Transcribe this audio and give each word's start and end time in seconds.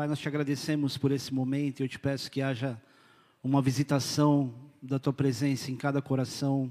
Pai, 0.00 0.08
nós 0.08 0.18
te 0.18 0.26
agradecemos 0.26 0.96
por 0.96 1.12
esse 1.12 1.34
momento 1.34 1.80
e 1.80 1.82
eu 1.82 1.88
te 1.88 1.98
peço 1.98 2.30
que 2.30 2.40
haja 2.40 2.80
uma 3.44 3.60
visitação 3.60 4.54
da 4.80 4.98
tua 4.98 5.12
presença 5.12 5.70
em 5.70 5.76
cada 5.76 6.00
coração, 6.00 6.70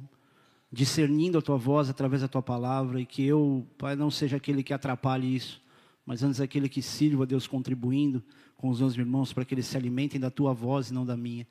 discernindo 0.71 1.38
a 1.38 1.42
tua 1.44 1.56
voz 1.56 1.92
através 1.92 2.24
da 2.24 2.28
tua 2.28 2.42
palavra 2.42 2.99
e 2.99 3.06
que 3.06 3.24
eu, 3.24 3.67
Pai, 3.78 3.96
não 3.96 4.10
seja 4.10 4.38
aquele 4.38 4.63
que 4.63 4.74
atrapalhe 4.74 5.35
isso, 5.35 5.62
mas 6.07 6.24
antes 6.24 6.42
aquele 6.42 6.67
que 6.67 6.81
sirva, 6.81 7.24
Deus, 7.24 7.46
contribuindo 7.46 8.24
com 8.57 8.67
os 8.67 8.79
meus 8.79 8.97
irmãos 8.97 9.31
para 9.31 9.46
que 9.46 9.53
eles 9.53 9.67
se 9.67 9.78
alimentem 9.78 10.20
da 10.20 10.31
tua 10.31 10.52
voz 10.52 10.89
e 10.89 10.93
não 10.96 11.06
da 11.06 11.16
minha. 11.16 11.46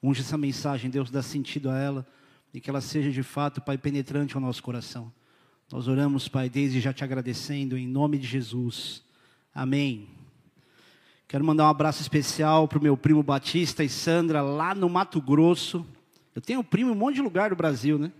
Unge 0.00 0.20
essa 0.20 0.38
mensagem, 0.38 0.88
Deus, 0.88 1.10
dá 1.10 1.20
sentido 1.20 1.68
a 1.68 1.76
ela 1.76 2.06
e 2.52 2.60
que 2.60 2.70
ela 2.70 2.80
seja 2.80 3.10
de 3.10 3.24
fato, 3.24 3.60
Pai, 3.60 3.76
penetrante 3.76 4.36
ao 4.36 4.40
nosso 4.40 4.62
coração. 4.62 5.12
Nós 5.72 5.88
oramos, 5.88 6.28
Pai, 6.28 6.48
desde 6.48 6.80
já 6.80 6.92
te 6.92 7.02
agradecendo, 7.02 7.76
em 7.76 7.88
nome 7.88 8.18
de 8.18 8.26
Jesus. 8.28 9.02
Amém. 9.52 10.22
Quero 11.34 11.44
mandar 11.44 11.64
um 11.64 11.68
abraço 11.68 12.00
especial 12.00 12.68
para 12.68 12.78
o 12.78 12.80
meu 12.80 12.96
primo 12.96 13.20
Batista 13.20 13.82
e 13.82 13.88
Sandra, 13.88 14.40
lá 14.40 14.72
no 14.72 14.88
Mato 14.88 15.20
Grosso. 15.20 15.84
Eu 16.32 16.40
tenho 16.40 16.62
primo 16.62 16.90
em 16.90 16.92
um 16.92 16.96
monte 16.96 17.16
de 17.16 17.22
lugar 17.22 17.50
do 17.50 17.56
Brasil, 17.56 17.98
né? 17.98 18.12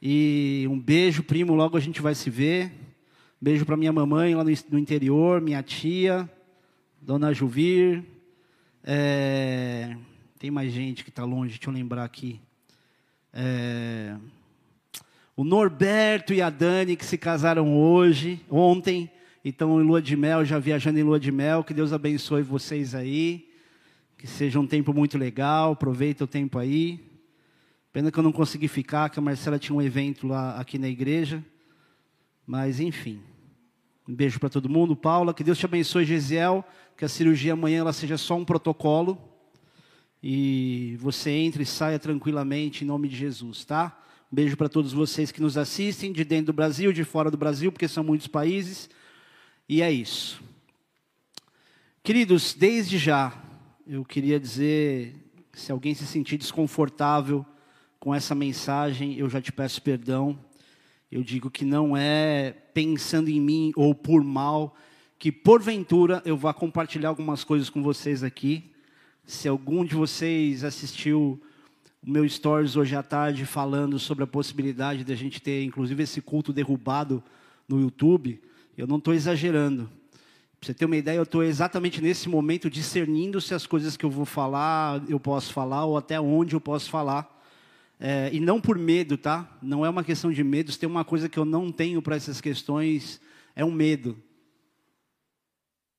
E 0.00 0.64
um 0.70 0.78
beijo, 0.78 1.24
primo, 1.24 1.52
logo 1.52 1.76
a 1.76 1.80
gente 1.80 2.00
vai 2.00 2.14
se 2.14 2.30
ver. 2.30 2.70
Beijo 3.40 3.66
para 3.66 3.76
minha 3.76 3.92
mamãe 3.92 4.36
lá 4.36 4.44
no 4.44 4.78
interior, 4.78 5.40
minha 5.40 5.64
tia, 5.64 6.30
Dona 7.00 7.34
Juvir. 7.34 8.04
É... 8.84 9.96
Tem 10.38 10.48
mais 10.48 10.72
gente 10.72 11.02
que 11.02 11.10
está 11.10 11.24
longe, 11.24 11.54
deixa 11.54 11.68
eu 11.68 11.74
lembrar 11.74 12.04
aqui. 12.04 12.40
É... 13.32 14.14
O 15.36 15.42
Norberto 15.42 16.32
e 16.32 16.40
a 16.40 16.50
Dani 16.50 16.94
que 16.94 17.04
se 17.04 17.18
casaram 17.18 17.76
hoje, 17.76 18.40
ontem, 18.48 19.10
e 19.44 19.48
estão 19.48 19.80
em 19.80 19.84
lua 19.84 20.00
de 20.00 20.16
mel, 20.16 20.44
já 20.44 20.58
viajando 20.58 20.98
em 20.98 21.02
lua 21.02 21.18
de 21.18 21.32
mel. 21.32 21.64
Que 21.64 21.74
Deus 21.74 21.92
abençoe 21.92 22.42
vocês 22.42 22.94
aí. 22.94 23.48
Que 24.16 24.26
seja 24.26 24.60
um 24.60 24.66
tempo 24.66 24.94
muito 24.94 25.18
legal. 25.18 25.72
Aproveita 25.72 26.24
o 26.24 26.26
tempo 26.28 26.58
aí. 26.58 27.00
Pena 27.92 28.12
que 28.12 28.18
eu 28.18 28.22
não 28.22 28.32
consegui 28.32 28.68
ficar, 28.68 29.10
que 29.10 29.18
a 29.18 29.22
Marcela 29.22 29.58
tinha 29.58 29.76
um 29.76 29.82
evento 29.82 30.26
lá 30.28 30.58
aqui 30.60 30.78
na 30.78 30.88
igreja. 30.88 31.44
Mas 32.46 32.78
enfim. 32.78 33.20
Um 34.08 34.14
beijo 34.14 34.38
para 34.38 34.48
todo 34.48 34.68
mundo. 34.68 34.94
Paula, 34.94 35.34
que 35.34 35.42
Deus 35.42 35.58
te 35.58 35.66
abençoe, 35.66 36.04
Gesiel. 36.04 36.64
Que 36.96 37.04
a 37.04 37.08
cirurgia 37.08 37.54
amanhã 37.54 37.80
ela 37.80 37.92
seja 37.92 38.16
só 38.16 38.36
um 38.36 38.44
protocolo. 38.44 39.18
E 40.22 40.96
você 41.00 41.30
entre 41.30 41.64
e 41.64 41.66
saia 41.66 41.98
tranquilamente 41.98 42.84
em 42.84 42.86
nome 42.86 43.08
de 43.08 43.16
Jesus, 43.16 43.64
tá? 43.64 43.98
Beijo 44.30 44.56
para 44.56 44.68
todos 44.68 44.92
vocês 44.92 45.32
que 45.32 45.42
nos 45.42 45.58
assistem, 45.58 46.12
de 46.12 46.24
dentro 46.24 46.46
do 46.46 46.52
Brasil, 46.52 46.92
de 46.92 47.02
fora 47.02 47.28
do 47.28 47.36
Brasil, 47.36 47.72
porque 47.72 47.88
são 47.88 48.04
muitos 48.04 48.28
países. 48.28 48.88
E 49.72 49.80
é 49.80 49.90
isso. 49.90 50.42
Queridos, 52.02 52.52
desde 52.52 52.98
já, 52.98 53.32
eu 53.86 54.04
queria 54.04 54.38
dizer, 54.38 55.14
se 55.50 55.72
alguém 55.72 55.94
se 55.94 56.04
sentir 56.04 56.36
desconfortável 56.36 57.42
com 57.98 58.14
essa 58.14 58.34
mensagem, 58.34 59.16
eu 59.16 59.30
já 59.30 59.40
te 59.40 59.50
peço 59.50 59.80
perdão. 59.80 60.38
Eu 61.10 61.22
digo 61.22 61.50
que 61.50 61.64
não 61.64 61.96
é 61.96 62.50
pensando 62.74 63.30
em 63.30 63.40
mim 63.40 63.72
ou 63.74 63.94
por 63.94 64.22
mal, 64.22 64.76
que 65.18 65.32
porventura 65.32 66.20
eu 66.26 66.36
vá 66.36 66.52
compartilhar 66.52 67.08
algumas 67.08 67.42
coisas 67.42 67.70
com 67.70 67.82
vocês 67.82 68.22
aqui. 68.22 68.70
Se 69.24 69.48
algum 69.48 69.86
de 69.86 69.94
vocês 69.94 70.64
assistiu 70.64 71.40
o 72.06 72.10
meu 72.10 72.28
stories 72.28 72.76
hoje 72.76 72.94
à 72.94 73.02
tarde 73.02 73.46
falando 73.46 73.98
sobre 73.98 74.22
a 74.22 74.26
possibilidade 74.26 75.02
de 75.02 75.10
a 75.14 75.16
gente 75.16 75.40
ter, 75.40 75.64
inclusive, 75.64 76.02
esse 76.02 76.20
culto 76.20 76.52
derrubado 76.52 77.24
no 77.66 77.80
YouTube, 77.80 78.38
eu 78.76 78.86
não 78.86 78.98
estou 78.98 79.12
exagerando. 79.12 79.90
Para 80.58 80.68
você 80.68 80.74
ter 80.74 80.84
uma 80.84 80.96
ideia, 80.96 81.16
eu 81.16 81.24
estou 81.24 81.42
exatamente 81.42 82.00
nesse 82.00 82.28
momento 82.28 82.70
discernindo 82.70 83.40
se 83.40 83.52
as 83.52 83.66
coisas 83.66 83.96
que 83.96 84.04
eu 84.04 84.10
vou 84.10 84.24
falar 84.24 85.02
eu 85.08 85.18
posso 85.18 85.52
falar 85.52 85.84
ou 85.84 85.96
até 85.96 86.20
onde 86.20 86.54
eu 86.54 86.60
posso 86.60 86.88
falar. 86.88 87.42
É, 87.98 88.30
e 88.32 88.40
não 88.40 88.60
por 88.60 88.78
medo, 88.78 89.16
tá? 89.16 89.58
Não 89.60 89.84
é 89.84 89.90
uma 89.90 90.04
questão 90.04 90.32
de 90.32 90.42
medo. 90.42 90.72
Se 90.72 90.78
tem 90.78 90.88
uma 90.88 91.04
coisa 91.04 91.28
que 91.28 91.38
eu 91.38 91.44
não 91.44 91.70
tenho 91.70 92.00
para 92.00 92.16
essas 92.16 92.40
questões, 92.40 93.20
é 93.54 93.64
um 93.64 93.70
medo. 93.70 94.16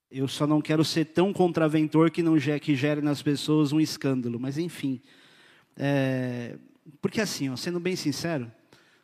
Eu 0.10 0.28
só 0.28 0.46
não 0.46 0.62
quero 0.62 0.84
ser 0.86 1.06
tão 1.06 1.34
contraventor 1.34 2.12
que 2.12 2.22
não 2.22 2.36
que 2.62 2.76
gere 2.76 3.02
nas 3.02 3.22
pessoas 3.22 3.72
um 3.72 3.80
escândalo. 3.80 4.40
Mas 4.40 4.58
enfim. 4.58 5.02
É, 5.76 6.58
porque 7.02 7.20
assim, 7.20 7.50
ó, 7.50 7.56
sendo 7.56 7.80
bem 7.80 7.96
sincero, 7.96 8.52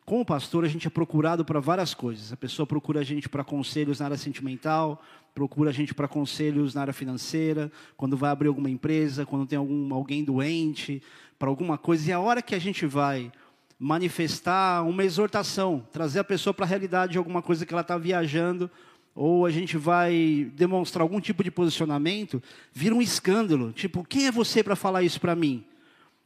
como 0.04 0.24
pastor 0.24 0.64
a 0.64 0.68
gente 0.68 0.86
é 0.86 0.90
procurado 0.90 1.44
para 1.44 1.60
várias 1.60 1.94
coisas. 1.94 2.32
A 2.32 2.36
pessoa 2.36 2.66
procura 2.66 3.00
a 3.00 3.04
gente 3.04 3.28
para 3.28 3.44
conselhos 3.44 4.00
na 4.00 4.06
área 4.06 4.16
sentimental, 4.16 5.02
procura 5.34 5.70
a 5.70 5.72
gente 5.72 5.94
para 5.94 6.08
conselhos 6.08 6.74
na 6.74 6.80
área 6.80 6.92
financeira, 6.92 7.70
quando 7.96 8.16
vai 8.16 8.30
abrir 8.30 8.48
alguma 8.48 8.68
empresa, 8.68 9.24
quando 9.24 9.46
tem 9.46 9.58
algum, 9.58 9.94
alguém 9.94 10.24
doente, 10.24 11.02
para 11.38 11.48
alguma 11.48 11.78
coisa. 11.78 12.08
E 12.08 12.12
a 12.12 12.20
hora 12.20 12.42
que 12.42 12.54
a 12.54 12.58
gente 12.58 12.86
vai 12.86 13.30
manifestar 13.78 14.86
uma 14.86 15.04
exortação, 15.04 15.86
trazer 15.90 16.18
a 16.18 16.24
pessoa 16.24 16.52
para 16.52 16.66
a 16.66 16.68
realidade 16.68 17.12
de 17.12 17.18
alguma 17.18 17.40
coisa 17.40 17.64
que 17.64 17.72
ela 17.72 17.80
está 17.80 17.96
viajando, 17.96 18.70
ou 19.14 19.46
a 19.46 19.50
gente 19.50 19.76
vai 19.76 20.50
demonstrar 20.54 21.02
algum 21.02 21.20
tipo 21.20 21.42
de 21.42 21.50
posicionamento, 21.50 22.42
vira 22.72 22.94
um 22.94 23.02
escândalo. 23.02 23.72
Tipo, 23.72 24.04
quem 24.04 24.26
é 24.26 24.30
você 24.30 24.62
para 24.62 24.76
falar 24.76 25.02
isso 25.02 25.20
para 25.20 25.34
mim? 25.34 25.64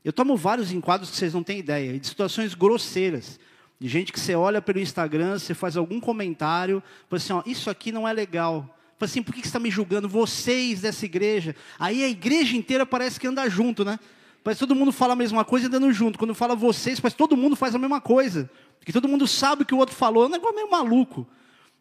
Eu 0.04 0.12
tomo 0.12 0.36
vários 0.36 0.70
enquadros 0.70 1.10
que 1.10 1.16
vocês 1.16 1.32
não 1.32 1.42
têm 1.42 1.58
ideia, 1.58 1.98
de 1.98 2.06
situações 2.06 2.54
grosseiras. 2.54 3.38
De 3.80 3.88
gente 3.88 4.12
que 4.12 4.20
você 4.20 4.34
olha 4.34 4.62
pelo 4.62 4.78
Instagram, 4.78 5.38
você 5.38 5.54
faz 5.54 5.76
algum 5.76 6.00
comentário, 6.00 6.82
fala 7.08 7.16
assim, 7.16 7.32
ó, 7.32 7.42
isso 7.44 7.68
aqui 7.68 7.90
não 7.90 8.06
é 8.06 8.12
legal. 8.12 8.62
Fala 8.96 9.10
assim, 9.10 9.22
por 9.22 9.34
que 9.34 9.40
você 9.40 9.48
está 9.48 9.58
me 9.58 9.70
julgando? 9.70 10.08
Vocês 10.08 10.80
dessa 10.80 11.04
igreja. 11.04 11.56
Aí 11.78 12.04
a 12.04 12.08
igreja 12.08 12.56
inteira 12.56 12.86
parece 12.86 13.18
que 13.18 13.26
anda 13.26 13.48
junto, 13.48 13.84
né? 13.84 13.98
Parece 14.44 14.60
que 14.60 14.66
todo 14.66 14.76
mundo 14.76 14.92
fala 14.92 15.14
a 15.14 15.16
mesma 15.16 15.44
coisa 15.44 15.66
andando 15.66 15.92
junto. 15.92 16.18
Quando 16.18 16.34
fala 16.34 16.54
vocês, 16.54 17.00
parece 17.00 17.16
que 17.16 17.22
todo 17.22 17.36
mundo 17.36 17.56
faz 17.56 17.74
a 17.74 17.78
mesma 17.78 18.00
coisa. 18.00 18.48
Porque 18.78 18.92
todo 18.92 19.08
mundo 19.08 19.26
sabe 19.26 19.62
o 19.62 19.66
que 19.66 19.74
o 19.74 19.78
outro 19.78 19.94
falou. 19.94 20.24
É 20.24 20.26
um 20.26 20.30
negócio 20.30 20.54
meio 20.54 20.70
maluco. 20.70 21.26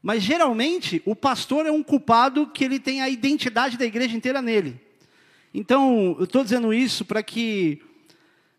Mas 0.02 0.24
geralmente, 0.24 1.02
o 1.06 1.16
pastor 1.16 1.66
é 1.66 1.72
um 1.72 1.84
culpado 1.84 2.48
que 2.48 2.64
ele 2.64 2.80
tem 2.80 3.02
a 3.02 3.10
identidade 3.10 3.78
da 3.78 3.86
igreja 3.86 4.16
inteira 4.16 4.42
nele. 4.42 4.82
Então, 5.54 6.16
eu 6.18 6.24
estou 6.24 6.44
dizendo 6.44 6.74
isso 6.74 7.06
para 7.06 7.22
que 7.22 7.82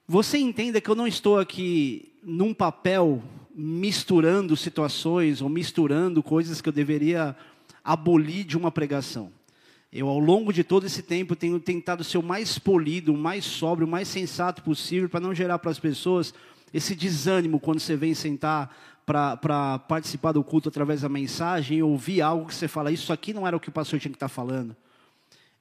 você 0.06 0.38
entenda 0.38 0.80
que 0.80 0.88
eu 0.88 0.94
não 0.94 1.06
estou 1.06 1.38
aqui 1.38 2.13
num 2.24 2.54
papel 2.54 3.22
misturando 3.54 4.56
situações 4.56 5.40
ou 5.40 5.48
misturando 5.48 6.22
coisas 6.22 6.60
que 6.60 6.68
eu 6.68 6.72
deveria 6.72 7.36
abolir 7.84 8.44
de 8.44 8.56
uma 8.56 8.70
pregação. 8.70 9.30
Eu, 9.92 10.08
ao 10.08 10.18
longo 10.18 10.52
de 10.52 10.64
todo 10.64 10.86
esse 10.86 11.02
tempo, 11.02 11.36
tenho 11.36 11.60
tentado 11.60 12.02
ser 12.02 12.18
o 12.18 12.22
mais 12.22 12.58
polido, 12.58 13.12
o 13.12 13.16
mais 13.16 13.44
sóbrio, 13.44 13.86
o 13.86 13.90
mais 13.90 14.08
sensato 14.08 14.62
possível, 14.62 15.08
para 15.08 15.20
não 15.20 15.32
gerar 15.32 15.60
para 15.60 15.70
as 15.70 15.78
pessoas 15.78 16.34
esse 16.72 16.96
desânimo 16.96 17.60
quando 17.60 17.78
você 17.78 17.94
vem 17.94 18.12
sentar 18.12 18.76
para 19.06 19.78
participar 19.80 20.32
do 20.32 20.42
culto 20.42 20.68
através 20.68 21.02
da 21.02 21.08
mensagem 21.08 21.78
e 21.78 21.82
ouvir 21.82 22.22
algo 22.22 22.46
que 22.46 22.54
você 22.54 22.66
fala, 22.66 22.90
isso 22.90 23.12
aqui 23.12 23.32
não 23.32 23.46
era 23.46 23.56
o 23.56 23.60
que 23.60 23.68
o 23.68 23.72
pastor 23.72 24.00
tinha 24.00 24.10
que 24.10 24.16
estar 24.16 24.28
tá 24.28 24.34
falando. 24.34 24.74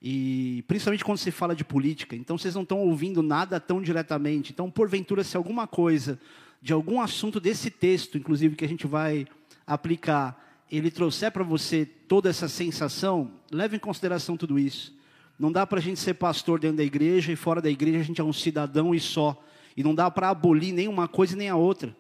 E 0.01 0.63
principalmente 0.67 1.05
quando 1.05 1.17
se 1.17 1.29
fala 1.29 1.55
de 1.55 1.63
política, 1.63 2.15
então 2.15 2.37
vocês 2.37 2.55
não 2.55 2.63
estão 2.63 2.79
ouvindo 2.79 3.21
nada 3.21 3.59
tão 3.59 3.81
diretamente. 3.81 4.51
Então, 4.51 4.71
porventura, 4.71 5.23
se 5.23 5.37
alguma 5.37 5.67
coisa 5.67 6.19
de 6.63 6.71
algum 6.71 7.01
assunto 7.01 7.41
desse 7.41 7.69
texto, 7.69 8.17
inclusive 8.17 8.55
que 8.55 8.63
a 8.63 8.67
gente 8.69 8.87
vai 8.87 9.27
aplicar, 9.67 10.63
ele 10.71 10.89
trouxer 10.89 11.29
para 11.29 11.43
você 11.43 11.85
toda 11.85 12.29
essa 12.29 12.47
sensação, 12.47 13.31
leve 13.51 13.75
em 13.75 13.79
consideração 13.79 14.37
tudo 14.37 14.57
isso. 14.57 14.97
Não 15.37 15.51
dá 15.51 15.67
para 15.67 15.79
a 15.79 15.81
gente 15.81 15.99
ser 15.99 16.13
pastor 16.13 16.61
dentro 16.61 16.77
da 16.77 16.83
igreja 16.83 17.33
e 17.33 17.35
fora 17.35 17.61
da 17.61 17.69
igreja 17.69 17.99
a 17.99 18.03
gente 18.03 18.21
é 18.21 18.23
um 18.23 18.31
cidadão 18.31 18.95
e 18.95 18.99
só. 19.01 19.43
E 19.75 19.83
não 19.83 19.93
dá 19.93 20.09
para 20.09 20.29
abolir 20.29 20.73
nem 20.73 20.87
uma 20.87 21.05
coisa 21.05 21.35
nem 21.35 21.49
a 21.49 21.55
outra. 21.57 21.93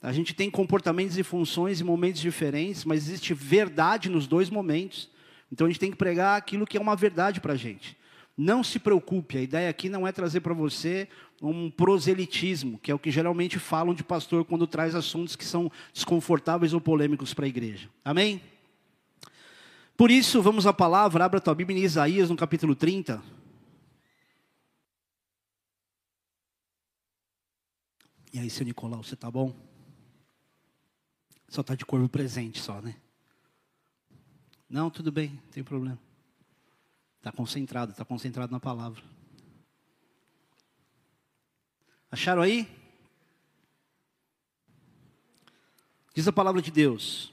A 0.00 0.12
gente 0.12 0.32
tem 0.32 0.48
comportamentos 0.48 1.18
e 1.18 1.24
funções 1.24 1.80
em 1.80 1.84
momentos 1.84 2.20
diferentes, 2.20 2.84
mas 2.84 3.08
existe 3.08 3.34
verdade 3.34 4.08
nos 4.08 4.28
dois 4.28 4.48
momentos. 4.48 5.10
Então 5.50 5.66
a 5.66 5.70
gente 5.70 5.80
tem 5.80 5.90
que 5.90 5.96
pregar 5.96 6.38
aquilo 6.38 6.66
que 6.66 6.76
é 6.76 6.80
uma 6.80 6.94
verdade 6.94 7.40
para 7.40 7.54
a 7.54 7.56
gente. 7.56 7.96
Não 8.36 8.64
se 8.64 8.80
preocupe, 8.80 9.38
a 9.38 9.42
ideia 9.42 9.70
aqui 9.70 9.88
não 9.88 10.06
é 10.06 10.12
trazer 10.12 10.40
para 10.40 10.52
você 10.52 11.08
um 11.40 11.70
proselitismo, 11.70 12.78
que 12.78 12.90
é 12.90 12.94
o 12.94 12.98
que 12.98 13.10
geralmente 13.10 13.58
falam 13.58 13.94
de 13.94 14.02
pastor 14.02 14.44
quando 14.44 14.66
traz 14.66 14.94
assuntos 14.94 15.36
que 15.36 15.44
são 15.44 15.70
desconfortáveis 15.92 16.72
ou 16.74 16.80
polêmicos 16.80 17.32
para 17.32 17.44
a 17.44 17.48
igreja. 17.48 17.88
Amém? 18.04 18.42
Por 19.96 20.10
isso, 20.10 20.42
vamos 20.42 20.66
à 20.66 20.72
palavra, 20.72 21.24
abra 21.24 21.40
tua 21.40 21.54
Bíblia 21.54 21.78
em 21.78 21.84
Isaías, 21.84 22.28
no 22.28 22.36
capítulo 22.36 22.74
30. 22.74 23.22
E 28.32 28.40
aí, 28.40 28.50
seu 28.50 28.66
Nicolau, 28.66 29.04
você 29.04 29.14
tá 29.14 29.30
bom? 29.30 29.54
Só 31.48 31.62
tá 31.62 31.76
de 31.76 31.86
corpo 31.86 32.08
presente 32.08 32.60
só, 32.60 32.80
né? 32.82 32.96
Não, 34.68 34.90
tudo 34.90 35.12
bem, 35.12 35.28
não 35.30 35.52
tem 35.52 35.62
problema. 35.62 36.03
Está 37.24 37.32
concentrado, 37.32 37.92
está 37.92 38.04
concentrado 38.04 38.52
na 38.52 38.60
palavra. 38.60 39.02
Acharam 42.10 42.42
aí? 42.42 42.68
Diz 46.14 46.28
a 46.28 46.32
palavra 46.34 46.60
de 46.60 46.70
Deus. 46.70 47.32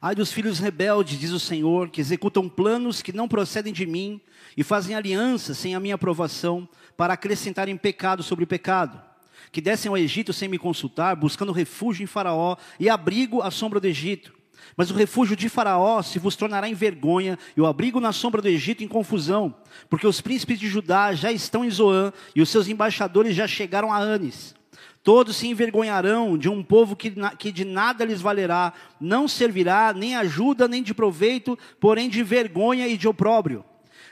Ai 0.00 0.14
dos 0.14 0.30
filhos 0.30 0.60
rebeldes, 0.60 1.18
diz 1.18 1.32
o 1.32 1.40
Senhor, 1.40 1.90
que 1.90 2.00
executam 2.00 2.48
planos 2.48 3.02
que 3.02 3.12
não 3.12 3.26
procedem 3.26 3.72
de 3.72 3.86
mim 3.86 4.20
e 4.56 4.62
fazem 4.62 4.94
alianças 4.94 5.58
sem 5.58 5.74
a 5.74 5.80
minha 5.80 5.96
aprovação 5.96 6.68
para 6.96 7.14
acrescentarem 7.14 7.76
pecado 7.76 8.22
sobre 8.22 8.46
pecado 8.46 9.13
que 9.52 9.60
descem 9.60 9.88
ao 9.88 9.96
Egito 9.96 10.32
sem 10.32 10.48
me 10.48 10.58
consultar, 10.58 11.14
buscando 11.16 11.52
refúgio 11.52 12.02
em 12.02 12.06
Faraó 12.06 12.56
e 12.78 12.88
abrigo 12.88 13.42
à 13.42 13.50
sombra 13.50 13.80
do 13.80 13.86
Egito. 13.86 14.34
Mas 14.76 14.90
o 14.90 14.94
refúgio 14.94 15.36
de 15.36 15.48
Faraó 15.48 16.02
se 16.02 16.18
vos 16.18 16.36
tornará 16.36 16.68
em 16.68 16.74
vergonha, 16.74 17.38
e 17.56 17.60
o 17.60 17.66
abrigo 17.66 18.00
na 18.00 18.12
sombra 18.12 18.42
do 18.42 18.48
Egito 18.48 18.82
em 18.82 18.88
confusão, 18.88 19.54
porque 19.88 20.06
os 20.06 20.20
príncipes 20.20 20.58
de 20.58 20.68
Judá 20.68 21.12
já 21.14 21.30
estão 21.30 21.64
em 21.64 21.70
Zoã, 21.70 22.12
e 22.34 22.42
os 22.42 22.48
seus 22.48 22.68
embaixadores 22.68 23.34
já 23.36 23.46
chegaram 23.46 23.92
a 23.92 23.98
Anes. 23.98 24.54
Todos 25.02 25.36
se 25.36 25.46
envergonharão 25.46 26.38
de 26.38 26.48
um 26.48 26.62
povo 26.62 26.96
que, 26.96 27.12
que 27.38 27.52
de 27.52 27.64
nada 27.64 28.04
lhes 28.04 28.22
valerá, 28.22 28.72
não 28.98 29.28
servirá 29.28 29.92
nem 29.92 30.16
ajuda 30.16 30.66
nem 30.66 30.82
de 30.82 30.94
proveito, 30.94 31.58
porém 31.78 32.08
de 32.08 32.22
vergonha 32.22 32.88
e 32.88 32.96
de 32.96 33.06
opróbrio. 33.06 33.64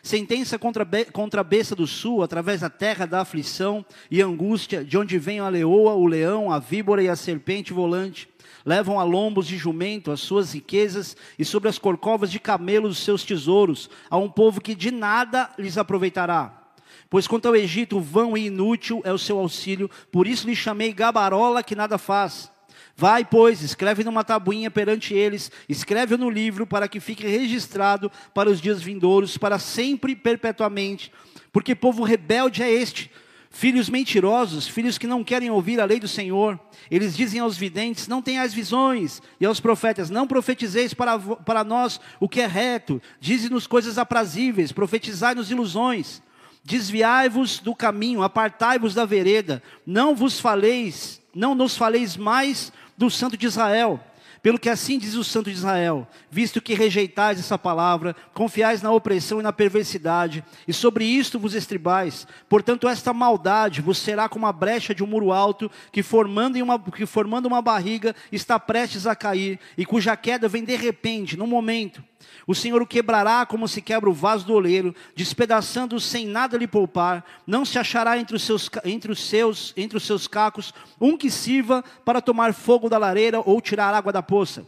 Sentença 0.02 0.58
contra, 0.58 0.84
contra 1.12 1.42
a 1.42 1.44
besta 1.44 1.76
do 1.76 1.86
sul, 1.86 2.24
através 2.24 2.62
da 2.62 2.68
terra 2.68 3.06
da 3.06 3.20
aflição 3.20 3.86
e 4.10 4.20
angústia, 4.20 4.84
de 4.84 4.98
onde 4.98 5.16
vem 5.16 5.38
a 5.38 5.48
leoa, 5.48 5.94
o 5.94 6.06
leão, 6.06 6.50
a 6.50 6.58
víbora 6.58 7.04
e 7.04 7.08
a 7.08 7.14
serpente 7.14 7.72
volante. 7.72 8.28
Levam 8.66 8.98
a 8.98 9.04
lombos 9.04 9.46
de 9.46 9.56
jumento 9.56 10.10
as 10.10 10.18
suas 10.18 10.54
riquezas 10.54 11.16
e 11.38 11.44
sobre 11.44 11.68
as 11.68 11.78
corcovas 11.78 12.32
de 12.32 12.40
camelos 12.40 12.98
os 12.98 13.04
seus 13.04 13.22
tesouros, 13.22 13.88
a 14.10 14.16
um 14.16 14.28
povo 14.28 14.60
que 14.60 14.74
de 14.74 14.90
nada 14.90 15.48
lhes 15.56 15.78
aproveitará. 15.78 16.62
Pois 17.08 17.28
quanto 17.28 17.46
ao 17.46 17.54
Egito, 17.54 18.00
vão 18.00 18.36
e 18.36 18.46
inútil 18.46 19.02
é 19.04 19.12
o 19.12 19.18
seu 19.18 19.38
auxílio, 19.38 19.88
por 20.10 20.26
isso 20.26 20.48
lhe 20.48 20.56
chamei 20.56 20.92
gabarola 20.92 21.62
que 21.62 21.76
nada 21.76 21.96
faz. 21.96 22.50
Vai, 22.96 23.24
pois, 23.24 23.62
escreve 23.62 24.04
numa 24.04 24.22
tabuinha 24.22 24.70
perante 24.70 25.14
eles, 25.14 25.50
escreve-o 25.68 26.18
no 26.18 26.30
livro, 26.30 26.66
para 26.66 26.86
que 26.86 27.00
fique 27.00 27.26
registrado 27.26 28.10
para 28.34 28.50
os 28.50 28.60
dias 28.60 28.82
vindouros, 28.82 29.36
para 29.36 29.58
sempre, 29.58 30.14
perpetuamente. 30.14 31.12
Porque 31.52 31.74
povo 31.74 32.02
rebelde 32.04 32.62
é 32.62 32.70
este, 32.70 33.10
filhos 33.50 33.88
mentirosos, 33.88 34.66
filhos 34.66 34.98
que 34.98 35.06
não 35.06 35.22
querem 35.22 35.50
ouvir 35.50 35.80
a 35.80 35.84
lei 35.84 36.00
do 36.00 36.08
Senhor. 36.08 36.58
Eles 36.90 37.16
dizem 37.16 37.40
aos 37.40 37.56
videntes: 37.56 38.08
Não 38.08 38.22
tenhais 38.22 38.54
visões, 38.54 39.22
e 39.40 39.46
aos 39.46 39.60
profetas: 39.60 40.10
Não 40.10 40.26
profetizeis 40.26 40.94
para, 40.94 41.18
para 41.18 41.62
nós 41.62 42.00
o 42.18 42.28
que 42.28 42.40
é 42.40 42.46
reto, 42.46 43.00
dize-nos 43.20 43.66
coisas 43.66 43.98
aprazíveis, 43.98 44.72
profetizai-nos 44.72 45.50
ilusões. 45.50 46.22
Desviai-vos 46.64 47.58
do 47.58 47.74
caminho, 47.74 48.22
apartai-vos 48.22 48.94
da 48.94 49.04
vereda, 49.04 49.60
não 49.84 50.14
vos 50.14 50.38
faleis, 50.38 51.20
não 51.34 51.56
nos 51.56 51.76
faleis 51.76 52.16
mais 52.16 52.72
do 53.02 53.10
Santo 53.10 53.36
de 53.36 53.46
Israel. 53.46 54.00
Pelo 54.40 54.58
que 54.58 54.68
assim 54.68 54.96
diz 54.96 55.14
o 55.14 55.24
Santo 55.24 55.50
de 55.50 55.56
Israel: 55.56 56.06
visto 56.30 56.62
que 56.62 56.72
rejeitais 56.74 57.38
essa 57.38 57.58
palavra, 57.58 58.14
confiais 58.32 58.80
na 58.80 58.92
opressão 58.92 59.40
e 59.40 59.42
na 59.42 59.52
perversidade, 59.52 60.44
e 60.66 60.72
sobre 60.72 61.04
isto 61.04 61.38
vos 61.38 61.54
estribais, 61.54 62.26
portanto, 62.48 62.88
esta 62.88 63.12
maldade 63.12 63.80
vos 63.80 63.98
será 63.98 64.28
como 64.28 64.46
a 64.46 64.52
brecha 64.52 64.94
de 64.94 65.02
um 65.02 65.06
muro 65.06 65.32
alto, 65.32 65.70
que 65.90 66.02
formando, 66.02 66.56
uma, 66.62 66.78
que 66.78 67.06
formando 67.06 67.46
uma 67.46 67.60
barriga 67.60 68.14
está 68.30 68.58
prestes 68.58 69.06
a 69.06 69.16
cair, 69.16 69.58
e 69.76 69.84
cuja 69.84 70.16
queda 70.16 70.48
vem 70.48 70.64
de 70.64 70.76
repente, 70.76 71.36
num 71.36 71.46
momento. 71.46 72.02
O 72.46 72.54
Senhor 72.54 72.82
o 72.82 72.86
quebrará 72.86 73.46
como 73.46 73.68
se 73.68 73.80
quebra 73.80 74.10
o 74.10 74.14
vaso 74.14 74.46
do 74.46 74.54
oleiro, 74.54 74.94
despedaçando-o 75.14 76.00
sem 76.00 76.26
nada 76.26 76.56
lhe 76.56 76.66
poupar. 76.66 77.24
Não 77.46 77.64
se 77.64 77.78
achará 77.78 78.18
entre 78.18 78.36
os, 78.36 78.42
seus, 78.42 78.70
entre, 78.84 79.12
os 79.12 79.20
seus, 79.20 79.72
entre 79.76 79.96
os 79.96 80.04
seus 80.04 80.26
cacos 80.26 80.74
um 81.00 81.16
que 81.16 81.30
sirva 81.30 81.82
para 82.04 82.20
tomar 82.20 82.52
fogo 82.52 82.88
da 82.88 82.98
lareira 82.98 83.40
ou 83.44 83.60
tirar 83.60 83.94
água 83.94 84.12
da 84.12 84.22
poça. 84.22 84.66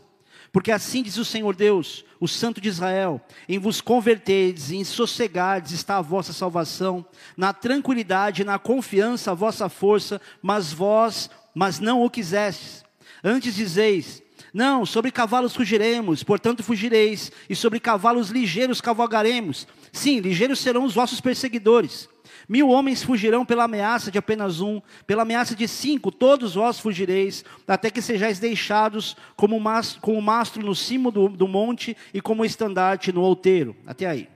Porque 0.54 0.70
assim 0.70 1.02
diz 1.02 1.16
o 1.16 1.24
Senhor 1.24 1.56
Deus, 1.56 2.04
o 2.20 2.28
Santo 2.28 2.60
de 2.60 2.68
Israel: 2.68 3.20
em 3.48 3.58
vos 3.58 3.80
converterdes 3.80 4.70
e 4.70 4.76
em 4.76 4.84
sossegardes 4.84 5.72
está 5.72 5.96
a 5.98 6.00
vossa 6.00 6.32
salvação, 6.32 7.04
na 7.36 7.52
tranquilidade 7.52 8.42
e 8.42 8.44
na 8.44 8.56
confiança 8.56 9.32
a 9.32 9.34
vossa 9.34 9.68
força, 9.68 10.20
mas 10.40 10.72
vós, 10.72 11.28
mas 11.52 11.80
não 11.80 12.04
o 12.04 12.08
quisestes. 12.08 12.84
Antes 13.24 13.56
dizeis: 13.56 14.22
não, 14.54 14.86
sobre 14.86 15.10
cavalos 15.10 15.52
fugiremos, 15.52 16.22
portanto 16.22 16.62
fugireis, 16.62 17.32
e 17.50 17.56
sobre 17.56 17.80
cavalos 17.80 18.30
ligeiros 18.30 18.80
cavalgaremos. 18.80 19.66
Sim, 19.92 20.20
ligeiros 20.20 20.60
serão 20.60 20.84
os 20.84 20.94
vossos 20.94 21.20
perseguidores. 21.20 22.08
Mil 22.48 22.68
homens 22.68 23.02
fugirão 23.02 23.44
pela 23.44 23.64
ameaça 23.64 24.12
de 24.12 24.18
apenas 24.18 24.60
um, 24.60 24.80
pela 25.08 25.22
ameaça 25.22 25.56
de 25.56 25.66
cinco, 25.66 26.12
todos 26.12 26.54
vós 26.54 26.78
fugireis, 26.78 27.44
até 27.66 27.90
que 27.90 28.00
sejais 28.00 28.38
deixados 28.38 29.16
como, 29.34 29.58
mas, 29.58 29.98
como 30.00 30.22
mastro 30.22 30.64
no 30.64 30.74
cimo 30.74 31.10
do, 31.10 31.28
do 31.28 31.48
monte 31.48 31.96
e 32.12 32.20
como 32.20 32.44
estandarte 32.44 33.12
no 33.12 33.22
outeiro. 33.22 33.74
Até 33.84 34.06
aí. 34.06 34.28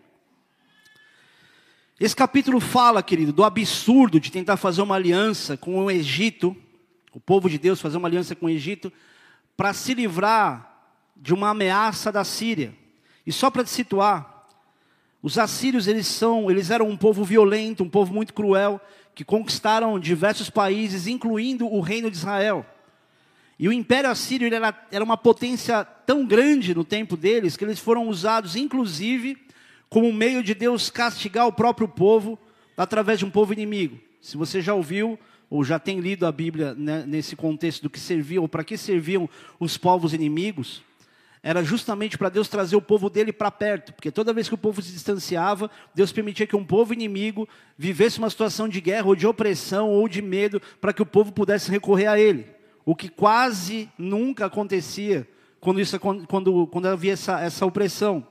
Esse 2.00 2.16
capítulo 2.16 2.58
fala, 2.58 3.04
querido, 3.04 3.32
do 3.32 3.44
absurdo 3.44 4.18
de 4.18 4.32
tentar 4.32 4.56
fazer 4.56 4.82
uma 4.82 4.96
aliança 4.96 5.56
com 5.56 5.84
o 5.84 5.90
Egito, 5.90 6.56
o 7.12 7.20
povo 7.20 7.48
de 7.48 7.56
Deus 7.56 7.80
fazer 7.80 7.98
uma 7.98 8.08
aliança 8.08 8.34
com 8.34 8.46
o 8.46 8.50
Egito, 8.50 8.92
para 9.58 9.72
se 9.72 9.92
livrar 9.92 10.86
de 11.16 11.34
uma 11.34 11.48
ameaça 11.50 12.12
da 12.12 12.22
Síria. 12.22 12.72
E 13.26 13.32
só 13.32 13.50
para 13.50 13.64
te 13.64 13.70
situar, 13.70 14.46
os 15.20 15.36
assírios 15.36 15.88
eles 15.88 16.06
são, 16.06 16.48
eles 16.48 16.70
eram 16.70 16.88
um 16.88 16.96
povo 16.96 17.24
violento, 17.24 17.82
um 17.82 17.90
povo 17.90 18.14
muito 18.14 18.32
cruel, 18.32 18.80
que 19.16 19.24
conquistaram 19.24 19.98
diversos 19.98 20.48
países, 20.48 21.08
incluindo 21.08 21.66
o 21.66 21.80
reino 21.80 22.08
de 22.08 22.16
Israel. 22.16 22.64
E 23.58 23.66
o 23.66 23.72
Império 23.72 24.08
Assírio 24.08 24.46
era, 24.54 24.72
era 24.92 25.04
uma 25.04 25.16
potência 25.16 25.84
tão 25.84 26.24
grande 26.24 26.72
no 26.72 26.84
tempo 26.84 27.16
deles 27.16 27.56
que 27.56 27.64
eles 27.64 27.80
foram 27.80 28.06
usados, 28.06 28.54
inclusive, 28.54 29.36
como 29.88 30.12
meio 30.12 30.40
de 30.40 30.54
Deus 30.54 30.88
castigar 30.88 31.48
o 31.48 31.52
próprio 31.52 31.88
povo 31.88 32.38
através 32.76 33.18
de 33.18 33.24
um 33.24 33.30
povo 33.30 33.52
inimigo. 33.52 33.98
Se 34.20 34.36
você 34.36 34.62
já 34.62 34.72
ouviu 34.72 35.18
ou 35.50 35.64
já 35.64 35.78
tem 35.78 36.00
lido 36.00 36.26
a 36.26 36.32
Bíblia 36.32 36.74
né, 36.74 37.04
nesse 37.06 37.34
contexto 37.34 37.82
do 37.82 37.90
que 37.90 37.98
serviam, 37.98 38.42
ou 38.42 38.48
para 38.48 38.64
que 38.64 38.76
serviam 38.76 39.28
os 39.58 39.76
povos 39.76 40.12
inimigos, 40.12 40.82
era 41.42 41.62
justamente 41.62 42.18
para 42.18 42.28
Deus 42.28 42.48
trazer 42.48 42.76
o 42.76 42.82
povo 42.82 43.08
dele 43.08 43.32
para 43.32 43.50
perto, 43.50 43.92
porque 43.92 44.10
toda 44.10 44.32
vez 44.32 44.48
que 44.48 44.54
o 44.54 44.58
povo 44.58 44.82
se 44.82 44.92
distanciava, 44.92 45.70
Deus 45.94 46.12
permitia 46.12 46.46
que 46.46 46.56
um 46.56 46.64
povo 46.64 46.92
inimigo 46.92 47.48
vivesse 47.76 48.18
uma 48.18 48.28
situação 48.28 48.68
de 48.68 48.80
guerra, 48.80 49.06
ou 49.06 49.16
de 49.16 49.26
opressão, 49.26 49.88
ou 49.88 50.08
de 50.08 50.20
medo, 50.20 50.60
para 50.80 50.92
que 50.92 51.02
o 51.02 51.06
povo 51.06 51.32
pudesse 51.32 51.70
recorrer 51.70 52.06
a 52.08 52.18
ele. 52.18 52.46
O 52.84 52.94
que 52.94 53.08
quase 53.08 53.88
nunca 53.96 54.46
acontecia 54.46 55.26
quando, 55.60 55.80
isso, 55.80 55.98
quando, 56.00 56.66
quando 56.66 56.86
havia 56.86 57.12
essa, 57.12 57.40
essa 57.40 57.64
opressão. 57.64 58.26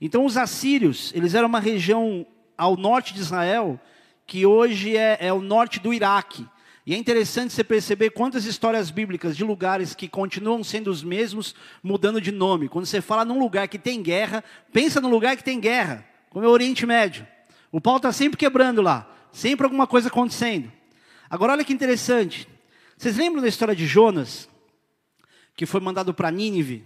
Então, 0.00 0.24
os 0.24 0.36
assírios, 0.36 1.12
eles 1.14 1.34
eram 1.34 1.48
uma 1.48 1.60
região 1.60 2.24
ao 2.56 2.76
norte 2.76 3.14
de 3.14 3.20
Israel, 3.20 3.80
que 4.28 4.44
hoje 4.44 4.94
é, 4.94 5.16
é 5.20 5.32
o 5.32 5.40
norte 5.40 5.80
do 5.80 5.92
Iraque. 5.92 6.46
E 6.86 6.94
é 6.94 6.98
interessante 6.98 7.52
você 7.52 7.64
perceber 7.64 8.10
quantas 8.10 8.44
histórias 8.44 8.90
bíblicas 8.90 9.34
de 9.34 9.42
lugares 9.42 9.94
que 9.94 10.06
continuam 10.06 10.62
sendo 10.62 10.90
os 10.90 11.02
mesmos, 11.02 11.54
mudando 11.82 12.20
de 12.20 12.30
nome. 12.30 12.68
Quando 12.68 12.84
você 12.84 13.00
fala 13.00 13.24
num 13.24 13.38
lugar 13.38 13.66
que 13.68 13.78
tem 13.78 14.02
guerra, 14.02 14.44
pensa 14.70 15.00
num 15.00 15.08
lugar 15.08 15.34
que 15.34 15.42
tem 15.42 15.58
guerra, 15.58 16.06
como 16.28 16.44
é 16.44 16.48
o 16.48 16.50
Oriente 16.50 16.84
Médio. 16.84 17.26
O 17.72 17.80
pau 17.80 17.96
está 17.96 18.12
sempre 18.12 18.36
quebrando 18.36 18.82
lá, 18.82 19.10
sempre 19.32 19.64
alguma 19.64 19.86
coisa 19.86 20.08
acontecendo. 20.08 20.70
Agora 21.30 21.54
olha 21.54 21.64
que 21.64 21.72
interessante. 21.72 22.46
Vocês 22.98 23.16
lembram 23.16 23.40
da 23.40 23.48
história 23.48 23.74
de 23.74 23.86
Jonas, 23.86 24.46
que 25.56 25.64
foi 25.64 25.80
mandado 25.80 26.12
para 26.12 26.30
Nínive? 26.30 26.84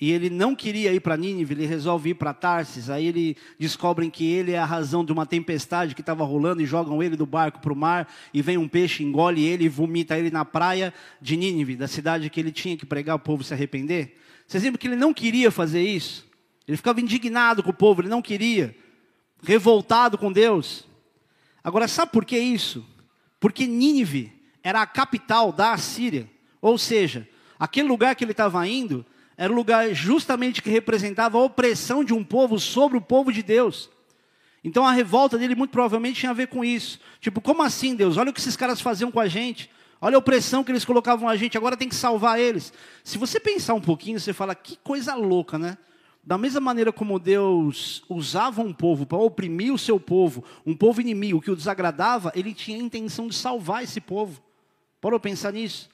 E 0.00 0.12
ele 0.12 0.30
não 0.30 0.54
queria 0.54 0.92
ir 0.92 1.00
para 1.00 1.16
Nínive, 1.16 1.54
ele 1.54 1.66
resolve 1.66 2.10
ir 2.10 2.14
para 2.14 2.32
Tarsis. 2.32 2.88
Aí 2.88 3.06
ele 3.06 3.36
descobrem 3.58 4.08
que 4.08 4.24
ele 4.24 4.52
é 4.52 4.58
a 4.58 4.64
razão 4.64 5.04
de 5.04 5.10
uma 5.10 5.26
tempestade 5.26 5.94
que 5.94 6.00
estava 6.00 6.24
rolando 6.24 6.62
e 6.62 6.66
jogam 6.66 7.02
ele 7.02 7.16
do 7.16 7.26
barco 7.26 7.58
para 7.58 7.72
o 7.72 7.76
mar. 7.76 8.08
E 8.32 8.40
vem 8.40 8.56
um 8.56 8.68
peixe, 8.68 9.02
engole 9.02 9.44
ele 9.44 9.64
e 9.64 9.68
vomita 9.68 10.16
ele 10.16 10.30
na 10.30 10.44
praia 10.44 10.94
de 11.20 11.36
Nínive, 11.36 11.74
da 11.74 11.88
cidade 11.88 12.30
que 12.30 12.38
ele 12.38 12.52
tinha 12.52 12.76
que 12.76 12.86
pregar 12.86 13.16
o 13.16 13.18
povo 13.18 13.42
se 13.42 13.52
arrepender. 13.52 14.16
Vocês 14.46 14.62
lembram 14.62 14.78
que 14.78 14.86
ele 14.86 14.96
não 14.96 15.12
queria 15.12 15.50
fazer 15.50 15.82
isso? 15.82 16.26
Ele 16.66 16.76
ficava 16.76 17.00
indignado 17.00 17.62
com 17.62 17.70
o 17.70 17.74
povo, 17.74 18.02
ele 18.02 18.08
não 18.08 18.22
queria, 18.22 18.76
revoltado 19.42 20.16
com 20.16 20.30
Deus. 20.30 20.86
Agora, 21.64 21.88
sabe 21.88 22.12
por 22.12 22.24
que 22.24 22.38
isso? 22.38 22.86
Porque 23.40 23.66
Nínive 23.66 24.32
era 24.62 24.80
a 24.80 24.86
capital 24.86 25.50
da 25.50 25.72
Assíria. 25.72 26.30
Ou 26.60 26.78
seja, 26.78 27.28
aquele 27.58 27.88
lugar 27.88 28.14
que 28.14 28.22
ele 28.22 28.30
estava 28.30 28.66
indo 28.66 29.04
era 29.38 29.52
o 29.52 29.56
lugar 29.56 29.94
justamente 29.94 30.60
que 30.60 30.68
representava 30.68 31.38
a 31.38 31.42
opressão 31.42 32.02
de 32.02 32.12
um 32.12 32.24
povo 32.24 32.58
sobre 32.58 32.98
o 32.98 33.00
povo 33.00 33.32
de 33.32 33.40
Deus. 33.40 33.88
Então 34.64 34.84
a 34.84 34.90
revolta 34.90 35.38
dele 35.38 35.54
muito 35.54 35.70
provavelmente 35.70 36.18
tinha 36.18 36.30
a 36.30 36.34
ver 36.34 36.48
com 36.48 36.64
isso. 36.64 36.98
Tipo, 37.20 37.40
como 37.40 37.62
assim, 37.62 37.94
Deus? 37.94 38.16
Olha 38.16 38.30
o 38.30 38.32
que 38.32 38.40
esses 38.40 38.56
caras 38.56 38.80
faziam 38.80 39.12
com 39.12 39.20
a 39.20 39.28
gente. 39.28 39.70
Olha 40.00 40.16
a 40.16 40.18
opressão 40.18 40.64
que 40.64 40.72
eles 40.72 40.84
colocavam 40.84 41.28
a 41.28 41.36
gente, 41.36 41.56
agora 41.56 41.76
tem 41.76 41.88
que 41.88 41.94
salvar 41.94 42.40
eles. 42.40 42.72
Se 43.04 43.16
você 43.16 43.38
pensar 43.38 43.74
um 43.74 43.80
pouquinho, 43.80 44.18
você 44.18 44.32
fala, 44.32 44.56
que 44.56 44.76
coisa 44.76 45.14
louca, 45.14 45.56
né? 45.56 45.78
Da 46.22 46.36
mesma 46.36 46.60
maneira 46.60 46.92
como 46.92 47.18
Deus 47.18 48.02
usava 48.08 48.60
um 48.60 48.72
povo 48.72 49.06
para 49.06 49.18
oprimir 49.18 49.72
o 49.72 49.78
seu 49.78 50.00
povo, 50.00 50.44
um 50.66 50.76
povo 50.76 51.00
inimigo 51.00 51.40
que 51.40 51.50
o 51.50 51.56
desagradava, 51.56 52.32
ele 52.34 52.52
tinha 52.52 52.76
a 52.76 52.82
intenção 52.82 53.28
de 53.28 53.36
salvar 53.36 53.84
esse 53.84 54.00
povo. 54.00 54.42
Parou 55.00 55.18
pensar 55.20 55.52
nisso? 55.52 55.88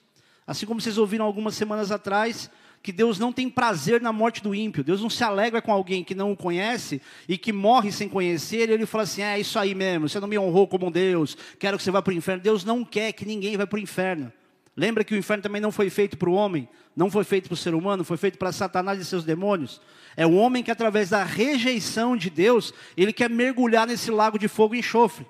Assim 0.45 0.65
como 0.65 0.81
vocês 0.81 0.97
ouviram 0.97 1.25
algumas 1.25 1.55
semanas 1.55 1.91
atrás, 1.91 2.49
que 2.85 2.91
Deus 2.91 3.17
não 3.17 3.33
tem 3.33 3.49
prazer 3.49 3.99
na 3.99 4.13
morte 4.13 4.43
do 4.43 4.53
ímpio. 4.53 4.83
Deus 4.83 5.01
não 5.01 5.09
se 5.09 5.23
alegra 5.23 5.59
com 5.59 5.71
alguém 5.71 6.03
que 6.03 6.13
não 6.13 6.31
o 6.31 6.37
conhece 6.37 7.01
e 7.27 7.35
que 7.35 7.51
morre 7.51 7.91
sem 7.91 8.07
conhecer. 8.07 8.69
E 8.69 8.73
ele 8.73 8.85
fala 8.85 9.05
assim: 9.05 9.23
é 9.23 9.39
isso 9.39 9.57
aí 9.57 9.73
mesmo, 9.73 10.07
você 10.07 10.19
não 10.19 10.27
me 10.27 10.37
honrou 10.37 10.67
como 10.67 10.91
Deus, 10.91 11.35
quero 11.57 11.77
que 11.77 11.83
você 11.83 11.89
vá 11.89 11.99
para 11.99 12.13
o 12.13 12.15
inferno. 12.15 12.43
Deus 12.43 12.63
não 12.63 12.85
quer 12.85 13.11
que 13.11 13.25
ninguém 13.25 13.57
vá 13.57 13.65
para 13.65 13.77
o 13.77 13.79
inferno. 13.79 14.31
Lembra 14.77 15.03
que 15.03 15.15
o 15.15 15.17
inferno 15.17 15.41
também 15.41 15.59
não 15.59 15.71
foi 15.71 15.89
feito 15.89 16.15
para 16.15 16.29
o 16.29 16.33
homem, 16.33 16.69
não 16.95 17.09
foi 17.09 17.23
feito 17.23 17.47
para 17.47 17.55
o 17.55 17.57
ser 17.57 17.73
humano, 17.73 18.03
foi 18.03 18.17
feito 18.17 18.37
para 18.37 18.51
Satanás 18.51 18.99
e 18.99 19.05
seus 19.05 19.23
demônios. 19.23 19.81
É 20.15 20.27
o 20.27 20.35
homem 20.35 20.61
que, 20.61 20.69
através 20.69 21.09
da 21.09 21.23
rejeição 21.23 22.15
de 22.15 22.29
Deus, 22.29 22.71
ele 22.95 23.11
quer 23.11 23.31
mergulhar 23.31 23.87
nesse 23.87 24.11
lago 24.11 24.37
de 24.37 24.47
fogo 24.47 24.75
e 24.75 24.79
enxofre. 24.79 25.25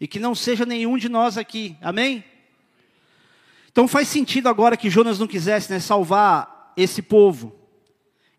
E 0.00 0.06
que 0.06 0.20
não 0.20 0.36
seja 0.36 0.64
nenhum 0.64 0.96
de 0.96 1.08
nós 1.08 1.36
aqui. 1.36 1.76
Amém? 1.82 2.22
Então 3.72 3.88
faz 3.88 4.06
sentido 4.06 4.48
agora 4.48 4.76
que 4.76 4.88
Jonas 4.88 5.18
não 5.18 5.26
quisesse 5.26 5.72
né, 5.72 5.80
salvar 5.80 6.51
esse 6.76 7.02
povo. 7.02 7.54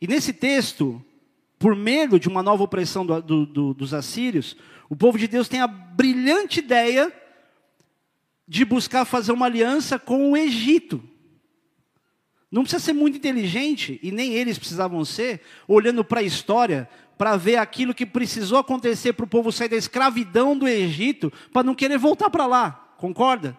E 0.02 0.08
nesse 0.08 0.34
texto, 0.34 1.04
por 1.58 1.76
medo 1.76 2.20
de 2.20 2.28
uma 2.28 2.44
nova 2.44 2.64
opressão 2.64 3.06
do, 3.06 3.22
do, 3.22 3.46
do, 3.46 3.74
dos 3.74 3.94
assírios, 3.94 4.56
o 4.90 4.96
povo 4.96 5.18
de 5.18 5.28
Deus 5.28 5.48
tem 5.48 5.62
a 5.62 5.68
brilhante 5.68 6.60
ideia 6.60 7.12
de 8.48 8.66
buscar 8.66 9.06
fazer 9.06 9.32
uma 9.32 9.46
aliança 9.46 9.98
com 9.98 10.32
o 10.32 10.38
Egito. 10.38 11.02
Não 12.52 12.62
precisa 12.62 12.84
ser 12.84 12.94
muito 12.94 13.18
inteligente, 13.18 14.00
e 14.04 14.12
nem 14.12 14.34
eles 14.34 14.60
precisavam 14.60 15.04
ser, 15.04 15.42
olhando 15.68 16.04
para 16.04 16.20
a 16.20 16.24
história, 16.24 16.88
para 17.18 17.36
ver 17.36 17.56
aquilo 17.56 17.94
que 17.94 18.06
precisou 18.06 18.60
acontecer 18.60 19.14
para 19.14 19.26
o 19.26 19.28
povo 19.28 19.52
sair 19.52 19.70
da 19.70 19.76
escravidão 19.76 20.56
do 20.56 20.68
Egito, 20.68 21.32
para 21.52 21.64
não 21.64 21.74
querer 21.74 21.98
voltar 21.98 22.30
para 22.30 22.46
lá. 22.46 22.94
Concorda? 22.98 23.58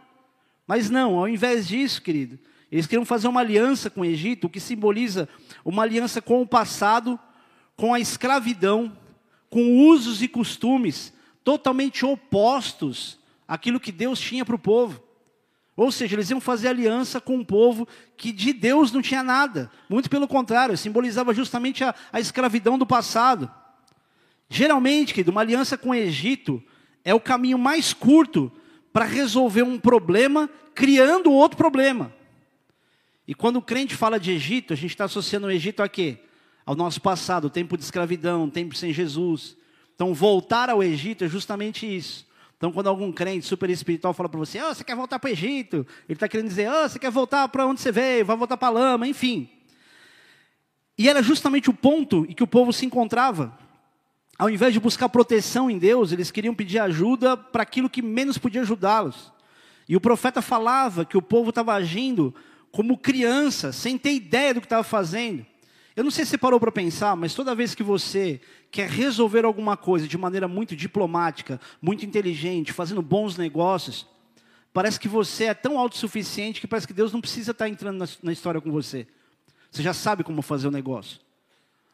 Mas 0.66 0.90
não, 0.90 1.16
ao 1.18 1.28
invés 1.28 1.66
disso, 1.66 2.00
querido, 2.00 2.38
eles 2.70 2.86
queriam 2.86 3.04
fazer 3.04 3.28
uma 3.28 3.40
aliança 3.40 3.88
com 3.88 4.00
o 4.00 4.04
Egito, 4.04 4.46
o 4.46 4.50
que 4.50 4.60
simboliza 4.60 5.28
uma 5.64 5.82
aliança 5.82 6.20
com 6.20 6.42
o 6.42 6.46
passado, 6.46 7.18
com 7.76 7.94
a 7.94 8.00
escravidão, 8.00 8.96
com 9.50 9.86
usos 9.88 10.22
e 10.22 10.28
costumes 10.28 11.12
totalmente 11.42 12.04
opostos 12.04 13.18
àquilo 13.46 13.78
que 13.78 13.92
Deus 13.92 14.18
tinha 14.18 14.44
para 14.44 14.54
o 14.54 14.58
povo. 14.58 15.02
Ou 15.76 15.90
seja, 15.90 16.14
eles 16.14 16.30
iam 16.30 16.40
fazer 16.40 16.68
aliança 16.68 17.20
com 17.20 17.36
um 17.36 17.44
povo 17.44 17.86
que 18.16 18.32
de 18.32 18.52
Deus 18.52 18.92
não 18.92 19.02
tinha 19.02 19.22
nada. 19.22 19.70
Muito 19.88 20.08
pelo 20.08 20.28
contrário, 20.28 20.76
simbolizava 20.78 21.34
justamente 21.34 21.82
a, 21.82 21.94
a 22.12 22.20
escravidão 22.20 22.78
do 22.78 22.86
passado. 22.86 23.50
Geralmente, 24.48 25.12
querido, 25.12 25.32
uma 25.32 25.40
aliança 25.40 25.76
com 25.76 25.90
o 25.90 25.94
Egito 25.94 26.62
é 27.04 27.12
o 27.12 27.20
caminho 27.20 27.58
mais 27.58 27.92
curto 27.92 28.52
para 28.92 29.04
resolver 29.04 29.64
um 29.64 29.78
problema, 29.78 30.48
criando 30.74 31.32
outro 31.32 31.56
problema. 31.56 32.13
E 33.26 33.34
quando 33.34 33.56
o 33.56 33.62
crente 33.62 33.94
fala 33.94 34.18
de 34.18 34.30
Egito, 34.32 34.72
a 34.72 34.76
gente 34.76 34.90
está 34.90 35.04
associando 35.04 35.46
o 35.46 35.50
Egito 35.50 35.82
a 35.82 35.88
quê? 35.88 36.18
Ao 36.66 36.74
nosso 36.74 37.00
passado, 37.00 37.46
o 37.46 37.50
tempo 37.50 37.76
de 37.76 37.84
escravidão, 37.84 38.44
o 38.44 38.50
tempo 38.50 38.74
sem 38.74 38.92
Jesus. 38.92 39.56
Então, 39.94 40.12
voltar 40.12 40.70
ao 40.70 40.82
Egito 40.82 41.24
é 41.24 41.28
justamente 41.28 41.86
isso. 41.86 42.26
Então, 42.56 42.72
quando 42.72 42.88
algum 42.88 43.12
crente 43.12 43.46
super 43.46 43.68
espiritual 43.70 44.14
fala 44.14 44.28
para 44.28 44.38
você, 44.38 44.60
oh, 44.62 44.74
você 44.74 44.84
quer 44.84 44.96
voltar 44.96 45.18
para 45.18 45.28
o 45.28 45.32
Egito? 45.32 45.86
Ele 46.08 46.16
está 46.16 46.28
querendo 46.28 46.48
dizer, 46.48 46.70
oh, 46.70 46.88
você 46.88 46.98
quer 46.98 47.10
voltar 47.10 47.48
para 47.48 47.66
onde 47.66 47.80
você 47.80 47.92
veio, 47.92 48.24
vai 48.24 48.36
voltar 48.36 48.56
para 48.56 48.68
a 48.68 48.70
lama, 48.70 49.06
enfim. 49.06 49.48
E 50.96 51.08
era 51.08 51.22
justamente 51.22 51.68
o 51.68 51.74
ponto 51.74 52.24
em 52.28 52.32
que 52.32 52.42
o 52.42 52.46
povo 52.46 52.72
se 52.72 52.86
encontrava 52.86 53.58
ao 54.38 54.50
invés 54.50 54.72
de 54.72 54.80
buscar 54.80 55.08
proteção 55.08 55.70
em 55.70 55.78
Deus, 55.78 56.10
eles 56.10 56.30
queriam 56.30 56.54
pedir 56.54 56.80
ajuda 56.80 57.36
para 57.36 57.62
aquilo 57.62 57.88
que 57.88 58.02
menos 58.02 58.36
podia 58.36 58.62
ajudá-los. 58.62 59.32
E 59.88 59.96
o 59.96 60.00
profeta 60.00 60.42
falava 60.42 61.04
que 61.04 61.16
o 61.16 61.22
povo 61.22 61.50
estava 61.50 61.74
agindo 61.74 62.34
como 62.74 62.98
criança, 62.98 63.70
sem 63.70 63.96
ter 63.96 64.12
ideia 64.14 64.52
do 64.52 64.60
que 64.60 64.66
estava 64.66 64.82
fazendo. 64.82 65.46
Eu 65.94 66.02
não 66.02 66.10
sei 66.10 66.24
se 66.24 66.32
você 66.32 66.38
parou 66.38 66.58
para 66.58 66.72
pensar, 66.72 67.14
mas 67.14 67.32
toda 67.32 67.54
vez 67.54 67.72
que 67.72 67.84
você 67.84 68.40
quer 68.68 68.90
resolver 68.90 69.44
alguma 69.44 69.76
coisa 69.76 70.08
de 70.08 70.18
maneira 70.18 70.48
muito 70.48 70.74
diplomática, 70.74 71.60
muito 71.80 72.04
inteligente, 72.04 72.72
fazendo 72.72 73.00
bons 73.00 73.36
negócios, 73.36 74.08
parece 74.72 74.98
que 74.98 75.06
você 75.06 75.44
é 75.44 75.54
tão 75.54 75.78
autossuficiente 75.78 76.60
que 76.60 76.66
parece 76.66 76.84
que 76.84 76.92
Deus 76.92 77.12
não 77.12 77.20
precisa 77.20 77.52
estar 77.52 77.68
entrando 77.68 77.98
na, 77.98 78.08
na 78.24 78.32
história 78.32 78.60
com 78.60 78.72
você. 78.72 79.06
Você 79.70 79.80
já 79.80 79.94
sabe 79.94 80.24
como 80.24 80.42
fazer 80.42 80.66
o 80.66 80.72
negócio. 80.72 81.20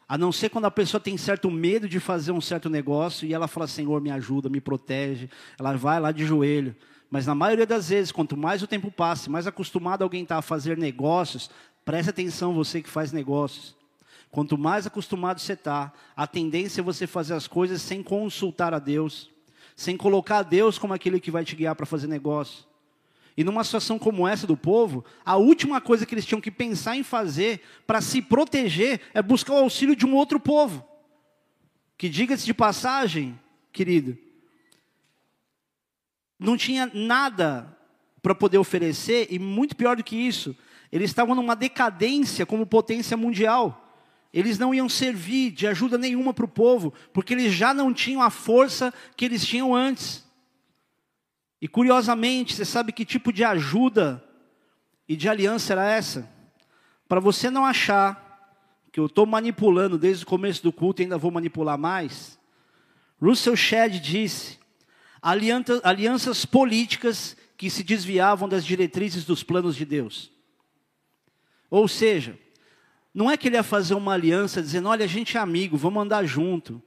A 0.09 0.17
não 0.17 0.33
ser 0.33 0.49
quando 0.49 0.65
a 0.65 0.71
pessoa 0.71 0.99
tem 0.99 1.19
certo 1.19 1.51
medo 1.51 1.87
de 1.87 2.01
fazer 2.01 2.33
um 2.33 2.41
certo 2.41 2.71
negócio 2.71 3.29
e 3.29 3.35
ela 3.35 3.47
fala: 3.47 3.67
Senhor, 3.67 4.01
me 4.01 4.11
ajuda, 4.11 4.49
me 4.49 4.63
protege. 4.63 5.29
Ela 5.59 5.77
vai 5.77 6.01
lá 6.01 6.11
de 6.11 6.25
joelho. 6.25 6.75
Mas 7.11 7.27
na 7.27 7.35
maioria 7.35 7.67
das 7.67 7.89
vezes, 7.89 8.13
quanto 8.13 8.37
mais 8.37 8.63
o 8.63 8.69
tempo 8.69 8.91
passa, 8.91 9.29
mais 9.29 9.47
acostumado 9.47 10.03
alguém 10.03 10.23
está 10.23 10.39
a 10.39 10.43
fazer 10.43 10.79
negócios, 10.79 11.51
preste 11.85 12.11
atenção, 12.11 12.55
você 12.55 12.81
que 12.81 12.89
faz 12.89 13.11
negócios. 13.11 13.75
Quanto 14.31 14.57
mais 14.57 14.87
acostumado 14.87 15.41
você 15.41 15.55
está, 15.55 15.93
a 16.17 16.25
tendência 16.25 16.81
é 16.81 16.85
você 16.85 17.09
fazer 17.09 17.35
as 17.35 17.49
coisas 17.49 17.83
sem 17.83 18.01
consultar 18.01 18.73
a 18.73 18.79
Deus, 18.79 19.29
sem 19.75 19.97
colocar 19.97 20.43
Deus 20.45 20.79
como 20.79 20.95
aquele 20.95 21.19
que 21.19 21.33
vai 21.33 21.45
te 21.45 21.57
guiar 21.57 21.75
para 21.75 21.85
fazer 21.85 22.07
negócio. 22.07 22.65
E 23.37 23.43
numa 23.43 23.65
situação 23.65 23.99
como 23.99 24.29
essa 24.29 24.47
do 24.47 24.57
povo, 24.57 25.05
a 25.25 25.37
última 25.37 25.81
coisa 25.81 26.07
que 26.07 26.15
eles 26.15 26.27
tinham 26.27 26.41
que 26.41 26.51
pensar 26.51 26.97
em 26.97 27.03
fazer 27.03 27.61
para 27.87 28.01
se 28.01 28.23
proteger 28.23 29.01
é 29.13 29.21
buscar 29.21 29.55
o 29.55 29.59
auxílio 29.59 29.97
de 29.97 30.07
um 30.07 30.15
outro 30.15 30.39
povo. 30.39 30.87
Que 31.99 32.09
diga-se 32.09 32.47
de 32.47 32.55
passagem, 32.55 33.39
querido, 33.73 34.17
não 36.41 36.57
tinha 36.57 36.91
nada 36.95 37.77
para 38.23 38.35
poder 38.35 38.59
oferecer, 38.59 39.29
e 39.31 39.39
muito 39.39 39.77
pior 39.77 39.97
do 39.97 40.03
que 40.03 40.17
isso, 40.17 40.57
eles 40.91 41.11
estavam 41.11 41.35
numa 41.35 41.55
decadência 41.55 42.47
como 42.47 42.67
potência 42.67 43.17
mundial. 43.17 43.87
Eles 44.33 44.59
não 44.59 44.75
iam 44.75 44.89
servir 44.89 45.51
de 45.51 45.67
ajuda 45.67 45.99
nenhuma 45.99 46.33
para 46.33 46.45
o 46.45 46.49
povo, 46.49 46.95
porque 47.13 47.35
eles 47.35 47.53
já 47.53 47.75
não 47.75 47.93
tinham 47.93 48.23
a 48.23 48.31
força 48.31 48.93
que 49.17 49.25
eles 49.25 49.45
tinham 49.45 49.75
antes. 49.75 50.25
E 51.61 51.69
curiosamente, 51.69 52.55
você 52.55 52.65
sabe 52.65 52.93
que 52.93 53.05
tipo 53.05 53.33
de 53.33 53.45
ajuda 53.45 54.25
e 55.09 55.17
de 55.17 55.29
aliança 55.29 55.73
era 55.75 55.91
essa? 55.91 56.29
Para 57.09 57.21
você 57.21 57.51
não 57.51 57.67
achar 57.67 58.29
que 58.93 58.99
eu 58.99 59.07
estou 59.07 59.27
manipulando 59.27 59.99
desde 59.99 60.25
o 60.25 60.27
começo 60.27 60.63
do 60.63 60.73
culto 60.73 61.03
e 61.03 61.05
ainda 61.05 61.19
vou 61.19 61.31
manipular 61.31 61.77
mais, 61.77 62.39
Russell 63.21 63.57
Shedd 63.57 63.99
disse: 64.01 64.60
alianças 65.23 66.45
políticas 66.45 67.37
que 67.57 67.69
se 67.69 67.83
desviavam 67.83 68.49
das 68.49 68.65
diretrizes 68.65 69.25
dos 69.25 69.43
planos 69.43 69.77
de 69.77 69.85
Deus. 69.85 70.31
Ou 71.71 71.87
seja, 71.87 72.39
não 73.15 73.31
é 73.31 73.37
que 73.37 73.49
ele 73.49 73.57
ia 73.57 73.63
fazer 73.63 73.95
uma 73.95 74.15
aliança 74.15 74.63
dizendo, 74.63 74.89
olha, 74.89 75.05
a 75.05 75.09
gente 75.09 75.37
é 75.37 75.41
amigo, 75.41 75.77
vamos 75.77 76.03
andar 76.03 76.25
junto. 76.25 76.83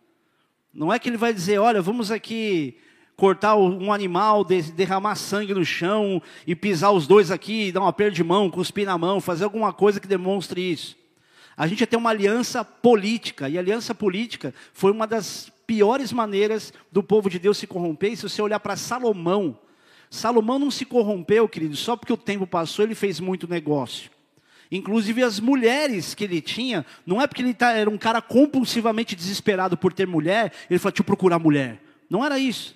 Não 0.74 0.92
é 0.92 0.98
que 0.98 1.10
ele 1.10 1.18
vai 1.18 1.34
dizer, 1.34 1.60
olha, 1.60 1.82
vamos 1.82 2.10
aqui 2.10 2.78
cortar 3.16 3.56
um 3.56 3.94
animal, 3.94 4.44
derramar 4.44 5.16
sangue 5.16 5.54
no 5.54 5.64
chão 5.64 6.22
e 6.48 6.56
pisar 6.56 6.92
os 6.92 7.06
dois 7.06 7.30
aqui, 7.30 7.72
dar 7.72 7.82
uma 7.82 7.94
perda 7.94 8.16
de 8.16 8.24
mão, 8.24 8.50
cuspir 8.50 8.86
na 8.86 8.98
mão, 8.98 9.22
fazer 9.22 9.44
alguma 9.44 9.72
coisa 9.72 10.00
que 10.00 10.08
demonstre 10.08 10.60
isso. 10.72 10.98
A 11.56 11.68
gente 11.68 11.86
ter 11.86 11.98
uma 11.98 12.10
aliança 12.10 12.64
política, 12.64 13.48
e 13.48 13.58
aliança 13.58 13.94
política 13.94 14.54
foi 14.74 14.92
uma 14.92 15.06
das 15.06 15.52
piores 15.68 16.12
maneiras 16.12 16.74
do 16.92 17.04
povo 17.04 17.30
de 17.30 17.40
Deus 17.40 17.58
se 17.58 17.68
corromper. 17.68 18.12
E 18.12 18.18
se 18.18 18.24
você 18.24 18.42
olhar 18.42 18.60
para 18.60 18.76
Salomão, 18.76 19.58
Salomão 20.10 20.60
não 20.60 20.70
se 20.70 20.86
corrompeu, 20.86 21.48
querido, 21.50 21.76
só 21.76 21.96
porque 21.96 22.14
o 22.14 22.18
tempo 22.18 22.46
passou, 22.46 22.86
ele 22.86 22.96
fez 22.96 23.20
muito 23.20 23.48
negócio. 23.48 24.12
Inclusive 24.72 25.24
as 25.24 25.40
mulheres 25.40 26.14
que 26.16 26.24
ele 26.24 26.42
tinha, 26.42 26.86
não 27.06 27.22
é 27.22 27.28
porque 27.28 27.42
ele 27.42 27.54
tá, 27.54 27.72
era 27.72 27.90
um 27.90 27.98
cara 27.98 28.22
compulsivamente 28.22 29.16
desesperado 29.16 29.78
por 29.78 29.94
ter 29.94 30.08
mulher, 30.08 30.52
ele 30.70 30.80
falou, 30.80 30.92
deixa 30.92 31.02
eu 31.02 31.06
procurar 31.06 31.40
mulher. 31.40 31.82
Não 32.10 32.26
era 32.26 32.40
isso. 32.40 32.76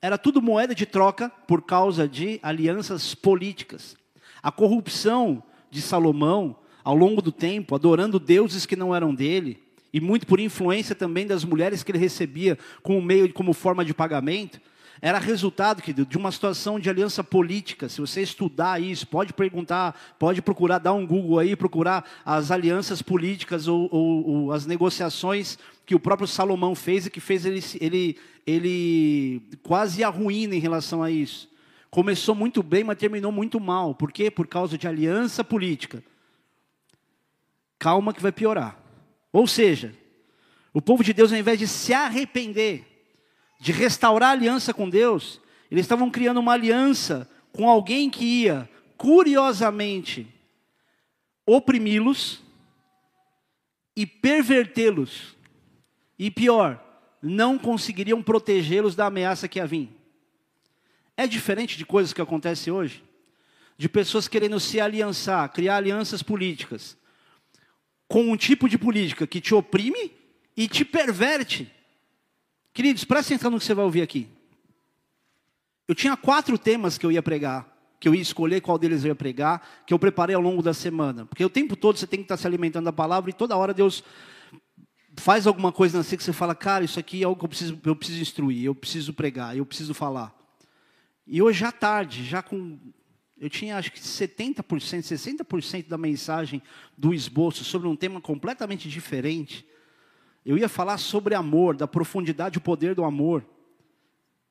Era 0.00 0.16
tudo 0.16 0.42
moeda 0.42 0.74
de 0.74 0.86
troca 0.86 1.30
por 1.46 1.62
causa 1.62 2.06
de 2.06 2.38
alianças 2.42 3.14
políticas. 3.14 3.96
A 4.42 4.52
corrupção 4.52 5.42
de 5.70 5.82
Salomão, 5.82 6.56
ao 6.84 6.94
longo 6.94 7.20
do 7.20 7.32
tempo, 7.32 7.74
adorando 7.74 8.18
deuses 8.18 8.66
que 8.66 8.76
não 8.76 8.94
eram 8.94 9.14
dele, 9.14 9.58
e 9.92 10.00
muito 10.00 10.26
por 10.26 10.40
influência 10.40 10.94
também 10.94 11.26
das 11.26 11.44
mulheres 11.44 11.82
que 11.82 11.90
ele 11.90 11.98
recebia 11.98 12.58
como 12.82 13.00
meio, 13.00 13.32
como 13.32 13.52
forma 13.52 13.84
de 13.84 13.94
pagamento, 13.94 14.60
era 15.00 15.18
resultado 15.18 15.80
querido, 15.80 16.04
de 16.04 16.16
uma 16.16 16.32
situação 16.32 16.78
de 16.78 16.90
aliança 16.90 17.22
política. 17.22 17.88
Se 17.88 18.00
você 18.00 18.22
estudar 18.22 18.82
isso, 18.82 19.06
pode 19.06 19.32
perguntar, 19.32 19.98
pode 20.18 20.42
procurar, 20.42 20.78
dar 20.78 20.92
um 20.92 21.06
Google 21.06 21.38
aí, 21.38 21.54
procurar 21.54 22.04
as 22.24 22.50
alianças 22.50 23.00
políticas 23.00 23.68
ou, 23.68 23.88
ou, 23.92 24.28
ou 24.28 24.52
as 24.52 24.66
negociações 24.66 25.58
que 25.86 25.94
o 25.94 26.00
próprio 26.00 26.26
Salomão 26.26 26.74
fez 26.74 27.06
e 27.06 27.10
que 27.10 27.20
fez 27.20 27.46
ele, 27.46 27.64
ele, 27.80 28.18
ele 28.46 29.42
quase 29.62 30.02
a 30.02 30.08
ruína 30.08 30.54
em 30.54 30.60
relação 30.60 31.02
a 31.02 31.10
isso. 31.10 31.48
Começou 31.90 32.34
muito 32.34 32.62
bem, 32.62 32.84
mas 32.84 32.98
terminou 32.98 33.32
muito 33.32 33.58
mal. 33.58 33.94
Por 33.94 34.12
quê? 34.12 34.30
Por 34.30 34.46
causa 34.46 34.76
de 34.76 34.86
aliança 34.86 35.42
política. 35.42 36.02
Calma 37.78 38.12
que 38.12 38.22
vai 38.22 38.32
piorar. 38.32 38.78
Ou 39.32 39.46
seja, 39.46 39.94
o 40.72 40.82
povo 40.82 41.04
de 41.04 41.12
Deus, 41.12 41.32
ao 41.32 41.38
invés 41.38 41.58
de 41.58 41.66
se 41.66 41.92
arrepender, 41.92 42.84
de 43.60 43.72
restaurar 43.72 44.30
a 44.30 44.32
aliança 44.32 44.72
com 44.74 44.88
Deus, 44.88 45.40
eles 45.70 45.84
estavam 45.84 46.10
criando 46.10 46.40
uma 46.40 46.52
aliança 46.52 47.28
com 47.52 47.68
alguém 47.68 48.08
que 48.08 48.24
ia, 48.24 48.68
curiosamente, 48.96 50.26
oprimi-los 51.46 52.42
e 53.96 54.06
pervertê-los. 54.06 55.36
E 56.18 56.30
pior, 56.30 56.82
não 57.22 57.58
conseguiriam 57.58 58.22
protegê-los 58.22 58.94
da 58.94 59.06
ameaça 59.06 59.48
que 59.48 59.58
ia 59.58 59.66
vir. 59.66 59.90
É 61.16 61.26
diferente 61.26 61.76
de 61.76 61.84
coisas 61.84 62.12
que 62.12 62.22
acontecem 62.22 62.72
hoje? 62.72 63.02
De 63.76 63.88
pessoas 63.88 64.28
querendo 64.28 64.58
se 64.60 64.80
aliançar, 64.80 65.48
criar 65.52 65.76
alianças 65.76 66.22
políticas, 66.22 66.96
com 68.08 68.22
um 68.22 68.36
tipo 68.36 68.68
de 68.68 68.78
política 68.78 69.26
que 69.26 69.40
te 69.40 69.54
oprime 69.54 70.12
e 70.56 70.66
te 70.66 70.84
perverte. 70.84 71.70
Queridos, 72.72 73.04
presta 73.04 73.34
atenção 73.34 73.50
no 73.50 73.58
que 73.58 73.64
você 73.64 73.74
vai 73.74 73.84
ouvir 73.84 74.02
aqui. 74.02 74.26
Eu 75.86 75.94
tinha 75.94 76.16
quatro 76.16 76.58
temas 76.58 76.98
que 76.98 77.06
eu 77.06 77.12
ia 77.12 77.22
pregar 77.22 77.78
que 78.00 78.08
eu 78.08 78.14
ia 78.14 78.22
escolher 78.22 78.60
qual 78.60 78.78
deles 78.78 79.04
eu 79.04 79.08
ia 79.08 79.14
pregar, 79.14 79.66
que 79.84 79.92
eu 79.92 79.98
preparei 79.98 80.34
ao 80.34 80.42
longo 80.42 80.62
da 80.62 80.72
semana. 80.72 81.26
Porque 81.26 81.44
o 81.44 81.50
tempo 81.50 81.74
todo 81.74 81.98
você 81.98 82.06
tem 82.06 82.20
que 82.20 82.24
estar 82.24 82.36
se 82.36 82.46
alimentando 82.46 82.84
da 82.84 82.92
palavra 82.92 83.30
e 83.30 83.32
toda 83.32 83.56
hora 83.56 83.74
Deus 83.74 84.04
faz 85.16 85.46
alguma 85.46 85.72
coisa 85.72 85.98
assim 85.98 86.16
que 86.16 86.22
você 86.22 86.32
fala, 86.32 86.54
cara, 86.54 86.84
isso 86.84 87.00
aqui 87.00 87.22
é 87.22 87.24
algo 87.24 87.38
que 87.38 87.44
eu 87.44 87.48
preciso, 87.48 87.80
eu 87.84 87.96
preciso 87.96 88.20
instruir, 88.20 88.64
eu 88.64 88.74
preciso 88.74 89.12
pregar, 89.12 89.56
eu 89.56 89.66
preciso 89.66 89.92
falar. 89.92 90.32
E 91.26 91.42
hoje 91.42 91.64
à 91.64 91.72
tarde, 91.72 92.24
já 92.24 92.40
com. 92.40 92.78
Eu 93.40 93.48
tinha 93.48 93.76
acho 93.76 93.92
que 93.92 94.00
70%, 94.00 94.64
60% 94.64 95.88
da 95.88 95.96
mensagem 95.98 96.60
do 96.96 97.14
esboço 97.14 97.64
sobre 97.64 97.86
um 97.88 97.94
tema 97.94 98.20
completamente 98.20 98.88
diferente. 98.88 99.64
Eu 100.44 100.58
ia 100.58 100.68
falar 100.68 100.98
sobre 100.98 101.34
amor, 101.34 101.76
da 101.76 101.86
profundidade 101.86 102.56
e 102.56 102.58
o 102.58 102.62
poder 102.62 102.94
do 102.94 103.04
amor 103.04 103.44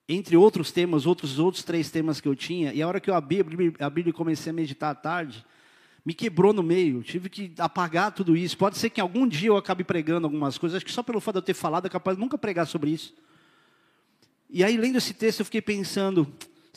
entre 0.08 0.38
outros 0.38 0.72
temas, 0.72 1.06
outros 1.06 1.38
outros 1.38 1.64
três 1.64 1.92
temas 1.92 2.22
que 2.22 2.28
eu 2.28 2.36
tinha, 2.36 2.74
e 2.74 2.82
a 2.82 2.88
hora 2.88 3.00
que 3.00 3.10
eu 3.10 3.14
abri 3.14 3.42
a 3.42 3.90
Bíblia 3.90 4.10
e 4.10 4.14
comecei 4.14 4.52
a 4.52 4.54
meditar 4.54 4.92
à 4.92 4.96
tarde, 4.96 5.46
me 6.06 6.14
quebrou 6.14 6.54
no 6.54 6.64
meio, 6.64 7.04
tive 7.04 7.30
que 7.30 7.54
apagar 7.58 8.14
tudo 8.14 8.38
isso. 8.38 8.58
Pode 8.58 8.78
ser 8.78 8.90
que 8.90 9.02
algum 9.02 9.28
dia 9.28 9.50
eu 9.50 9.58
acabe 9.58 9.84
pregando 9.84 10.26
algumas 10.26 10.58
coisas, 10.58 10.78
acho 10.78 10.86
que 10.86 10.92
só 10.92 11.04
pelo 11.04 11.20
fato 11.20 11.36
de 11.36 11.40
eu 11.40 11.46
ter 11.46 11.54
falado 11.54 11.88
é 11.88 11.90
capaz 11.90 12.16
de 12.16 12.24
nunca 12.24 12.38
pregar 12.38 12.66
sobre 12.66 12.92
isso. 12.92 13.14
E 14.50 14.64
aí, 14.64 14.78
lendo 14.78 14.98
esse 14.98 15.14
texto, 15.14 15.42
eu 15.42 15.46
fiquei 15.46 15.62
pensando: 15.62 16.26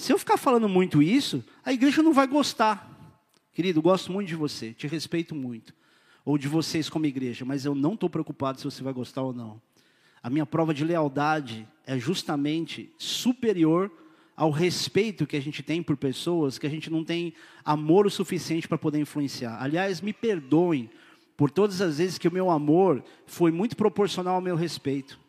se 0.00 0.14
eu 0.14 0.18
ficar 0.18 0.38
falando 0.38 0.66
muito 0.66 1.02
isso, 1.02 1.44
a 1.62 1.74
igreja 1.74 2.02
não 2.02 2.14
vai 2.14 2.26
gostar. 2.26 2.90
Querido, 3.52 3.82
gosto 3.82 4.10
muito 4.10 4.28
de 4.28 4.34
você, 4.34 4.72
te 4.72 4.86
respeito 4.86 5.34
muito, 5.34 5.74
ou 6.24 6.38
de 6.38 6.48
vocês 6.48 6.88
como 6.88 7.04
igreja, 7.04 7.44
mas 7.44 7.66
eu 7.66 7.74
não 7.74 7.92
estou 7.92 8.08
preocupado 8.08 8.58
se 8.58 8.64
você 8.64 8.82
vai 8.82 8.94
gostar 8.94 9.20
ou 9.20 9.34
não. 9.34 9.60
A 10.22 10.30
minha 10.30 10.46
prova 10.46 10.72
de 10.72 10.86
lealdade 10.86 11.68
é 11.86 11.98
justamente 11.98 12.90
superior 12.96 13.90
ao 14.34 14.50
respeito 14.50 15.26
que 15.26 15.36
a 15.36 15.42
gente 15.42 15.62
tem 15.62 15.82
por 15.82 15.98
pessoas 15.98 16.58
que 16.58 16.66
a 16.66 16.70
gente 16.70 16.88
não 16.88 17.04
tem 17.04 17.34
amor 17.62 18.06
o 18.06 18.10
suficiente 18.10 18.66
para 18.66 18.78
poder 18.78 19.00
influenciar. 19.00 19.62
Aliás, 19.62 20.00
me 20.00 20.14
perdoem 20.14 20.88
por 21.36 21.50
todas 21.50 21.82
as 21.82 21.98
vezes 21.98 22.16
que 22.16 22.26
o 22.26 22.32
meu 22.32 22.48
amor 22.48 23.04
foi 23.26 23.52
muito 23.52 23.76
proporcional 23.76 24.36
ao 24.36 24.40
meu 24.40 24.56
respeito. 24.56 25.19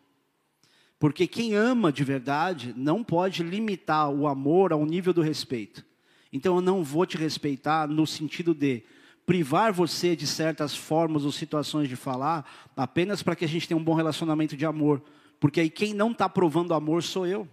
Porque 1.02 1.26
quem 1.26 1.56
ama 1.56 1.92
de 1.92 2.04
verdade 2.04 2.76
não 2.78 3.04
pode 3.04 3.42
limitar 3.42 4.12
o 4.12 4.28
amor 4.28 4.72
ao 4.72 4.86
nível 4.86 5.12
do 5.12 5.24
respeito. 5.24 5.84
Então 6.32 6.58
eu 6.58 6.62
não 6.62 6.84
vou 6.84 7.08
te 7.08 7.18
respeitar 7.18 7.88
no 7.88 8.06
sentido 8.06 8.54
de 8.54 8.84
privar 9.26 9.74
você 9.74 10.16
de 10.16 10.28
certas 10.28 10.76
formas 10.76 11.26
ou 11.26 11.32
situações 11.32 11.90
de 11.90 11.96
falar, 11.96 12.48
apenas 12.78 13.24
para 13.24 13.36
que 13.36 13.44
a 13.44 13.48
gente 13.48 13.68
tenha 13.68 13.80
um 13.80 13.84
bom 13.84 13.96
relacionamento 13.96 14.56
de 14.56 14.64
amor. 14.64 15.02
Porque 15.40 15.62
aí 15.62 15.72
quem 15.72 15.92
não 15.92 16.12
está 16.12 16.30
provando 16.30 16.72
amor 16.72 17.02
sou 17.02 17.26
eu. 17.26 17.48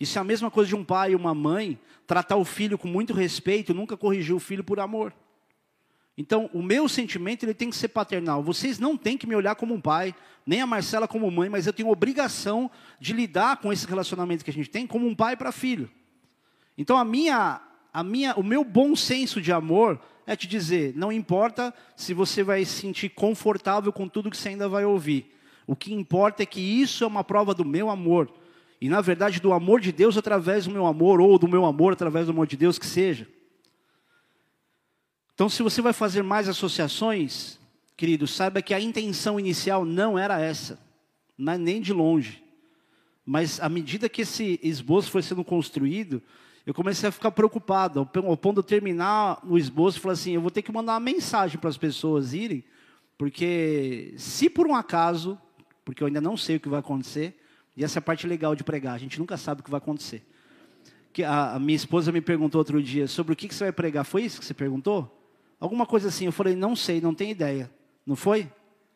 Isso 0.00 0.18
é 0.18 0.20
a 0.20 0.24
mesma 0.24 0.50
coisa 0.50 0.66
de 0.66 0.74
um 0.74 0.82
pai 0.82 1.12
e 1.12 1.14
uma 1.14 1.32
mãe 1.32 1.78
tratar 2.08 2.34
o 2.34 2.44
filho 2.44 2.76
com 2.76 2.88
muito 2.88 3.12
respeito, 3.12 3.72
nunca 3.72 3.96
corrigir 3.96 4.34
o 4.34 4.40
filho 4.40 4.64
por 4.64 4.80
amor. 4.80 5.14
Então, 6.16 6.48
o 6.52 6.62
meu 6.62 6.88
sentimento 6.88 7.44
ele 7.44 7.54
tem 7.54 7.70
que 7.70 7.76
ser 7.76 7.88
paternal. 7.88 8.42
Vocês 8.42 8.78
não 8.78 8.96
têm 8.96 9.18
que 9.18 9.26
me 9.26 9.34
olhar 9.34 9.56
como 9.56 9.74
um 9.74 9.80
pai, 9.80 10.14
nem 10.46 10.60
a 10.60 10.66
Marcela 10.66 11.08
como 11.08 11.30
mãe, 11.30 11.48
mas 11.48 11.66
eu 11.66 11.72
tenho 11.72 11.90
obrigação 11.90 12.70
de 13.00 13.12
lidar 13.12 13.56
com 13.56 13.72
esse 13.72 13.86
relacionamento 13.86 14.44
que 14.44 14.50
a 14.50 14.54
gente 14.54 14.70
tem 14.70 14.86
como 14.86 15.08
um 15.08 15.14
pai 15.14 15.36
para 15.36 15.50
filho. 15.50 15.90
Então, 16.78 16.96
a 16.96 17.04
minha, 17.04 17.60
a 17.92 18.04
minha, 18.04 18.34
o 18.36 18.42
meu 18.42 18.64
bom 18.64 18.94
senso 18.94 19.40
de 19.40 19.52
amor 19.52 20.00
é 20.26 20.36
te 20.36 20.46
dizer: 20.46 20.92
não 20.96 21.10
importa 21.10 21.74
se 21.96 22.14
você 22.14 22.44
vai 22.44 22.64
se 22.64 22.80
sentir 22.80 23.08
confortável 23.08 23.92
com 23.92 24.08
tudo 24.08 24.30
que 24.30 24.36
você 24.36 24.50
ainda 24.50 24.68
vai 24.68 24.84
ouvir. 24.84 25.32
O 25.66 25.74
que 25.74 25.92
importa 25.92 26.42
é 26.42 26.46
que 26.46 26.60
isso 26.60 27.02
é 27.04 27.06
uma 27.06 27.24
prova 27.24 27.54
do 27.54 27.64
meu 27.64 27.90
amor. 27.90 28.30
E, 28.80 28.88
na 28.88 29.00
verdade, 29.00 29.40
do 29.40 29.52
amor 29.52 29.80
de 29.80 29.90
Deus 29.90 30.16
através 30.16 30.66
do 30.66 30.70
meu 30.70 30.86
amor, 30.86 31.20
ou 31.20 31.38
do 31.38 31.48
meu 31.48 31.64
amor 31.64 31.92
através 31.92 32.26
do 32.26 32.32
amor 32.32 32.46
de 32.46 32.56
Deus, 32.56 32.78
que 32.78 32.86
seja. 32.86 33.26
Então, 35.34 35.48
se 35.48 35.62
você 35.62 35.82
vai 35.82 35.92
fazer 35.92 36.22
mais 36.22 36.48
associações, 36.48 37.58
querido, 37.96 38.26
saiba 38.26 38.62
que 38.62 38.72
a 38.72 38.80
intenção 38.80 39.38
inicial 39.38 39.84
não 39.84 40.16
era 40.16 40.40
essa, 40.40 40.78
nem 41.36 41.80
de 41.80 41.92
longe. 41.92 42.42
Mas, 43.26 43.60
à 43.60 43.68
medida 43.68 44.08
que 44.08 44.22
esse 44.22 44.60
esboço 44.62 45.10
foi 45.10 45.22
sendo 45.22 45.42
construído, 45.42 46.22
eu 46.64 46.72
comecei 46.72 47.08
a 47.08 47.12
ficar 47.12 47.32
preocupado, 47.32 48.08
ao 48.26 48.36
ponto 48.36 48.62
de 48.62 48.68
terminar 48.68 49.40
o 49.44 49.58
esboço, 49.58 50.00
falei 50.00 50.14
assim, 50.14 50.32
eu 50.32 50.40
vou 50.40 50.52
ter 50.52 50.62
que 50.62 50.70
mandar 50.70 50.92
uma 50.92 51.00
mensagem 51.00 51.58
para 51.58 51.68
as 51.68 51.76
pessoas 51.76 52.32
irem, 52.32 52.62
porque 53.18 54.14
se 54.16 54.48
por 54.48 54.66
um 54.68 54.74
acaso, 54.74 55.38
porque 55.84 56.02
eu 56.02 56.06
ainda 56.06 56.20
não 56.20 56.36
sei 56.36 56.56
o 56.56 56.60
que 56.60 56.68
vai 56.68 56.78
acontecer, 56.78 57.40
e 57.76 57.82
essa 57.82 57.98
é 57.98 58.00
a 58.00 58.02
parte 58.02 58.26
legal 58.26 58.54
de 58.54 58.62
pregar, 58.62 58.94
a 58.94 58.98
gente 58.98 59.18
nunca 59.18 59.36
sabe 59.36 59.62
o 59.62 59.64
que 59.64 59.70
vai 59.70 59.78
acontecer. 59.78 60.24
Que 61.12 61.24
a, 61.24 61.54
a 61.54 61.58
minha 61.58 61.76
esposa 61.76 62.12
me 62.12 62.20
perguntou 62.20 62.60
outro 62.60 62.80
dia 62.80 63.08
sobre 63.08 63.32
o 63.32 63.36
que, 63.36 63.48
que 63.48 63.54
você 63.54 63.64
vai 63.64 63.72
pregar, 63.72 64.04
foi 64.04 64.22
isso 64.22 64.38
que 64.38 64.46
você 64.46 64.54
perguntou? 64.54 65.23
Alguma 65.64 65.86
coisa 65.86 66.08
assim, 66.08 66.26
eu 66.26 66.32
falei, 66.32 66.54
não 66.54 66.76
sei, 66.76 67.00
não 67.00 67.14
tenho 67.14 67.30
ideia. 67.30 67.70
Não 68.04 68.14
foi? 68.14 68.52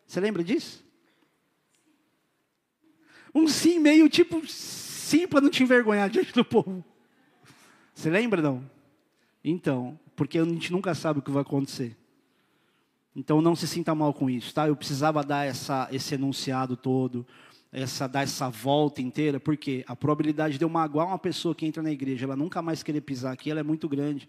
Você 0.07 0.20
lembra 0.20 0.44
disso? 0.44 0.85
Um 3.35 3.48
sim 3.48 3.78
meio 3.78 4.07
tipo 4.07 4.46
sim 4.46 5.26
para 5.26 5.40
não 5.40 5.48
te 5.48 5.62
envergonhar 5.62 6.11
diante 6.11 6.31
do 6.31 6.44
povo. 6.44 6.85
Você 7.94 8.11
lembra, 8.11 8.42
não? 8.42 8.70
Então, 9.42 9.98
porque 10.14 10.38
a 10.38 10.44
gente 10.44 10.70
nunca 10.70 10.94
sabe 10.94 11.20
o 11.20 11.22
que 11.22 11.31
vai 11.31 11.40
acontecer. 11.40 11.96
Então 13.16 13.40
não 13.40 13.57
se 13.57 13.66
sinta 13.66 13.94
mal 13.94 14.12
com 14.12 14.28
isso, 14.28 14.52
tá? 14.52 14.68
Eu 14.68 14.76
precisava 14.76 15.24
dar 15.24 15.46
essa, 15.46 15.88
esse 15.90 16.16
enunciado 16.16 16.76
todo, 16.76 17.26
essa, 17.72 18.07
dar 18.07 18.24
essa 18.24 18.50
volta 18.50 19.00
inteira, 19.00 19.40
porque 19.40 19.87
a 19.88 19.96
probabilidade 19.96 20.59
de 20.59 20.64
eu 20.66 20.68
magoar 20.68 21.07
uma 21.07 21.18
pessoa 21.18 21.54
que 21.54 21.64
entra 21.64 21.83
na 21.83 21.90
igreja, 21.90 22.26
ela 22.26 22.37
nunca 22.37 22.61
mais 22.61 22.83
querer 22.83 23.00
pisar 23.00 23.33
aqui, 23.33 23.50
ela 23.50 23.61
é 23.61 23.62
muito 23.62 23.88
grande. 23.88 24.28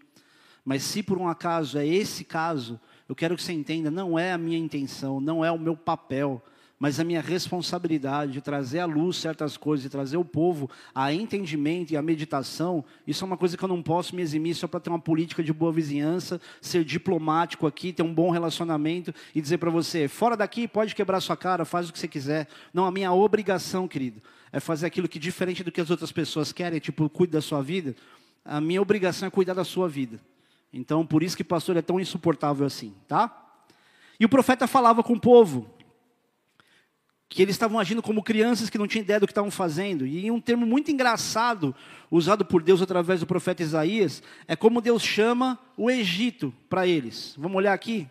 Mas 0.64 0.82
se 0.82 1.02
por 1.02 1.18
um 1.18 1.28
acaso 1.28 1.78
é 1.78 1.86
esse 1.86 2.24
caso, 2.24 2.80
eu 3.08 3.14
quero 3.14 3.36
que 3.36 3.42
você 3.42 3.52
entenda, 3.52 3.90
não 3.90 4.18
é 4.18 4.32
a 4.32 4.38
minha 4.38 4.58
intenção, 4.58 5.20
não 5.20 5.44
é 5.44 5.50
o 5.50 5.58
meu 5.58 5.76
papel 5.76 6.42
mas 6.82 6.98
a 6.98 7.04
minha 7.04 7.20
responsabilidade 7.20 8.32
de 8.32 8.40
trazer 8.40 8.78
à 8.78 8.86
luz 8.86 9.18
certas 9.18 9.54
coisas, 9.58 9.82
de 9.82 9.90
trazer 9.90 10.16
o 10.16 10.24
povo 10.24 10.70
a 10.94 11.12
entendimento 11.12 11.92
e 11.92 11.96
a 11.96 12.00
meditação, 12.00 12.82
isso 13.06 13.22
é 13.22 13.26
uma 13.26 13.36
coisa 13.36 13.54
que 13.54 13.62
eu 13.62 13.68
não 13.68 13.82
posso 13.82 14.16
me 14.16 14.22
eximir 14.22 14.54
só 14.54 14.66
para 14.66 14.80
ter 14.80 14.88
uma 14.88 14.98
política 14.98 15.42
de 15.42 15.52
boa 15.52 15.70
vizinhança, 15.70 16.40
ser 16.58 16.82
diplomático 16.82 17.66
aqui, 17.66 17.92
ter 17.92 18.02
um 18.02 18.14
bom 18.14 18.30
relacionamento 18.30 19.14
e 19.34 19.42
dizer 19.42 19.58
para 19.58 19.68
você, 19.68 20.08
fora 20.08 20.34
daqui 20.34 20.66
pode 20.66 20.94
quebrar 20.94 21.20
sua 21.20 21.36
cara, 21.36 21.66
faz 21.66 21.90
o 21.90 21.92
que 21.92 21.98
você 21.98 22.08
quiser. 22.08 22.48
Não, 22.72 22.86
a 22.86 22.90
minha 22.90 23.12
obrigação, 23.12 23.86
querido, 23.86 24.22
é 24.50 24.58
fazer 24.58 24.86
aquilo 24.86 25.06
que 25.06 25.18
diferente 25.18 25.62
do 25.62 25.70
que 25.70 25.82
as 25.82 25.90
outras 25.90 26.10
pessoas 26.10 26.50
querem, 26.50 26.80
tipo, 26.80 27.10
cuide 27.10 27.34
da 27.34 27.42
sua 27.42 27.60
vida. 27.60 27.94
A 28.42 28.58
minha 28.58 28.80
obrigação 28.80 29.28
é 29.28 29.30
cuidar 29.30 29.52
da 29.52 29.64
sua 29.64 29.86
vida. 29.86 30.18
Então, 30.72 31.04
por 31.04 31.22
isso 31.22 31.36
que 31.36 31.44
pastor 31.44 31.76
é 31.76 31.82
tão 31.82 31.98
insuportável 31.98 32.66
assim, 32.66 32.94
tá? 33.08 33.36
E 34.18 34.24
o 34.24 34.28
profeta 34.28 34.66
falava 34.66 35.02
com 35.02 35.14
o 35.14 35.20
povo, 35.20 35.68
que 37.28 37.40
eles 37.40 37.54
estavam 37.54 37.78
agindo 37.78 38.02
como 38.02 38.22
crianças 38.22 38.68
que 38.68 38.76
não 38.76 38.88
tinham 38.88 39.04
ideia 39.04 39.20
do 39.20 39.26
que 39.26 39.30
estavam 39.30 39.50
fazendo. 39.50 40.04
E 40.04 40.30
um 40.30 40.40
termo 40.40 40.66
muito 40.66 40.90
engraçado, 40.90 41.74
usado 42.10 42.44
por 42.44 42.60
Deus 42.62 42.82
através 42.82 43.20
do 43.20 43.26
profeta 43.26 43.62
Isaías, 43.62 44.22
é 44.48 44.56
como 44.56 44.80
Deus 44.80 45.02
chama 45.02 45.58
o 45.76 45.90
Egito 45.90 46.52
para 46.68 46.86
eles. 46.86 47.34
Vamos 47.38 47.56
olhar 47.56 47.72
aqui? 47.72 48.08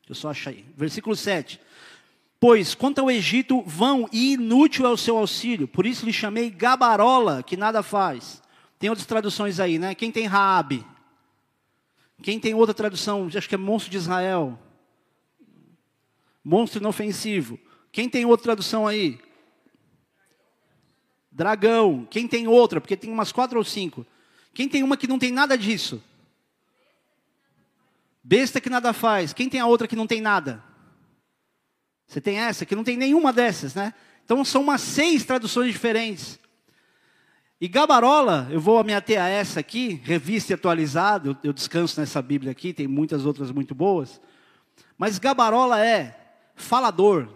Deixa 0.00 0.10
eu 0.10 0.14
só 0.14 0.30
achar 0.30 0.50
aí. 0.50 0.64
Versículo 0.74 1.14
7. 1.14 1.60
Pois, 2.40 2.74
quanto 2.74 3.00
ao 3.00 3.10
Egito, 3.10 3.62
vão 3.66 4.08
e 4.10 4.32
inútil 4.32 4.86
é 4.86 4.88
o 4.88 4.96
seu 4.96 5.18
auxílio. 5.18 5.68
Por 5.68 5.84
isso 5.84 6.06
lhe 6.06 6.12
chamei 6.12 6.50
gabarola, 6.50 7.42
que 7.42 7.56
nada 7.56 7.82
faz. 7.82 8.42
Tem 8.78 8.88
outras 8.88 9.06
traduções 9.06 9.60
aí, 9.60 9.78
né? 9.78 9.94
Quem 9.94 10.10
tem 10.10 10.26
Raabe? 10.26 10.84
Quem 12.22 12.40
tem 12.40 12.54
outra 12.54 12.74
tradução? 12.74 13.28
Acho 13.34 13.48
que 13.48 13.54
é 13.54 13.58
monstro 13.58 13.90
de 13.90 13.96
Israel. 13.96 14.58
Monstro 16.44 16.80
inofensivo. 16.80 17.58
Quem 17.92 18.08
tem 18.08 18.24
outra 18.24 18.44
tradução 18.44 18.86
aí? 18.86 19.20
Dragão. 21.30 22.06
Quem 22.10 22.26
tem 22.26 22.48
outra? 22.48 22.80
Porque 22.80 22.96
tem 22.96 23.10
umas 23.10 23.30
quatro 23.30 23.58
ou 23.58 23.64
cinco. 23.64 24.06
Quem 24.52 24.68
tem 24.68 24.82
uma 24.82 24.96
que 24.96 25.06
não 25.06 25.18
tem 25.18 25.30
nada 25.30 25.56
disso? 25.56 26.02
Besta 28.22 28.60
que 28.60 28.68
nada 28.68 28.92
faz. 28.92 29.32
Quem 29.32 29.48
tem 29.48 29.60
a 29.60 29.66
outra 29.66 29.86
que 29.86 29.96
não 29.96 30.06
tem 30.06 30.20
nada? 30.20 30.62
Você 32.06 32.20
tem 32.20 32.38
essa 32.38 32.66
que 32.66 32.74
não 32.74 32.82
tem 32.82 32.96
nenhuma 32.96 33.32
dessas, 33.32 33.74
né? 33.74 33.94
Então 34.24 34.44
são 34.44 34.62
umas 34.62 34.80
seis 34.80 35.24
traduções 35.24 35.72
diferentes. 35.72 36.38
E 37.60 37.66
Gabarola, 37.66 38.46
eu 38.50 38.60
vou 38.60 38.84
me 38.84 38.94
ater 38.94 39.20
a 39.20 39.26
essa 39.28 39.58
aqui, 39.58 40.00
revista 40.04 40.54
atualizada, 40.54 41.36
eu, 41.42 41.52
descanso 41.52 41.98
nessa 41.98 42.22
Bíblia 42.22 42.52
aqui, 42.52 42.72
tem 42.72 42.86
muitas 42.86 43.26
outras 43.26 43.50
muito 43.50 43.74
boas. 43.74 44.20
Mas 44.96 45.18
Gabarola 45.18 45.84
é 45.84 46.16
falador, 46.54 47.28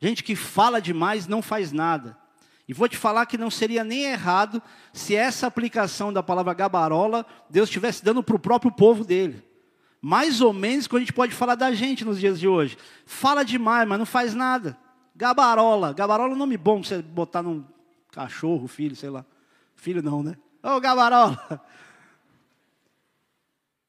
gente 0.00 0.24
que 0.24 0.34
fala 0.34 0.80
demais 0.80 1.28
não 1.28 1.40
faz 1.40 1.70
nada. 1.70 2.18
E 2.66 2.74
vou 2.74 2.88
te 2.88 2.96
falar 2.96 3.26
que 3.26 3.38
não 3.38 3.50
seria 3.50 3.84
nem 3.84 4.04
errado 4.04 4.60
se 4.92 5.14
essa 5.14 5.46
aplicação 5.46 6.12
da 6.12 6.22
palavra 6.22 6.54
gabarola 6.54 7.26
Deus 7.50 7.68
estivesse 7.68 8.04
dando 8.04 8.22
para 8.22 8.36
o 8.36 8.40
próprio 8.40 8.72
povo 8.72 9.04
dele. 9.04 9.44
Mais 10.00 10.40
ou 10.40 10.52
menos 10.52 10.88
que 10.88 10.96
a 10.96 10.98
gente 10.98 11.12
pode 11.12 11.32
falar 11.34 11.54
da 11.54 11.72
gente 11.72 12.04
nos 12.04 12.18
dias 12.18 12.38
de 12.40 12.48
hoje. 12.48 12.76
Fala 13.04 13.44
demais, 13.44 13.86
mas 13.86 13.98
não 13.98 14.06
faz 14.06 14.34
nada. 14.34 14.76
Gabarola. 15.14 15.92
Gabarola 15.92 16.32
é 16.32 16.34
um 16.34 16.38
nome 16.38 16.56
bom 16.56 16.80
para 16.80 16.88
você 16.88 17.02
botar 17.02 17.42
num 17.42 17.64
cachorro, 18.10 18.66
filho, 18.66 18.96
sei 18.96 19.10
lá. 19.10 19.24
Filho 19.82 20.00
não, 20.00 20.22
né? 20.22 20.36
Ô, 20.62 20.78
Gabarola. 20.78 21.60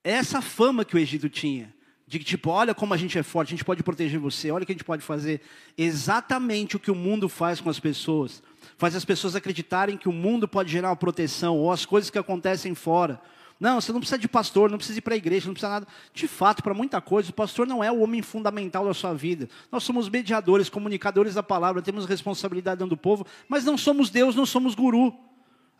Essa 0.04 0.42
fama 0.42 0.84
que 0.84 0.96
o 0.96 0.98
Egito 0.98 1.30
tinha. 1.30 1.72
De 2.08 2.18
que, 2.18 2.26
tipo, 2.26 2.50
olha 2.50 2.74
como 2.74 2.96
a 2.96 2.98
gente 2.98 3.16
é 3.16 3.22
forte, 3.22 3.50
a 3.50 3.52
gente 3.52 3.64
pode 3.64 3.84
proteger 3.84 4.20
você, 4.20 4.50
olha 4.50 4.64
o 4.64 4.66
que 4.66 4.72
a 4.72 4.76
gente 4.76 4.84
pode 4.84 5.04
fazer. 5.04 5.42
Exatamente 5.78 6.76
o 6.76 6.80
que 6.80 6.90
o 6.90 6.96
mundo 6.96 7.30
faz 7.30 7.62
com 7.62 7.70
as 7.70 7.80
pessoas. 7.80 8.42
Faz 8.76 8.96
as 8.96 9.06
pessoas 9.06 9.36
acreditarem 9.36 9.96
que 9.96 10.10
o 10.10 10.12
mundo 10.12 10.48
pode 10.48 10.72
gerar 10.72 10.90
uma 10.90 10.96
proteção, 10.96 11.56
ou 11.60 11.72
as 11.72 11.86
coisas 11.86 12.10
que 12.10 12.18
acontecem 12.18 12.74
fora. 12.74 13.22
Não, 13.60 13.80
você 13.80 13.92
não 13.92 14.00
precisa 14.00 14.18
de 14.18 14.28
pastor, 14.28 14.72
não 14.72 14.80
precisa 14.80 14.98
ir 14.98 15.04
para 15.04 15.14
a 15.14 15.18
igreja, 15.18 15.46
não 15.46 15.54
precisa 15.54 15.74
nada. 15.74 15.88
De 16.12 16.28
fato, 16.28 16.64
para 16.64 16.74
muita 16.74 17.00
coisa, 17.02 17.30
o 17.30 17.34
pastor 17.34 17.68
não 17.68 17.84
é 17.84 17.92
o 17.92 18.00
homem 18.00 18.24
fundamental 18.24 18.84
da 18.84 18.96
sua 18.96 19.14
vida. 19.14 19.48
Nós 19.72 19.84
somos 19.84 20.10
mediadores, 20.10 20.70
comunicadores 20.70 21.36
da 21.36 21.44
palavra, 21.44 21.84
temos 21.84 22.08
responsabilidade 22.08 22.80
dentro 22.80 22.96
do 22.96 23.00
povo, 23.00 23.28
mas 23.48 23.64
não 23.64 23.78
somos 23.78 24.10
Deus, 24.10 24.36
não 24.36 24.48
somos 24.48 24.74
guru. 24.74 25.16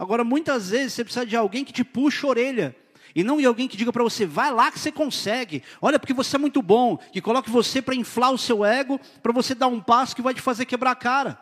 Agora, 0.04 0.22
muitas 0.26 0.70
vezes, 0.70 0.92
você 0.92 1.04
precisa 1.06 1.26
de 1.26 1.34
alguém 1.34 1.64
que 1.64 1.72
te 1.72 1.82
puxe 1.82 2.26
a 2.26 2.30
orelha. 2.30 2.76
E 3.16 3.24
não 3.24 3.38
de 3.38 3.46
alguém 3.46 3.70
que 3.70 3.78
diga 3.78 3.94
para 3.94 4.04
você, 4.04 4.26
vai 4.26 4.52
lá 4.52 4.70
que 4.70 4.78
você 4.78 4.92
consegue. 4.92 5.64
Olha, 5.82 5.98
porque 5.98 6.14
você 6.14 6.36
é 6.36 6.40
muito 6.40 6.62
bom. 6.62 6.98
Que 6.98 7.22
coloque 7.22 7.50
você 7.50 7.82
para 7.82 7.96
inflar 7.96 8.34
o 8.34 8.38
seu 8.38 8.66
ego, 8.66 9.00
para 9.22 9.32
você 9.32 9.56
dar 9.56 9.68
um 9.68 9.80
passo 9.80 10.14
que 10.14 10.22
vai 10.22 10.34
te 10.34 10.42
fazer 10.42 10.66
quebrar 10.66 10.92
a 10.92 10.96
cara. 10.96 11.40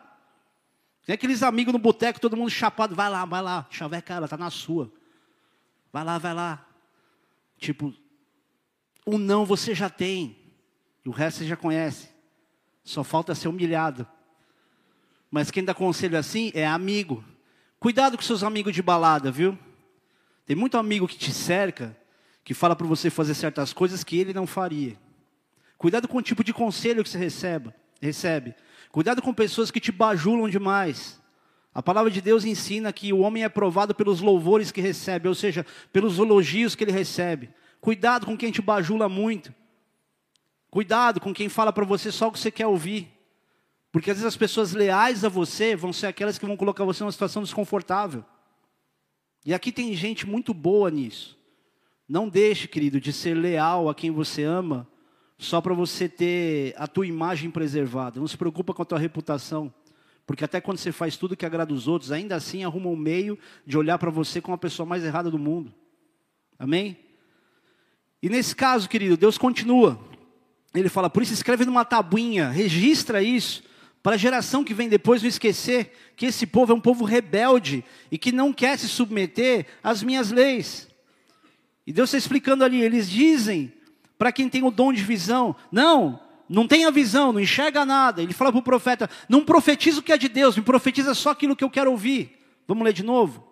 Tem 1.07 1.15
aqueles 1.15 1.41
amigos 1.41 1.73
no 1.73 1.79
boteco, 1.79 2.19
todo 2.19 2.37
mundo 2.37 2.51
chapado, 2.51 2.93
vai 2.93 3.09
lá, 3.09 3.25
vai 3.25 3.41
lá, 3.41 3.65
chavé 3.71 3.99
cara, 3.99 4.27
tá 4.27 4.37
na 4.37 4.51
sua. 4.51 4.93
Vai 5.91 6.03
lá, 6.03 6.19
vai 6.19 6.35
lá. 6.35 6.63
Tipo, 7.57 7.91
o 9.07 9.17
não 9.17 9.43
você 9.43 9.73
já 9.73 9.89
tem. 9.89 10.37
E 11.03 11.09
o 11.09 11.11
resto 11.11 11.39
você 11.39 11.47
já 11.47 11.57
conhece. 11.57 12.09
Só 12.83 13.03
falta 13.03 13.33
ser 13.33 13.47
humilhado. 13.47 14.07
Mas 15.31 15.49
quem 15.49 15.63
dá 15.63 15.73
conselho 15.73 16.15
assim 16.15 16.51
é 16.53 16.67
amigo. 16.67 17.23
Cuidado 17.81 18.15
com 18.15 18.21
seus 18.21 18.43
amigos 18.43 18.75
de 18.75 18.81
balada, 18.83 19.31
viu? 19.31 19.57
Tem 20.45 20.55
muito 20.55 20.77
amigo 20.77 21.07
que 21.07 21.17
te 21.17 21.33
cerca, 21.33 21.97
que 22.43 22.53
fala 22.53 22.75
para 22.75 22.85
você 22.85 23.09
fazer 23.09 23.33
certas 23.33 23.73
coisas 23.73 24.03
que 24.03 24.19
ele 24.19 24.35
não 24.35 24.45
faria. 24.45 24.95
Cuidado 25.79 26.07
com 26.07 26.19
o 26.19 26.21
tipo 26.21 26.43
de 26.43 26.53
conselho 26.53 27.03
que 27.03 27.09
você 27.09 27.17
receba, 27.17 27.73
recebe. 27.99 28.53
Cuidado 28.91 29.19
com 29.19 29.33
pessoas 29.33 29.71
que 29.71 29.79
te 29.79 29.91
bajulam 29.91 30.47
demais. 30.47 31.19
A 31.73 31.81
palavra 31.81 32.11
de 32.11 32.21
Deus 32.21 32.45
ensina 32.45 32.93
que 32.93 33.11
o 33.11 33.21
homem 33.21 33.43
é 33.43 33.49
provado 33.49 33.95
pelos 33.95 34.21
louvores 34.21 34.71
que 34.71 34.79
recebe, 34.79 35.27
ou 35.27 35.33
seja, 35.33 35.65
pelos 35.91 36.19
elogios 36.19 36.75
que 36.75 36.83
ele 36.83 36.91
recebe. 36.91 37.49
Cuidado 37.79 38.27
com 38.27 38.37
quem 38.37 38.51
te 38.51 38.61
bajula 38.61 39.09
muito. 39.09 39.51
Cuidado 40.69 41.19
com 41.19 41.33
quem 41.33 41.49
fala 41.49 41.73
para 41.73 41.83
você 41.83 42.11
só 42.11 42.27
o 42.27 42.31
que 42.31 42.37
você 42.37 42.51
quer 42.51 42.67
ouvir. 42.67 43.11
Porque 43.91 44.09
às 44.09 44.17
vezes 44.17 44.27
as 44.27 44.37
pessoas 44.37 44.73
leais 44.73 45.25
a 45.25 45.29
você 45.29 45.75
vão 45.75 45.91
ser 45.91 46.07
aquelas 46.07 46.37
que 46.37 46.45
vão 46.45 46.55
colocar 46.55 46.85
você 46.85 47.03
numa 47.03 47.11
situação 47.11 47.43
desconfortável. 47.43 48.23
E 49.45 49.53
aqui 49.53 49.71
tem 49.71 49.93
gente 49.95 50.25
muito 50.25 50.53
boa 50.53 50.89
nisso. 50.89 51.37
Não 52.07 52.29
deixe, 52.29 52.67
querido, 52.67 52.99
de 53.01 53.11
ser 53.11 53.33
leal 53.33 53.89
a 53.89 53.95
quem 53.95 54.11
você 54.11 54.43
ama, 54.43 54.87
só 55.37 55.59
para 55.59 55.73
você 55.73 56.07
ter 56.07 56.73
a 56.77 56.87
tua 56.87 57.07
imagem 57.07 57.49
preservada. 57.49 58.19
Não 58.19 58.27
se 58.27 58.37
preocupa 58.37 58.73
com 58.73 58.81
a 58.81 58.85
tua 58.85 58.99
reputação. 58.99 59.73
Porque 60.25 60.45
até 60.45 60.61
quando 60.61 60.77
você 60.77 60.91
faz 60.91 61.17
tudo 61.17 61.35
que 61.35 61.45
agrada 61.45 61.73
os 61.73 61.87
outros, 61.87 62.11
ainda 62.11 62.35
assim 62.35 62.63
arruma 62.63 62.89
um 62.89 62.95
meio 62.95 63.37
de 63.65 63.77
olhar 63.77 63.97
para 63.97 64.11
você 64.11 64.39
como 64.39 64.55
a 64.55 64.57
pessoa 64.57 64.85
mais 64.85 65.03
errada 65.03 65.31
do 65.31 65.39
mundo. 65.39 65.73
Amém? 66.57 66.97
E 68.21 68.29
nesse 68.29 68.55
caso, 68.55 68.87
querido, 68.87 69.17
Deus 69.17 69.37
continua. 69.37 69.99
Ele 70.73 70.87
fala, 70.87 71.09
por 71.09 71.23
isso 71.23 71.33
escreve 71.33 71.65
numa 71.65 71.83
tabuinha, 71.83 72.49
registra 72.49 73.21
isso, 73.21 73.63
para 74.03 74.15
a 74.15 74.17
geração 74.17 74.63
que 74.63 74.73
vem 74.73 74.89
depois 74.89 75.21
não 75.21 75.29
esquecer 75.29 75.95
que 76.15 76.25
esse 76.25 76.47
povo 76.47 76.71
é 76.71 76.75
um 76.75 76.81
povo 76.81 77.05
rebelde 77.05 77.83
e 78.11 78.17
que 78.17 78.31
não 78.31 78.51
quer 78.51 78.77
se 78.77 78.87
submeter 78.87 79.67
às 79.83 80.01
minhas 80.01 80.31
leis. 80.31 80.87
E 81.85 81.93
Deus 81.93 82.09
está 82.09 82.17
explicando 82.17 82.63
ali, 82.63 82.81
eles 82.81 83.09
dizem 83.09 83.73
para 84.17 84.31
quem 84.31 84.49
tem 84.49 84.63
o 84.63 84.71
dom 84.71 84.93
de 84.93 85.03
visão, 85.03 85.55
não, 85.71 86.19
não 86.47 86.67
tem 86.67 86.85
a 86.85 86.91
visão, 86.91 87.33
não 87.33 87.39
enxerga 87.39 87.85
nada. 87.85 88.21
Ele 88.21 88.33
fala 88.33 88.51
para 88.51 88.59
o 88.59 88.63
profeta: 88.63 89.09
não 89.27 89.43
profetiza 89.43 89.99
o 89.99 90.03
que 90.03 90.11
é 90.11 90.17
de 90.17 90.29
Deus, 90.29 90.55
me 90.55 90.63
profetiza 90.63 91.13
só 91.13 91.31
aquilo 91.31 91.55
que 91.55 91.63
eu 91.63 91.69
quero 91.69 91.91
ouvir. 91.91 92.39
Vamos 92.67 92.83
ler 92.83 92.93
de 92.93 93.03
novo? 93.03 93.50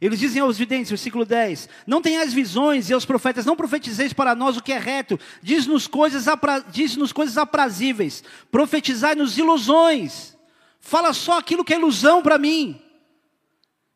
Eles 0.00 0.18
dizem 0.18 0.42
aos 0.42 0.58
videntes, 0.58 0.90
versículo 0.90 1.24
10: 1.24 1.68
Não 1.86 2.02
tenhais 2.02 2.32
visões, 2.32 2.90
e 2.90 2.92
aos 2.92 3.06
profetas, 3.06 3.46
não 3.46 3.56
profetizeis 3.56 4.12
para 4.12 4.34
nós 4.34 4.56
o 4.56 4.62
que 4.62 4.72
é 4.72 4.78
reto, 4.78 5.18
diz-nos 5.42 5.86
coisas, 5.86 6.28
apra... 6.28 6.60
diz 6.60 6.96
coisas 7.12 7.38
aprazíveis, 7.38 8.22
profetizai-nos 8.50 9.38
ilusões, 9.38 10.36
fala 10.80 11.12
só 11.12 11.38
aquilo 11.38 11.64
que 11.64 11.72
é 11.72 11.78
ilusão 11.78 12.22
para 12.22 12.38
mim. 12.38 12.80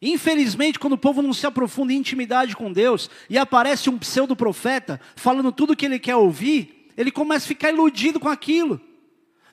Infelizmente, 0.03 0.79
quando 0.79 0.95
o 0.95 0.99
povo 0.99 1.21
não 1.21 1.35
se 1.35 1.47
aprofunda 1.47 1.93
em 1.93 1.97
intimidade 1.97 2.57
com 2.57 2.73
Deus, 2.73 3.11
e 3.29 3.37
aparece 3.37 3.91
um 3.91 3.99
pseudo-profeta, 3.99 4.99
falando 5.15 5.53
tudo 5.53 5.75
o 5.75 5.77
que 5.77 5.85
ele 5.85 5.99
quer 5.99 6.17
ouvir, 6.17 6.89
ele 6.97 7.11
começa 7.11 7.45
a 7.45 7.49
ficar 7.49 7.71
iludido 7.71 8.19
com 8.19 8.29
aquilo. 8.29 8.81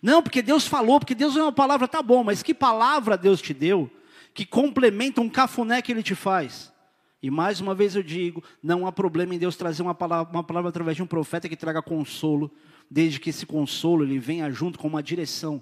Não, 0.02 0.24
porque 0.24 0.42
Deus 0.42 0.66
falou, 0.66 1.02
porque 1.02 1.14
Deus 1.14 1.36
é 1.36 1.42
uma 1.42 1.52
palavra, 1.52 1.86
tá 1.86 2.02
bom, 2.02 2.24
mas 2.24 2.42
que 2.42 2.54
palavra 2.54 3.18
Deus 3.18 3.42
te 3.42 3.54
deu 3.54 3.92
que 4.38 4.46
complementa 4.46 5.20
um 5.20 5.28
cafuné 5.28 5.82
que 5.82 5.92
ele 5.92 6.04
te 6.04 6.14
faz? 6.14 6.72
E 7.24 7.32
mais 7.32 7.60
uma 7.60 7.74
vez 7.74 7.96
eu 7.96 8.04
digo, 8.04 8.44
não 8.62 8.86
há 8.86 8.92
problema 8.92 9.34
em 9.34 9.40
Deus 9.40 9.56
trazer 9.56 9.82
uma 9.82 9.96
palavra, 9.96 10.32
uma 10.32 10.44
palavra 10.44 10.70
através 10.70 10.96
de 10.96 11.02
um 11.02 11.08
profeta 11.08 11.50
que 11.50 11.56
traga 11.56 11.82
consolo, 11.82 12.52
desde 12.88 13.20
que 13.20 13.32
esse 13.32 13.48
consolo 13.48 14.04
ele 14.04 14.20
venha 14.20 14.52
junto 14.52 14.78
com 14.78 14.88
uma 14.88 15.02
direção. 15.02 15.60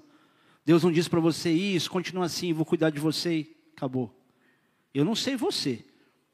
Deus 0.66 0.84
não 0.84 0.92
diz 0.92 1.08
para 1.08 1.22
você 1.22 1.50
isso, 1.50 1.90
continua 1.90 2.26
assim, 2.26 2.52
vou 2.52 2.66
cuidar 2.66 2.90
de 2.90 3.00
você 3.00 3.38
e 3.38 3.56
acabou. 3.78 4.14
Eu 4.94 5.06
não 5.06 5.16
sei 5.16 5.38
você, 5.38 5.86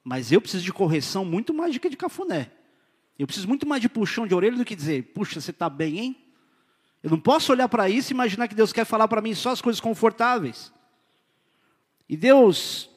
mas 0.04 0.32
eu 0.32 0.42
preciso 0.42 0.64
de 0.64 0.74
correção 0.74 1.24
muito 1.24 1.54
mais 1.54 1.76
do 1.76 1.80
que 1.80 1.90
de 1.92 1.96
cafuné. 1.96 2.50
Eu 3.20 3.28
preciso 3.28 3.48
muito 3.48 3.68
mais 3.68 3.84
de 3.84 3.88
puxão 3.88 4.26
de 4.26 4.34
orelha 4.34 4.58
do 4.58 4.66
que 4.66 4.76
dizer, 4.76 5.14
puxa, 5.14 5.40
você 5.40 5.52
está 5.52 5.70
bem, 5.70 6.00
hein? 6.00 6.18
Eu 7.04 7.12
não 7.12 7.20
posso 7.20 7.52
olhar 7.52 7.70
para 7.70 7.88
isso 7.88 8.12
e 8.12 8.16
imaginar 8.16 8.48
que 8.48 8.56
Deus 8.56 8.74
quer 8.74 8.86
falar 8.86 9.08
para 9.08 9.22
mim 9.22 9.36
só 9.36 9.52
as 9.52 9.62
coisas 9.62 9.80
confortáveis. 9.80 10.74
E 12.12 12.18
Deus 12.18 12.90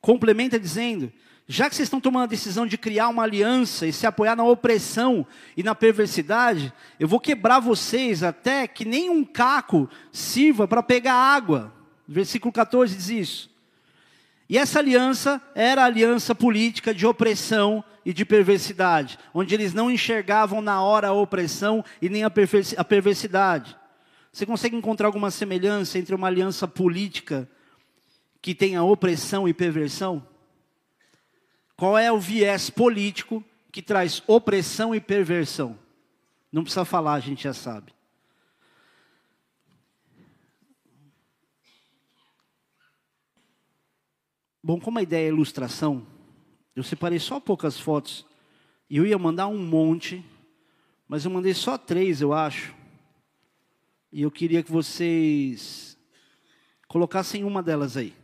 complementa 0.00 0.56
dizendo: 0.58 1.12
já 1.48 1.68
que 1.68 1.74
vocês 1.74 1.86
estão 1.86 2.00
tomando 2.00 2.22
a 2.22 2.26
decisão 2.26 2.64
de 2.64 2.78
criar 2.78 3.08
uma 3.08 3.24
aliança 3.24 3.88
e 3.88 3.92
se 3.92 4.06
apoiar 4.06 4.36
na 4.36 4.44
opressão 4.44 5.26
e 5.56 5.64
na 5.64 5.74
perversidade, 5.74 6.72
eu 7.00 7.08
vou 7.08 7.18
quebrar 7.18 7.58
vocês 7.58 8.22
até 8.22 8.68
que 8.68 8.84
nem 8.84 9.10
um 9.10 9.24
caco 9.24 9.90
sirva 10.12 10.68
para 10.68 10.80
pegar 10.80 11.14
água. 11.14 11.74
Versículo 12.06 12.52
14 12.52 12.94
diz 12.94 13.08
isso. 13.08 13.50
E 14.48 14.56
essa 14.56 14.78
aliança 14.78 15.42
era 15.52 15.82
a 15.82 15.86
aliança 15.86 16.36
política 16.36 16.94
de 16.94 17.04
opressão 17.04 17.84
e 18.06 18.12
de 18.12 18.24
perversidade, 18.24 19.18
onde 19.34 19.54
eles 19.54 19.74
não 19.74 19.90
enxergavam 19.90 20.62
na 20.62 20.80
hora 20.80 21.08
a 21.08 21.12
opressão 21.12 21.84
e 22.00 22.08
nem 22.08 22.22
a 22.22 22.30
perversidade. 22.30 23.76
Você 24.32 24.46
consegue 24.46 24.76
encontrar 24.76 25.08
alguma 25.08 25.32
semelhança 25.32 25.98
entre 25.98 26.14
uma 26.14 26.28
aliança 26.28 26.68
política 26.68 27.48
que 28.40 28.54
tenha 28.54 28.82
opressão 28.82 29.48
e 29.48 29.54
perversão? 29.54 30.26
Qual 31.76 31.96
é 31.96 32.10
o 32.10 32.18
viés 32.18 32.70
político 32.70 33.44
que 33.70 33.82
traz 33.82 34.22
opressão 34.26 34.94
e 34.94 35.00
perversão? 35.00 35.78
Não 36.50 36.62
precisa 36.62 36.84
falar, 36.84 37.14
a 37.14 37.20
gente 37.20 37.44
já 37.44 37.52
sabe. 37.52 37.92
Bom, 44.62 44.80
como 44.80 44.98
a 44.98 45.02
ideia 45.02 45.26
é 45.26 45.28
ilustração, 45.28 46.06
eu 46.74 46.82
separei 46.82 47.18
só 47.18 47.38
poucas 47.38 47.78
fotos. 47.78 48.26
E 48.90 48.96
eu 48.96 49.06
ia 49.06 49.18
mandar 49.18 49.46
um 49.46 49.58
monte, 49.58 50.24
mas 51.06 51.24
eu 51.24 51.30
mandei 51.30 51.54
só 51.54 51.78
três, 51.78 52.20
eu 52.20 52.32
acho. 52.32 52.74
E 54.10 54.22
eu 54.22 54.30
queria 54.30 54.62
que 54.62 54.72
vocês 54.72 55.96
colocassem 56.86 57.44
uma 57.44 57.62
delas 57.62 57.96
aí. 57.96 58.17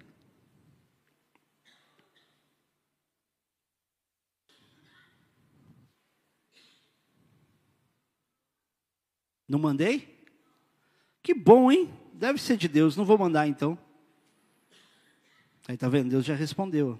Não 9.49 9.59
mandei? 9.59 10.27
Que 11.23 11.35
bom, 11.35 11.71
hein? 11.71 11.93
Deve 12.13 12.41
ser 12.41 12.57
de 12.57 12.69
Deus, 12.69 12.97
não 12.97 13.05
vou 13.05 13.19
mandar 13.19 13.47
então. 13.47 13.79
Aí 15.67 15.77
tá 15.77 15.89
vendo? 15.89 16.11
Deus 16.11 16.25
já 16.25 16.35
respondeu. 16.35 16.99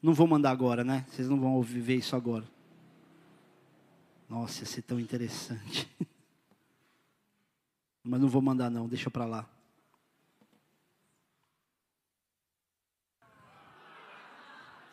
Não 0.00 0.14
vou 0.14 0.26
mandar 0.26 0.50
agora, 0.50 0.82
né? 0.82 1.04
Vocês 1.08 1.28
não 1.28 1.38
vão 1.38 1.54
ouvir 1.54 1.80
ver 1.80 1.96
isso 1.96 2.16
agora. 2.16 2.44
Nossa, 4.28 4.62
ia 4.62 4.66
ser 4.66 4.82
tão 4.82 4.98
interessante. 4.98 5.88
Mas 8.02 8.20
não 8.20 8.28
vou 8.28 8.42
mandar 8.42 8.70
não, 8.70 8.88
deixa 8.88 9.10
para 9.10 9.24
lá. 9.24 9.48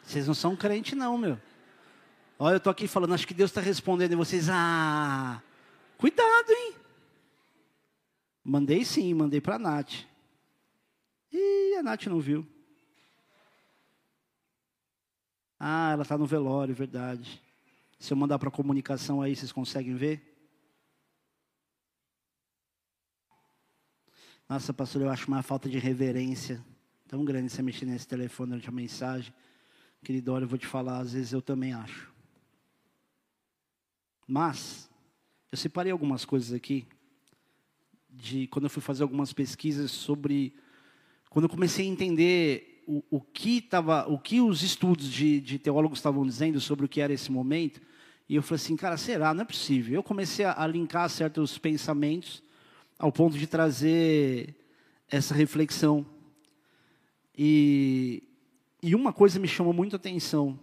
Vocês 0.03 0.27
não 0.27 0.33
são 0.33 0.55
crente 0.55 0.95
não, 0.95 1.17
meu. 1.17 1.39
Olha, 2.37 2.55
eu 2.55 2.57
estou 2.57 2.71
aqui 2.71 2.87
falando, 2.87 3.13
acho 3.13 3.27
que 3.27 3.33
Deus 3.33 3.51
está 3.51 3.61
respondendo 3.61 4.13
e 4.13 4.15
vocês, 4.15 4.49
ah, 4.49 5.41
cuidado, 5.99 6.49
hein? 6.51 6.75
Mandei 8.43 8.85
sim, 8.85 9.13
mandei 9.13 9.41
para 9.41 9.55
a 9.55 9.59
Nath. 9.59 10.05
E 11.31 11.75
a 11.75 11.83
Nath 11.83 12.07
não 12.07 12.21
viu. 12.21 12.47
Ah, 15.59 15.91
ela 15.91 16.03
está 16.03 16.17
no 16.17 16.25
velório, 16.25 16.73
verdade. 16.73 17.43
Se 17.99 18.13
eu 18.13 18.17
mandar 18.17 18.39
para 18.39 18.49
comunicação 18.49 19.21
aí, 19.21 19.35
vocês 19.35 19.51
conseguem 19.51 19.93
ver? 19.95 20.25
Nossa, 24.47 24.73
pastor, 24.73 25.01
eu 25.01 25.09
acho 25.09 25.27
uma 25.27 25.43
falta 25.43 25.69
de 25.69 25.77
reverência 25.77 26.63
tão 27.07 27.25
grande 27.25 27.51
você 27.51 27.61
mexer 27.61 27.85
nesse 27.85 28.07
telefone 28.07 28.51
durante 28.51 28.69
a 28.69 28.71
mensagem. 28.71 29.33
Querido, 30.03 30.31
olha, 30.31 30.45
eu 30.45 30.47
vou 30.47 30.57
te 30.57 30.65
falar, 30.65 30.99
às 30.99 31.11
vezes 31.11 31.33
eu 31.33 31.41
também 31.41 31.73
acho. 31.73 32.11
Mas, 34.25 34.88
eu 35.51 35.57
separei 35.57 35.91
algumas 35.91 36.25
coisas 36.25 36.53
aqui, 36.53 36.85
de 38.09 38.47
quando 38.47 38.65
eu 38.65 38.69
fui 38.69 38.81
fazer 38.81 39.03
algumas 39.03 39.33
pesquisas 39.33 39.91
sobre. 39.91 40.53
Quando 41.29 41.45
eu 41.45 41.49
comecei 41.49 41.85
a 41.85 41.89
entender 41.89 42.83
o, 42.87 43.03
o, 43.09 43.21
que, 43.21 43.61
tava, 43.61 44.07
o 44.07 44.17
que 44.17 44.41
os 44.41 44.63
estudos 44.63 45.11
de, 45.11 45.39
de 45.39 45.59
teólogos 45.59 45.99
estavam 45.99 46.25
dizendo 46.25 46.59
sobre 46.59 46.85
o 46.85 46.89
que 46.89 47.01
era 47.01 47.13
esse 47.13 47.31
momento, 47.31 47.81
e 48.27 48.35
eu 48.35 48.43
falei 48.43 48.55
assim, 48.63 48.75
cara, 48.75 48.97
será? 48.97 49.33
Não 49.33 49.41
é 49.41 49.45
possível. 49.45 49.95
Eu 49.95 50.03
comecei 50.03 50.45
a, 50.45 50.61
a 50.61 50.67
linkar 50.67 51.09
certos 51.09 51.57
pensamentos 51.57 52.43
ao 52.97 53.11
ponto 53.11 53.37
de 53.37 53.47
trazer 53.47 54.55
essa 55.09 55.33
reflexão. 55.33 56.05
E, 57.35 58.23
e 58.83 58.93
uma 58.93 59.13
coisa 59.13 59.39
me 59.39 59.47
chamou 59.47 59.73
muito 59.73 59.95
a 59.95 59.97
atenção. 59.97 60.59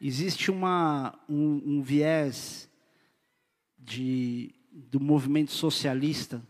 Existe 0.00 0.50
uma, 0.50 1.18
um, 1.28 1.62
um 1.64 1.82
viés 1.82 2.69
de, 3.80 4.54
do 4.70 5.00
movimento 5.00 5.52
socialista, 5.52 6.42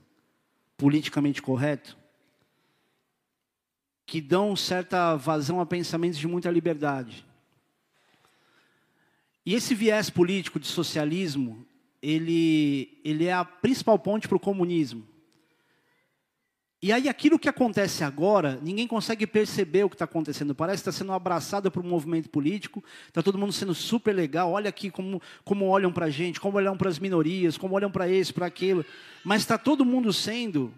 politicamente 0.77 1.41
correto, 1.41 1.97
que 4.07 4.21
dão 4.21 4.57
certa 4.57 5.17
vazão 5.17 5.61
a 5.61 5.67
pensamentos 5.67 6.19
de 6.19 6.27
muita 6.27 6.51
liberdade. 6.51 7.25
E 9.47 9.55
esse 9.55 9.75
viés 9.75 10.11
político 10.11 10.59
de 10.59 10.67
socialismo, 10.67 11.65
ele, 12.03 13.01
ele 13.05 13.27
é 13.27 13.33
a 13.33 13.45
principal 13.45 13.99
ponte 13.99 14.29
para 14.29 14.37
o 14.37 14.41
comunismo. 14.41 15.07
E 16.83 16.93
aí 16.93 17.11
aquilo 17.11 17.39
que 17.39 17.49
acontece 17.49 18.03
agora, 18.03 18.59
ninguém 18.63 18.87
consegue 18.87 19.27
perceber 19.27 19.85
o 19.85 19.89
que 19.91 19.95
está 19.95 20.07
acontecendo. 20.07 20.55
Parece 20.55 20.83
que 20.83 20.89
está 20.89 20.99
sendo 20.99 21.13
abraçado 21.13 21.71
por 21.71 21.85
um 21.85 21.89
movimento 21.89 22.31
político, 22.31 22.83
está 23.07 23.23
todo 23.23 23.37
mundo 23.37 23.53
sendo 23.53 23.75
super 23.75 24.15
legal. 24.15 24.51
Olha 24.51 24.71
aqui 24.71 24.91
como, 24.91 25.21
como 25.45 25.67
olham 25.67 25.93
para 25.93 26.07
a 26.07 26.11
gente, 26.11 26.41
como 26.41 26.57
olham 26.57 26.79
para 26.79 26.89
as 26.89 26.99
minorias, 26.99 27.59
como 27.59 27.75
olham 27.75 27.91
para 27.91 28.09
esse, 28.09 28.33
para 28.33 28.47
aquilo. 28.47 28.83
Mas 29.23 29.43
está 29.43 29.59
todo 29.59 29.85
mundo 29.85 30.11
sendo 30.11 30.73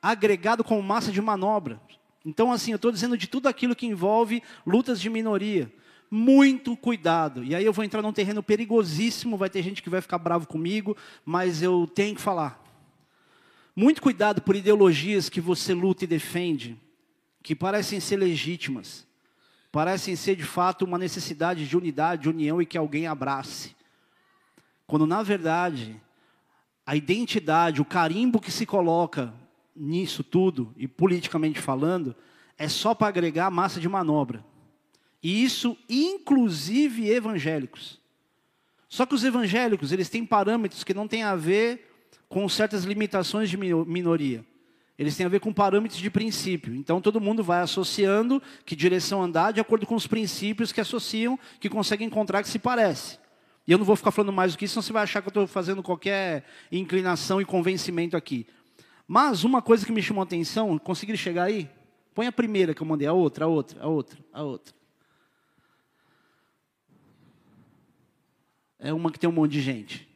agregado 0.00 0.62
como 0.62 0.80
massa 0.80 1.10
de 1.10 1.20
manobra. 1.20 1.80
Então, 2.24 2.52
assim, 2.52 2.70
eu 2.70 2.76
estou 2.76 2.92
dizendo 2.92 3.18
de 3.18 3.26
tudo 3.26 3.48
aquilo 3.48 3.74
que 3.74 3.86
envolve 3.86 4.42
lutas 4.64 5.00
de 5.00 5.10
minoria 5.10 5.72
muito 6.10 6.76
cuidado. 6.76 7.44
E 7.44 7.54
aí 7.54 7.64
eu 7.64 7.72
vou 7.72 7.84
entrar 7.84 8.02
num 8.02 8.12
terreno 8.12 8.42
perigosíssimo, 8.42 9.36
vai 9.36 9.48
ter 9.48 9.62
gente 9.62 9.82
que 9.82 9.88
vai 9.88 10.00
ficar 10.00 10.18
bravo 10.18 10.46
comigo, 10.46 10.96
mas 11.24 11.62
eu 11.62 11.88
tenho 11.92 12.16
que 12.16 12.20
falar. 12.20 12.59
Muito 13.74 14.02
cuidado 14.02 14.42
por 14.42 14.56
ideologias 14.56 15.28
que 15.28 15.40
você 15.40 15.72
luta 15.72 16.04
e 16.04 16.06
defende, 16.06 16.78
que 17.42 17.54
parecem 17.54 18.00
ser 18.00 18.16
legítimas, 18.16 19.06
parecem 19.70 20.16
ser 20.16 20.36
de 20.36 20.42
fato 20.42 20.84
uma 20.84 20.98
necessidade 20.98 21.66
de 21.66 21.76
unidade, 21.76 22.22
de 22.22 22.28
união 22.28 22.60
e 22.60 22.66
que 22.66 22.76
alguém 22.76 23.06
abrace. 23.06 23.74
Quando 24.86 25.06
na 25.06 25.22
verdade, 25.22 26.00
a 26.84 26.96
identidade, 26.96 27.80
o 27.80 27.84
carimbo 27.84 28.40
que 28.40 28.50
se 28.50 28.66
coloca 28.66 29.32
nisso 29.74 30.24
tudo, 30.24 30.74
e 30.76 30.88
politicamente 30.88 31.60
falando, 31.60 32.14
é 32.58 32.68
só 32.68 32.94
para 32.94 33.08
agregar 33.08 33.50
massa 33.50 33.80
de 33.80 33.88
manobra. 33.88 34.44
E 35.22 35.44
isso 35.44 35.76
inclusive 35.88 37.08
evangélicos. 37.08 38.00
Só 38.88 39.06
que 39.06 39.14
os 39.14 39.22
evangélicos, 39.22 39.92
eles 39.92 40.08
têm 40.08 40.26
parâmetros 40.26 40.82
que 40.82 40.92
não 40.92 41.06
têm 41.06 41.22
a 41.22 41.36
ver 41.36 41.89
com 42.30 42.48
certas 42.48 42.84
limitações 42.84 43.50
de 43.50 43.58
minoria. 43.58 44.42
Eles 44.98 45.14
têm 45.14 45.26
a 45.26 45.28
ver 45.28 45.40
com 45.40 45.52
parâmetros 45.52 46.00
de 46.00 46.08
princípio. 46.08 46.74
Então 46.74 46.98
todo 46.98 47.20
mundo 47.20 47.42
vai 47.42 47.60
associando 47.60 48.42
que 48.64 48.74
direção 48.74 49.22
andar 49.22 49.52
de 49.52 49.60
acordo 49.60 49.84
com 49.84 49.94
os 49.94 50.06
princípios 50.06 50.72
que 50.72 50.80
associam, 50.80 51.38
que 51.58 51.68
conseguem 51.68 52.06
encontrar 52.06 52.42
que 52.42 52.48
se 52.48 52.58
parece. 52.58 53.18
E 53.66 53.72
eu 53.72 53.76
não 53.76 53.84
vou 53.84 53.96
ficar 53.96 54.10
falando 54.10 54.32
mais 54.32 54.52
do 54.52 54.58
que 54.58 54.64
isso, 54.64 54.72
senão 54.72 54.82
você 54.82 54.92
vai 54.92 55.02
achar 55.02 55.20
que 55.20 55.28
eu 55.28 55.30
estou 55.30 55.46
fazendo 55.46 55.82
qualquer 55.82 56.44
inclinação 56.72 57.40
e 57.40 57.44
convencimento 57.44 58.16
aqui. 58.16 58.46
Mas 59.06 59.44
uma 59.44 59.60
coisa 59.60 59.84
que 59.84 59.92
me 59.92 60.02
chamou 60.02 60.22
a 60.22 60.24
atenção, 60.24 60.78
conseguiram 60.78 61.18
chegar 61.18 61.44
aí? 61.44 61.68
Põe 62.14 62.26
a 62.26 62.32
primeira 62.32 62.72
que 62.72 62.80
eu 62.80 62.86
mandei, 62.86 63.06
a 63.06 63.12
outra, 63.12 63.44
a 63.44 63.48
outra, 63.48 63.82
a 63.82 63.86
outra, 63.88 64.18
a 64.32 64.42
outra. 64.42 64.74
é 68.80 68.92
uma 68.92 69.12
que 69.12 69.18
tem 69.18 69.28
um 69.28 69.32
monte 69.32 69.52
de 69.52 69.60
gente. 69.60 70.09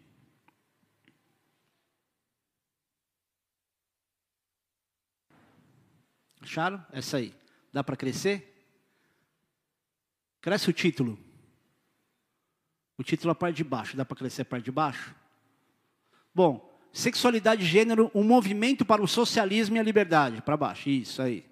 Acharam? 6.45 6.85
Essa 6.93 7.17
aí. 7.17 7.35
Dá 7.73 7.83
para 7.83 7.97
crescer? 7.97 8.53
Cresce 10.41 10.69
o 10.69 10.73
título. 10.73 11.19
O 12.97 13.03
título 13.03 13.31
é 13.31 13.33
a 13.33 13.35
parte 13.35 13.57
de 13.57 13.65
baixo. 13.65 13.97
Dá 13.97 14.05
para 14.05 14.17
crescer 14.17 14.43
a 14.43 14.45
parte 14.45 14.65
de 14.65 14.71
baixo? 14.71 15.15
Bom, 16.35 16.71
sexualidade 16.93 17.63
e 17.63 17.67
gênero, 17.67 18.11
um 18.15 18.23
movimento 18.23 18.85
para 18.85 19.03
o 19.03 19.09
socialismo 19.09 19.77
e 19.77 19.81
a 19.81 19.83
liberdade. 19.83 20.43
Para 20.43 20.57
baixo. 20.57 20.89
Isso 20.89 21.23
aí. 21.23 21.45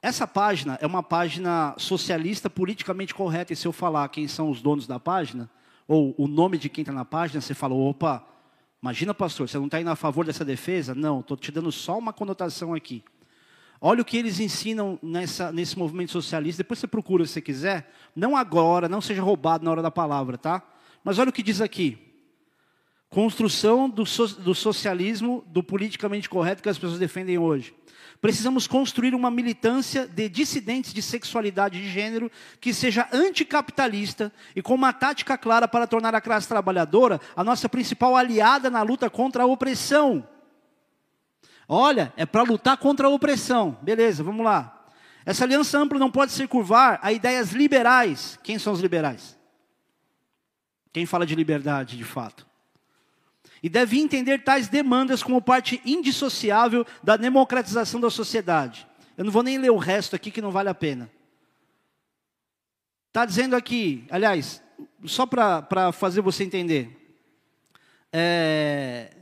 Essa 0.00 0.26
página 0.26 0.78
é 0.80 0.86
uma 0.86 1.02
página 1.02 1.74
socialista 1.78 2.50
politicamente 2.50 3.14
correta, 3.14 3.52
e 3.52 3.56
se 3.56 3.66
eu 3.66 3.72
falar 3.72 4.08
quem 4.08 4.26
são 4.26 4.50
os 4.50 4.60
donos 4.60 4.84
da 4.84 4.98
página, 4.98 5.48
ou 5.86 6.12
o 6.18 6.26
nome 6.26 6.58
de 6.58 6.68
quem 6.68 6.82
está 6.82 6.92
na 6.92 7.04
página, 7.04 7.40
você 7.40 7.54
fala, 7.54 7.74
opa, 7.74 8.26
imagina 8.82 9.14
pastor, 9.14 9.48
você 9.48 9.56
não 9.58 9.66
está 9.66 9.80
indo 9.80 9.90
a 9.90 9.96
favor 9.96 10.26
dessa 10.26 10.44
defesa? 10.44 10.92
Não, 10.92 11.20
estou 11.20 11.36
te 11.36 11.52
dando 11.52 11.70
só 11.70 11.96
uma 11.96 12.12
conotação 12.12 12.74
aqui. 12.74 13.04
Olha 13.84 14.00
o 14.00 14.04
que 14.04 14.16
eles 14.16 14.38
ensinam 14.38 14.96
nessa, 15.02 15.50
nesse 15.50 15.76
movimento 15.76 16.12
socialista, 16.12 16.62
depois 16.62 16.78
você 16.78 16.86
procura 16.86 17.26
se 17.26 17.32
você 17.32 17.40
quiser, 17.40 17.92
não 18.14 18.36
agora, 18.36 18.88
não 18.88 19.00
seja 19.00 19.20
roubado 19.20 19.64
na 19.64 19.72
hora 19.72 19.82
da 19.82 19.90
palavra, 19.90 20.38
tá? 20.38 20.62
Mas 21.02 21.18
olha 21.18 21.30
o 21.30 21.32
que 21.32 21.42
diz 21.42 21.60
aqui. 21.60 21.98
Construção 23.08 23.90
do, 23.90 24.06
so, 24.06 24.40
do 24.40 24.54
socialismo, 24.54 25.42
do 25.48 25.64
politicamente 25.64 26.30
correto 26.30 26.62
que 26.62 26.68
as 26.68 26.78
pessoas 26.78 27.00
defendem 27.00 27.38
hoje. 27.38 27.74
Precisamos 28.20 28.68
construir 28.68 29.16
uma 29.16 29.32
militância 29.32 30.06
de 30.06 30.28
dissidentes 30.28 30.94
de 30.94 31.02
sexualidade 31.02 31.82
de 31.82 31.90
gênero 31.90 32.30
que 32.60 32.72
seja 32.72 33.08
anticapitalista 33.12 34.32
e 34.54 34.62
com 34.62 34.76
uma 34.76 34.92
tática 34.92 35.36
clara 35.36 35.66
para 35.66 35.88
tornar 35.88 36.14
a 36.14 36.20
classe 36.20 36.46
trabalhadora 36.46 37.20
a 37.34 37.42
nossa 37.42 37.68
principal 37.68 38.16
aliada 38.16 38.70
na 38.70 38.80
luta 38.82 39.10
contra 39.10 39.42
a 39.42 39.46
opressão. 39.46 40.24
Olha, 41.74 42.12
é 42.16 42.26
para 42.26 42.42
lutar 42.42 42.76
contra 42.76 43.06
a 43.06 43.10
opressão. 43.10 43.78
Beleza, 43.80 44.22
vamos 44.22 44.44
lá. 44.44 44.86
Essa 45.24 45.44
aliança 45.44 45.78
ampla 45.78 45.98
não 45.98 46.10
pode 46.10 46.32
se 46.32 46.46
curvar 46.46 46.98
a 47.02 47.12
ideias 47.12 47.52
liberais. 47.52 48.38
Quem 48.42 48.58
são 48.58 48.72
os 48.72 48.80
liberais? 48.80 49.38
Quem 50.92 51.06
fala 51.06 51.24
de 51.24 51.34
liberdade 51.34 51.96
de 51.96 52.04
fato? 52.04 52.46
e 53.62 53.68
deve 53.68 54.00
entender 54.00 54.42
tais 54.42 54.66
demandas 54.68 55.22
como 55.22 55.40
parte 55.40 55.80
indissociável 55.84 56.84
da 57.02 57.16
democratização 57.16 58.00
da 58.00 58.10
sociedade. 58.10 58.86
Eu 59.16 59.24
não 59.24 59.30
vou 59.30 59.42
nem 59.42 59.56
ler 59.56 59.70
o 59.70 59.76
resto 59.76 60.16
aqui 60.16 60.32
que 60.32 60.42
não 60.42 60.50
vale 60.50 60.68
a 60.68 60.74
pena. 60.74 61.08
Está 63.08 63.24
dizendo 63.24 63.54
aqui, 63.54 64.04
aliás, 64.10 64.60
só 65.04 65.26
para 65.26 65.92
fazer 65.92 66.20
você 66.20 66.42
entender. 66.42 67.16
É... 68.12 69.21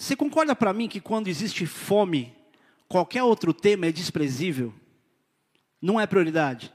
Você 0.00 0.16
concorda 0.16 0.56
para 0.56 0.72
mim 0.72 0.88
que 0.88 1.00
quando 1.00 1.28
existe 1.28 1.66
fome, 1.66 2.34
qualquer 2.88 3.22
outro 3.22 3.52
tema 3.52 3.86
é 3.86 3.92
desprezível? 3.92 4.72
Não 5.80 6.00
é 6.00 6.06
prioridade? 6.06 6.72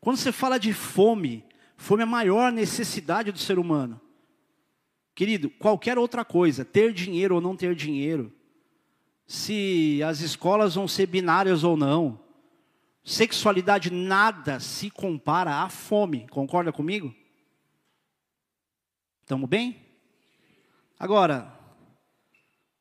Quando 0.00 0.16
você 0.16 0.32
fala 0.32 0.58
de 0.58 0.72
fome, 0.72 1.44
Fome 1.80 2.02
é 2.02 2.04
a 2.04 2.06
maior 2.06 2.52
necessidade 2.52 3.32
do 3.32 3.38
ser 3.38 3.58
humano. 3.58 3.98
Querido, 5.14 5.48
qualquer 5.48 5.96
outra 5.96 6.26
coisa, 6.26 6.62
ter 6.62 6.92
dinheiro 6.92 7.36
ou 7.36 7.40
não 7.40 7.56
ter 7.56 7.74
dinheiro, 7.74 8.30
se 9.26 10.02
as 10.02 10.20
escolas 10.20 10.74
vão 10.74 10.86
ser 10.86 11.06
binárias 11.06 11.64
ou 11.64 11.78
não, 11.78 12.20
sexualidade 13.02 13.90
nada 13.90 14.60
se 14.60 14.90
compara 14.90 15.62
à 15.62 15.70
fome. 15.70 16.28
Concorda 16.28 16.70
comigo? 16.70 17.14
Estamos 19.22 19.48
bem? 19.48 19.80
Agora, 20.98 21.59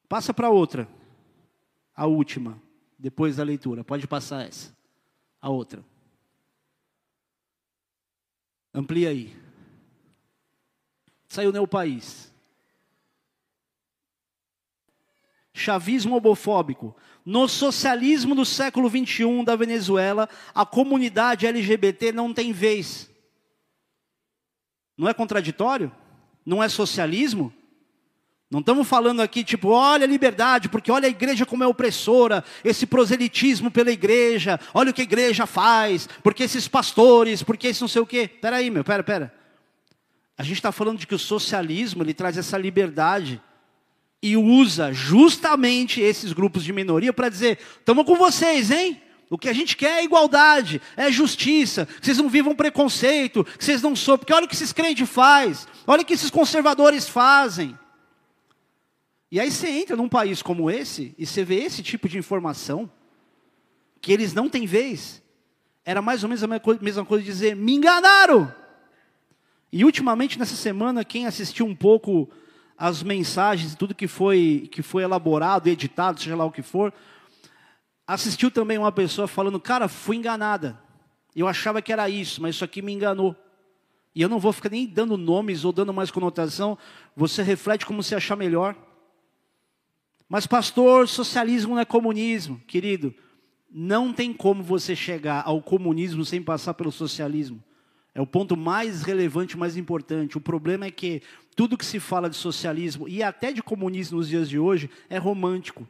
passa 0.10 0.34
para 0.34 0.50
outra. 0.50 0.90
A 1.96 2.08
última, 2.08 2.62
depois 2.98 3.36
da 3.36 3.44
leitura. 3.44 3.84
Pode 3.84 4.08
passar 4.08 4.48
essa. 4.48 4.76
A 5.40 5.50
outra. 5.50 5.86
Amplia 8.74 9.10
aí. 9.10 9.36
Saiu 11.28 11.52
no 11.52 11.68
país. 11.68 12.34
Chavismo 15.54 16.18
homofóbico. 16.18 16.96
No 17.26 17.48
socialismo 17.48 18.34
do 18.34 18.46
século 18.46 18.90
XXI 18.90 19.44
da 19.46 19.56
Venezuela, 19.56 20.28
a 20.56 20.66
comunidade 20.66 21.46
LGBT 21.46 22.12
não 22.12 22.34
tem 22.34 22.52
vez. 22.52 23.10
Não 24.98 25.08
é 25.08 25.14
contraditório? 25.14 25.92
Não 26.46 26.64
é 26.64 26.70
socialismo? 26.70 27.54
Não 28.52 28.62
estamos 28.62 28.88
falando 28.88 29.22
aqui, 29.22 29.44
tipo, 29.44 29.70
olha 29.70 30.06
a 30.06 30.08
liberdade, 30.08 30.70
porque 30.70 30.92
olha 30.92 31.06
a 31.06 31.10
igreja 31.10 31.46
como 31.46 31.64
é 31.64 31.68
opressora, 31.68 32.44
esse 32.64 32.88
proselitismo 32.88 33.70
pela 33.70 33.92
igreja, 33.92 34.60
olha 34.74 34.90
o 34.90 34.94
que 34.94 35.02
a 35.02 35.04
igreja 35.04 35.46
faz, 35.46 36.10
porque 36.24 36.44
esses 36.44 36.68
pastores, 36.68 37.44
porque 37.44 37.68
esse 37.68 37.82
não 37.82 37.88
sei 37.88 38.02
o 38.02 38.08
quê. 38.08 38.28
Pera 38.28 38.56
aí, 38.56 38.72
meu, 38.72 38.84
pera, 38.84 39.04
pera. 39.04 39.34
A 40.36 40.42
gente 40.42 40.56
está 40.56 40.72
falando 40.72 40.98
de 40.98 41.06
que 41.06 41.14
o 41.14 41.20
socialismo, 41.20 42.02
ele 42.02 42.14
traz 42.14 42.38
essa 42.38 42.58
liberdade 42.58 43.40
e 44.22 44.36
usa 44.36 44.92
justamente 44.92 46.02
esses 46.02 46.34
grupos 46.34 46.64
de 46.64 46.74
minoria 46.74 47.14
para 47.14 47.30
dizer, 47.30 47.60
estamos 47.78 48.04
com 48.04 48.16
vocês, 48.16 48.72
hein? 48.72 49.00
O 49.30 49.38
que 49.38 49.48
a 49.48 49.54
gente 49.54 49.78
quer 49.78 50.00
é 50.00 50.04
igualdade, 50.04 50.82
é 50.98 51.12
justiça, 51.12 51.86
que 51.86 52.04
vocês 52.04 52.18
não 52.18 52.28
vivam 52.28 52.56
preconceito, 52.56 53.44
que 53.44 53.64
vocês 53.64 53.80
não 53.80 53.96
sofram, 53.96 54.18
porque 54.20 54.34
olha 54.34 54.46
o 54.46 54.48
que 54.48 54.56
esses 54.56 54.74
crentes 54.74 55.08
fazem, 55.08 55.68
olha 55.86 56.02
o 56.02 56.06
que 56.06 56.14
esses 56.14 56.32
conservadores 56.32 57.08
fazem. 57.08 57.78
E 59.32 59.40
aí 59.40 59.52
você 59.52 59.70
entra 59.70 59.96
num 59.96 60.10
país 60.10 60.42
como 60.42 60.72
esse 60.72 61.14
e 61.18 61.26
você 61.26 61.44
vê 61.44 61.58
esse 61.58 61.84
tipo 61.84 62.10
de 62.10 62.18
informação, 62.18 62.92
que 64.02 64.12
eles 64.12 64.34
não 64.34 64.50
têm 64.50 64.66
vez. 64.66 65.22
Era 65.86 66.02
mais 66.02 66.24
ou 66.24 66.30
menos 66.30 66.44
a 66.44 66.48
mesma 66.82 67.06
coisa 67.06 67.24
de 67.24 67.30
dizer, 67.30 67.56
me 67.56 67.74
enganaram. 67.74 68.54
E 69.72 69.86
ultimamente 69.86 70.40
nessa 70.40 70.56
semana, 70.56 71.06
quem 71.06 71.28
assistiu 71.28 71.66
um 71.66 71.76
pouco 71.76 72.30
as 72.78 73.04
mensagens, 73.04 73.76
tudo 73.76 73.94
que 73.94 74.08
foi, 74.08 74.68
que 74.72 74.82
foi 74.82 75.04
elaborado, 75.04 75.68
editado, 75.68 76.20
seja 76.20 76.36
lá 76.36 76.46
o 76.46 76.52
que 76.52 76.62
for, 76.62 76.94
assistiu 78.08 78.50
também 78.50 78.78
uma 78.78 78.92
pessoa 78.92 79.28
falando, 79.28 79.60
cara, 79.60 79.88
fui 79.88 80.16
enganada. 80.16 80.80
Eu 81.36 81.48
achava 81.48 81.82
que 81.82 81.94
era 81.94 82.10
isso, 82.10 82.42
mas 82.42 82.56
isso 82.56 82.64
aqui 82.64 82.82
me 82.82 82.92
enganou. 82.92 83.36
E 84.16 84.22
eu 84.22 84.30
não 84.30 84.40
vou 84.40 84.52
ficar 84.52 84.70
nem 84.70 84.88
dando 84.88 85.16
nomes 85.18 85.64
ou 85.64 85.72
dando 85.72 85.94
mais 85.94 86.10
conotação, 86.10 86.78
você 87.16 87.44
reflete 87.44 87.86
como 87.86 88.02
se 88.02 88.16
achar 88.16 88.36
melhor. 88.36 88.76
Mas, 90.30 90.46
pastor, 90.46 91.08
socialismo 91.08 91.74
não 91.74 91.82
é 91.82 91.86
comunismo. 91.86 92.62
Querido, 92.68 93.14
não 93.72 94.14
tem 94.14 94.32
como 94.32 94.64
você 94.64 94.96
chegar 94.96 95.42
ao 95.44 95.60
comunismo 95.60 96.24
sem 96.24 96.42
passar 96.42 96.76
pelo 96.76 96.92
socialismo. 96.92 97.64
É 98.14 98.22
o 98.22 98.28
ponto 98.28 98.56
mais 98.56 99.02
relevante, 99.02 99.58
mais 99.58 99.76
importante. 99.76 100.38
O 100.38 100.42
problema 100.42 100.86
é 100.86 100.92
que 100.92 101.24
tudo 101.56 101.78
que 101.78 101.86
se 101.86 102.00
fala 102.00 102.30
de 102.30 102.36
socialismo 102.36 103.08
e 103.08 103.24
até 103.24 103.52
de 103.52 103.64
comunismo 103.64 104.18
nos 104.18 104.30
dias 104.30 104.48
de 104.48 104.60
hoje 104.60 104.90
é 105.10 105.18
romântico. 105.18 105.88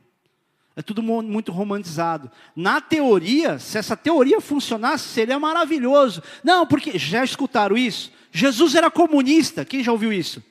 É 0.76 0.82
tudo 0.82 1.04
muito 1.04 1.52
romantizado. 1.52 2.32
Na 2.56 2.80
teoria, 2.80 3.60
se 3.60 3.78
essa 3.78 3.98
teoria 3.98 4.40
funcionasse, 4.40 5.10
seria 5.10 5.38
maravilhoso. 5.38 6.24
Não, 6.42 6.66
porque 6.66 6.98
já 6.98 7.24
escutaram 7.24 7.78
isso? 7.78 8.12
Jesus 8.32 8.76
era 8.76 8.90
comunista. 8.90 9.66
Quem 9.66 9.84
já 9.84 9.92
ouviu 9.92 10.14
isso? 10.14 10.42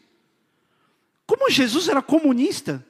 Como 1.26 1.50
Jesus 1.50 1.88
era 1.88 2.02
comunista? 2.02 2.84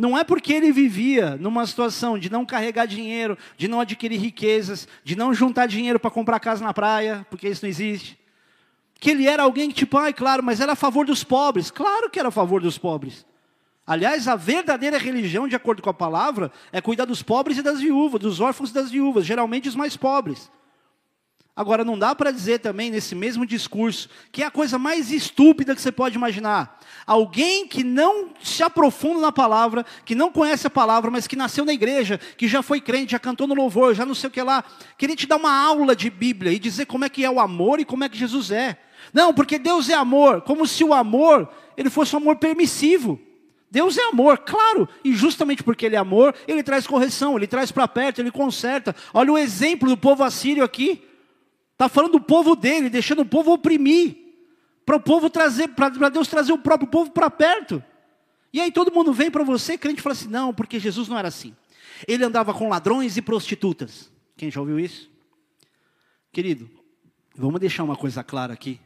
Não 0.00 0.16
é 0.16 0.24
porque 0.24 0.54
ele 0.54 0.72
vivia 0.72 1.36
numa 1.36 1.66
situação 1.66 2.18
de 2.18 2.32
não 2.32 2.46
carregar 2.46 2.86
dinheiro, 2.86 3.36
de 3.58 3.68
não 3.68 3.80
adquirir 3.80 4.18
riquezas, 4.18 4.88
de 5.04 5.14
não 5.14 5.34
juntar 5.34 5.66
dinheiro 5.66 6.00
para 6.00 6.10
comprar 6.10 6.40
casa 6.40 6.64
na 6.64 6.72
praia, 6.72 7.26
porque 7.28 7.46
isso 7.46 7.66
não 7.66 7.68
existe. 7.68 8.18
Que 8.98 9.10
ele 9.10 9.28
era 9.28 9.42
alguém 9.42 9.68
que, 9.68 9.74
tipo, 9.74 9.98
ai, 9.98 10.14
claro, 10.14 10.42
mas 10.42 10.58
era 10.58 10.72
a 10.72 10.74
favor 10.74 11.04
dos 11.04 11.22
pobres. 11.22 11.70
Claro 11.70 12.08
que 12.08 12.18
era 12.18 12.28
a 12.28 12.32
favor 12.32 12.62
dos 12.62 12.78
pobres. 12.78 13.26
Aliás, 13.86 14.26
a 14.26 14.36
verdadeira 14.36 14.96
religião, 14.96 15.46
de 15.46 15.54
acordo 15.54 15.82
com 15.82 15.90
a 15.90 15.94
palavra, 15.94 16.50
é 16.72 16.80
cuidar 16.80 17.04
dos 17.04 17.22
pobres 17.22 17.58
e 17.58 17.62
das 17.62 17.78
viúvas, 17.78 18.22
dos 18.22 18.40
órfãos 18.40 18.70
e 18.70 18.72
das 18.72 18.90
viúvas, 18.90 19.26
geralmente 19.26 19.68
os 19.68 19.76
mais 19.76 19.98
pobres. 19.98 20.50
Agora, 21.54 21.84
não 21.84 21.98
dá 21.98 22.14
para 22.14 22.30
dizer 22.30 22.60
também, 22.60 22.90
nesse 22.90 23.14
mesmo 23.14 23.44
discurso, 23.44 24.08
que 24.32 24.42
é 24.42 24.46
a 24.46 24.50
coisa 24.50 24.78
mais 24.78 25.10
estúpida 25.10 25.74
que 25.74 25.82
você 25.82 25.92
pode 25.92 26.16
imaginar. 26.16 26.80
Alguém 27.06 27.66
que 27.66 27.84
não 27.84 28.30
se 28.42 28.62
aprofunda 28.62 29.20
na 29.20 29.32
palavra, 29.32 29.84
que 30.04 30.14
não 30.14 30.30
conhece 30.30 30.66
a 30.66 30.70
palavra, 30.70 31.10
mas 31.10 31.26
que 31.26 31.36
nasceu 31.36 31.64
na 31.64 31.72
igreja, 31.72 32.18
que 32.36 32.48
já 32.48 32.62
foi 32.62 32.80
crente, 32.80 33.12
já 33.12 33.18
cantou 33.18 33.46
no 33.46 33.54
louvor, 33.54 33.94
já 33.94 34.06
não 34.06 34.14
sei 34.14 34.28
o 34.28 34.30
que 34.30 34.42
lá, 34.42 34.64
querer 34.96 35.16
te 35.16 35.26
dar 35.26 35.36
uma 35.36 35.52
aula 35.52 35.94
de 35.94 36.08
Bíblia 36.08 36.52
e 36.52 36.58
dizer 36.58 36.86
como 36.86 37.04
é 37.04 37.08
que 37.08 37.24
é 37.24 37.30
o 37.30 37.40
amor 37.40 37.80
e 37.80 37.84
como 37.84 38.04
é 38.04 38.08
que 38.08 38.16
Jesus 38.16 38.50
é. 38.50 38.78
Não, 39.12 39.34
porque 39.34 39.58
Deus 39.58 39.88
é 39.88 39.94
amor, 39.94 40.42
como 40.42 40.66
se 40.66 40.84
o 40.84 40.94
amor 40.94 41.48
ele 41.76 41.88
fosse 41.88 42.14
um 42.14 42.18
amor 42.18 42.36
permissivo. 42.36 43.18
Deus 43.70 43.96
é 43.96 44.02
amor, 44.08 44.38
claro, 44.38 44.88
e 45.04 45.14
justamente 45.14 45.62
porque 45.62 45.86
Ele 45.86 45.94
é 45.94 45.98
amor, 45.98 46.34
Ele 46.46 46.62
traz 46.62 46.86
correção, 46.86 47.36
Ele 47.36 47.46
traz 47.46 47.70
para 47.70 47.86
perto, 47.86 48.20
Ele 48.20 48.30
conserta. 48.30 48.94
Olha 49.14 49.32
o 49.32 49.38
exemplo 49.38 49.88
do 49.88 49.96
povo 49.96 50.24
assírio 50.24 50.64
aqui. 50.64 51.02
Está 51.80 51.88
falando 51.88 52.12
do 52.12 52.20
povo 52.20 52.54
dele, 52.54 52.90
deixando 52.90 53.22
o 53.22 53.24
povo 53.24 53.54
oprimir. 53.54 54.14
Para 54.84 54.96
o 54.96 55.00
povo 55.00 55.30
trazer, 55.30 55.68
para 55.68 56.10
Deus 56.10 56.28
trazer 56.28 56.52
o 56.52 56.58
próprio 56.58 56.86
povo 56.86 57.10
para 57.10 57.30
perto. 57.30 57.82
E 58.52 58.60
aí 58.60 58.70
todo 58.70 58.92
mundo 58.92 59.14
vem 59.14 59.30
para 59.30 59.42
você, 59.42 59.78
crente, 59.78 59.98
e 59.98 60.02
fala 60.02 60.12
assim: 60.12 60.28
não, 60.28 60.52
porque 60.52 60.78
Jesus 60.78 61.08
não 61.08 61.16
era 61.16 61.28
assim. 61.28 61.56
Ele 62.06 62.22
andava 62.22 62.52
com 62.52 62.68
ladrões 62.68 63.16
e 63.16 63.22
prostitutas. 63.22 64.12
Quem 64.36 64.50
já 64.50 64.60
ouviu 64.60 64.78
isso? 64.78 65.08
Querido, 66.30 66.68
vamos 67.34 67.58
deixar 67.58 67.82
uma 67.82 67.96
coisa 67.96 68.22
clara 68.22 68.52
aqui. 68.52 68.78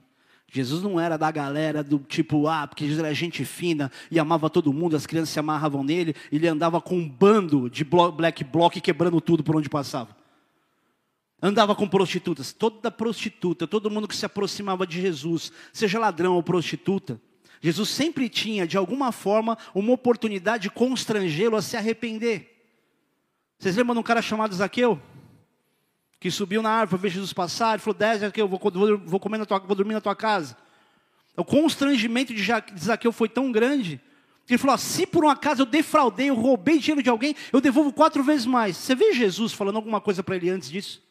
Jesus 0.46 0.80
não 0.80 1.00
era 1.00 1.16
da 1.16 1.32
galera 1.32 1.82
do 1.82 1.98
tipo, 1.98 2.46
ah, 2.46 2.64
porque 2.64 2.84
Jesus 2.84 3.04
era 3.04 3.12
gente 3.12 3.44
fina 3.44 3.90
e 4.08 4.20
amava 4.20 4.48
todo 4.48 4.72
mundo, 4.72 4.94
as 4.94 5.04
crianças 5.04 5.30
se 5.30 5.40
amarravam 5.40 5.82
nele, 5.82 6.14
ele 6.30 6.46
andava 6.46 6.80
com 6.80 6.96
um 6.96 7.08
bando 7.08 7.68
de 7.68 7.82
black 7.82 8.44
bloc 8.44 8.80
quebrando 8.80 9.20
tudo 9.20 9.42
por 9.42 9.56
onde 9.56 9.68
passava 9.68 10.14
andava 11.44 11.74
com 11.74 11.86
prostitutas. 11.86 12.54
Toda 12.54 12.90
prostituta, 12.90 13.66
todo 13.66 13.90
mundo 13.90 14.08
que 14.08 14.16
se 14.16 14.24
aproximava 14.24 14.86
de 14.86 14.98
Jesus, 14.98 15.52
seja 15.74 15.98
ladrão 15.98 16.34
ou 16.34 16.42
prostituta, 16.42 17.20
Jesus 17.60 17.90
sempre 17.90 18.30
tinha, 18.30 18.66
de 18.66 18.78
alguma 18.78 19.12
forma, 19.12 19.58
uma 19.74 19.92
oportunidade 19.92 20.64
de 20.64 20.70
constrangê-lo 20.70 21.56
a 21.56 21.62
se 21.62 21.76
arrepender. 21.76 22.50
Vocês 23.58 23.76
lembram 23.76 23.94
de 23.94 24.00
um 24.00 24.02
cara 24.02 24.22
chamado 24.22 24.54
Zaqueu? 24.54 25.00
Que 26.18 26.30
subiu 26.30 26.62
na 26.62 26.70
árvore, 26.70 27.02
ver 27.02 27.10
Jesus 27.10 27.32
passar, 27.34 27.78
e 27.78 27.80
falou: 27.80 27.94
Desce, 27.94 28.20
Zaqueu, 28.20 28.48
vou, 28.48 28.58
vou, 28.58 28.98
vou, 28.98 29.20
comer 29.20 29.38
na 29.38 29.44
tua, 29.44 29.58
vou 29.58 29.76
dormir 29.76 29.92
na 29.92 30.00
tua 30.00 30.16
casa. 30.16 30.56
O 31.36 31.44
constrangimento 31.44 32.32
de 32.32 32.42
Zaqueu 32.78 33.12
foi 33.12 33.28
tão 33.28 33.52
grande 33.52 34.00
que 34.46 34.54
ele 34.54 34.58
falou: 34.58 34.78
se 34.78 35.06
por 35.06 35.24
um 35.24 35.28
acaso 35.28 35.62
eu 35.62 35.66
defraudei, 35.66 36.30
eu 36.30 36.34
roubei 36.34 36.78
dinheiro 36.78 37.02
de 37.02 37.10
alguém, 37.10 37.34
eu 37.52 37.60
devolvo 37.60 37.92
quatro 37.92 38.22
vezes 38.22 38.46
mais. 38.46 38.76
Você 38.76 38.94
vê 38.94 39.12
Jesus 39.12 39.52
falando 39.52 39.76
alguma 39.76 40.00
coisa 40.00 40.22
para 40.22 40.36
ele 40.36 40.48
antes 40.48 40.70
disso? 40.70 41.04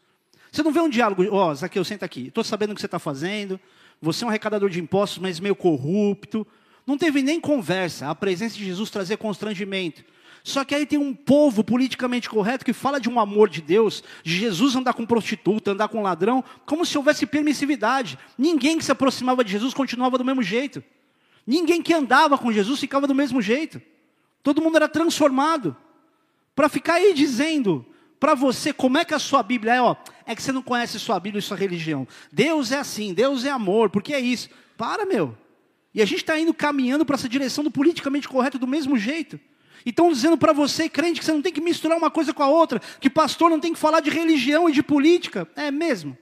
Você 0.54 0.62
não 0.62 0.72
vê 0.72 0.80
um 0.80 0.88
diálogo, 0.88 1.26
ó, 1.32 1.50
oh, 1.50 1.56
Zaqueu, 1.56 1.84
senta 1.84 2.06
aqui. 2.06 2.28
Estou 2.28 2.44
sabendo 2.44 2.74
o 2.74 2.76
que 2.76 2.82
você 2.82 2.86
está 2.86 3.00
fazendo. 3.00 3.60
Você 4.00 4.24
é 4.24 4.28
um 4.28 4.30
arrecadador 4.30 4.70
de 4.70 4.80
impostos, 4.80 5.18
mas 5.18 5.40
meio 5.40 5.56
corrupto. 5.56 6.46
Não 6.86 6.96
teve 6.96 7.24
nem 7.24 7.42
conversa. 7.42 8.08
A 8.08 8.14
presença 8.14 8.56
de 8.56 8.64
Jesus 8.64 8.92
trazia 8.92 9.18
constrangimento. 9.18 10.06
Só 10.44 10.64
que 10.64 10.76
aí 10.76 10.86
tem 10.86 11.00
um 11.00 11.12
povo 11.12 11.64
politicamente 11.64 12.30
correto 12.30 12.64
que 12.64 12.72
fala 12.72 13.00
de 13.00 13.10
um 13.10 13.20
amor 13.20 13.50
de 13.50 13.64
Deus, 13.64 14.04
de 14.24 14.38
Jesus 14.38 14.76
andar 14.76 14.94
com 14.94 15.08
prostituta, 15.08 15.72
andar 15.72 15.88
com 15.88 16.04
ladrão, 16.04 16.44
como 16.68 16.86
se 16.86 16.96
houvesse 17.00 17.26
permissividade. 17.26 18.20
Ninguém 18.38 18.78
que 18.78 18.86
se 18.86 18.92
aproximava 18.92 19.44
de 19.44 19.52
Jesus 19.52 19.74
continuava 19.74 20.20
do 20.20 20.26
mesmo 20.26 20.44
jeito. 20.44 20.84
Ninguém 21.48 21.82
que 21.82 21.96
andava 21.96 22.38
com 22.38 22.52
Jesus 22.52 22.80
ficava 22.80 23.08
do 23.08 23.16
mesmo 23.16 23.42
jeito. 23.42 23.82
Todo 24.44 24.62
mundo 24.62 24.76
era 24.76 24.88
transformado. 24.88 25.76
Para 26.56 26.70
ficar 26.70 26.96
aí 26.96 27.12
dizendo, 27.12 27.84
para 28.20 28.36
você, 28.36 28.72
como 28.72 29.00
é 29.00 29.04
que 29.04 29.16
a 29.16 29.20
sua 29.20 29.42
Bíblia 29.42 29.74
é? 29.74 29.82
Ó, 29.82 29.96
é 30.26 30.36
que 30.36 30.42
você 30.42 30.52
não 30.52 30.62
conhece 30.62 31.00
sua 31.00 31.20
Bíblia 31.20 31.40
e 31.40 31.44
sua 31.44 31.58
religião. 31.58 32.08
Deus 32.32 32.72
é 32.72 32.80
assim, 32.80 33.14
Deus 33.14 33.46
é 33.46 33.50
amor, 33.50 33.90
porque 33.90 34.14
é 34.14 34.20
isso. 34.20 34.50
Para, 34.78 35.06
meu. 35.06 35.38
E 35.94 36.02
a 36.02 36.06
gente 36.06 36.20
está 36.20 36.38
indo 36.40 36.54
caminhando 36.54 37.06
para 37.06 37.16
essa 37.16 37.30
direção 37.30 37.64
do 37.64 37.70
politicamente 37.70 38.28
correto 38.28 38.58
do 38.58 38.68
mesmo 38.68 38.98
jeito. 38.98 39.40
E 39.86 39.90
estão 39.90 40.10
dizendo 40.10 40.38
para 40.38 40.54
você, 40.54 40.88
crente, 40.88 41.20
que 41.20 41.26
você 41.26 41.34
não 41.34 41.42
tem 41.42 41.52
que 41.52 41.62
misturar 41.62 41.98
uma 41.98 42.10
coisa 42.10 42.34
com 42.34 42.42
a 42.42 42.48
outra, 42.48 42.80
que 43.00 43.10
pastor 43.10 43.50
não 43.50 43.60
tem 43.60 43.74
que 43.74 43.80
falar 43.80 44.00
de 44.00 44.10
religião 44.10 44.70
e 44.70 44.72
de 44.72 44.82
política. 44.82 45.48
É 45.56 45.70
mesmo. 45.70 46.18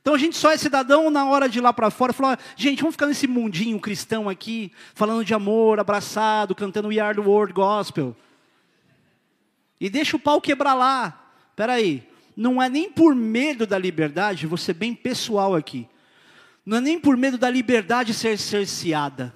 Então 0.00 0.14
a 0.14 0.18
gente 0.18 0.36
só 0.36 0.50
é 0.50 0.56
cidadão 0.56 1.10
na 1.10 1.26
hora 1.26 1.48
de 1.48 1.58
ir 1.58 1.62
lá 1.62 1.72
para 1.72 1.90
fora 1.90 2.12
falar, 2.12 2.38
gente, 2.56 2.80
vamos 2.80 2.94
ficar 2.94 3.06
nesse 3.06 3.26
mundinho 3.26 3.78
cristão 3.78 4.28
aqui, 4.28 4.72
falando 4.94 5.24
de 5.24 5.34
amor, 5.34 5.78
abraçado, 5.78 6.54
cantando 6.54 6.88
We 6.88 6.98
Are 6.98 7.14
the 7.14 7.20
World 7.20 7.52
Gospel. 7.52 8.16
E 9.80 9.88
deixa 9.88 10.16
o 10.16 10.20
pau 10.20 10.40
quebrar 10.40 10.74
lá. 10.74 11.32
Espera 11.50 11.74
aí, 11.74 12.06
não 12.40 12.62
é 12.62 12.70
nem 12.70 12.90
por 12.90 13.14
medo 13.14 13.66
da 13.66 13.76
liberdade, 13.76 14.48
ser 14.56 14.72
bem 14.72 14.94
pessoal 14.94 15.54
aqui. 15.54 15.86
Não 16.64 16.78
é 16.78 16.80
nem 16.80 16.98
por 16.98 17.14
medo 17.14 17.36
da 17.36 17.50
liberdade 17.50 18.14
ser 18.14 18.38
cerceada. 18.38 19.34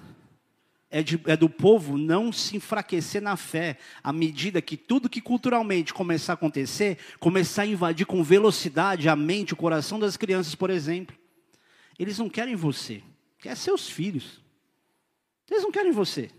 É, 0.89 1.03
de, 1.03 1.21
é, 1.27 1.37
do 1.37 1.47
povo 1.47 1.99
não 1.99 2.31
se 2.31 2.57
enfraquecer 2.57 3.21
na 3.21 3.37
fé, 3.37 3.77
à 4.03 4.11
medida 4.11 4.59
que 4.59 4.75
tudo 4.75 5.07
que 5.07 5.21
culturalmente 5.21 5.93
começar 5.93 6.33
a 6.33 6.35
acontecer, 6.35 6.97
começar 7.19 7.61
a 7.61 7.67
invadir 7.67 8.07
com 8.07 8.23
velocidade 8.23 9.07
a 9.07 9.15
mente, 9.15 9.53
o 9.53 9.57
coração 9.57 9.99
das 9.99 10.17
crianças, 10.17 10.55
por 10.55 10.71
exemplo. 10.71 11.15
Eles 11.99 12.17
não 12.17 12.27
querem 12.27 12.55
você, 12.55 13.03
querem 13.37 13.55
seus 13.55 13.87
filhos. 13.87 14.41
Eles 15.51 15.61
não 15.61 15.71
querem 15.71 15.91
você. 15.91 16.31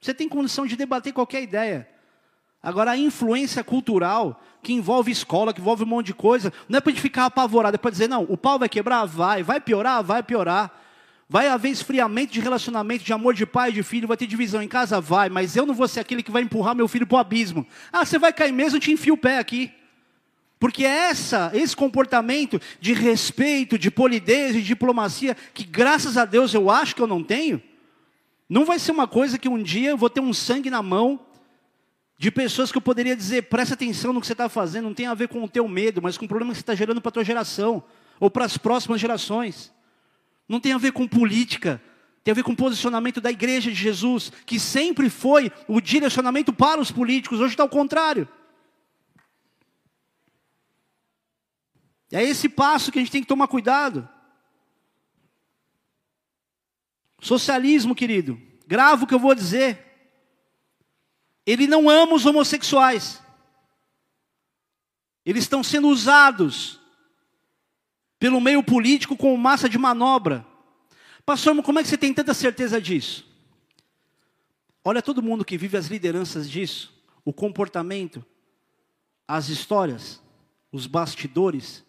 Você 0.00 0.14
tem 0.14 0.26
condição 0.26 0.64
de 0.66 0.74
debater 0.74 1.12
qualquer 1.12 1.42
ideia. 1.42 1.86
Agora, 2.64 2.92
a 2.92 2.96
influência 2.96 3.62
cultural, 3.62 4.42
que 4.64 4.72
envolve 4.72 5.12
escola, 5.12 5.52
que 5.52 5.60
envolve 5.60 5.84
um 5.84 5.86
monte 5.86 6.06
de 6.06 6.14
coisa, 6.14 6.52
não 6.68 6.78
é 6.78 6.80
para 6.80 6.90
a 6.90 6.92
gente 6.92 7.02
ficar 7.02 7.26
apavorado, 7.26 7.76
é 7.76 7.78
para 7.78 7.90
dizer, 7.90 8.08
não, 8.08 8.24
o 8.24 8.36
pau 8.36 8.58
vai 8.58 8.68
quebrar? 8.68 9.04
Vai. 9.04 9.42
Vai 9.42 9.60
piorar? 9.60 10.02
Vai 10.02 10.22
piorar. 10.22 10.80
Vai 11.28 11.48
haver 11.48 11.70
esfriamento 11.70 12.32
de 12.32 12.40
relacionamento, 12.40 13.04
de 13.04 13.12
amor 13.12 13.34
de 13.34 13.46
pai 13.46 13.72
de 13.72 13.82
filho, 13.82 14.08
vai 14.08 14.16
ter 14.16 14.26
divisão 14.26 14.62
em 14.62 14.68
casa? 14.68 15.00
Vai, 15.00 15.28
mas 15.28 15.56
eu 15.56 15.64
não 15.64 15.74
vou 15.74 15.86
ser 15.86 16.00
aquele 16.00 16.22
que 16.22 16.30
vai 16.30 16.42
empurrar 16.42 16.74
meu 16.74 16.88
filho 16.88 17.06
para 17.06 17.16
o 17.16 17.18
abismo. 17.18 17.66
Ah, 17.92 18.04
você 18.04 18.18
vai 18.18 18.32
cair 18.32 18.52
mesmo, 18.52 18.76
eu 18.76 18.80
te 18.80 18.92
enfio 18.92 19.14
o 19.14 19.18
pé 19.18 19.38
aqui. 19.38 19.72
Porque 20.58 20.84
é 20.84 21.10
essa, 21.10 21.50
esse 21.54 21.76
comportamento 21.76 22.60
de 22.80 22.92
respeito, 22.92 23.78
de 23.78 23.90
polidez, 23.90 24.54
de 24.54 24.62
diplomacia, 24.62 25.36
que 25.52 25.64
graças 25.64 26.16
a 26.16 26.24
Deus 26.24 26.54
eu 26.54 26.70
acho 26.70 26.94
que 26.94 27.02
eu 27.02 27.06
não 27.06 27.22
tenho, 27.22 27.62
não 28.48 28.64
vai 28.64 28.78
ser 28.78 28.92
uma 28.92 29.06
coisa 29.06 29.38
que 29.38 29.48
um 29.48 29.62
dia 29.62 29.90
eu 29.90 29.96
vou 29.96 30.10
ter 30.10 30.20
um 30.20 30.32
sangue 30.32 30.70
na 30.70 30.82
mão 30.82 31.20
de 32.16 32.30
pessoas 32.30 32.70
que 32.70 32.78
eu 32.78 32.82
poderia 32.82 33.16
dizer, 33.16 33.42
presta 33.48 33.74
atenção 33.74 34.12
no 34.12 34.20
que 34.20 34.26
você 34.26 34.32
está 34.32 34.48
fazendo, 34.48 34.84
não 34.84 34.94
tem 34.94 35.06
a 35.06 35.14
ver 35.14 35.28
com 35.28 35.42
o 35.42 35.48
teu 35.48 35.66
medo, 35.66 36.00
mas 36.00 36.16
com 36.16 36.24
o 36.24 36.28
problema 36.28 36.52
que 36.52 36.58
você 36.58 36.62
está 36.62 36.74
gerando 36.74 37.00
para 37.00 37.08
a 37.08 37.12
tua 37.12 37.24
geração, 37.24 37.82
ou 38.20 38.30
para 38.30 38.44
as 38.44 38.56
próximas 38.56 39.00
gerações. 39.00 39.72
Não 40.48 40.60
tem 40.60 40.72
a 40.72 40.78
ver 40.78 40.92
com 40.92 41.08
política, 41.08 41.82
tem 42.22 42.32
a 42.32 42.34
ver 42.34 42.44
com 42.44 42.52
o 42.52 42.56
posicionamento 42.56 43.20
da 43.20 43.30
igreja 43.30 43.70
de 43.70 43.76
Jesus, 43.76 44.30
que 44.46 44.60
sempre 44.60 45.10
foi 45.10 45.50
o 45.66 45.80
direcionamento 45.80 46.52
para 46.52 46.80
os 46.80 46.90
políticos, 46.90 47.40
hoje 47.40 47.54
está 47.54 47.62
ao 47.62 47.68
contrário. 47.68 48.28
É 52.12 52.22
esse 52.22 52.48
passo 52.48 52.92
que 52.92 52.98
a 52.98 53.02
gente 53.02 53.10
tem 53.10 53.22
que 53.22 53.28
tomar 53.28 53.48
cuidado. 53.48 54.08
Socialismo, 57.20 57.94
querido, 57.94 58.40
gravo 58.66 59.04
o 59.04 59.06
que 59.06 59.14
eu 59.14 59.18
vou 59.18 59.34
dizer. 59.34 59.83
Ele 61.46 61.66
não 61.66 61.88
ama 61.90 62.14
os 62.14 62.24
homossexuais. 62.24 63.22
Eles 65.24 65.44
estão 65.44 65.62
sendo 65.62 65.88
usados 65.88 66.80
pelo 68.18 68.40
meio 68.40 68.62
político 68.62 69.16
como 69.16 69.36
massa 69.36 69.68
de 69.68 69.78
manobra. 69.78 70.46
Pastor, 71.26 71.60
como 71.62 71.78
é 71.78 71.82
que 71.82 71.88
você 71.88 71.96
tem 71.98 72.12
tanta 72.12 72.34
certeza 72.34 72.80
disso? 72.80 73.26
Olha 74.84 75.02
todo 75.02 75.22
mundo 75.22 75.44
que 75.44 75.56
vive 75.56 75.76
as 75.76 75.86
lideranças 75.86 76.48
disso, 76.48 76.92
o 77.24 77.32
comportamento, 77.32 78.24
as 79.26 79.48
histórias, 79.48 80.20
os 80.70 80.86
bastidores, 80.86 81.82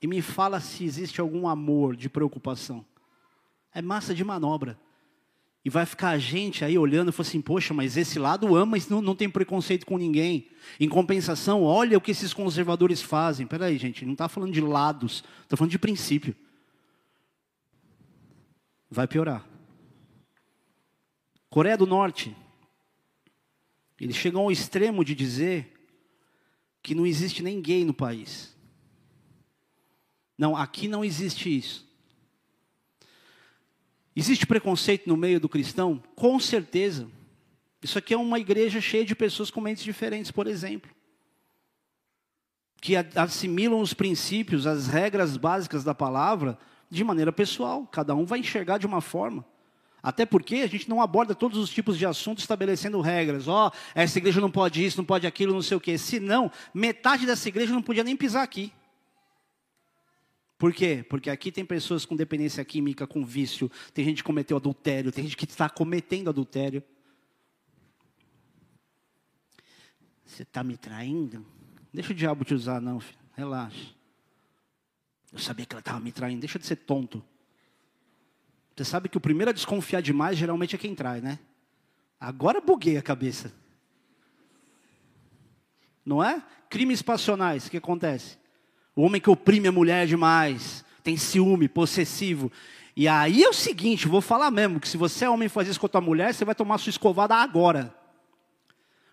e 0.00 0.06
me 0.06 0.22
fala 0.22 0.60
se 0.60 0.84
existe 0.84 1.20
algum 1.20 1.48
amor 1.48 1.96
de 1.96 2.08
preocupação. 2.08 2.86
É 3.74 3.82
massa 3.82 4.14
de 4.14 4.22
manobra. 4.22 4.78
E 5.68 5.70
vai 5.70 5.84
ficar 5.84 6.08
a 6.08 6.18
gente 6.18 6.64
aí 6.64 6.78
olhando 6.78 7.10
e 7.10 7.12
falando 7.12 7.28
assim, 7.28 7.42
poxa, 7.42 7.74
mas 7.74 7.98
esse 7.98 8.18
lado 8.18 8.56
ama, 8.56 8.70
mas 8.70 8.88
não, 8.88 9.02
não 9.02 9.14
tem 9.14 9.28
preconceito 9.28 9.84
com 9.84 9.98
ninguém. 9.98 10.48
Em 10.80 10.88
compensação, 10.88 11.62
olha 11.62 11.98
o 11.98 12.00
que 12.00 12.10
esses 12.10 12.32
conservadores 12.32 13.02
fazem. 13.02 13.46
Peraí, 13.46 13.76
gente, 13.76 14.02
não 14.06 14.14
está 14.14 14.30
falando 14.30 14.50
de 14.50 14.62
lados, 14.62 15.22
está 15.42 15.58
falando 15.58 15.70
de 15.70 15.78
princípio. 15.78 16.34
Vai 18.90 19.06
piorar. 19.06 19.46
Coreia 21.50 21.76
do 21.76 21.86
Norte. 21.86 22.34
Eles 24.00 24.16
chegam 24.16 24.40
ao 24.40 24.50
extremo 24.50 25.04
de 25.04 25.14
dizer 25.14 25.70
que 26.82 26.94
não 26.94 27.06
existe 27.06 27.42
nem 27.42 27.60
gay 27.60 27.84
no 27.84 27.92
país. 27.92 28.56
Não, 30.38 30.56
aqui 30.56 30.88
não 30.88 31.04
existe 31.04 31.54
isso. 31.54 31.86
Existe 34.18 34.48
preconceito 34.48 35.08
no 35.08 35.16
meio 35.16 35.38
do 35.38 35.48
cristão? 35.48 36.02
Com 36.16 36.40
certeza. 36.40 37.06
Isso 37.80 37.96
aqui 37.96 38.12
é 38.12 38.16
uma 38.16 38.40
igreja 38.40 38.80
cheia 38.80 39.04
de 39.04 39.14
pessoas 39.14 39.48
com 39.48 39.60
mentes 39.60 39.84
diferentes, 39.84 40.32
por 40.32 40.48
exemplo. 40.48 40.90
Que 42.80 42.96
assimilam 42.96 43.80
os 43.80 43.94
princípios, 43.94 44.66
as 44.66 44.88
regras 44.88 45.36
básicas 45.36 45.84
da 45.84 45.94
palavra 45.94 46.58
de 46.90 47.04
maneira 47.04 47.30
pessoal. 47.30 47.86
Cada 47.86 48.12
um 48.16 48.24
vai 48.24 48.40
enxergar 48.40 48.78
de 48.78 48.88
uma 48.88 49.00
forma. 49.00 49.44
Até 50.02 50.26
porque 50.26 50.56
a 50.56 50.66
gente 50.66 50.90
não 50.90 51.00
aborda 51.00 51.32
todos 51.32 51.56
os 51.56 51.70
tipos 51.70 51.96
de 51.96 52.04
assuntos 52.04 52.42
estabelecendo 52.42 53.00
regras. 53.00 53.46
Ó, 53.46 53.68
oh, 53.68 53.78
essa 53.94 54.18
igreja 54.18 54.40
não 54.40 54.50
pode 54.50 54.84
isso, 54.84 54.98
não 54.98 55.04
pode 55.04 55.28
aquilo, 55.28 55.54
não 55.54 55.62
sei 55.62 55.76
o 55.76 55.80
quê. 55.80 55.96
Senão, 55.96 56.50
metade 56.74 57.24
dessa 57.24 57.48
igreja 57.48 57.72
não 57.72 57.82
podia 57.82 58.02
nem 58.02 58.16
pisar 58.16 58.42
aqui. 58.42 58.72
Por 60.58 60.74
quê? 60.74 61.06
Porque 61.08 61.30
aqui 61.30 61.52
tem 61.52 61.64
pessoas 61.64 62.04
com 62.04 62.16
dependência 62.16 62.64
química, 62.64 63.06
com 63.06 63.24
vício, 63.24 63.70
tem 63.94 64.04
gente 64.04 64.18
que 64.18 64.26
cometeu 64.26 64.56
adultério, 64.56 65.12
tem 65.12 65.22
gente 65.22 65.36
que 65.36 65.44
está 65.44 65.70
cometendo 65.70 66.28
adultério. 66.28 66.82
Você 70.26 70.42
está 70.42 70.64
me 70.64 70.76
traindo? 70.76 71.46
Deixa 71.94 72.12
o 72.12 72.14
diabo 72.14 72.44
te 72.44 72.54
usar, 72.54 72.80
não, 72.80 72.98
filho. 72.98 73.18
relaxa. 73.34 73.94
Eu 75.32 75.38
sabia 75.38 75.64
que 75.64 75.74
ela 75.74 75.80
estava 75.80 76.00
me 76.00 76.10
traindo, 76.10 76.40
deixa 76.40 76.58
de 76.58 76.66
ser 76.66 76.76
tonto. 76.76 77.24
Você 78.74 78.84
sabe 78.84 79.08
que 79.08 79.16
o 79.16 79.20
primeiro 79.20 79.50
a 79.50 79.54
desconfiar 79.54 80.02
demais 80.02 80.36
geralmente 80.36 80.74
é 80.74 80.78
quem 80.78 80.94
trai, 80.94 81.20
né? 81.20 81.38
Agora 82.18 82.60
buguei 82.60 82.96
a 82.96 83.02
cabeça. 83.02 83.52
Não 86.04 86.22
é? 86.22 86.42
Crimes 86.68 87.00
passionais, 87.00 87.66
o 87.66 87.70
que 87.70 87.76
acontece? 87.76 88.38
O 88.98 89.02
homem 89.02 89.20
que 89.20 89.30
oprime 89.30 89.68
a 89.68 89.70
mulher 89.70 90.08
demais, 90.08 90.84
tem 91.04 91.16
ciúme, 91.16 91.68
possessivo. 91.68 92.50
E 92.96 93.06
aí 93.06 93.44
é 93.44 93.48
o 93.48 93.52
seguinte, 93.52 94.08
vou 94.08 94.20
falar 94.20 94.50
mesmo, 94.50 94.80
que 94.80 94.88
se 94.88 94.96
você 94.96 95.24
é 95.24 95.30
homem 95.30 95.46
e 95.46 95.48
faz 95.48 95.68
isso 95.68 95.78
com 95.78 95.86
a 95.86 95.88
tua 95.88 96.00
mulher, 96.00 96.34
você 96.34 96.44
vai 96.44 96.52
tomar 96.52 96.78
sua 96.78 96.90
escovada 96.90 97.36
agora. 97.36 97.94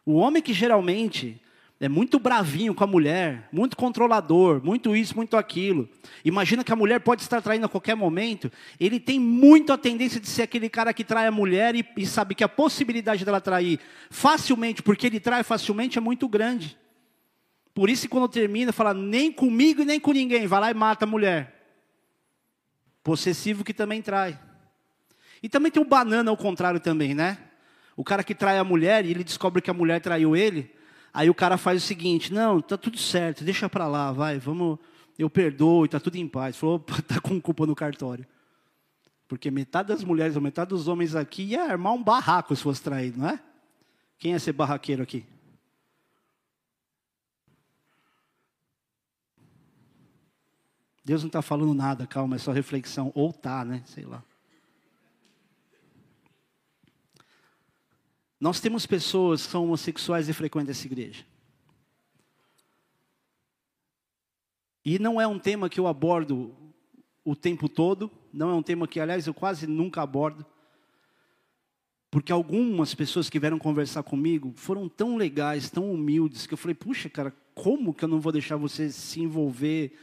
O 0.03 0.15
homem 0.15 0.41
que 0.41 0.53
geralmente 0.53 1.39
é 1.79 1.87
muito 1.87 2.17
bravinho 2.17 2.73
com 2.73 2.83
a 2.83 2.87
mulher, 2.87 3.47
muito 3.51 3.77
controlador, 3.77 4.59
muito 4.65 4.95
isso, 4.95 5.15
muito 5.15 5.37
aquilo. 5.37 5.87
Imagina 6.23 6.63
que 6.63 6.73
a 6.73 6.75
mulher 6.75 6.99
pode 7.01 7.21
estar 7.21 7.39
traindo 7.39 7.67
a 7.67 7.69
qualquer 7.69 7.93
momento. 7.93 8.51
Ele 8.79 8.99
tem 8.99 9.19
muito 9.19 9.71
a 9.71 9.77
tendência 9.77 10.19
de 10.19 10.27
ser 10.27 10.41
aquele 10.41 10.67
cara 10.67 10.95
que 10.95 11.03
trai 11.03 11.27
a 11.27 11.31
mulher 11.31 11.75
e, 11.75 11.85
e 11.95 12.07
sabe 12.07 12.33
que 12.33 12.43
a 12.43 12.49
possibilidade 12.49 13.23
dela 13.23 13.39
trair 13.39 13.79
facilmente, 14.09 14.81
porque 14.81 15.05
ele 15.05 15.19
trai 15.19 15.43
facilmente, 15.43 15.99
é 15.99 16.01
muito 16.01 16.27
grande. 16.27 16.75
Por 17.75 17.89
isso, 17.89 18.07
quando 18.07 18.29
termina, 18.29 18.71
fala 18.71 18.93
nem 18.93 19.29
comigo 19.29 19.81
e 19.81 19.85
nem 19.85 19.99
com 19.99 20.13
ninguém, 20.13 20.47
vai 20.47 20.61
lá 20.61 20.71
e 20.71 20.73
mata 20.73 21.03
a 21.03 21.07
mulher. 21.07 21.53
Possessivo 23.03 23.65
que 23.65 23.73
também 23.73 24.01
trai. 24.01 24.39
E 25.43 25.49
também 25.49 25.69
tem 25.69 25.83
o 25.83 25.85
banana 25.85 26.31
ao 26.31 26.37
contrário 26.37 26.79
também, 26.79 27.13
né? 27.13 27.37
O 27.97 28.03
cara 28.03 28.23
que 28.23 28.33
trai 28.33 28.57
a 28.57 28.63
mulher 28.63 29.05
e 29.05 29.11
ele 29.11 29.25
descobre 29.25 29.61
que 29.61 29.69
a 29.69 29.73
mulher 29.73 29.99
traiu 29.99 30.37
ele, 30.37 30.73
aí 31.13 31.29
o 31.29 31.35
cara 31.35 31.57
faz 31.57 31.83
o 31.83 31.85
seguinte: 31.85 32.33
não, 32.33 32.61
tá 32.61 32.77
tudo 32.77 32.97
certo, 32.97 33.43
deixa 33.43 33.67
para 33.67 33.89
lá, 33.89 34.13
vai, 34.13 34.39
vamos, 34.39 34.79
eu 35.19 35.29
perdoo, 35.29 35.85
tá 35.85 35.99
tudo 35.99 36.15
em 36.15 36.29
paz. 36.29 36.55
Falou, 36.55 36.79
tá 37.05 37.19
com 37.19 37.41
culpa 37.41 37.65
no 37.65 37.75
cartório. 37.75 38.25
Porque 39.27 39.51
metade 39.51 39.89
das 39.89 40.01
mulheres 40.01 40.37
ou 40.37 40.41
metade 40.41 40.69
dos 40.69 40.87
homens 40.87 41.13
aqui 41.13 41.43
ia 41.43 41.63
armar 41.63 41.91
um 41.91 42.01
barraco 42.01 42.55
se 42.55 42.63
fosse 42.63 42.81
traído, 42.81 43.19
não 43.19 43.27
é? 43.27 43.39
Quem 44.17 44.31
ia 44.31 44.39
ser 44.39 44.53
barraqueiro 44.53 45.03
aqui? 45.03 45.25
Deus 51.05 51.21
não 51.21 51.27
está 51.27 51.43
falando 51.43 51.71
nada, 51.75 52.07
calma, 52.07 52.35
é 52.35 52.39
só 52.39 52.51
reflexão. 52.51 53.11
Ou 53.13 53.31
tá, 53.31 53.63
né? 53.63 53.83
Sei 53.85 54.03
lá. 54.03 54.23
Nós 58.39 58.59
temos 58.59 58.87
pessoas 58.87 59.45
que 59.45 59.51
são 59.51 59.65
homossexuais 59.65 60.27
e 60.27 60.33
frequentam 60.33 60.71
essa 60.71 60.87
igreja. 60.87 61.23
E 64.83 64.97
não 64.97 65.21
é 65.21 65.27
um 65.27 65.37
tema 65.37 65.69
que 65.69 65.79
eu 65.79 65.85
abordo 65.85 66.55
o 67.23 67.35
tempo 67.35 67.69
todo, 67.69 68.11
não 68.33 68.49
é 68.49 68.53
um 68.53 68.63
tema 68.63 68.87
que, 68.87 68.99
aliás, 68.99 69.27
eu 69.27 69.33
quase 69.33 69.67
nunca 69.67 70.01
abordo. 70.01 70.43
Porque 72.09 72.31
algumas 72.31 72.95
pessoas 72.95 73.29
que 73.29 73.39
vieram 73.39 73.59
conversar 73.59 74.01
comigo 74.01 74.53
foram 74.55 74.89
tão 74.89 75.17
legais, 75.17 75.69
tão 75.69 75.91
humildes, 75.91 76.47
que 76.47 76.53
eu 76.53 76.57
falei, 76.57 76.73
puxa, 76.73 77.09
cara, 77.09 77.31
como 77.53 77.93
que 77.93 78.03
eu 78.03 78.09
não 78.09 78.19
vou 78.19 78.31
deixar 78.31 78.57
você 78.57 78.91
se 78.91 79.21
envolver 79.21 79.95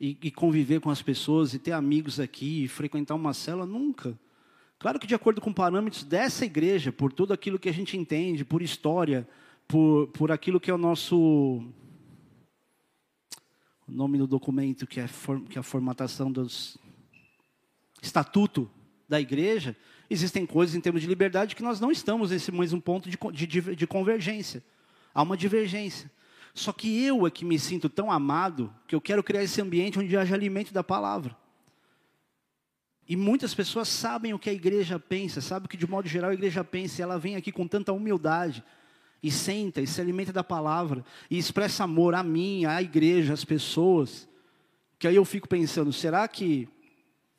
e, 0.00 0.16
e, 0.22 0.30
conviver 0.30 0.80
com 0.80 0.90
as 0.90 1.02
pessoas 1.02 1.54
e 1.54 1.58
ter 1.58 1.72
amigos 1.72 2.20
aqui 2.20 2.64
e 2.64 2.68
frequentar 2.68 3.14
uma 3.14 3.34
cela, 3.34 3.66
nunca. 3.66 4.18
Claro 4.78 4.98
que 4.98 5.06
de 5.06 5.14
acordo 5.14 5.40
com 5.40 5.52
parâmetros 5.52 6.04
dessa 6.04 6.44
igreja, 6.44 6.92
por 6.92 7.12
tudo 7.12 7.32
aquilo 7.32 7.58
que 7.58 7.68
a 7.68 7.72
gente 7.72 7.96
entende, 7.96 8.44
por 8.44 8.62
história, 8.62 9.28
por, 9.66 10.06
por 10.08 10.30
aquilo 10.30 10.60
que 10.60 10.70
é 10.70 10.74
o 10.74 10.78
nosso. 10.78 11.16
O 13.86 13.92
nome 13.92 14.18
do 14.18 14.26
documento, 14.26 14.86
que 14.86 15.00
é, 15.00 15.08
que 15.50 15.58
é 15.58 15.60
a 15.60 15.64
formatação 15.64 16.30
dos. 16.30 16.78
estatuto 18.00 18.70
da 19.08 19.20
igreja, 19.20 19.76
existem 20.08 20.46
coisas 20.46 20.76
em 20.76 20.80
termos 20.80 21.02
de 21.02 21.08
liberdade 21.08 21.56
que 21.56 21.62
nós 21.62 21.80
não 21.80 21.90
estamos 21.90 22.30
nesse 22.30 22.52
mesmo 22.52 22.80
ponto 22.80 23.08
de, 23.10 23.46
de, 23.46 23.74
de 23.74 23.86
convergência. 23.86 24.62
Há 25.12 25.22
uma 25.22 25.36
divergência. 25.36 26.10
Só 26.54 26.72
que 26.72 27.04
eu 27.04 27.26
é 27.26 27.30
que 27.30 27.44
me 27.44 27.58
sinto 27.58 27.88
tão 27.88 28.10
amado 28.10 28.74
que 28.86 28.94
eu 28.94 29.00
quero 29.00 29.22
criar 29.22 29.42
esse 29.42 29.60
ambiente 29.60 29.98
onde 29.98 30.16
haja 30.16 30.34
alimento 30.34 30.72
da 30.72 30.82
palavra. 30.82 31.36
E 33.08 33.16
muitas 33.16 33.54
pessoas 33.54 33.88
sabem 33.88 34.34
o 34.34 34.38
que 34.38 34.50
a 34.50 34.52
igreja 34.52 34.98
pensa, 34.98 35.40
sabem 35.40 35.64
o 35.64 35.68
que 35.68 35.76
de 35.78 35.88
modo 35.88 36.06
geral 36.06 36.30
a 36.30 36.34
igreja 36.34 36.62
pensa, 36.62 37.00
e 37.00 37.02
ela 37.02 37.18
vem 37.18 37.36
aqui 37.36 37.50
com 37.50 37.66
tanta 37.66 37.90
humildade, 37.90 38.62
e 39.22 39.30
senta, 39.30 39.80
e 39.80 39.86
se 39.86 39.98
alimenta 39.98 40.30
da 40.30 40.44
palavra, 40.44 41.02
e 41.30 41.38
expressa 41.38 41.84
amor 41.84 42.14
a 42.14 42.22
mim, 42.22 42.66
à 42.66 42.82
igreja, 42.82 43.32
às 43.32 43.46
pessoas, 43.46 44.28
que 44.98 45.08
aí 45.08 45.16
eu 45.16 45.24
fico 45.24 45.48
pensando, 45.48 45.90
será 45.90 46.28
que 46.28 46.68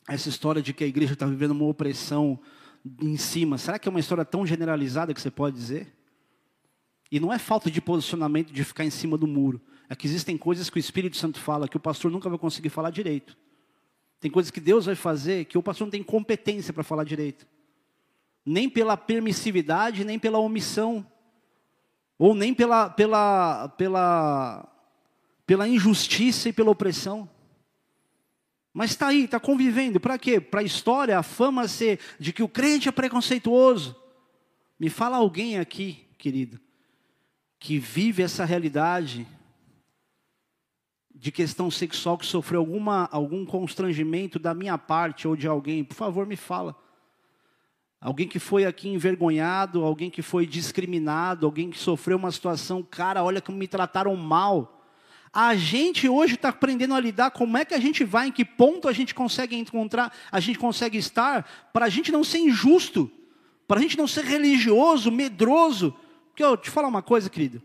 essa 0.07 0.27
história 0.27 0.59
de 0.59 0.73
que 0.73 0.83
a 0.83 0.87
igreja 0.87 1.13
está 1.13 1.27
vivendo 1.27 1.51
uma 1.51 1.65
opressão 1.65 2.39
em 2.99 3.15
cima, 3.15 3.59
será 3.59 3.77
que 3.77 3.87
é 3.87 3.91
uma 3.91 3.99
história 3.99 4.25
tão 4.25 4.47
generalizada 4.47 5.13
que 5.13 5.21
você 5.21 5.29
pode 5.29 5.55
dizer? 5.55 5.98
E 7.11 7.19
não 7.19 7.33
é 7.33 7.39
falta 7.39 7.71
de 7.71 7.81
posicionamento 7.81 8.51
de 8.51 8.63
ficar 8.63 8.85
em 8.85 8.89
cima 8.89 9.17
do 9.17 9.25
muro, 9.25 9.61
é 9.89 9.95
que 9.95 10.05
existem 10.05 10.37
coisas 10.37 10.69
que 10.69 10.77
o 10.77 10.79
Espírito 10.79 11.17
Santo 11.17 11.39
fala 11.39 11.67
que 11.67 11.77
o 11.77 11.79
pastor 11.79 12.11
nunca 12.11 12.29
vai 12.29 12.37
conseguir 12.37 12.69
falar 12.69 12.91
direito. 12.91 13.35
Tem 14.19 14.29
coisas 14.29 14.51
que 14.51 14.59
Deus 14.59 14.85
vai 14.85 14.95
fazer 14.95 15.45
que 15.45 15.57
o 15.57 15.63
pastor 15.63 15.87
não 15.87 15.91
tem 15.91 16.03
competência 16.03 16.73
para 16.73 16.83
falar 16.83 17.03
direito. 17.03 17.47
Nem 18.45 18.69
pela 18.69 18.95
permissividade, 18.95 20.03
nem 20.03 20.19
pela 20.19 20.37
omissão. 20.37 21.05
Ou 22.17 22.35
nem 22.35 22.53
pela, 22.53 22.89
pela, 22.89 23.69
pela, 23.69 24.69
pela 25.47 25.67
injustiça 25.67 26.49
e 26.49 26.53
pela 26.53 26.69
opressão. 26.69 27.29
Mas 28.73 28.91
está 28.91 29.07
aí, 29.07 29.23
está 29.23 29.39
convivendo. 29.39 29.99
Para 29.99 30.17
quê? 30.17 30.39
Para 30.39 30.59
a 30.59 30.63
história, 30.63 31.17
a 31.17 31.23
fama 31.23 31.67
ser 31.67 31.99
de 32.19 32.31
que 32.31 32.43
o 32.43 32.49
crente 32.49 32.87
é 32.87 32.91
preconceituoso. 32.91 33.95
Me 34.79 34.89
fala 34.89 35.17
alguém 35.17 35.57
aqui, 35.57 36.05
querido, 36.17 36.59
que 37.59 37.77
vive 37.77 38.23
essa 38.23 38.45
realidade 38.45 39.27
de 41.13 41.31
questão 41.31 41.69
sexual 41.69 42.17
que 42.17 42.25
sofreu 42.25 42.61
alguma, 42.61 43.09
algum 43.11 43.45
constrangimento 43.45 44.39
da 44.39 44.53
minha 44.53 44.77
parte 44.77 45.27
ou 45.27 45.35
de 45.35 45.47
alguém, 45.47 45.83
por 45.83 45.95
favor, 45.95 46.25
me 46.25 46.37
fala. 46.37 46.73
Alguém 47.99 48.29
que 48.29 48.39
foi 48.39 48.65
aqui 48.65 48.87
envergonhado, 48.87 49.83
alguém 49.83 50.09
que 50.09 50.21
foi 50.21 50.47
discriminado, 50.47 51.45
alguém 51.45 51.69
que 51.69 51.77
sofreu 51.77 52.17
uma 52.17 52.31
situação, 52.31 52.81
cara, 52.81 53.21
olha 53.21 53.41
como 53.41 53.57
me 53.57 53.67
trataram 53.67 54.15
mal. 54.15 54.81
A 55.33 55.53
gente 55.53 56.07
hoje 56.07 56.35
está 56.35 56.47
aprendendo 56.47 56.93
a 56.93 56.99
lidar 56.99 57.31
como 57.31 57.57
é 57.57 57.65
que 57.65 57.73
a 57.73 57.79
gente 57.79 58.05
vai, 58.05 58.29
em 58.29 58.31
que 58.31 58.45
ponto 58.45 58.87
a 58.87 58.93
gente 58.93 59.13
consegue 59.13 59.57
encontrar, 59.57 60.15
a 60.31 60.39
gente 60.39 60.57
consegue 60.57 60.97
estar, 60.97 61.69
para 61.73 61.87
a 61.87 61.89
gente 61.89 62.09
não 62.09 62.23
ser 62.23 62.39
injusto, 62.39 63.11
para 63.67 63.79
a 63.79 63.81
gente 63.81 63.97
não 63.97 64.07
ser 64.07 64.23
religioso, 64.23 65.11
medroso. 65.11 65.93
Porque 66.39 66.53
eu 66.53 66.55
te 66.55 66.69
falar 66.69 66.87
uma 66.87 67.01
coisa, 67.01 67.29
querido. 67.29 67.61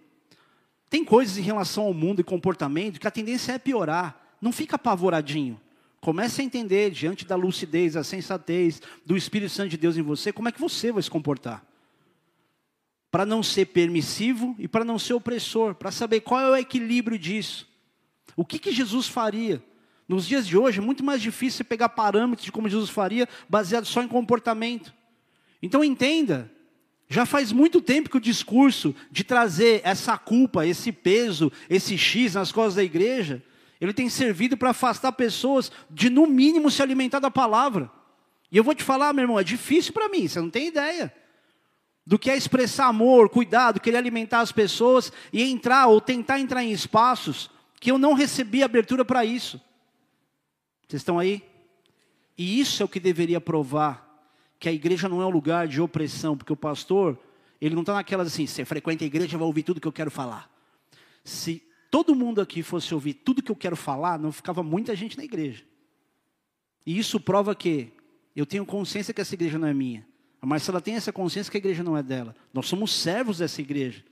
Tem 0.91 1.05
coisas 1.05 1.39
em 1.39 1.43
relação 1.43 1.85
ao 1.85 1.95
mundo 1.95 2.21
e 2.21 2.25
comportamento 2.25 2.99
que 2.99 3.07
a 3.07 3.11
tendência 3.11 3.53
é 3.53 3.59
piorar. 3.59 4.35
Não 4.41 4.51
fica 4.51 4.75
apavoradinho. 4.75 5.61
Comece 6.01 6.41
a 6.41 6.45
entender, 6.45 6.91
diante 6.91 7.25
da 7.25 7.37
lucidez, 7.37 7.93
da 7.93 8.03
sensatez, 8.03 8.83
do 9.07 9.17
Espírito 9.17 9.53
Santo 9.53 9.69
de 9.69 9.77
Deus 9.77 9.97
em 9.97 10.03
você, 10.03 10.33
como 10.33 10.49
é 10.49 10.53
que 10.53 10.61
você 10.61 10.91
vai 10.91 11.01
se 11.01 11.09
comportar. 11.09 11.65
Para 13.13 13.25
não 13.25 13.45
ser 13.45 13.67
permissivo 13.67 14.57
e 14.59 14.67
para 14.67 14.85
não 14.85 14.99
ser 14.99 15.15
opressor, 15.15 15.77
para 15.77 15.93
saber 15.93 16.23
qual 16.23 16.41
é 16.41 16.51
o 16.51 16.57
equilíbrio 16.57 17.17
disso. 17.17 17.69
O 18.35 18.45
que, 18.45 18.59
que 18.59 18.73
Jesus 18.73 19.07
faria? 19.07 19.63
Nos 20.09 20.27
dias 20.27 20.49
de 20.49 20.59
hoje 20.59 20.81
é 20.81 20.83
muito 20.83 21.05
mais 21.05 21.23
difícil 21.23 21.65
pegar 21.65 21.91
parâmetros 21.91 22.45
de 22.45 22.51
como 22.51 22.69
Jesus 22.69 22.91
faria, 22.91 23.29
baseado 23.49 23.85
só 23.85 24.03
em 24.03 24.09
comportamento. 24.09 24.93
Então 25.63 25.85
entenda 25.85 26.51
já 27.15 27.25
faz 27.25 27.53
muito 27.53 27.81
tempo 27.81 28.11
que 28.11 28.17
o 28.17 28.21
discurso 28.21 28.93
de 29.09 29.23
trazer 29.23 29.81
essa 29.85 30.19
culpa, 30.19 30.67
esse 30.67 30.91
peso, 30.91 31.53
esse 31.71 31.97
X 31.97 32.35
nas 32.35 32.51
costas 32.51 32.75
da 32.75 32.83
igreja, 32.83 33.41
ele 33.81 33.93
tem 33.93 34.09
servido 34.09 34.57
para 34.57 34.71
afastar 34.71 35.13
pessoas 35.13 35.71
de, 35.89 36.11
no 36.11 36.27
mínimo, 36.27 36.73
se 36.73 36.83
alimentar 36.83 37.21
da 37.21 37.31
palavra. 37.31 37.89
E 38.51 38.57
eu 38.57 38.65
vou 38.65 38.75
te 38.75 38.83
falar, 38.83 39.13
meu 39.13 39.23
irmão, 39.23 39.39
é 39.39 39.45
difícil 39.45 39.93
para 39.93 40.09
mim, 40.09 40.27
você 40.27 40.41
não 40.41 40.51
tem 40.51 40.67
ideia. 40.67 41.15
Do 42.05 42.19
que 42.19 42.29
é 42.29 42.37
expressar 42.37 42.87
amor, 42.87 43.29
cuidado, 43.29 43.79
querer 43.79 43.99
alimentar 43.99 44.41
as 44.41 44.51
pessoas 44.51 45.13
e 45.33 45.41
entrar 45.41 45.87
ou 45.87 46.01
tentar 46.01 46.41
entrar 46.41 46.65
em 46.65 46.73
espaços 46.73 47.49
que 47.79 47.93
eu 47.93 47.97
não 47.97 48.15
recebi 48.15 48.65
abertura 48.65 49.05
para 49.05 49.25
isso. 49.25 49.61
Vocês 50.89 51.01
estão 51.01 51.17
aí? 51.17 51.45
E 52.37 52.59
isso 52.59 52.83
é 52.83 52.85
o 52.85 52.89
que 52.89 52.99
deveria 52.99 53.41
provar 53.41 54.04
que 54.59 54.69
a 54.69 54.73
igreja 54.73 55.09
não 55.09 55.21
é 55.21 55.27
um 55.27 55.31
lugar 55.31 55.69
de 55.69 55.81
opressão, 55.81 56.37
porque 56.37 56.53
o 56.53 56.57
pastor, 56.57 57.19
ele 57.61 57.75
não 57.75 57.83
está 57.83 57.95
naquelas 57.95 58.29
assim, 58.29 58.47
você 58.47 58.65
frequenta 58.65 59.05
a 59.05 59.07
igreja, 59.07 59.37
vai 59.37 59.47
ouvir 59.47 59.63
tudo 59.63 59.81
que 59.81 59.89
eu 59.89 59.93
quero 59.93 60.11
falar. 60.11 60.51
Se 61.23 61.63
todo 61.91 62.15
mundo 62.15 62.41
aqui 62.41 62.63
fosse 62.63 62.93
ouvir 62.95 63.15
tudo 63.15 63.43
que 63.43 63.51
eu 63.51 63.57
quero 63.57 63.77
falar, 63.77 64.19
não 64.19 64.33
ficava 64.33 64.63
muita 64.63 64.95
gente 64.97 65.17
na 65.17 65.25
igreja. 65.25 65.65
E 66.87 66.99
isso 66.99 67.19
prova 67.19 67.55
que 67.55 67.93
eu 68.35 68.45
tenho 68.45 68.67
consciência 68.67 69.15
que 69.15 69.21
essa 69.21 69.35
igreja 69.35 69.59
não 69.59 69.69
é 69.69 69.75
minha. 69.75 70.07
A 70.41 70.47
Marcela 70.47 70.81
tem 70.81 70.95
essa 70.95 71.13
consciência 71.13 71.51
que 71.51 71.57
a 71.57 71.59
igreja 71.59 71.83
não 71.83 71.97
é 71.97 72.03
dela. 72.03 72.37
Nós 72.53 72.67
somos 72.67 72.93
servos 72.93 73.39
dessa 73.39 73.63
igreja. 73.63 74.05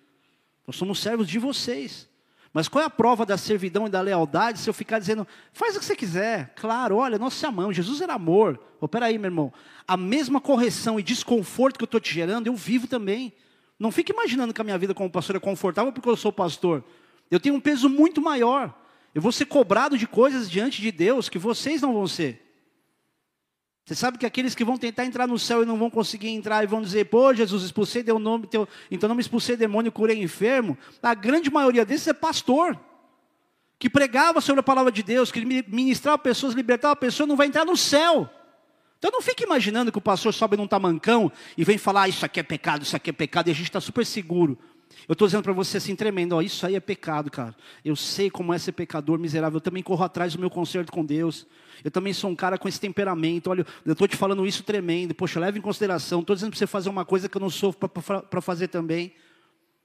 Nós 0.66 0.76
somos 0.76 0.98
servos 0.98 1.28
de 1.28 1.38
vocês. 1.38 2.08
Mas 2.52 2.68
qual 2.68 2.82
é 2.82 2.86
a 2.86 2.90
prova 2.90 3.24
da 3.24 3.38
servidão 3.38 3.86
e 3.86 3.90
da 3.90 4.00
lealdade 4.00 4.58
se 4.58 4.68
eu 4.68 4.74
ficar 4.74 4.98
dizendo, 4.98 5.26
faz 5.52 5.74
o 5.74 5.78
que 5.78 5.84
você 5.84 5.96
quiser? 5.96 6.52
Claro, 6.54 6.96
olha, 6.96 7.18
nós 7.18 7.38
te 7.38 7.46
amamos, 7.46 7.74
Jesus 7.74 8.00
era 8.00 8.14
amor. 8.14 8.60
Oh, 8.78 8.86
peraí, 8.86 9.16
meu 9.16 9.28
irmão, 9.28 9.52
a 9.88 9.96
mesma 9.96 10.40
correção 10.40 11.00
e 11.00 11.02
desconforto 11.02 11.78
que 11.78 11.84
eu 11.84 11.86
estou 11.86 12.00
te 12.00 12.12
gerando, 12.12 12.48
eu 12.48 12.54
vivo 12.54 12.86
também. 12.86 13.32
Não 13.78 13.90
fique 13.90 14.12
imaginando 14.12 14.52
que 14.52 14.60
a 14.60 14.64
minha 14.64 14.76
vida 14.76 14.92
como 14.92 15.10
pastor 15.10 15.36
é 15.36 15.40
confortável 15.40 15.92
porque 15.92 16.08
eu 16.08 16.16
sou 16.16 16.32
pastor. 16.32 16.84
Eu 17.30 17.40
tenho 17.40 17.54
um 17.54 17.60
peso 17.60 17.88
muito 17.88 18.20
maior. 18.20 18.74
Eu 19.14 19.22
vou 19.22 19.32
ser 19.32 19.46
cobrado 19.46 19.96
de 19.96 20.06
coisas 20.06 20.50
diante 20.50 20.82
de 20.82 20.92
Deus 20.92 21.28
que 21.28 21.38
vocês 21.38 21.80
não 21.80 21.94
vão 21.94 22.06
ser. 22.06 22.51
Você 23.84 23.96
sabe 23.96 24.16
que 24.16 24.24
aqueles 24.24 24.54
que 24.54 24.64
vão 24.64 24.76
tentar 24.76 25.04
entrar 25.04 25.26
no 25.26 25.38
céu 25.38 25.62
e 25.62 25.66
não 25.66 25.76
vão 25.76 25.90
conseguir 25.90 26.28
entrar 26.28 26.62
e 26.62 26.66
vão 26.66 26.80
dizer, 26.80 27.06
pô, 27.06 27.34
Jesus, 27.34 27.64
expulsei 27.64 28.04
teu 28.04 28.18
nome, 28.18 28.46
teu, 28.46 28.68
então 28.90 29.08
não 29.08 29.16
me 29.16 29.20
expulsei 29.20 29.56
demônio, 29.56 29.90
curei 29.90 30.22
enfermo. 30.22 30.78
A 31.02 31.14
grande 31.14 31.50
maioria 31.50 31.84
desses 31.84 32.06
é 32.06 32.12
pastor, 32.12 32.78
que 33.80 33.90
pregava 33.90 34.40
sobre 34.40 34.60
a 34.60 34.62
palavra 34.62 34.92
de 34.92 35.02
Deus, 35.02 35.32
que 35.32 35.44
ministrava 35.44 36.16
pessoas, 36.16 36.54
libertava 36.54 36.94
pessoas, 36.94 37.28
não 37.28 37.36
vai 37.36 37.48
entrar 37.48 37.64
no 37.64 37.76
céu. 37.76 38.30
Então 38.98 39.10
não 39.10 39.20
fique 39.20 39.42
imaginando 39.42 39.90
que 39.90 39.98
o 39.98 40.00
pastor 40.00 40.32
sobe 40.32 40.56
num 40.56 40.68
tamancão 40.68 41.32
e 41.58 41.64
vem 41.64 41.76
falar, 41.76 42.02
ah, 42.02 42.08
isso 42.08 42.24
aqui 42.24 42.38
é 42.38 42.42
pecado, 42.44 42.84
isso 42.84 42.94
aqui 42.94 43.10
é 43.10 43.12
pecado, 43.12 43.48
e 43.48 43.50
a 43.50 43.54
gente 43.54 43.66
está 43.66 43.80
super 43.80 44.06
seguro. 44.06 44.56
Eu 45.08 45.14
estou 45.14 45.26
dizendo 45.26 45.42
para 45.42 45.52
você 45.52 45.78
assim, 45.78 45.96
tremendo, 45.96 46.34
ó, 46.34 46.42
isso 46.42 46.64
aí 46.66 46.74
é 46.74 46.80
pecado, 46.80 47.30
cara. 47.30 47.54
Eu 47.84 47.96
sei 47.96 48.30
como 48.30 48.52
é 48.52 48.58
ser 48.58 48.72
pecador 48.72 49.18
miserável, 49.18 49.56
eu 49.56 49.60
também 49.60 49.82
corro 49.82 50.04
atrás 50.04 50.34
do 50.34 50.40
meu 50.40 50.50
concerto 50.50 50.92
com 50.92 51.04
Deus. 51.04 51.46
Eu 51.82 51.90
também 51.90 52.12
sou 52.12 52.30
um 52.30 52.36
cara 52.36 52.56
com 52.58 52.68
esse 52.68 52.78
temperamento. 52.78 53.50
Olha, 53.50 53.66
eu 53.84 53.92
estou 53.92 54.06
te 54.06 54.16
falando 54.16 54.46
isso 54.46 54.62
tremendo. 54.62 55.14
Poxa, 55.14 55.40
leve 55.40 55.58
em 55.58 55.62
consideração. 55.62 56.20
Estou 56.20 56.36
dizendo 56.36 56.50
para 56.50 56.58
você 56.58 56.66
fazer 56.66 56.88
uma 56.88 57.04
coisa 57.04 57.28
que 57.28 57.36
eu 57.36 57.40
não 57.40 57.50
sou 57.50 57.72
para 57.72 58.40
fazer 58.40 58.68
também. 58.68 59.12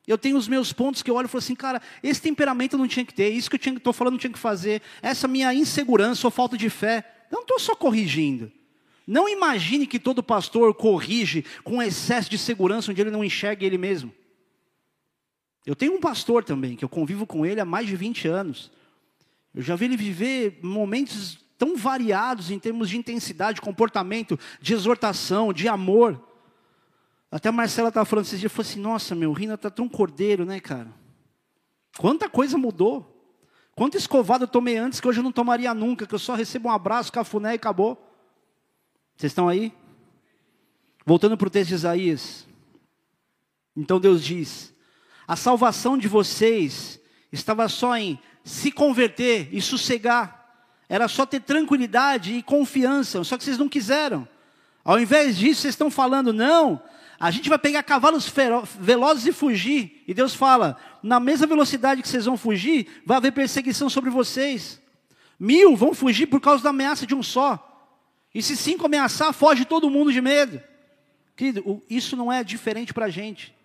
Eu 0.08 0.18
tenho 0.18 0.38
os 0.38 0.48
meus 0.48 0.72
pontos 0.72 1.02
que 1.02 1.12
eu 1.12 1.16
olho 1.16 1.26
e 1.26 1.30
falo 1.30 1.40
assim, 1.40 1.56
cara, 1.56 1.82
esse 2.02 2.22
temperamento 2.22 2.74
eu 2.74 2.80
não 2.80 2.88
tinha 2.88 3.06
que 3.06 3.14
ter, 3.14 3.30
isso 3.30 3.50
que 3.50 3.70
eu 3.70 3.74
estou 3.76 3.92
falando 3.92 4.14
não 4.14 4.20
tinha 4.20 4.32
que 4.32 4.40
fazer, 4.40 4.82
essa 5.02 5.28
minha 5.28 5.54
insegurança 5.54 6.26
ou 6.26 6.32
falta 6.32 6.58
de 6.58 6.70
fé. 6.70 7.06
Eu 7.30 7.36
não 7.36 7.42
estou 7.42 7.60
só 7.60 7.76
corrigindo. 7.76 8.50
Não 9.06 9.28
imagine 9.28 9.86
que 9.86 10.00
todo 10.00 10.24
pastor 10.24 10.74
corrige 10.74 11.44
com 11.64 11.82
excesso 11.82 12.30
de 12.30 12.38
segurança 12.38 12.92
onde 12.92 13.02
ele 13.02 13.12
não 13.12 13.24
enxerga 13.24 13.66
ele 13.66 13.78
mesmo. 13.78 14.14
Eu 15.68 15.76
tenho 15.76 15.94
um 15.94 16.00
pastor 16.00 16.46
também, 16.46 16.78
que 16.78 16.86
eu 16.86 16.88
convivo 16.88 17.28
com 17.28 17.46
ele 17.46 17.60
há 17.60 17.66
mais 17.66 17.86
de 17.86 17.94
20 17.94 18.26
anos. 18.26 18.72
Eu 19.54 19.62
já 19.62 19.76
vi 19.76 19.84
ele 19.84 19.98
viver 19.98 20.62
momentos 20.64 21.38
tão 21.58 21.76
variados 21.76 22.50
em 22.50 22.58
termos 22.58 22.90
de 22.90 22.98
intensidade, 22.98 23.56
de 23.56 23.62
comportamento, 23.62 24.40
de 24.62 24.74
exortação, 24.74 25.52
de 25.52 25.68
amor. 25.68 26.24
Até 27.30 27.50
a 27.50 27.52
Marcela 27.52 27.90
estava 27.90 28.06
falando 28.06 28.24
esses 28.24 28.40
dias, 28.40 28.50
falou 28.50 28.70
assim, 28.70 28.80
nossa, 28.80 29.14
meu, 29.14 29.34
Rina 29.34 29.56
está 29.56 29.70
tão 29.70 29.90
cordeiro, 29.90 30.46
né, 30.46 30.62
cara? 30.62 30.88
Quanta 31.98 32.30
coisa 32.30 32.58
mudou. 32.58 33.14
Quanto 33.76 33.98
escovado 33.98 34.46
eu 34.46 34.48
tomei 34.48 34.78
antes 34.78 35.02
que 35.02 35.08
hoje 35.10 35.20
eu 35.20 35.24
não 35.24 35.34
tomaria 35.34 35.74
nunca, 35.74 36.08
que 36.08 36.16
eu 36.16 36.20
só 36.20 36.34
recebo 36.34 36.70
um 36.70 36.72
abraço, 36.72 37.12
cafuné 37.12 37.52
e 37.52 37.56
acabou. 37.56 38.02
Vocês 39.18 39.32
estão 39.34 39.50
aí? 39.50 39.74
Voltando 41.06 41.36
para 41.36 41.48
o 41.48 41.52
texto 41.52 41.70
de 41.70 41.76
Isaías. 41.76 42.48
Então 43.76 44.00
Deus 44.00 44.24
diz: 44.24 44.77
a 45.28 45.36
salvação 45.36 45.98
de 45.98 46.08
vocês 46.08 47.00
estava 47.32 47.68
só 47.68 47.98
em 47.98 48.18
se 48.44 48.72
converter 48.72 49.50
e 49.52 49.62
sossegar. 49.62 50.36
Era 50.88 51.08
só 51.10 51.26
ter 51.26 51.42
tranquilidade 51.42 52.34
e 52.34 52.42
confiança, 52.42 53.24
só 53.24 53.38
que 53.38 53.44
vocês 53.44 53.58
não 53.58 53.68
quiseram. 53.68 54.26
Ao 54.86 54.98
invés 54.98 55.38
disso, 55.38 55.62
vocês 55.62 55.74
estão 55.74 55.92
falando, 55.92 56.32
não, 56.32 56.82
a 57.20 57.30
gente 57.30 57.50
vai 57.50 57.58
pegar 57.58 57.84
cavalos 57.84 58.32
velozes 58.80 59.26
e 59.26 59.34
fugir. 59.34 60.02
E 60.08 60.14
Deus 60.14 60.34
fala, 60.34 60.78
na 61.04 61.20
mesma 61.20 61.46
velocidade 61.46 62.02
que 62.02 62.08
vocês 62.08 62.24
vão 62.24 62.38
fugir, 62.38 62.88
vai 63.06 63.18
haver 63.18 63.34
perseguição 63.34 63.90
sobre 63.90 64.10
vocês. 64.10 64.82
Mil 65.38 65.76
vão 65.76 65.94
fugir 65.94 66.28
por 66.28 66.40
causa 66.40 66.64
da 66.64 66.70
ameaça 66.70 67.06
de 67.06 67.14
um 67.14 67.22
só. 67.22 67.64
E 68.34 68.42
se 68.42 68.56
cinco 68.56 68.86
ameaçar, 68.86 69.34
foge 69.34 69.66
todo 69.66 69.90
mundo 69.90 70.14
de 70.14 70.22
medo. 70.22 70.62
Querido, 71.36 71.84
isso 71.90 72.16
não 72.16 72.32
é 72.32 72.44
diferente 72.44 72.94
para 72.94 73.08
a 73.08 73.10
gente. 73.10 73.57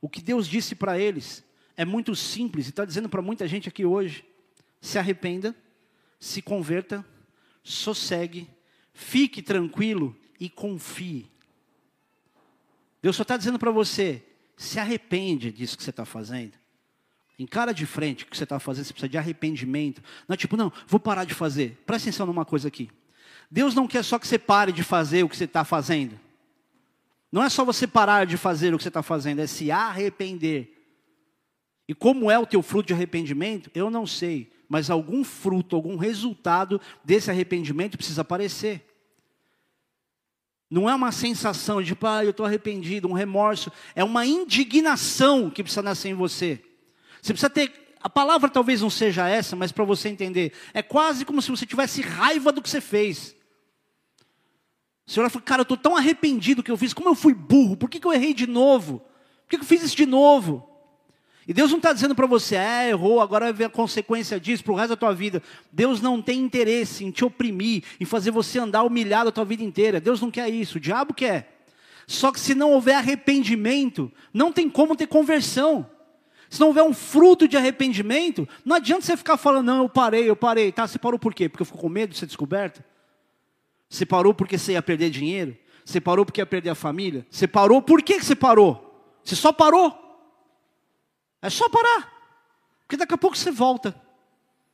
O 0.00 0.08
que 0.08 0.22
Deus 0.22 0.46
disse 0.46 0.74
para 0.74 0.98
eles 0.98 1.44
é 1.76 1.84
muito 1.84 2.14
simples 2.14 2.66
e 2.66 2.70
está 2.70 2.84
dizendo 2.84 3.08
para 3.08 3.22
muita 3.22 3.46
gente 3.46 3.68
aqui 3.68 3.84
hoje: 3.84 4.24
se 4.80 4.98
arrependa, 4.98 5.54
se 6.18 6.40
converta, 6.40 7.04
sossegue, 7.62 8.48
fique 8.92 9.42
tranquilo 9.42 10.16
e 10.38 10.48
confie. 10.48 11.30
Deus 13.02 13.16
só 13.16 13.22
está 13.22 13.36
dizendo 13.36 13.58
para 13.58 13.70
você: 13.70 14.22
se 14.56 14.78
arrepende 14.78 15.50
disso 15.50 15.76
que 15.76 15.82
você 15.82 15.90
está 15.90 16.04
fazendo. 16.04 16.52
Encara 17.38 17.72
de 17.72 17.86
frente 17.86 18.24
o 18.24 18.26
que 18.26 18.36
você 18.36 18.44
está 18.44 18.60
fazendo, 18.60 18.84
você 18.84 18.92
precisa 18.92 19.08
de 19.08 19.16
arrependimento. 19.16 20.02
Não 20.28 20.34
é 20.34 20.36
tipo, 20.36 20.58
não, 20.58 20.70
vou 20.86 21.00
parar 21.00 21.24
de 21.24 21.32
fazer. 21.32 21.82
Presta 21.86 22.10
atenção 22.10 22.26
numa 22.26 22.44
coisa 22.44 22.68
aqui. 22.68 22.90
Deus 23.50 23.74
não 23.74 23.88
quer 23.88 24.04
só 24.04 24.18
que 24.18 24.28
você 24.28 24.38
pare 24.38 24.72
de 24.72 24.82
fazer 24.82 25.22
o 25.22 25.28
que 25.28 25.36
você 25.36 25.44
está 25.44 25.64
fazendo. 25.64 26.20
Não 27.32 27.42
é 27.42 27.48
só 27.48 27.64
você 27.64 27.86
parar 27.86 28.26
de 28.26 28.36
fazer 28.36 28.74
o 28.74 28.76
que 28.76 28.82
você 28.82 28.88
está 28.88 29.02
fazendo, 29.02 29.40
é 29.40 29.46
se 29.46 29.70
arrepender. 29.70 30.76
E 31.88 31.94
como 31.94 32.30
é 32.30 32.38
o 32.38 32.46
teu 32.46 32.62
fruto 32.62 32.88
de 32.88 32.94
arrependimento, 32.94 33.70
eu 33.74 33.90
não 33.90 34.06
sei, 34.06 34.52
mas 34.68 34.90
algum 34.90 35.24
fruto, 35.24 35.76
algum 35.76 35.96
resultado 35.96 36.80
desse 37.04 37.30
arrependimento 37.30 37.96
precisa 37.96 38.22
aparecer. 38.22 38.86
Não 40.70 40.88
é 40.88 40.94
uma 40.94 41.10
sensação 41.10 41.82
de, 41.82 41.96
pai, 41.96 42.26
eu 42.26 42.30
estou 42.30 42.46
arrependido, 42.46 43.08
um 43.08 43.12
remorso. 43.12 43.72
É 43.94 44.04
uma 44.04 44.24
indignação 44.24 45.50
que 45.50 45.64
precisa 45.64 45.82
nascer 45.82 46.10
em 46.10 46.14
você. 46.14 46.62
Você 47.20 47.32
precisa 47.32 47.50
ter. 47.50 47.96
A 48.00 48.08
palavra 48.08 48.48
talvez 48.48 48.80
não 48.80 48.88
seja 48.88 49.28
essa, 49.28 49.56
mas 49.56 49.72
para 49.72 49.84
você 49.84 50.08
entender, 50.08 50.52
é 50.72 50.80
quase 50.80 51.24
como 51.24 51.42
se 51.42 51.50
você 51.50 51.66
tivesse 51.66 52.00
raiva 52.00 52.52
do 52.52 52.62
que 52.62 52.70
você 52.70 52.80
fez. 52.80 53.34
O 55.06 55.10
Senhor 55.10 55.28
falou, 55.30 55.44
cara, 55.44 55.60
eu 55.60 55.64
estou 55.64 55.76
tão 55.76 55.96
arrependido 55.96 56.62
que 56.62 56.70
eu 56.70 56.76
fiz, 56.76 56.94
como 56.94 57.08
eu 57.08 57.14
fui 57.14 57.34
burro, 57.34 57.76
por 57.76 57.90
que, 57.90 57.98
que 57.98 58.06
eu 58.06 58.12
errei 58.12 58.32
de 58.32 58.46
novo? 58.46 59.00
Por 59.00 59.50
que, 59.50 59.56
que 59.56 59.64
eu 59.64 59.68
fiz 59.68 59.82
isso 59.82 59.96
de 59.96 60.06
novo? 60.06 60.70
E 61.50 61.52
Deus 61.52 61.70
não 61.70 61.78
está 61.78 61.92
dizendo 61.92 62.14
para 62.14 62.26
você, 62.26 62.54
é, 62.54 62.90
errou, 62.90 63.20
agora 63.20 63.46
vai 63.46 63.52
ver 63.52 63.64
a 63.64 63.68
consequência 63.70 64.38
disso 64.38 64.62
para 64.62 64.72
o 64.72 64.76
resto 64.76 64.90
da 64.90 64.96
tua 64.96 65.12
vida. 65.12 65.42
Deus 65.72 66.00
não 66.00 66.22
tem 66.22 66.38
interesse 66.38 67.04
em 67.04 67.10
te 67.10 67.24
oprimir, 67.24 67.82
em 67.98 68.04
fazer 68.04 68.30
você 68.30 68.58
andar 68.58 68.84
humilhado 68.84 69.30
a 69.30 69.32
tua 69.32 69.44
vida 69.44 69.64
inteira. 69.64 70.00
Deus 70.00 70.20
não 70.20 70.30
quer 70.30 70.48
isso, 70.48 70.78
o 70.78 70.80
diabo 70.80 71.12
quer. 71.12 71.64
Só 72.06 72.30
que 72.30 72.38
se 72.38 72.54
não 72.54 72.72
houver 72.72 72.94
arrependimento, 72.94 74.12
não 74.32 74.52
tem 74.52 74.70
como 74.70 74.94
ter 74.94 75.06
conversão. 75.08 75.88
Se 76.48 76.60
não 76.60 76.68
houver 76.68 76.82
um 76.82 76.92
fruto 76.92 77.48
de 77.48 77.56
arrependimento, 77.56 78.48
não 78.64 78.76
adianta 78.76 79.02
você 79.02 79.16
ficar 79.16 79.36
falando, 79.36 79.66
não, 79.66 79.82
eu 79.82 79.88
parei, 79.88 80.28
eu 80.28 80.36
parei. 80.36 80.70
Tá, 80.70 80.86
você 80.86 80.98
parou 80.98 81.18
por 81.18 81.34
quê? 81.34 81.48
Porque 81.48 81.64
ficou 81.64 81.80
com 81.80 81.88
medo 81.88 82.12
de 82.12 82.18
ser 82.18 82.26
descoberto? 82.26 82.82
Você 83.90 84.06
parou 84.06 84.32
porque 84.32 84.56
você 84.56 84.72
ia 84.72 84.82
perder 84.82 85.10
dinheiro? 85.10 85.56
Você 85.84 86.00
parou 86.00 86.24
porque 86.24 86.40
ia 86.40 86.46
perder 86.46 86.70
a 86.70 86.74
família? 86.76 87.26
Você 87.28 87.48
parou, 87.48 87.82
por 87.82 88.00
que 88.02 88.22
você 88.22 88.36
parou? 88.36 89.18
Você 89.24 89.34
só 89.34 89.52
parou. 89.52 89.92
É 91.42 91.50
só 91.50 91.68
parar. 91.68 92.08
Porque 92.82 92.96
daqui 92.96 93.12
a 93.12 93.18
pouco 93.18 93.36
você 93.36 93.50
volta. 93.50 93.94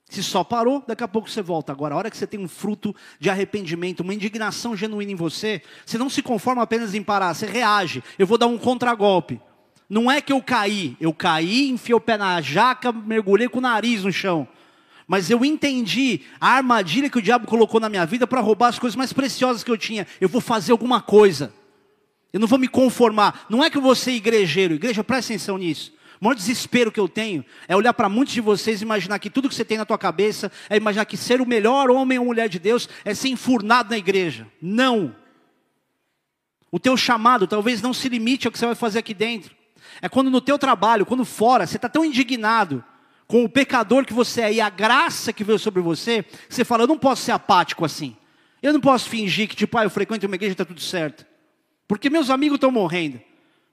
Se 0.09 0.23
só 0.23 0.45
parou, 0.45 0.85
daqui 0.87 1.03
a 1.03 1.09
pouco 1.09 1.31
você 1.31 1.41
volta. 1.41 1.73
Agora, 1.73 1.95
a 1.95 1.99
hora 1.99 2.11
que 2.11 2.17
você 2.17 2.27
tem 2.27 2.39
um 2.39 2.47
fruto 2.47 2.95
de 3.19 3.31
arrependimento, 3.31 4.01
uma 4.01 4.15
indignação 4.15 4.77
genuína 4.77 5.13
em 5.13 5.17
você, 5.17 5.63
você 5.85 5.97
não 5.97 6.11
se 6.11 6.23
conforma 6.23 6.63
apenas 6.63 6.95
em 6.95 7.03
parar, 7.03 7.33
você 7.35 7.47
reage. 7.47 8.05
Eu 8.19 8.27
vou 8.27 8.37
dar 8.37 8.47
um 8.47 8.59
contragolpe. 8.59 9.41
Não 9.89 10.11
é 10.11 10.21
que 10.21 10.33
eu 10.33 10.43
caí, 10.43 10.97
eu 11.01 11.13
caí, 11.13 11.71
enfiei 11.71 11.95
o 11.95 12.01
pé 12.01 12.17
na 12.19 12.41
jaca, 12.41 12.93
mergulhei 12.93 13.49
com 13.49 13.59
o 13.59 13.63
nariz 13.63 14.05
no 14.05 14.13
chão. 14.13 14.47
Mas 15.07 15.31
eu 15.31 15.45
entendi 15.45 16.23
a 16.41 16.49
armadilha 16.49 17.09
que 17.09 17.19
o 17.19 17.23
diabo 17.23 17.47
colocou 17.47 17.81
na 17.81 17.89
minha 17.89 18.05
vida 18.05 18.27
para 18.27 18.41
roubar 18.41 18.69
as 18.69 18.79
coisas 18.79 18.97
mais 18.97 19.13
preciosas 19.13 19.63
que 19.63 19.71
eu 19.71 19.79
tinha. 19.79 20.07
Eu 20.21 20.29
vou 20.29 20.41
fazer 20.41 20.73
alguma 20.73 21.01
coisa. 21.01 21.53
Eu 22.33 22.41
não 22.41 22.49
vou 22.49 22.59
me 22.59 22.67
conformar. 22.67 23.47
Não 23.49 23.63
é 23.63 23.71
que 23.71 23.79
eu 23.79 23.83
vou 23.83 23.95
ser 23.95 24.13
igrejeiro. 24.13 24.75
Igreja, 24.75 25.05
presta 25.05 25.33
atenção 25.33 25.59
nisso. 25.59 25.95
O 26.21 26.25
maior 26.25 26.35
desespero 26.35 26.91
que 26.91 26.99
eu 26.99 27.09
tenho 27.09 27.45
é 27.69 27.77
olhar 27.77 27.93
para 27.93 28.09
muitos 28.09 28.35
de 28.35 28.41
vocês 28.41 28.81
e 28.81 28.85
imaginar 28.85 29.19
que 29.19 29.31
tudo 29.31 29.49
que 29.49 29.55
você 29.55 29.65
tem 29.65 29.79
na 29.79 29.85
tua 29.85 29.99
cabeça 29.99 30.51
é 30.69 30.77
imaginar 30.77 31.05
que 31.05 31.17
ser 31.17 31.41
o 31.41 31.47
melhor 31.47 31.91
homem 31.91 32.19
ou 32.19 32.25
mulher 32.25 32.49
de 32.49 32.59
Deus 32.59 32.89
é 33.05 33.15
ser 33.15 33.29
enfurnado 33.29 33.91
na 33.91 33.99
igreja. 33.99 34.47
Não. 34.61 35.15
O 36.71 36.81
teu 36.81 36.97
chamado 36.97 37.47
talvez 37.47 37.81
não 37.81 37.95
se 37.95 38.09
limite 38.09 38.47
ao 38.47 38.53
que 38.53 38.59
você 38.59 38.67
vai 38.67 38.75
fazer 38.75 38.99
aqui 38.99 39.15
dentro. 39.15 39.55
É 40.03 40.09
quando 40.09 40.31
no 40.31 40.41
teu 40.41 40.59
trabalho, 40.59 41.07
quando 41.07 41.25
fora, 41.25 41.67
você 41.67 41.77
está 41.77 41.89
tão 41.89 42.05
indignado 42.05 42.83
com 43.27 43.45
o 43.45 43.49
pecador 43.49 44.05
que 44.05 44.13
você 44.13 44.43
é 44.43 44.53
e 44.55 44.61
a 44.61 44.71
graça 44.71 45.33
que 45.33 45.43
veio 45.43 45.59
sobre 45.59 45.83
você, 45.83 46.25
você 46.49 46.65
fala, 46.65 46.85
eu 46.85 46.89
não 46.89 46.99
posso 46.99 47.23
ser 47.23 47.33
apático 47.33 47.85
assim. 47.85 48.17
Eu 48.63 48.73
não 48.73 48.81
posso 48.81 49.09
fingir 49.09 49.49
que, 49.49 49.57
tipo, 49.57 49.77
ah, 49.79 49.85
eu 49.85 49.91
frequento 49.91 50.27
uma 50.27 50.35
igreja 50.35 50.53
e 50.53 50.55
está 50.55 50.65
tudo 50.65 50.81
certo. 50.81 51.27
Porque 51.87 52.11
meus 52.11 52.31
amigos 52.31 52.57
estão 52.57 52.71
morrendo. 52.71 53.21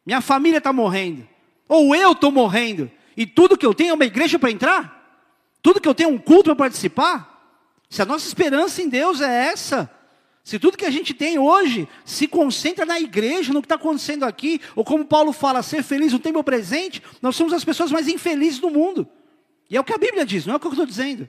Minha 0.06 0.22
família 0.22 0.58
está 0.58 0.74
morrendo. 0.74 1.28
Ou 1.68 1.96
eu 1.96 2.12
estou 2.12 2.32
morrendo. 2.32 2.92
E 3.16 3.26
tudo 3.26 3.58
que 3.58 3.66
eu 3.66 3.74
tenho 3.74 3.92
é 3.92 3.94
uma 3.94 4.06
igreja 4.06 4.38
para 4.38 4.52
entrar? 4.52 5.22
Tudo 5.62 5.80
que 5.80 5.88
eu 5.88 5.96
tenho 5.96 6.10
é 6.10 6.14
um 6.14 6.18
culto 6.18 6.46
para 6.46 6.56
participar? 6.56 7.34
Se 7.90 8.02
a 8.02 8.06
nossa 8.06 8.28
esperança 8.28 8.82
em 8.82 8.90
Deus 8.90 9.22
é 9.22 9.48
essa, 9.48 9.90
se 10.44 10.60
tudo 10.60 10.78
que 10.78 10.86
a 10.86 10.92
gente 10.92 11.14
tem 11.14 11.40
hoje 11.40 11.88
se 12.04 12.28
concentra 12.28 12.86
na 12.86 13.00
igreja, 13.00 13.54
no 13.54 13.62
que 13.62 13.66
está 13.66 13.76
acontecendo 13.76 14.24
aqui, 14.24 14.60
ou 14.76 14.84
como 14.84 15.06
Paulo 15.06 15.32
fala, 15.32 15.64
ser 15.64 15.84
feliz 15.84 16.12
no 16.12 16.20
tempo 16.20 16.44
presente, 16.44 17.02
nós 17.22 17.36
somos 17.36 17.54
as 17.54 17.64
pessoas 17.64 17.92
mais 17.92 18.08
infelizes 18.08 18.60
do 18.60 18.70
mundo. 18.70 19.08
E 19.74 19.76
é 19.76 19.80
o 19.80 19.84
que 19.84 19.92
a 19.92 19.98
Bíblia 19.98 20.24
diz, 20.24 20.46
não 20.46 20.54
é 20.54 20.58
o 20.58 20.60
que 20.60 20.68
eu 20.68 20.72
estou 20.72 20.86
dizendo. 20.86 21.28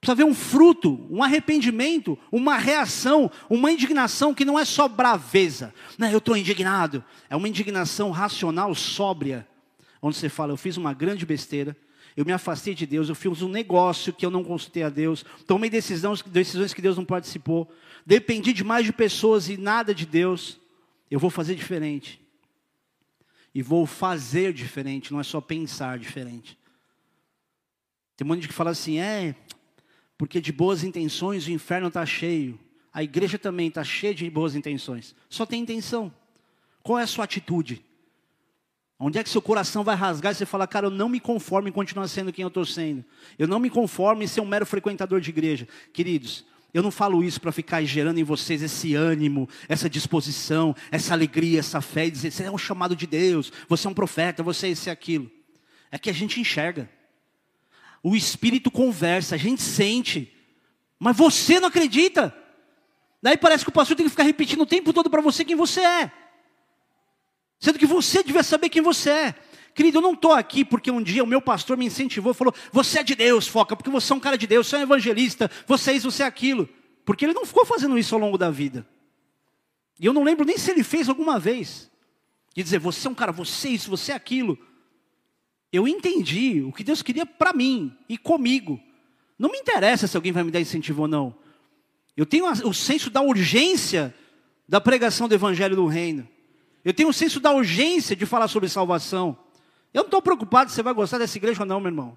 Precisa 0.00 0.12
haver 0.12 0.24
um 0.24 0.32
fruto, 0.32 1.04
um 1.10 1.20
arrependimento, 1.20 2.16
uma 2.30 2.56
reação, 2.56 3.28
uma 3.50 3.72
indignação 3.72 4.32
que 4.32 4.44
não 4.44 4.56
é 4.56 4.64
só 4.64 4.86
braveza. 4.86 5.74
Não, 5.98 6.08
eu 6.08 6.18
estou 6.18 6.36
indignado. 6.36 7.02
É 7.28 7.34
uma 7.34 7.48
indignação 7.48 8.12
racional, 8.12 8.72
sóbria, 8.76 9.48
onde 10.00 10.16
você 10.16 10.28
fala, 10.28 10.52
eu 10.52 10.56
fiz 10.56 10.76
uma 10.76 10.94
grande 10.94 11.26
besteira, 11.26 11.76
eu 12.16 12.24
me 12.24 12.32
afastei 12.32 12.72
de 12.72 12.86
Deus, 12.86 13.08
eu 13.08 13.16
fiz 13.16 13.42
um 13.42 13.48
negócio 13.48 14.12
que 14.12 14.24
eu 14.24 14.30
não 14.30 14.44
consultei 14.44 14.84
a 14.84 14.88
Deus, 14.88 15.24
tomei 15.44 15.68
decisões, 15.68 16.22
decisões 16.22 16.72
que 16.72 16.80
Deus 16.80 16.96
não 16.96 17.04
participou, 17.04 17.68
dependi 18.06 18.52
demais 18.52 18.86
de 18.86 18.92
pessoas 18.92 19.48
e 19.48 19.56
nada 19.56 19.92
de 19.92 20.06
Deus. 20.06 20.60
Eu 21.10 21.18
vou 21.18 21.30
fazer 21.30 21.56
diferente. 21.56 22.20
E 23.52 23.60
vou 23.60 23.86
fazer 23.86 24.52
diferente, 24.52 25.12
não 25.12 25.18
é 25.18 25.24
só 25.24 25.40
pensar 25.40 25.98
diferente. 25.98 26.56
Tem 28.16 28.24
um 28.24 28.28
monte 28.28 28.46
que 28.46 28.54
fala 28.54 28.70
assim, 28.70 28.98
é, 28.98 29.34
porque 30.16 30.40
de 30.40 30.52
boas 30.52 30.84
intenções 30.84 31.46
o 31.46 31.50
inferno 31.50 31.88
está 31.88 32.04
cheio. 32.06 32.58
A 32.92 33.02
igreja 33.02 33.38
também 33.38 33.68
está 33.68 33.82
cheia 33.82 34.14
de 34.14 34.28
boas 34.30 34.54
intenções. 34.54 35.14
Só 35.28 35.44
tem 35.44 35.62
intenção. 35.62 36.14
Qual 36.82 36.98
é 36.98 37.02
a 37.02 37.06
sua 37.06 37.24
atitude? 37.24 37.84
Onde 38.98 39.18
é 39.18 39.24
que 39.24 39.28
seu 39.28 39.42
coração 39.42 39.82
vai 39.82 39.96
rasgar 39.96 40.32
e 40.32 40.36
você 40.36 40.46
fala, 40.46 40.66
cara, 40.66 40.86
eu 40.86 40.90
não 40.90 41.08
me 41.08 41.18
conformo 41.18 41.68
em 41.68 41.72
continuar 41.72 42.06
sendo 42.06 42.32
quem 42.32 42.42
eu 42.44 42.48
estou 42.48 42.64
sendo. 42.64 43.04
Eu 43.38 43.48
não 43.48 43.58
me 43.58 43.68
conformo 43.68 44.22
em 44.22 44.26
ser 44.26 44.40
um 44.40 44.46
mero 44.46 44.64
frequentador 44.64 45.20
de 45.20 45.30
igreja. 45.30 45.66
Queridos, 45.92 46.44
eu 46.72 46.82
não 46.82 46.90
falo 46.90 47.22
isso 47.22 47.40
para 47.40 47.50
ficar 47.50 47.82
gerando 47.84 48.18
em 48.18 48.24
vocês 48.24 48.62
esse 48.62 48.94
ânimo, 48.94 49.48
essa 49.68 49.90
disposição, 49.90 50.74
essa 50.90 51.12
alegria, 51.14 51.58
essa 51.58 51.80
fé, 51.80 52.06
e 52.06 52.10
dizer, 52.10 52.30
você 52.30 52.44
é 52.44 52.50
um 52.50 52.58
chamado 52.58 52.94
de 52.94 53.06
Deus, 53.06 53.52
você 53.68 53.86
é 53.86 53.90
um 53.90 53.94
profeta, 53.94 54.42
você 54.42 54.68
é 54.68 54.70
esse 54.70 54.88
e 54.88 54.90
aquilo. 54.90 55.30
É 55.90 55.98
que 55.98 56.10
a 56.10 56.12
gente 56.12 56.40
enxerga. 56.40 56.88
O 58.04 58.14
Espírito 58.14 58.70
conversa, 58.70 59.34
a 59.34 59.38
gente 59.38 59.62
sente. 59.62 60.30
Mas 60.98 61.16
você 61.16 61.58
não 61.58 61.68
acredita. 61.68 62.36
Daí 63.22 63.34
parece 63.38 63.64
que 63.64 63.70
o 63.70 63.72
pastor 63.72 63.96
tem 63.96 64.04
que 64.04 64.10
ficar 64.10 64.24
repetindo 64.24 64.60
o 64.60 64.66
tempo 64.66 64.92
todo 64.92 65.08
para 65.08 65.22
você 65.22 65.42
quem 65.42 65.56
você 65.56 65.80
é. 65.80 66.12
Sendo 67.58 67.78
que 67.78 67.86
você 67.86 68.22
devia 68.22 68.42
saber 68.42 68.68
quem 68.68 68.82
você 68.82 69.08
é. 69.08 69.34
Querido, 69.74 69.98
eu 69.98 70.02
não 70.02 70.12
estou 70.12 70.32
aqui 70.32 70.66
porque 70.66 70.90
um 70.90 71.02
dia 71.02 71.24
o 71.24 71.26
meu 71.26 71.40
pastor 71.40 71.78
me 71.78 71.86
incentivou 71.86 72.34
falou: 72.34 72.54
Você 72.70 72.98
é 72.98 73.02
de 73.02 73.14
Deus, 73.14 73.48
foca, 73.48 73.74
porque 73.74 73.90
você 73.90 74.12
é 74.12 74.16
um 74.16 74.20
cara 74.20 74.36
de 74.36 74.46
Deus, 74.46 74.66
você 74.66 74.76
é 74.76 74.80
um 74.80 74.82
evangelista, 74.82 75.50
você 75.66 75.92
é 75.92 75.94
isso, 75.94 76.10
você 76.10 76.24
é 76.24 76.26
aquilo. 76.26 76.68
Porque 77.06 77.24
ele 77.24 77.32
não 77.32 77.46
ficou 77.46 77.64
fazendo 77.64 77.96
isso 77.96 78.14
ao 78.14 78.20
longo 78.20 78.36
da 78.36 78.50
vida. 78.50 78.86
E 79.98 80.04
eu 80.04 80.12
não 80.12 80.22
lembro 80.22 80.44
nem 80.44 80.58
se 80.58 80.70
ele 80.70 80.84
fez 80.84 81.08
alguma 81.08 81.38
vez. 81.38 81.90
De 82.54 82.62
dizer, 82.62 82.78
você 82.78 83.08
é 83.08 83.10
um 83.10 83.14
cara, 83.14 83.32
você 83.32 83.68
é 83.68 83.70
isso, 83.70 83.88
você 83.88 84.12
é 84.12 84.14
aquilo 84.14 84.58
eu 85.76 85.88
entendi 85.88 86.62
o 86.62 86.72
que 86.72 86.84
Deus 86.84 87.02
queria 87.02 87.26
para 87.26 87.52
mim 87.52 87.96
e 88.08 88.16
comigo. 88.16 88.80
Não 89.38 89.50
me 89.50 89.58
interessa 89.58 90.06
se 90.06 90.16
alguém 90.16 90.32
vai 90.32 90.44
me 90.44 90.50
dar 90.50 90.60
incentivo 90.60 91.02
ou 91.02 91.08
não. 91.08 91.34
Eu 92.16 92.24
tenho 92.24 92.46
o 92.46 92.72
senso 92.72 93.10
da 93.10 93.20
urgência 93.20 94.14
da 94.68 94.80
pregação 94.80 95.28
do 95.28 95.34
evangelho 95.34 95.74
do 95.74 95.86
reino. 95.86 96.28
Eu 96.84 96.94
tenho 96.94 97.08
o 97.08 97.12
senso 97.12 97.40
da 97.40 97.52
urgência 97.52 98.14
de 98.14 98.24
falar 98.24 98.46
sobre 98.46 98.68
salvação. 98.68 99.36
Eu 99.92 100.02
não 100.02 100.06
estou 100.06 100.22
preocupado 100.22 100.70
se 100.70 100.76
você 100.76 100.82
vai 100.82 100.94
gostar 100.94 101.18
dessa 101.18 101.36
igreja 101.36 101.62
ou 101.62 101.66
não, 101.66 101.80
meu 101.80 101.88
irmão. 101.88 102.16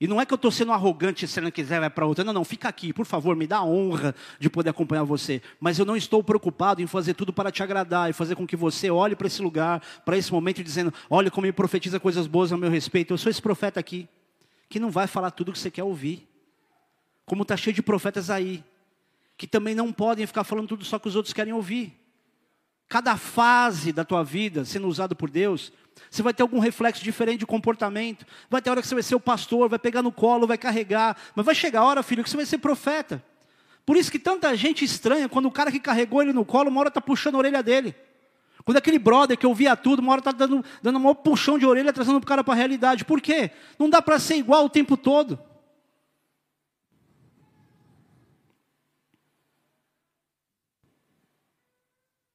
E 0.00 0.08
não 0.08 0.20
é 0.20 0.26
que 0.26 0.32
eu 0.32 0.36
estou 0.36 0.50
sendo 0.50 0.72
arrogante, 0.72 1.26
se 1.26 1.40
não 1.40 1.50
quiser 1.50 1.78
vai 1.78 1.88
para 1.88 2.04
outra. 2.04 2.24
Não, 2.24 2.32
não, 2.32 2.44
fica 2.44 2.68
aqui, 2.68 2.92
por 2.92 3.06
favor, 3.06 3.36
me 3.36 3.46
dá 3.46 3.58
a 3.58 3.64
honra 3.64 4.14
de 4.40 4.50
poder 4.50 4.70
acompanhar 4.70 5.04
você. 5.04 5.40
Mas 5.60 5.78
eu 5.78 5.84
não 5.84 5.96
estou 5.96 6.22
preocupado 6.22 6.82
em 6.82 6.86
fazer 6.86 7.14
tudo 7.14 7.32
para 7.32 7.52
te 7.52 7.62
agradar 7.62 8.10
e 8.10 8.12
fazer 8.12 8.34
com 8.34 8.46
que 8.46 8.56
você 8.56 8.90
olhe 8.90 9.14
para 9.14 9.28
esse 9.28 9.40
lugar, 9.40 9.80
para 10.04 10.16
esse 10.18 10.32
momento, 10.32 10.64
dizendo: 10.64 10.92
olha 11.08 11.30
como 11.30 11.46
ele 11.46 11.52
profetiza 11.52 12.00
coisas 12.00 12.26
boas 12.26 12.52
a 12.52 12.56
meu 12.56 12.70
respeito. 12.70 13.14
Eu 13.14 13.18
sou 13.18 13.30
esse 13.30 13.40
profeta 13.40 13.78
aqui, 13.78 14.08
que 14.68 14.80
não 14.80 14.90
vai 14.90 15.06
falar 15.06 15.30
tudo 15.30 15.50
o 15.50 15.52
que 15.52 15.58
você 15.58 15.70
quer 15.70 15.84
ouvir. 15.84 16.28
Como 17.24 17.42
está 17.42 17.56
cheio 17.56 17.72
de 17.72 17.82
profetas 17.82 18.30
aí, 18.30 18.64
que 19.36 19.46
também 19.46 19.74
não 19.74 19.92
podem 19.92 20.26
ficar 20.26 20.44
falando 20.44 20.68
tudo 20.68 20.84
só 20.84 20.98
que 20.98 21.08
os 21.08 21.16
outros 21.16 21.32
querem 21.32 21.52
ouvir. 21.52 22.03
Cada 22.94 23.16
fase 23.16 23.92
da 23.92 24.04
tua 24.04 24.22
vida 24.22 24.64
sendo 24.64 24.86
usado 24.86 25.16
por 25.16 25.28
Deus, 25.28 25.72
você 26.08 26.22
vai 26.22 26.32
ter 26.32 26.44
algum 26.44 26.60
reflexo 26.60 27.02
diferente 27.02 27.40
de 27.40 27.46
comportamento. 27.46 28.24
Vai 28.48 28.62
ter 28.62 28.70
hora 28.70 28.80
que 28.80 28.86
você 28.86 28.94
vai 28.94 29.02
ser 29.02 29.16
o 29.16 29.20
pastor, 29.20 29.68
vai 29.68 29.80
pegar 29.80 30.00
no 30.00 30.12
colo, 30.12 30.46
vai 30.46 30.56
carregar. 30.56 31.16
Mas 31.34 31.44
vai 31.44 31.56
chegar 31.56 31.80
a 31.80 31.84
hora, 31.84 32.04
filho, 32.04 32.22
que 32.22 32.30
você 32.30 32.36
vai 32.36 32.46
ser 32.46 32.58
profeta. 32.58 33.20
Por 33.84 33.96
isso 33.96 34.12
que 34.12 34.18
tanta 34.20 34.54
gente 34.54 34.84
estranha 34.84 35.28
quando 35.28 35.46
o 35.46 35.50
cara 35.50 35.72
que 35.72 35.80
carregou 35.80 36.22
ele 36.22 36.32
no 36.32 36.44
colo, 36.44 36.70
uma 36.70 36.78
hora 36.78 36.88
está 36.88 37.00
puxando 37.00 37.34
a 37.34 37.38
orelha 37.38 37.64
dele. 37.64 37.96
Quando 38.64 38.76
aquele 38.76 39.00
brother 39.00 39.36
que 39.36 39.44
ouvia 39.44 39.74
tudo, 39.74 39.98
uma 39.98 40.12
hora 40.12 40.20
está 40.20 40.30
dando, 40.30 40.64
dando 40.80 40.96
um 41.00 41.14
puxão 41.16 41.58
de 41.58 41.66
orelha, 41.66 41.92
trazendo 41.92 42.18
o 42.18 42.24
cara 42.24 42.44
para 42.44 42.54
a 42.54 42.56
realidade. 42.56 43.04
Por 43.04 43.20
quê? 43.20 43.50
Não 43.76 43.90
dá 43.90 44.00
para 44.00 44.20
ser 44.20 44.36
igual 44.36 44.66
o 44.66 44.70
tempo 44.70 44.96
todo. 44.96 45.36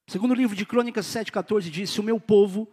Segundo 0.10 0.32
o 0.32 0.36
livro 0.36 0.56
de 0.56 0.66
Crônicas 0.66 1.06
7,14 1.06 1.70
diz: 1.70 1.92
Se 1.92 2.00
o 2.00 2.04
meu 2.04 2.20
povo, 2.20 2.68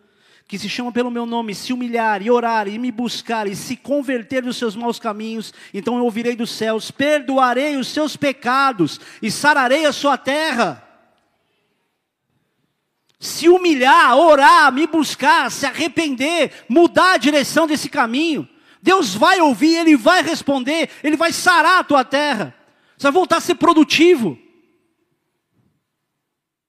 que 0.48 0.58
se 0.58 0.70
chama 0.70 0.90
pelo 0.90 1.10
meu 1.10 1.26
nome, 1.26 1.54
se 1.54 1.70
humilhar 1.70 2.22
e 2.22 2.30
orar 2.30 2.66
e 2.66 2.78
me 2.78 2.90
buscar 2.90 3.46
e 3.46 3.54
se 3.54 3.76
converter 3.76 4.40
dos 4.42 4.56
seus 4.56 4.74
maus 4.74 4.98
caminhos, 4.98 5.52
então 5.74 5.98
eu 5.98 6.04
ouvirei 6.04 6.34
dos 6.34 6.50
céus, 6.50 6.90
perdoarei 6.90 7.76
os 7.76 7.88
seus 7.88 8.16
pecados 8.16 8.98
e 9.20 9.30
sararei 9.30 9.84
a 9.84 9.92
sua 9.92 10.16
terra. 10.16 10.82
Se 13.20 13.50
humilhar, 13.50 14.16
orar, 14.16 14.72
me 14.72 14.86
buscar, 14.86 15.50
se 15.50 15.66
arrepender, 15.66 16.64
mudar 16.70 17.12
a 17.12 17.18
direção 17.18 17.66
desse 17.66 17.90
caminho, 17.90 18.48
Deus 18.80 19.14
vai 19.14 19.42
ouvir, 19.42 19.76
Ele 19.76 19.94
vai 19.94 20.22
responder, 20.22 20.88
Ele 21.04 21.18
vai 21.18 21.34
sarar 21.34 21.80
a 21.80 21.84
tua 21.84 22.02
terra. 22.02 22.54
Você 22.96 23.02
vai 23.02 23.12
voltar 23.12 23.36
a 23.36 23.40
ser 23.42 23.56
produtivo. 23.56 24.45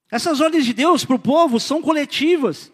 Essas 0.10 0.40
ordens 0.40 0.66
de 0.66 0.74
Deus 0.74 1.04
para 1.04 1.16
o 1.16 1.20
povo 1.20 1.60
são 1.60 1.82
coletivas, 1.82 2.72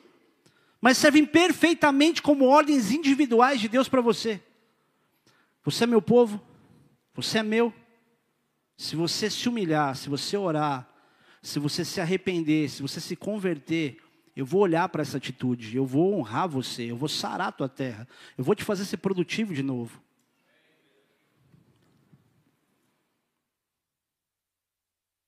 mas 0.80 0.98
servem 0.98 1.26
perfeitamente 1.26 2.22
como 2.22 2.46
ordens 2.46 2.92
individuais 2.92 3.60
de 3.60 3.68
Deus 3.68 3.90
para 3.90 4.02
você. 4.02 4.42
Você 5.64 5.86
é 5.86 5.88
meu 5.88 6.02
povo, 6.02 6.42
você 7.14 7.40
é 7.40 7.44
meu. 7.44 7.74
Se 8.78 8.96
você 8.96 9.30
se 9.30 9.48
humilhar, 9.48 9.96
se 9.96 10.10
você 10.10 10.36
orar, 10.36 10.88
se 11.42 11.60
você 11.60 11.84
se 11.84 12.02
arrepender, 12.02 12.70
se 12.70 12.82
você 12.82 13.00
se 13.00 13.16
converter, 13.16 13.98
eu 14.36 14.46
vou 14.46 14.62
olhar 14.62 14.90
para 14.90 15.02
essa 15.02 15.18
atitude, 15.18 15.76
eu 15.76 15.86
vou 15.86 16.20
honrar 16.20 16.48
você, 16.48 16.92
eu 16.92 16.98
vou 16.98 17.10
sarar 17.10 17.50
a 17.50 17.52
tua 17.52 17.70
terra, 17.70 18.08
eu 18.38 18.44
vou 18.44 18.56
te 18.56 18.64
fazer 18.64 18.86
ser 18.86 18.98
produtivo 18.98 19.54
de 19.54 19.64
novo. 19.64 20.02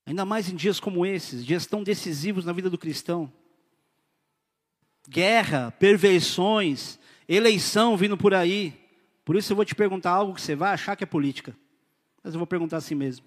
Ainda 0.06 0.24
mais 0.24 0.50
em 0.50 0.56
dias 0.56 0.80
como 0.80 1.06
esses, 1.06 1.44
dias 1.44 1.66
tão 1.66 1.84
decisivos 1.84 2.46
na 2.46 2.54
vida 2.54 2.70
do 2.70 2.78
cristão. 2.78 3.32
Guerra, 5.10 5.72
perversões, 5.72 7.00
eleição 7.28 7.98
vindo 7.98 8.16
por 8.16 8.34
aí. 8.34 8.80
Por 9.24 9.36
isso 9.36 9.52
eu 9.52 9.56
vou 9.56 9.66
te 9.66 9.74
perguntar 9.74 10.12
algo 10.12 10.36
que 10.36 10.42
você 10.42 10.56
vai 10.56 10.74
achar 10.74 10.96
que 10.96 11.04
é 11.04 11.08
política. 11.08 11.58
Mas 12.24 12.34
eu 12.34 12.40
vou 12.40 12.46
perguntar 12.46 12.78
assim 12.78 12.94
mesmo. 12.94 13.26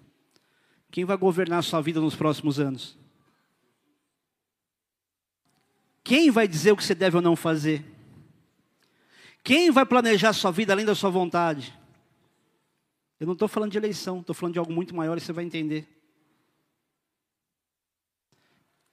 Quem 0.91 1.05
vai 1.05 1.17
governar 1.17 1.59
a 1.59 1.63
sua 1.63 1.81
vida 1.81 2.01
nos 2.01 2.15
próximos 2.15 2.61
anos? 2.61 2.97
Quem 6.05 6.31
vai 6.31 6.47
dizer 6.47 6.73
o 6.73 6.77
que 6.77 6.85
você 6.85 6.95
deve 6.95 7.17
ou 7.17 7.23
não 7.23 7.37
fazer? 7.37 7.85
Quem 9.43 9.71
vai 9.71 9.85
planejar 9.85 10.31
a 10.31 10.33
sua 10.33 10.51
vida 10.51 10.73
além 10.73 10.85
da 10.85 10.95
sua 10.95 11.11
vontade? 11.11 11.77
Eu 13.21 13.27
não 13.27 13.35
estou 13.35 13.49
falando 13.49 13.73
de 13.73 13.79
eleição, 13.79 14.21
estou 14.21 14.35
falando 14.35 14.53
de 14.53 14.59
algo 14.59 14.73
muito 14.73 14.95
maior 14.95 15.19
e 15.19 15.21
você 15.21 15.33
vai 15.33 15.45
entender. 15.45 15.98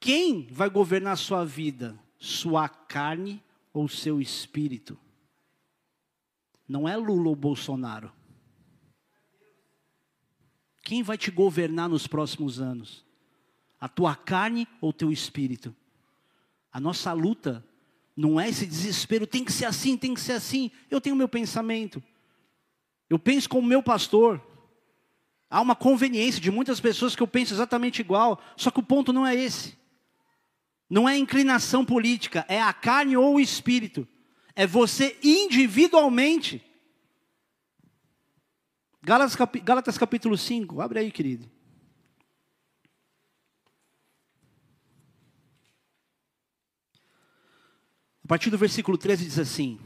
Quem 0.06 0.46
vai 0.52 0.70
governar 0.70 1.14
a 1.14 1.16
sua 1.16 1.44
vida? 1.44 2.00
Sua 2.20 2.70
carne 2.70 3.42
ou 3.74 3.90
seu 3.90 4.22
espírito? 4.22 4.96
Não 6.70 6.88
é 6.88 6.96
Lula 6.96 7.30
ou 7.30 7.36
Bolsonaro. 7.36 8.14
Quem 10.84 11.02
vai 11.02 11.18
te 11.18 11.32
governar 11.32 11.90
nos 11.90 12.06
próximos 12.06 12.62
anos? 12.62 13.04
A 13.82 13.90
tua 13.90 14.16
carne 14.16 14.68
ou 14.80 14.94
teu 14.94 15.12
espírito? 15.12 15.76
A 16.72 16.80
nossa 16.80 17.12
luta 17.12 17.66
não 18.16 18.40
é 18.40 18.48
esse 18.48 18.68
desespero, 18.68 19.26
tem 19.26 19.44
que 19.44 19.52
ser 19.52 19.66
assim, 19.66 19.98
tem 19.98 20.14
que 20.14 20.22
ser 20.22 20.34
assim. 20.34 20.70
Eu 20.88 21.02
tenho 21.02 21.16
meu 21.16 21.28
pensamento. 21.28 22.04
Eu 23.10 23.18
penso 23.18 23.50
como 23.50 23.68
meu 23.68 23.82
pastor. 23.82 24.40
Há 25.50 25.60
uma 25.62 25.76
conveniência 25.76 26.40
de 26.40 26.52
muitas 26.52 26.80
pessoas 26.80 27.16
que 27.16 27.24
eu 27.24 27.28
penso 27.28 27.56
exatamente 27.56 28.02
igual, 28.02 28.40
só 28.56 28.70
que 28.70 28.80
o 28.80 28.84
ponto 28.84 29.12
não 29.12 29.26
é 29.26 29.34
esse. 29.34 29.84
Não 30.90 31.10
é 31.10 31.18
inclinação 31.18 31.84
política, 31.84 32.46
é 32.48 32.62
a 32.62 32.72
carne 32.72 33.18
ou 33.18 33.36
o 33.36 33.40
espírito. 33.40 34.08
É 34.56 34.66
você 34.68 35.18
individualmente. 35.24 36.64
Gálatas, 39.02 39.36
cap... 39.36 39.60
Capítulo 40.00 40.38
5, 40.38 40.82
abre 40.82 41.00
aí, 41.00 41.12
querido. 41.12 41.50
A 48.24 48.28
partir 48.28 48.50
do 48.50 48.58
versículo 48.58 48.98
13 48.98 49.26
diz 49.26 49.38
assim: 49.38 49.80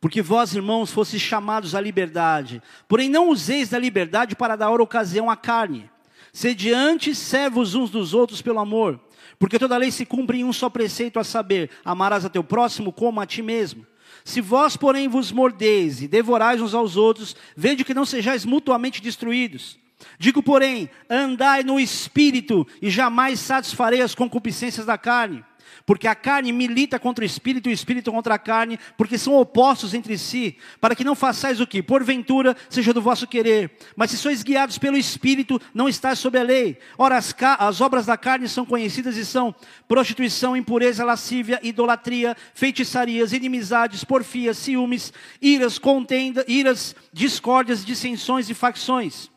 Porque 0.00 0.22
vós, 0.22 0.54
irmãos, 0.54 0.90
fostes 0.90 1.20
chamados 1.20 1.74
à 1.74 1.80
liberdade, 1.80 2.62
porém 2.88 3.10
não 3.10 3.28
useis 3.28 3.68
da 3.68 3.78
liberdade 3.78 4.34
para 4.34 4.56
dar 4.56 4.80
ocasião 4.80 5.28
à 5.28 5.36
carne. 5.36 5.90
Sede 6.36 6.70
antes 6.70 7.16
servos 7.16 7.74
uns 7.74 7.88
dos 7.88 8.12
outros 8.12 8.42
pelo 8.42 8.58
amor. 8.58 9.00
Porque 9.38 9.58
toda 9.58 9.74
lei 9.78 9.90
se 9.90 10.04
cumpre 10.04 10.40
em 10.40 10.44
um 10.44 10.52
só 10.52 10.68
preceito, 10.68 11.18
a 11.18 11.24
saber, 11.24 11.70
amarás 11.82 12.26
a 12.26 12.28
teu 12.28 12.44
próximo 12.44 12.92
como 12.92 13.22
a 13.22 13.24
ti 13.24 13.40
mesmo. 13.40 13.86
Se 14.22 14.42
vós, 14.42 14.76
porém, 14.76 15.08
vos 15.08 15.32
mordeis 15.32 16.02
e 16.02 16.06
devorais 16.06 16.60
uns 16.60 16.74
aos 16.74 16.94
outros, 16.94 17.34
vede 17.56 17.84
que 17.84 17.94
não 17.94 18.04
sejais 18.04 18.44
mutuamente 18.44 19.00
destruídos. 19.00 19.78
Digo, 20.18 20.42
porém, 20.42 20.90
andai 21.08 21.62
no 21.62 21.80
espírito 21.80 22.66
e 22.82 22.90
jamais 22.90 23.40
satisfarei 23.40 24.02
as 24.02 24.14
concupiscências 24.14 24.84
da 24.84 24.98
carne. 24.98 25.42
Porque 25.84 26.06
a 26.06 26.14
carne 26.14 26.52
milita 26.52 26.98
contra 26.98 27.22
o 27.22 27.26
espírito 27.26 27.68
e 27.68 27.72
o 27.72 27.74
espírito 27.74 28.10
contra 28.10 28.34
a 28.34 28.38
carne, 28.38 28.78
porque 28.96 29.18
são 29.18 29.34
opostos 29.34 29.94
entre 29.94 30.16
si, 30.16 30.56
para 30.80 30.94
que 30.94 31.04
não 31.04 31.14
façais 31.14 31.60
o 31.60 31.66
que? 31.66 31.82
Porventura 31.82 32.56
seja 32.68 32.92
do 32.92 33.02
vosso 33.02 33.26
querer. 33.26 33.70
Mas 33.94 34.10
se 34.10 34.16
sois 34.18 34.42
guiados 34.42 34.78
pelo 34.78 34.96
espírito, 34.96 35.60
não 35.74 35.88
estáis 35.88 36.18
sob 36.18 36.38
a 36.38 36.42
lei. 36.42 36.78
Ora, 36.96 37.16
as, 37.16 37.34
as 37.58 37.80
obras 37.80 38.06
da 38.06 38.16
carne 38.16 38.48
são 38.48 38.64
conhecidas 38.64 39.16
e 39.16 39.24
são 39.24 39.54
prostituição, 39.86 40.56
impureza, 40.56 41.04
lascívia, 41.04 41.60
idolatria, 41.62 42.36
feitiçarias, 42.54 43.32
inimizades, 43.32 44.04
porfias, 44.04 44.58
ciúmes, 44.58 45.12
iras, 45.40 45.78
contenda, 45.78 46.44
iras, 46.48 46.94
discórdias, 47.12 47.84
dissensões 47.84 48.48
e 48.48 48.54
facções 48.54 49.30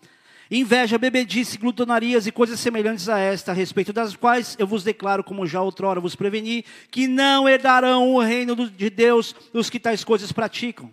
Inveja, 0.52 0.98
bebedice, 0.98 1.60
glutonarias 1.60 2.26
e 2.26 2.32
coisas 2.32 2.60
semelhantes 2.60 3.08
a 3.08 3.20
esta, 3.20 3.52
a 3.52 3.54
respeito 3.54 3.94
das 3.94 4.16
quais 4.16 4.56
eu 4.58 4.66
vos 4.66 4.84
declaro, 4.84 5.24
como 5.24 5.46
já 5.46 5.62
outrora 5.62 6.02
vos 6.02 6.16
preveni, 6.16 6.66
que 6.90 7.08
não 7.08 7.48
herdarão 7.48 8.16
o 8.16 8.20
reino 8.20 8.56
de 8.70 8.90
Deus 8.90 9.36
os 9.54 9.70
que 9.70 9.80
tais 9.80 10.04
coisas 10.04 10.32
praticam. 10.32 10.92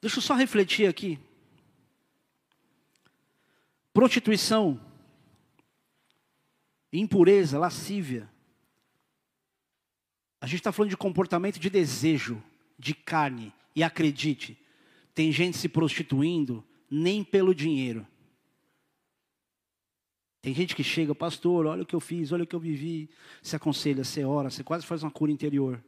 Deixa 0.00 0.18
eu 0.18 0.22
só 0.22 0.34
refletir 0.34 0.86
aqui. 0.88 1.18
Prostituição, 3.92 4.80
impureza, 6.90 7.58
lascívia. 7.58 8.28
A 10.40 10.46
gente 10.46 10.60
está 10.60 10.72
falando 10.72 10.90
de 10.90 10.96
comportamento 10.96 11.58
de 11.58 11.68
desejo, 11.68 12.42
de 12.78 12.94
carne. 12.94 13.52
E 13.76 13.82
acredite, 13.82 14.56
tem 15.14 15.32
gente 15.32 15.56
se 15.56 15.68
prostituindo 15.68 16.64
nem 16.94 17.24
pelo 17.24 17.52
dinheiro. 17.52 18.06
Tem 20.40 20.54
gente 20.54 20.76
que 20.76 20.84
chega, 20.84 21.14
pastor, 21.14 21.66
olha 21.66 21.82
o 21.82 21.86
que 21.86 21.94
eu 21.94 22.00
fiz, 22.00 22.30
olha 22.30 22.44
o 22.44 22.46
que 22.46 22.54
eu 22.54 22.60
vivi. 22.60 23.10
Se 23.42 23.56
aconselha, 23.56 24.04
você 24.04 24.24
ora, 24.24 24.48
você 24.48 24.62
quase 24.62 24.86
faz 24.86 25.02
uma 25.02 25.10
cura 25.10 25.32
interior. 25.32 25.82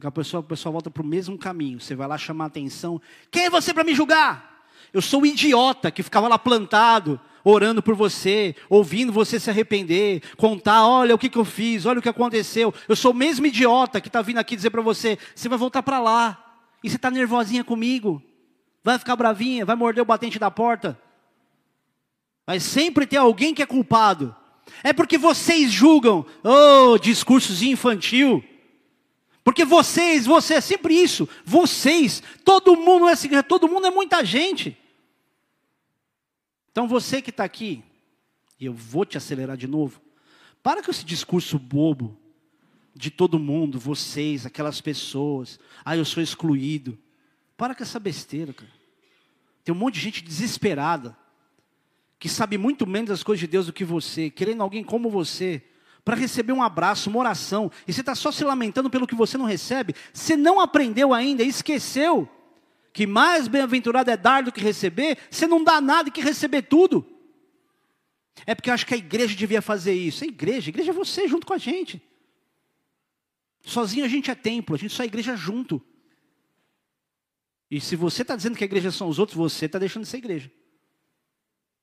A 0.00 0.10
pessoa, 0.10 0.40
a 0.40 0.44
pessoa 0.44 0.72
volta 0.72 0.90
para 0.90 1.02
o 1.02 1.06
mesmo 1.06 1.36
caminho. 1.36 1.80
Você 1.80 1.94
vai 1.94 2.06
lá 2.06 2.16
chamar 2.16 2.46
atenção. 2.46 3.00
Quem 3.30 3.46
é 3.46 3.50
você 3.50 3.74
para 3.74 3.84
me 3.84 3.94
julgar? 3.94 4.64
Eu 4.92 5.02
sou 5.02 5.22
o 5.22 5.26
idiota 5.26 5.90
que 5.90 6.02
ficava 6.02 6.28
lá 6.28 6.38
plantado, 6.38 7.20
orando 7.44 7.82
por 7.82 7.94
você, 7.94 8.54
ouvindo 8.70 9.12
você 9.12 9.38
se 9.38 9.50
arrepender, 9.50 10.22
contar, 10.36 10.86
olha 10.86 11.14
o 11.14 11.18
que, 11.18 11.28
que 11.28 11.36
eu 11.36 11.44
fiz, 11.44 11.84
olha 11.84 11.98
o 11.98 12.02
que 12.02 12.08
aconteceu. 12.08 12.72
Eu 12.88 12.96
sou 12.96 13.10
o 13.10 13.14
mesmo 13.14 13.44
idiota 13.44 14.00
que 14.00 14.08
está 14.08 14.22
vindo 14.22 14.38
aqui 14.38 14.56
dizer 14.56 14.70
para 14.70 14.80
você, 14.80 15.18
você 15.34 15.48
vai 15.48 15.58
voltar 15.58 15.82
para 15.82 15.98
lá. 15.98 16.62
E 16.82 16.88
você 16.88 16.96
está 16.96 17.10
nervosinha 17.10 17.64
comigo. 17.64 18.22
Vai 18.88 18.98
ficar 18.98 19.16
bravinha, 19.16 19.66
vai 19.66 19.76
morder 19.76 20.00
o 20.00 20.06
batente 20.06 20.38
da 20.38 20.50
porta. 20.50 20.98
Vai 22.46 22.58
sempre 22.58 23.06
ter 23.06 23.18
alguém 23.18 23.52
que 23.52 23.60
é 23.60 23.66
culpado. 23.66 24.34
É 24.82 24.94
porque 24.94 25.18
vocês 25.18 25.70
julgam, 25.70 26.24
oh, 26.42 26.96
discursos 26.96 27.60
infantil. 27.60 28.42
Porque 29.44 29.62
vocês, 29.62 30.24
você 30.24 30.54
é 30.54 30.60
sempre 30.62 30.94
isso. 30.94 31.28
Vocês, 31.44 32.22
todo 32.42 32.78
mundo 32.78 33.06
é 33.06 33.12
assim, 33.12 33.28
todo 33.42 33.68
mundo 33.68 33.86
é 33.86 33.90
muita 33.90 34.24
gente. 34.24 34.74
Então 36.72 36.88
você 36.88 37.20
que 37.20 37.28
está 37.28 37.44
aqui, 37.44 37.84
E 38.58 38.64
eu 38.64 38.72
vou 38.72 39.04
te 39.04 39.18
acelerar 39.18 39.58
de 39.58 39.66
novo. 39.66 40.00
Para 40.62 40.82
com 40.82 40.90
esse 40.90 41.04
discurso 41.04 41.58
bobo 41.58 42.18
de 42.94 43.10
todo 43.10 43.38
mundo, 43.38 43.78
vocês, 43.78 44.46
aquelas 44.46 44.80
pessoas. 44.80 45.60
Ah, 45.84 45.94
eu 45.94 46.06
sou 46.06 46.22
excluído. 46.22 46.98
Para 47.54 47.74
com 47.74 47.82
essa 47.82 48.00
besteira, 48.00 48.54
cara. 48.54 48.77
Tem 49.68 49.74
um 49.74 49.78
monte 49.78 49.96
de 49.96 50.00
gente 50.00 50.24
desesperada, 50.24 51.14
que 52.18 52.26
sabe 52.26 52.56
muito 52.56 52.86
menos 52.86 53.10
das 53.10 53.22
coisas 53.22 53.40
de 53.40 53.46
Deus 53.46 53.66
do 53.66 53.72
que 53.74 53.84
você, 53.84 54.30
querendo 54.30 54.62
alguém 54.62 54.82
como 54.82 55.10
você, 55.10 55.62
para 56.02 56.16
receber 56.16 56.54
um 56.54 56.62
abraço, 56.62 57.10
uma 57.10 57.18
oração, 57.18 57.70
e 57.86 57.92
você 57.92 58.00
está 58.00 58.14
só 58.14 58.32
se 58.32 58.42
lamentando 58.44 58.88
pelo 58.88 59.06
que 59.06 59.14
você 59.14 59.36
não 59.36 59.44
recebe. 59.44 59.94
Você 60.10 60.38
não 60.38 60.58
aprendeu 60.58 61.12
ainda, 61.12 61.42
esqueceu 61.42 62.26
que 62.94 63.06
mais 63.06 63.46
bem-aventurado 63.46 64.10
é 64.10 64.16
dar 64.16 64.42
do 64.42 64.50
que 64.50 64.62
receber, 64.62 65.18
você 65.30 65.46
não 65.46 65.62
dá 65.62 65.82
nada 65.82 66.10
que 66.10 66.22
receber 66.22 66.62
tudo. 66.62 67.06
É 68.46 68.54
porque 68.54 68.70
eu 68.70 68.74
acho 68.74 68.86
que 68.86 68.94
a 68.94 68.96
igreja 68.96 69.36
devia 69.36 69.60
fazer 69.60 69.92
isso. 69.92 70.24
A 70.24 70.28
igreja, 70.28 70.70
a 70.70 70.72
igreja 70.72 70.92
é 70.92 70.94
você 70.94 71.28
junto 71.28 71.46
com 71.46 71.52
a 71.52 71.58
gente. 71.58 72.02
Sozinho 73.60 74.06
a 74.06 74.08
gente 74.08 74.30
é 74.30 74.34
templo, 74.34 74.74
a 74.74 74.78
gente 74.78 74.94
só 74.94 75.02
é 75.02 75.06
igreja 75.06 75.36
junto. 75.36 75.84
E 77.70 77.80
se 77.80 77.96
você 77.96 78.22
está 78.22 78.34
dizendo 78.34 78.56
que 78.56 78.64
a 78.64 78.66
igreja 78.66 78.90
são 78.90 79.08
os 79.08 79.18
outros, 79.18 79.36
você 79.36 79.66
está 79.66 79.78
deixando 79.78 80.04
de 80.04 80.08
ser 80.08 80.18
igreja. 80.18 80.50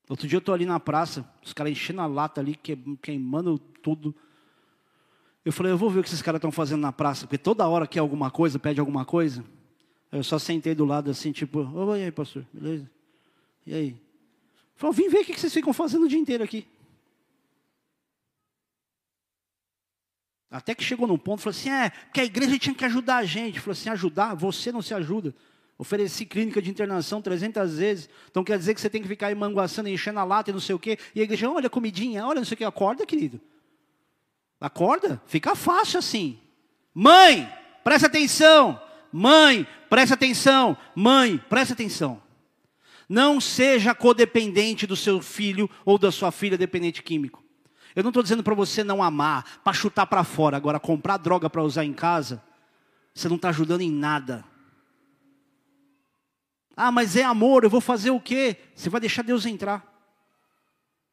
Outro 0.09 0.27
dia 0.27 0.37
eu 0.37 0.39
estou 0.39 0.53
ali 0.53 0.65
na 0.65 0.79
praça, 0.79 1.27
os 1.43 1.53
caras 1.53 1.71
enchendo 1.71 2.01
a 2.01 2.07
lata 2.07 2.41
ali, 2.41 2.59
queimando 3.01 3.57
tudo. 3.57 4.15
Eu 5.43 5.51
falei, 5.51 5.71
eu 5.71 5.77
vou 5.77 5.89
ver 5.89 5.99
o 5.99 6.03
que 6.03 6.09
esses 6.09 6.21
caras 6.21 6.39
estão 6.39 6.51
fazendo 6.51 6.81
na 6.81 6.91
praça, 6.91 7.25
porque 7.25 7.37
toda 7.37 7.67
hora 7.67 7.87
quer 7.87 7.99
alguma 7.99 8.31
coisa, 8.31 8.57
pede 8.57 8.79
alguma 8.79 9.05
coisa. 9.05 9.43
Eu 10.11 10.23
só 10.23 10.39
sentei 10.39 10.73
do 10.73 10.85
lado 10.85 11.09
assim, 11.09 11.31
tipo, 11.31 11.59
oi, 11.59 12.03
aí, 12.03 12.11
pastor, 12.11 12.45
beleza? 12.53 12.89
E 13.65 13.73
aí? 13.73 14.01
Falou, 14.75 14.93
vim 14.93 15.09
ver 15.09 15.21
o 15.21 15.25
que 15.25 15.39
vocês 15.39 15.53
ficam 15.53 15.73
fazendo 15.73 16.05
o 16.05 16.07
dia 16.07 16.19
inteiro 16.19 16.43
aqui. 16.43 16.67
Até 20.49 20.73
que 20.73 20.83
chegou 20.83 21.07
num 21.07 21.17
ponto, 21.17 21.41
falou 21.41 21.57
assim, 21.57 21.69
é, 21.69 21.89
porque 21.89 22.21
a 22.21 22.25
igreja 22.25 22.57
tinha 22.57 22.75
que 22.75 22.85
ajudar 22.85 23.17
a 23.17 23.25
gente. 23.25 23.59
Falou 23.59 23.73
assim, 23.73 23.89
ajudar? 23.89 24.35
Você 24.35 24.71
não 24.71 24.81
se 24.81 24.93
ajuda. 24.93 25.33
Ofereci 25.77 26.25
clínica 26.25 26.61
de 26.61 26.69
internação 26.69 27.21
300 27.21 27.77
vezes. 27.77 28.09
Então 28.31 28.43
quer 28.43 28.57
dizer 28.57 28.73
que 28.73 28.79
você 28.79 28.89
tem 28.89 29.01
que 29.01 29.07
ficar 29.07 29.33
manguaçando, 29.35 29.89
enchendo 29.89 30.19
a 30.19 30.23
lata 30.23 30.49
e 30.49 30.53
não 30.53 30.59
sei 30.59 30.73
o 30.73 30.79
quê. 30.79 30.97
E 31.13 31.19
a 31.19 31.23
igreja, 31.23 31.49
olha 31.49 31.69
comidinha, 31.69 32.25
olha 32.25 32.39
não 32.39 32.45
sei 32.45 32.55
o 32.55 32.57
quê. 32.57 32.63
Acorda, 32.63 33.05
querido. 33.05 33.41
Acorda. 34.59 35.21
Fica 35.25 35.53
fácil 35.53 35.99
assim. 35.99 36.39
Mãe, 36.93 37.51
presta 37.83 38.07
atenção. 38.07 38.81
Mãe, 39.11 39.67
presta 39.89 40.13
atenção. 40.15 40.77
Mãe, 40.95 41.37
presta 41.49 41.73
atenção. 41.73 42.21
Não 43.07 43.41
seja 43.41 43.93
codependente 43.93 44.87
do 44.87 44.95
seu 44.95 45.21
filho 45.21 45.69
ou 45.83 45.97
da 45.97 46.11
sua 46.11 46.31
filha 46.31 46.57
dependente 46.57 47.03
químico. 47.03 47.43
Eu 47.93 48.03
não 48.03 48.09
estou 48.09 48.23
dizendo 48.23 48.43
para 48.43 48.55
você 48.55 48.83
não 48.83 49.03
amar, 49.03 49.59
para 49.63 49.73
chutar 49.73 50.05
para 50.05 50.23
fora. 50.23 50.57
Agora, 50.57 50.79
comprar 50.79 51.17
droga 51.17 51.49
para 51.49 51.63
usar 51.63 51.85
em 51.85 51.93
casa, 51.93 52.41
você 53.13 53.29
não 53.29 53.35
está 53.35 53.49
ajudando 53.49 53.81
em 53.81 53.91
nada. 53.91 54.43
Ah, 56.75 56.91
mas 56.91 57.15
é 57.15 57.23
amor, 57.23 57.63
eu 57.63 57.69
vou 57.69 57.81
fazer 57.81 58.11
o 58.11 58.19
quê? 58.19 58.57
Você 58.75 58.89
vai 58.89 58.99
deixar 58.99 59.21
Deus 59.21 59.45
entrar. 59.45 59.93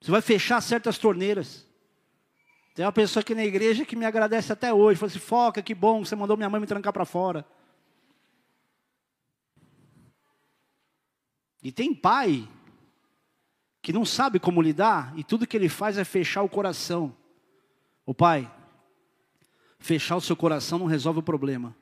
Você 0.01 0.11
vai 0.11 0.21
fechar 0.21 0.61
certas 0.61 0.99
torneiras. 0.99 1.67
Tem 2.75 2.85
uma 2.85 2.93
pessoa 2.93 3.21
aqui 3.21 3.35
na 3.35 3.45
igreja 3.45 3.85
que 3.85 3.95
me 3.95 4.05
agradece 4.05 4.53
até 4.53 4.73
hoje. 4.73 4.99
Falou 4.99 5.11
assim: 5.11 5.19
Foca, 5.19 5.63
que 5.63 5.75
bom, 5.75 6.05
você 6.05 6.17
mandou 6.17 6.37
minha 6.37 6.51
mãe 6.51 6.61
me 6.61 6.67
trancar 6.67 6.93
para 6.93 7.05
fora. 7.05 7.47
E 11.63 11.71
tem 11.71 11.95
pai 11.95 12.49
que 13.81 13.93
não 13.93 14.05
sabe 14.05 14.41
como 14.41 14.61
lidar 14.61 15.13
e 15.17 15.23
tudo 15.23 15.47
que 15.47 15.57
ele 15.57 15.69
faz 15.69 15.97
é 15.97 16.05
fechar 16.05 16.43
o 16.43 16.49
coração. 16.49 17.15
O 18.05 18.13
pai, 18.13 18.51
fechar 19.79 20.17
o 20.17 20.21
seu 20.21 20.35
coração 20.35 20.79
não 20.79 20.87
resolve 20.87 21.21
o 21.21 21.23
problema. 21.23 21.77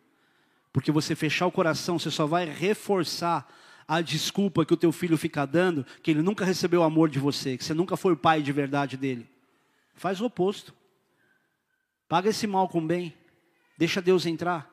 Porque 0.73 0.93
você 0.93 1.15
fechar 1.15 1.47
o 1.47 1.53
coração, 1.53 1.99
você 1.99 2.11
só 2.11 2.27
vai 2.27 2.45
reforçar 2.45 3.51
a 3.91 4.01
desculpa 4.01 4.65
que 4.65 4.73
o 4.73 4.77
teu 4.77 4.93
filho 4.93 5.19
fica 5.19 5.45
dando, 5.45 5.85
que 6.01 6.13
ele 6.13 6.23
nunca 6.23 6.45
recebeu 6.45 6.83
o 6.83 6.85
amor 6.85 7.11
de 7.11 7.19
você, 7.19 7.59
que 7.59 7.65
você 7.65 7.75
nunca 7.75 7.97
foi 7.97 8.13
o 8.13 8.17
pai 8.17 8.41
de 8.41 8.53
verdade 8.53 8.97
dele. 8.97 9.29
Faz 9.97 10.21
o 10.21 10.27
oposto. 10.27 10.73
Paga 12.09 12.31
esse 12.31 12.47
mal 12.47 12.69
com 12.69 12.87
bem. 12.87 13.13
Deixa 13.77 14.01
Deus 14.01 14.27
entrar. 14.27 14.71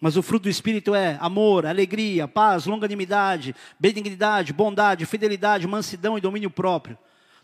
Mas 0.00 0.16
o 0.16 0.22
fruto 0.22 0.44
do 0.44 0.48
Espírito 0.48 0.94
é 0.94 1.18
amor, 1.20 1.66
alegria, 1.66 2.28
paz, 2.28 2.66
longanimidade, 2.66 3.56
benignidade, 3.76 4.52
bondade, 4.52 5.04
fidelidade, 5.04 5.66
mansidão 5.66 6.16
e 6.16 6.20
domínio 6.20 6.48
próprio. 6.48 6.96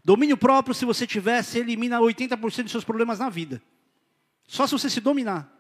Domínio 0.05 0.37
próprio, 0.37 0.73
se 0.73 0.85
você 0.85 1.09
tiver, 1.09 1.43
você 1.43 1.59
elimina 1.59 1.99
80% 1.99 2.63
dos 2.63 2.71
seus 2.71 2.85
problemas 2.85 3.19
na 3.19 3.29
vida. 3.29 3.61
Só 4.47 4.65
se 4.65 4.73
você 4.75 4.89
se 4.89 5.01
dominar. 5.01 5.58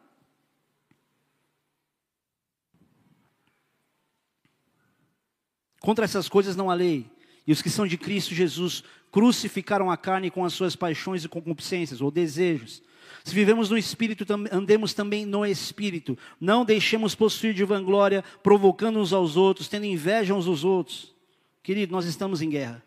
Contra 5.88 6.04
essas 6.04 6.28
coisas 6.28 6.54
não 6.54 6.70
há 6.70 6.74
lei. 6.74 7.10
E 7.46 7.50
os 7.50 7.62
que 7.62 7.70
são 7.70 7.86
de 7.86 7.96
Cristo 7.96 8.34
Jesus 8.34 8.84
crucificaram 9.10 9.90
a 9.90 9.96
carne 9.96 10.30
com 10.30 10.44
as 10.44 10.52
suas 10.52 10.76
paixões 10.76 11.24
e 11.24 11.28
concupiscências 11.30 12.02
ou 12.02 12.10
desejos. 12.10 12.82
Se 13.24 13.34
vivemos 13.34 13.70
no 13.70 13.78
Espírito, 13.78 14.26
andemos 14.52 14.92
também 14.92 15.24
no 15.24 15.46
Espírito. 15.46 16.18
Não 16.38 16.62
deixemos 16.62 17.14
possuir 17.14 17.54
de 17.54 17.64
vanglória, 17.64 18.22
provocando 18.42 18.98
uns 18.98 19.14
aos 19.14 19.34
outros, 19.34 19.66
tendo 19.66 19.86
inveja 19.86 20.34
uns 20.34 20.44
dos 20.44 20.62
outros. 20.62 21.14
Querido, 21.62 21.90
nós 21.90 22.04
estamos 22.04 22.42
em 22.42 22.50
guerra. 22.50 22.84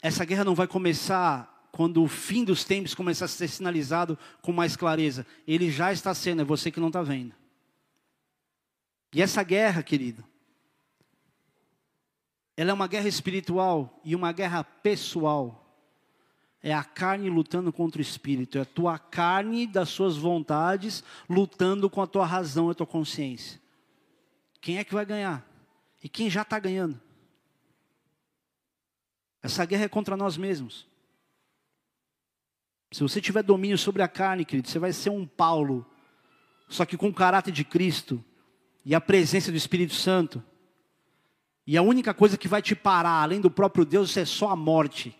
Essa 0.00 0.24
guerra 0.24 0.44
não 0.44 0.54
vai 0.54 0.66
começar 0.66 1.68
quando 1.70 2.02
o 2.02 2.08
fim 2.08 2.44
dos 2.44 2.64
tempos 2.64 2.94
começar 2.94 3.26
a 3.26 3.28
ser 3.28 3.48
sinalizado 3.48 4.18
com 4.40 4.52
mais 4.52 4.74
clareza. 4.74 5.26
Ele 5.46 5.70
já 5.70 5.92
está 5.92 6.14
sendo, 6.14 6.40
é 6.40 6.44
você 6.46 6.70
que 6.70 6.80
não 6.80 6.88
está 6.88 7.02
vendo. 7.02 7.43
E 9.14 9.22
essa 9.22 9.44
guerra, 9.44 9.80
querido, 9.80 10.24
ela 12.56 12.70
é 12.70 12.74
uma 12.74 12.88
guerra 12.88 13.06
espiritual 13.06 14.00
e 14.04 14.16
uma 14.16 14.32
guerra 14.32 14.64
pessoal. 14.64 15.60
É 16.60 16.74
a 16.74 16.82
carne 16.82 17.30
lutando 17.30 17.72
contra 17.72 18.00
o 18.00 18.02
espírito, 18.02 18.58
é 18.58 18.62
a 18.62 18.64
tua 18.64 18.98
carne 18.98 19.66
das 19.66 19.90
suas 19.90 20.16
vontades 20.16 21.04
lutando 21.30 21.88
com 21.88 22.02
a 22.02 22.06
tua 22.06 22.26
razão 22.26 22.68
e 22.68 22.72
a 22.72 22.74
tua 22.74 22.86
consciência. 22.86 23.60
Quem 24.60 24.78
é 24.78 24.84
que 24.84 24.94
vai 24.94 25.06
ganhar? 25.06 25.46
E 26.02 26.08
quem 26.08 26.28
já 26.28 26.42
está 26.42 26.58
ganhando? 26.58 27.00
Essa 29.42 29.64
guerra 29.64 29.84
é 29.84 29.88
contra 29.88 30.16
nós 30.16 30.36
mesmos. 30.36 30.88
Se 32.90 33.02
você 33.02 33.20
tiver 33.20 33.42
domínio 33.42 33.78
sobre 33.78 34.02
a 34.02 34.08
carne, 34.08 34.44
querido, 34.44 34.68
você 34.68 34.78
vai 34.78 34.92
ser 34.92 35.10
um 35.10 35.26
Paulo, 35.26 35.86
só 36.68 36.84
que 36.84 36.96
com 36.96 37.08
o 37.08 37.14
caráter 37.14 37.52
de 37.52 37.62
Cristo 37.62 38.24
e 38.84 38.94
a 38.94 39.00
presença 39.00 39.50
do 39.50 39.56
Espírito 39.56 39.94
Santo. 39.94 40.42
E 41.66 41.76
a 41.76 41.82
única 41.82 42.12
coisa 42.12 42.36
que 42.36 42.46
vai 42.46 42.60
te 42.60 42.74
parar, 42.74 43.22
além 43.22 43.40
do 43.40 43.50
próprio 43.50 43.84
Deus, 43.84 44.16
é 44.16 44.24
só 44.24 44.50
a 44.50 44.56
morte. 44.56 45.16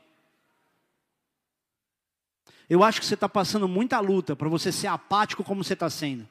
Eu 2.69 2.83
acho 2.83 3.01
que 3.01 3.07
você 3.07 3.15
está 3.15 3.29
passando 3.29 3.67
muita 3.69 3.99
luta 4.01 4.37
para 4.37 4.49
você 4.49 4.71
ser 4.71 4.89
apático 4.89 5.45
como 5.45 5.65
você 5.65 5.75
está 5.75 5.89
sendo. 5.89 6.29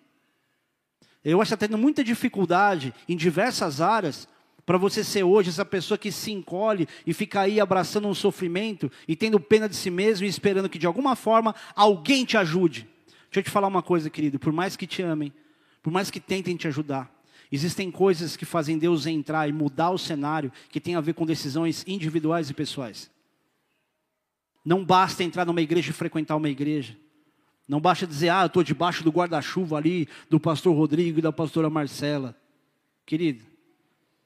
Eu 1.24 1.42
acho 1.42 1.50
que 1.50 1.56
está 1.56 1.68
tendo 1.68 1.78
muita 1.78 2.04
dificuldade 2.04 2.94
em 3.08 3.16
diversas 3.16 3.80
áreas 3.82 4.28
para 4.66 4.78
você 4.78 5.04
ser 5.04 5.24
hoje 5.24 5.50
essa 5.50 5.66
pessoa 5.66 5.98
que 5.98 6.12
se 6.12 6.32
encolhe 6.32 6.88
e 7.06 7.14
fica 7.14 7.42
aí 7.42 7.60
abraçando 7.60 8.08
um 8.08 8.14
sofrimento 8.14 8.92
e 9.08 9.16
tendo 9.16 9.40
pena 9.40 9.68
de 9.68 9.76
si 9.76 9.90
mesmo 9.90 10.26
e 10.26 10.30
esperando 10.30 10.70
que 10.70 10.80
de 10.80 10.88
alguma 10.88 11.16
forma 11.16 11.56
alguém 11.76 12.26
te 12.26 12.38
ajude. 12.38 12.88
Deixa 13.26 13.40
eu 13.40 13.44
te 13.44 13.50
falar 13.50 13.68
uma 13.68 13.82
coisa, 13.82 14.10
querido. 14.10 14.38
Por 14.38 14.54
mais 14.54 14.76
que 14.76 14.86
te 14.86 15.02
amem, 15.02 15.34
por 15.82 15.92
mais 15.92 16.10
que 16.10 16.20
tentem 16.20 16.56
te 16.56 16.68
ajudar, 16.68 17.13
existem 17.56 17.92
coisas 17.92 18.36
que 18.36 18.46
fazem 18.46 18.78
Deus 18.78 19.06
entrar 19.06 19.48
e 19.48 19.54
mudar 19.54 19.92
o 19.92 19.98
cenário 19.98 20.52
que 20.70 20.80
tem 20.80 20.96
a 20.96 21.02
ver 21.02 21.14
com 21.14 21.26
decisões 21.26 21.84
individuais 21.88 22.50
e 22.50 22.54
pessoais. 22.54 23.12
Não 24.66 24.84
basta 24.84 25.24
entrar 25.24 25.46
numa 25.46 25.62
igreja 25.62 25.92
e 25.92 25.94
frequentar 25.94 26.36
uma 26.36 26.50
igreja. 26.50 26.98
Não 27.68 27.80
basta 27.80 28.08
dizer, 28.08 28.30
ah, 28.30 28.44
eu 28.44 28.48
estou 28.48 28.64
debaixo 28.64 29.04
do 29.04 29.12
guarda-chuva 29.12 29.78
ali 29.78 30.08
do 30.30 30.40
pastor 30.40 30.76
Rodrigo 30.76 31.20
e 31.20 31.22
da 31.22 31.32
pastora 31.32 31.70
Marcela. 31.70 32.36
Querido, 33.06 33.44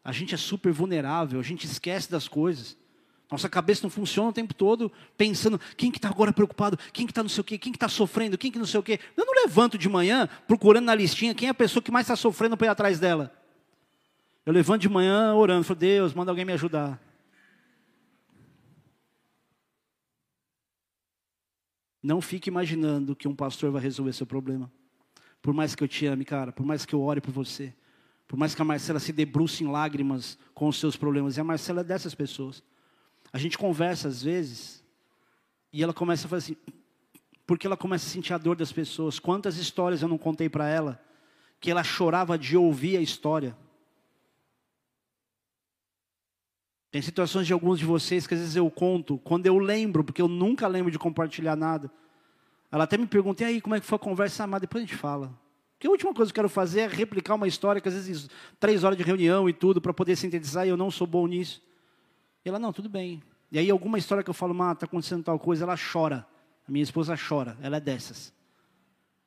a 0.03 0.11
gente 0.11 0.33
é 0.33 0.37
super 0.37 0.71
vulnerável, 0.71 1.39
a 1.39 1.43
gente 1.43 1.65
esquece 1.65 2.09
das 2.09 2.27
coisas. 2.27 2.77
Nossa 3.29 3.49
cabeça 3.49 3.81
não 3.83 3.89
funciona 3.89 4.29
o 4.29 4.33
tempo 4.33 4.53
todo 4.53 4.91
pensando 5.17 5.59
quem 5.75 5.91
que 5.91 5.97
está 5.97 6.09
agora 6.09 6.31
preocupado, 6.31 6.77
quem 6.93 7.05
que 7.05 7.11
está 7.11 7.21
não 7.21 7.29
sei 7.29 7.41
o 7.41 7.43
quê, 7.43 7.57
quem 7.57 7.71
que 7.71 7.77
está 7.77 7.89
sofrendo, 7.89 8.37
quem 8.37 8.51
que 8.51 8.57
não 8.57 8.65
sei 8.65 8.79
o 8.79 8.83
quê. 8.83 8.99
Eu 9.17 9.25
não 9.25 9.33
levanto 9.43 9.77
de 9.77 9.89
manhã 9.89 10.29
procurando 10.47 10.85
na 10.85 10.95
listinha 10.95 11.35
quem 11.35 11.47
é 11.47 11.51
a 11.51 11.53
pessoa 11.53 11.83
que 11.83 11.91
mais 11.91 12.05
está 12.05 12.15
sofrendo 12.15 12.55
para 12.55 12.67
ir 12.67 12.69
atrás 12.69 12.99
dela. 12.99 13.33
Eu 14.45 14.53
levanto 14.53 14.81
de 14.81 14.89
manhã 14.89 15.33
orando, 15.33 15.65
falo, 15.65 15.79
Deus, 15.79 16.13
manda 16.13 16.31
alguém 16.31 16.45
me 16.45 16.53
ajudar. 16.53 17.01
Não 22.01 22.21
fique 22.21 22.49
imaginando 22.49 23.13
que 23.13 23.27
um 23.27 23.35
pastor 23.35 23.71
vai 23.71 23.81
resolver 23.81 24.13
seu 24.13 24.25
problema. 24.25 24.71
Por 25.41 25.53
mais 25.53 25.75
que 25.75 25.83
eu 25.83 25.87
te 25.87 26.05
ame, 26.05 26.23
cara, 26.23 26.53
por 26.53 26.65
mais 26.65 26.85
que 26.85 26.95
eu 26.95 27.01
ore 27.01 27.19
por 27.19 27.31
você, 27.31 27.73
Por 28.27 28.37
mais 28.37 28.53
que 28.53 28.61
a 28.61 28.65
Marcela 28.65 28.99
se 28.99 29.13
debruce 29.13 29.63
em 29.63 29.67
lágrimas 29.67 30.37
com 30.53 30.67
os 30.67 30.77
seus 30.77 30.97
problemas, 30.97 31.37
e 31.37 31.39
a 31.39 31.43
Marcela 31.43 31.81
é 31.81 31.83
dessas 31.83 32.13
pessoas. 32.13 32.61
A 33.31 33.37
gente 33.37 33.57
conversa 33.57 34.07
às 34.07 34.21
vezes, 34.23 34.83
e 35.71 35.83
ela 35.83 35.93
começa 35.93 36.27
a 36.27 36.29
fazer 36.29 36.53
assim, 36.53 36.73
porque 37.45 37.65
ela 37.65 37.77
começa 37.77 38.05
a 38.05 38.09
sentir 38.09 38.33
a 38.33 38.37
dor 38.37 38.55
das 38.55 38.71
pessoas. 38.71 39.19
Quantas 39.19 39.57
histórias 39.57 40.01
eu 40.01 40.07
não 40.07 40.17
contei 40.17 40.49
para 40.49 40.67
ela, 40.67 41.01
que 41.59 41.71
ela 41.71 41.83
chorava 41.83 42.37
de 42.37 42.57
ouvir 42.57 42.97
a 42.97 43.01
história. 43.01 43.55
Tem 46.91 47.01
situações 47.01 47.47
de 47.47 47.53
alguns 47.53 47.79
de 47.79 47.85
vocês 47.85 48.25
que 48.25 48.33
às 48.33 48.39
vezes 48.39 48.55
eu 48.55 48.69
conto, 48.69 49.17
quando 49.19 49.45
eu 49.45 49.57
lembro, 49.57 50.03
porque 50.03 50.21
eu 50.21 50.27
nunca 50.27 50.67
lembro 50.67 50.91
de 50.91 50.99
compartilhar 50.99 51.55
nada. 51.55 51.91
Ela 52.71 52.83
até 52.83 52.97
me 52.97 53.07
pergunta, 53.07 53.43
e 53.43 53.45
aí, 53.45 53.61
como 53.61 53.75
é 53.75 53.79
que 53.79 53.85
foi 53.85 53.95
a 53.95 53.99
conversa? 53.99 54.43
Ah, 54.43 54.47
mas 54.47 54.61
depois 54.61 54.83
a 54.83 54.87
gente 54.87 54.97
fala. 54.97 55.31
Porque 55.73 55.87
a 55.87 55.91
última 55.91 56.13
coisa 56.13 56.31
que 56.33 56.39
eu 56.39 56.43
quero 56.43 56.49
fazer 56.49 56.81
é 56.81 56.87
replicar 56.87 57.35
uma 57.35 57.47
história 57.47 57.79
que 57.79 57.87
às 57.87 57.93
vezes 57.93 58.29
três 58.59 58.83
horas 58.83 58.97
de 58.97 59.03
reunião 59.03 59.47
e 59.47 59.53
tudo 59.53 59.79
para 59.79 59.93
poder 59.93 60.15
sintetizar 60.15 60.65
e 60.65 60.69
eu 60.69 60.77
não 60.77 60.89
sou 60.89 61.05
bom 61.05 61.27
nisso. 61.27 61.61
Ela, 62.47 62.59
não, 62.59 62.71
tudo 62.71 62.87
bem. 62.87 63.21
E 63.51 63.59
aí 63.59 63.69
alguma 63.69 63.97
história 63.97 64.23
que 64.23 64.29
eu 64.29 64.33
falo, 64.33 64.53
mas 64.53 64.73
está 64.73 64.85
acontecendo 64.85 65.23
tal 65.23 65.37
coisa, 65.37 65.65
ela 65.65 65.75
chora. 65.77 66.25
A 66.67 66.71
minha 66.71 66.83
esposa 66.83 67.15
chora, 67.17 67.57
ela 67.61 67.77
é 67.77 67.79
dessas. 67.79 68.33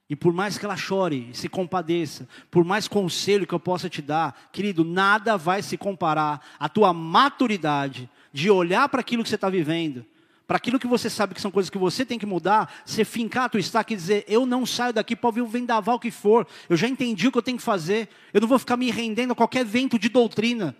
E 0.09 0.17
por 0.17 0.33
mais 0.33 0.59
que 0.59 0.65
ela 0.65 0.77
chore, 0.77 1.31
se 1.33 1.49
compadeça, 1.49 2.29
por 2.51 2.65
mais 2.65 2.89
conselho 2.89 3.47
que 3.47 3.55
eu 3.55 3.61
possa 3.61 3.89
te 3.89 4.03
dar, 4.03 4.49
querido, 4.51 4.85
nada 4.85 5.37
vai 5.37 5.63
se 5.63 5.77
comparar 5.77 6.45
à 6.59 6.69
tua 6.69 6.93
maturidade 6.93 8.11
de 8.33 8.51
olhar 8.51 8.89
para 8.89 9.01
aquilo 9.01 9.23
que 9.23 9.29
você 9.29 9.37
está 9.37 9.49
vivendo, 9.49 10.05
para 10.49 10.57
aquilo 10.57 10.81
que 10.81 10.87
você 10.87 11.09
sabe 11.09 11.35
que 11.35 11.41
são 11.41 11.51
coisas 11.51 11.71
que 11.71 11.79
você 11.79 12.05
tem 12.05 12.19
que 12.19 12.27
mudar, 12.27 12.83
você 12.85 13.05
fincar 13.05 13.45
a 13.45 13.49
tua 13.49 13.61
estaca 13.61 13.93
e 13.93 13.97
dizer, 13.97 14.25
eu 14.27 14.45
não 14.45 14.67
saio 14.67 14.93
daqui 14.93 15.15
para 15.15 15.29
ouvir 15.29 15.43
o 15.43 15.47
vendaval 15.47 16.01
que 16.01 16.11
for, 16.11 16.47
eu 16.69 16.77
já 16.77 16.89
entendi 16.89 17.29
o 17.29 17.33
que 17.33 17.39
eu 17.39 17.43
tenho 17.43 17.59
que 17.59 17.63
fazer, 17.63 18.09
eu 18.35 18.41
não 18.41 18.49
vou 18.49 18.59
ficar 18.59 18.77
me 18.77 18.91
rendendo 18.91 19.33
a 19.33 19.37
qualquer 19.37 19.65
vento 19.65 19.97
de 19.97 20.09
doutrina, 20.09 20.75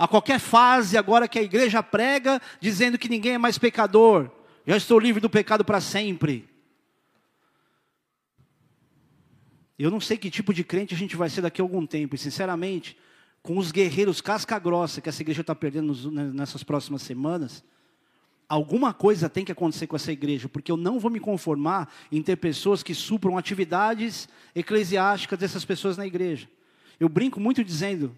a 0.00 0.08
qualquer 0.08 0.40
fase 0.40 0.96
agora 0.96 1.28
que 1.28 1.38
a 1.38 1.42
igreja 1.42 1.82
prega, 1.82 2.40
dizendo 2.58 2.96
que 2.96 3.06
ninguém 3.06 3.34
é 3.34 3.38
mais 3.38 3.58
pecador, 3.58 4.30
já 4.66 4.74
estou 4.74 4.98
livre 4.98 5.20
do 5.20 5.28
pecado 5.28 5.62
para 5.62 5.78
sempre. 5.78 6.48
Eu 9.78 9.90
não 9.90 10.00
sei 10.00 10.16
que 10.16 10.30
tipo 10.30 10.54
de 10.54 10.64
crente 10.64 10.94
a 10.94 10.96
gente 10.96 11.16
vai 11.16 11.28
ser 11.28 11.42
daqui 11.42 11.60
a 11.60 11.64
algum 11.64 11.84
tempo, 11.84 12.14
e 12.14 12.18
sinceramente, 12.18 12.96
com 13.42 13.58
os 13.58 13.70
guerreiros 13.70 14.22
casca 14.22 14.58
grossa 14.58 15.02
que 15.02 15.08
essa 15.10 15.20
igreja 15.20 15.42
está 15.42 15.54
perdendo 15.54 15.92
nessas 16.32 16.62
próximas 16.62 17.02
semanas, 17.02 17.62
alguma 18.48 18.94
coisa 18.94 19.28
tem 19.28 19.44
que 19.44 19.52
acontecer 19.52 19.86
com 19.86 19.96
essa 19.96 20.10
igreja, 20.10 20.48
porque 20.48 20.72
eu 20.72 20.78
não 20.78 20.98
vou 20.98 21.10
me 21.10 21.20
conformar 21.20 21.92
em 22.10 22.22
ter 22.22 22.36
pessoas 22.36 22.82
que 22.82 22.94
supram 22.94 23.36
atividades 23.36 24.30
eclesiásticas 24.54 25.38
dessas 25.38 25.62
pessoas 25.62 25.98
na 25.98 26.06
igreja. 26.06 26.48
Eu 26.98 27.10
brinco 27.10 27.38
muito 27.38 27.62
dizendo 27.62 28.16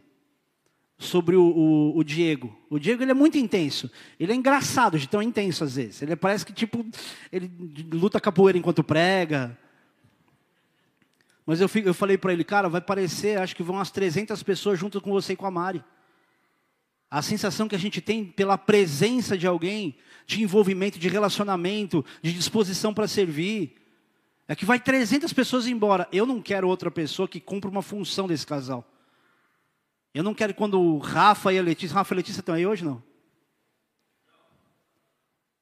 sobre 1.03 1.36
o, 1.36 1.42
o, 1.44 1.98
o, 1.98 2.05
Diego. 2.05 2.57
O 2.70 2.78
Diego 2.78 3.03
ele 3.03 3.11
é 3.11 3.14
muito 3.14 3.36
intenso. 3.38 3.90
Ele 4.18 4.32
é 4.32 4.34
engraçado 4.34 4.98
de 4.98 5.09
tão 5.09 5.22
intenso 5.22 5.64
às 5.64 5.76
vezes. 5.76 6.03
Ele 6.03 6.16
parece 6.16 6.46
que 6.46 6.53
tipo 6.53 6.84
ele 7.30 7.50
luta 7.92 8.20
capoeira 8.20 8.59
enquanto 8.59 8.82
prega. 8.82 9.59
Mas 11.44 11.61
eu, 11.61 11.68
eu 11.84 11.94
falei 11.94 12.16
para 12.16 12.32
ele, 12.32 12.44
cara, 12.44 12.68
vai 12.68 12.80
parecer, 12.80 13.38
acho 13.38 13.57
que 13.57 13.62
vão 13.62 13.76
umas 13.76 13.90
300 13.90 14.42
pessoas 14.42 14.78
junto 14.78 15.00
com 15.00 15.11
você 15.11 15.32
e 15.32 15.36
com 15.36 15.46
a 15.46 15.50
Mari. 15.50 15.84
A 17.11 17.20
sensação 17.20 17.68
que 17.68 17.74
a 17.74 17.78
gente 17.78 18.00
tem 18.00 18.24
pela 18.24 18.57
presença 18.57 19.36
de 19.36 19.46
alguém, 19.46 19.96
de 20.26 20.42
envolvimento, 20.42 20.98
de 20.98 21.09
relacionamento, 21.09 22.05
de 22.22 22.32
disposição 22.32 22.94
para 22.94 23.09
servir, 23.09 23.74
é 24.48 24.55
que 24.55 24.64
vai 24.64 24.80
300 24.80 25.32
pessoas 25.32 25.66
embora. 25.66 26.09
Eu 26.12 26.24
não 26.24 26.40
quero 26.40 26.68
outra 26.68 26.90
pessoa 26.90 27.28
que 27.28 27.40
cumpra 27.40 27.70
uma 27.70 27.82
função 27.82 28.26
desse 28.26 28.46
casal. 28.46 28.91
Eu 30.14 30.22
não 30.22 30.34
quero 30.34 30.54
quando 30.54 30.80
o 30.80 30.98
Rafa 30.98 31.52
e 31.52 31.58
a 31.58 31.62
Letícia. 31.62 31.94
Rafa 31.94 32.12
e 32.12 32.14
a 32.14 32.18
Letícia 32.18 32.40
estão 32.40 32.54
aí 32.54 32.66
hoje, 32.66 32.84
não? 32.84 33.02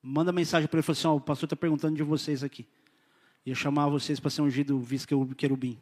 Manda 0.03 0.32
mensagem 0.32 0.66
para 0.68 0.78
ele 0.78 0.84
e 0.84 0.86
fala 0.86 0.98
assim: 0.98 1.09
ó, 1.09 1.16
o 1.16 1.20
pastor 1.20 1.46
está 1.46 1.57
perguntando 1.57 1.96
de 1.96 2.03
vocês 2.03 2.42
aqui. 2.42 2.66
Ia 3.46 3.55
chamar 3.55 3.88
vocês 3.88 4.18
para 4.18 4.30
ser 4.30 4.42
ungido 4.42 4.78
vice-querubim. 4.80 5.78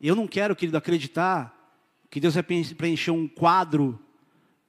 Eu 0.00 0.14
não 0.14 0.26
quero, 0.26 0.54
querido, 0.54 0.76
acreditar 0.76 1.54
que 2.10 2.20
Deus 2.20 2.34
vai 2.34 2.42
preencher 2.42 3.10
um 3.10 3.26
quadro 3.26 3.98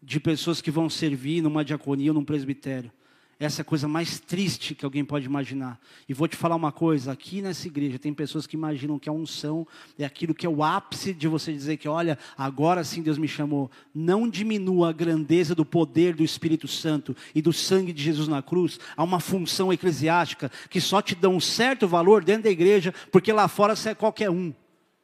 de 0.02 0.20
pessoas 0.20 0.62
que 0.62 0.72
vão 0.72 0.90
servir 0.90 1.42
numa 1.42 1.66
diaconia 1.66 2.12
ou 2.12 2.14
num 2.14 2.24
presbitério. 2.24 2.92
Essa 3.40 3.62
é 3.62 3.64
a 3.64 3.66
coisa 3.66 3.88
mais 3.88 4.20
triste 4.20 4.74
que 4.74 4.84
alguém 4.84 5.06
pode 5.06 5.28
imaginar. 5.28 5.80
E 6.10 6.14
vou 6.14 6.28
te 6.28 6.36
falar 6.36 6.56
uma 6.56 6.72
coisa: 6.72 7.12
aqui 7.12 7.40
nessa 7.40 7.68
igreja 7.68 8.00
tem 8.00 8.12
pessoas 8.12 8.48
que 8.48 8.56
imaginam 8.56 8.98
que 8.98 9.08
a 9.08 9.12
unção 9.12 9.68
é 9.98 10.04
aquilo 10.04 10.34
que 10.34 10.46
é 10.46 10.50
o 10.50 10.64
ápice 10.64 11.14
de 11.14 11.28
você 11.28 11.54
dizer 11.54 11.78
que, 11.78 11.88
olha, 11.88 12.18
agora 12.36 12.84
sim 12.84 13.04
Deus 13.04 13.20
me 13.20 13.28
chamou. 13.28 13.70
Não 13.94 14.28
diminua 14.28 14.90
a 14.90 14.94
grandeza 14.94 15.54
do 15.54 15.64
poder 15.64 16.16
do 16.16 16.24
Espírito 16.24 16.68
Santo 16.68 17.16
e 17.36 17.42
do 17.42 17.54
sangue 17.54 17.94
de 17.94 18.02
Jesus 18.02 18.28
na 18.28 18.42
cruz 18.42 18.80
a 18.96 19.04
uma 19.04 19.20
função 19.20 19.72
eclesiástica 19.72 20.52
que 20.68 20.82
só 20.82 21.00
te 21.00 21.14
dá 21.14 21.30
um 21.30 21.40
certo 21.40 21.88
valor 21.88 22.24
dentro 22.24 22.44
da 22.44 22.50
igreja, 22.50 22.92
porque 23.12 23.32
lá 23.32 23.48
fora 23.48 23.76
você 23.76 23.90
é 23.90 23.96
qualquer 23.96 24.32
um. 24.32 24.52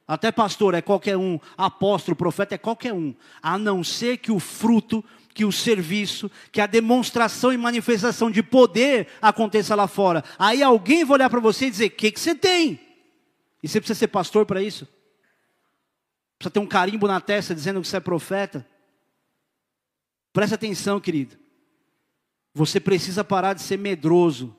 Até 0.07 0.31
pastor 0.31 0.73
é 0.73 0.81
qualquer 0.81 1.15
um, 1.17 1.39
apóstolo, 1.57 2.15
profeta 2.15 2.55
é 2.55 2.57
qualquer 2.57 2.93
um, 2.93 3.13
a 3.41 3.57
não 3.57 3.83
ser 3.83 4.17
que 4.17 4.31
o 4.31 4.39
fruto, 4.39 5.03
que 5.33 5.43
o 5.43 5.51
serviço, 5.51 6.29
que 6.51 6.61
a 6.61 6.67
demonstração 6.67 7.51
e 7.51 7.57
manifestação 7.57 8.29
de 8.29 8.43
poder 8.43 9.07
aconteça 9.21 9.73
lá 9.75 9.87
fora. 9.87 10.23
Aí 10.37 10.61
alguém 10.61 11.03
vai 11.03 11.15
olhar 11.15 11.29
para 11.29 11.39
você 11.39 11.67
e 11.67 11.71
dizer: 11.71 11.87
o 11.87 11.91
que, 11.91 12.11
que 12.11 12.19
você 12.19 12.35
tem? 12.35 12.79
E 13.61 13.67
você 13.67 13.79
precisa 13.79 13.99
ser 13.99 14.07
pastor 14.07 14.45
para 14.45 14.61
isso? 14.61 14.87
Precisa 16.37 16.51
ter 16.51 16.59
um 16.59 16.67
carimbo 16.67 17.07
na 17.07 17.19
testa 17.21 17.55
dizendo 17.55 17.81
que 17.81 17.87
você 17.87 17.97
é 17.97 18.01
profeta? 18.01 18.65
Presta 20.31 20.55
atenção, 20.55 20.99
querido. 20.99 21.37
Você 22.53 22.79
precisa 22.79 23.23
parar 23.23 23.53
de 23.53 23.61
ser 23.61 23.77
medroso 23.77 24.55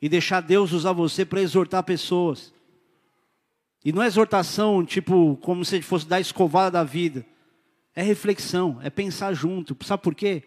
e 0.00 0.08
deixar 0.08 0.40
Deus 0.40 0.72
usar 0.72 0.92
você 0.92 1.24
para 1.24 1.40
exortar 1.40 1.82
pessoas. 1.82 2.52
E 3.84 3.92
não 3.92 4.02
é 4.02 4.06
exortação, 4.06 4.84
tipo, 4.84 5.36
como 5.38 5.64
se 5.64 5.82
fosse 5.82 6.06
dar 6.06 6.20
escovada 6.20 6.70
da 6.70 6.84
vida. 6.84 7.24
É 7.94 8.02
reflexão, 8.02 8.78
é 8.82 8.90
pensar 8.90 9.32
junto. 9.34 9.76
Sabe 9.84 10.02
por 10.02 10.14
quê? 10.14 10.42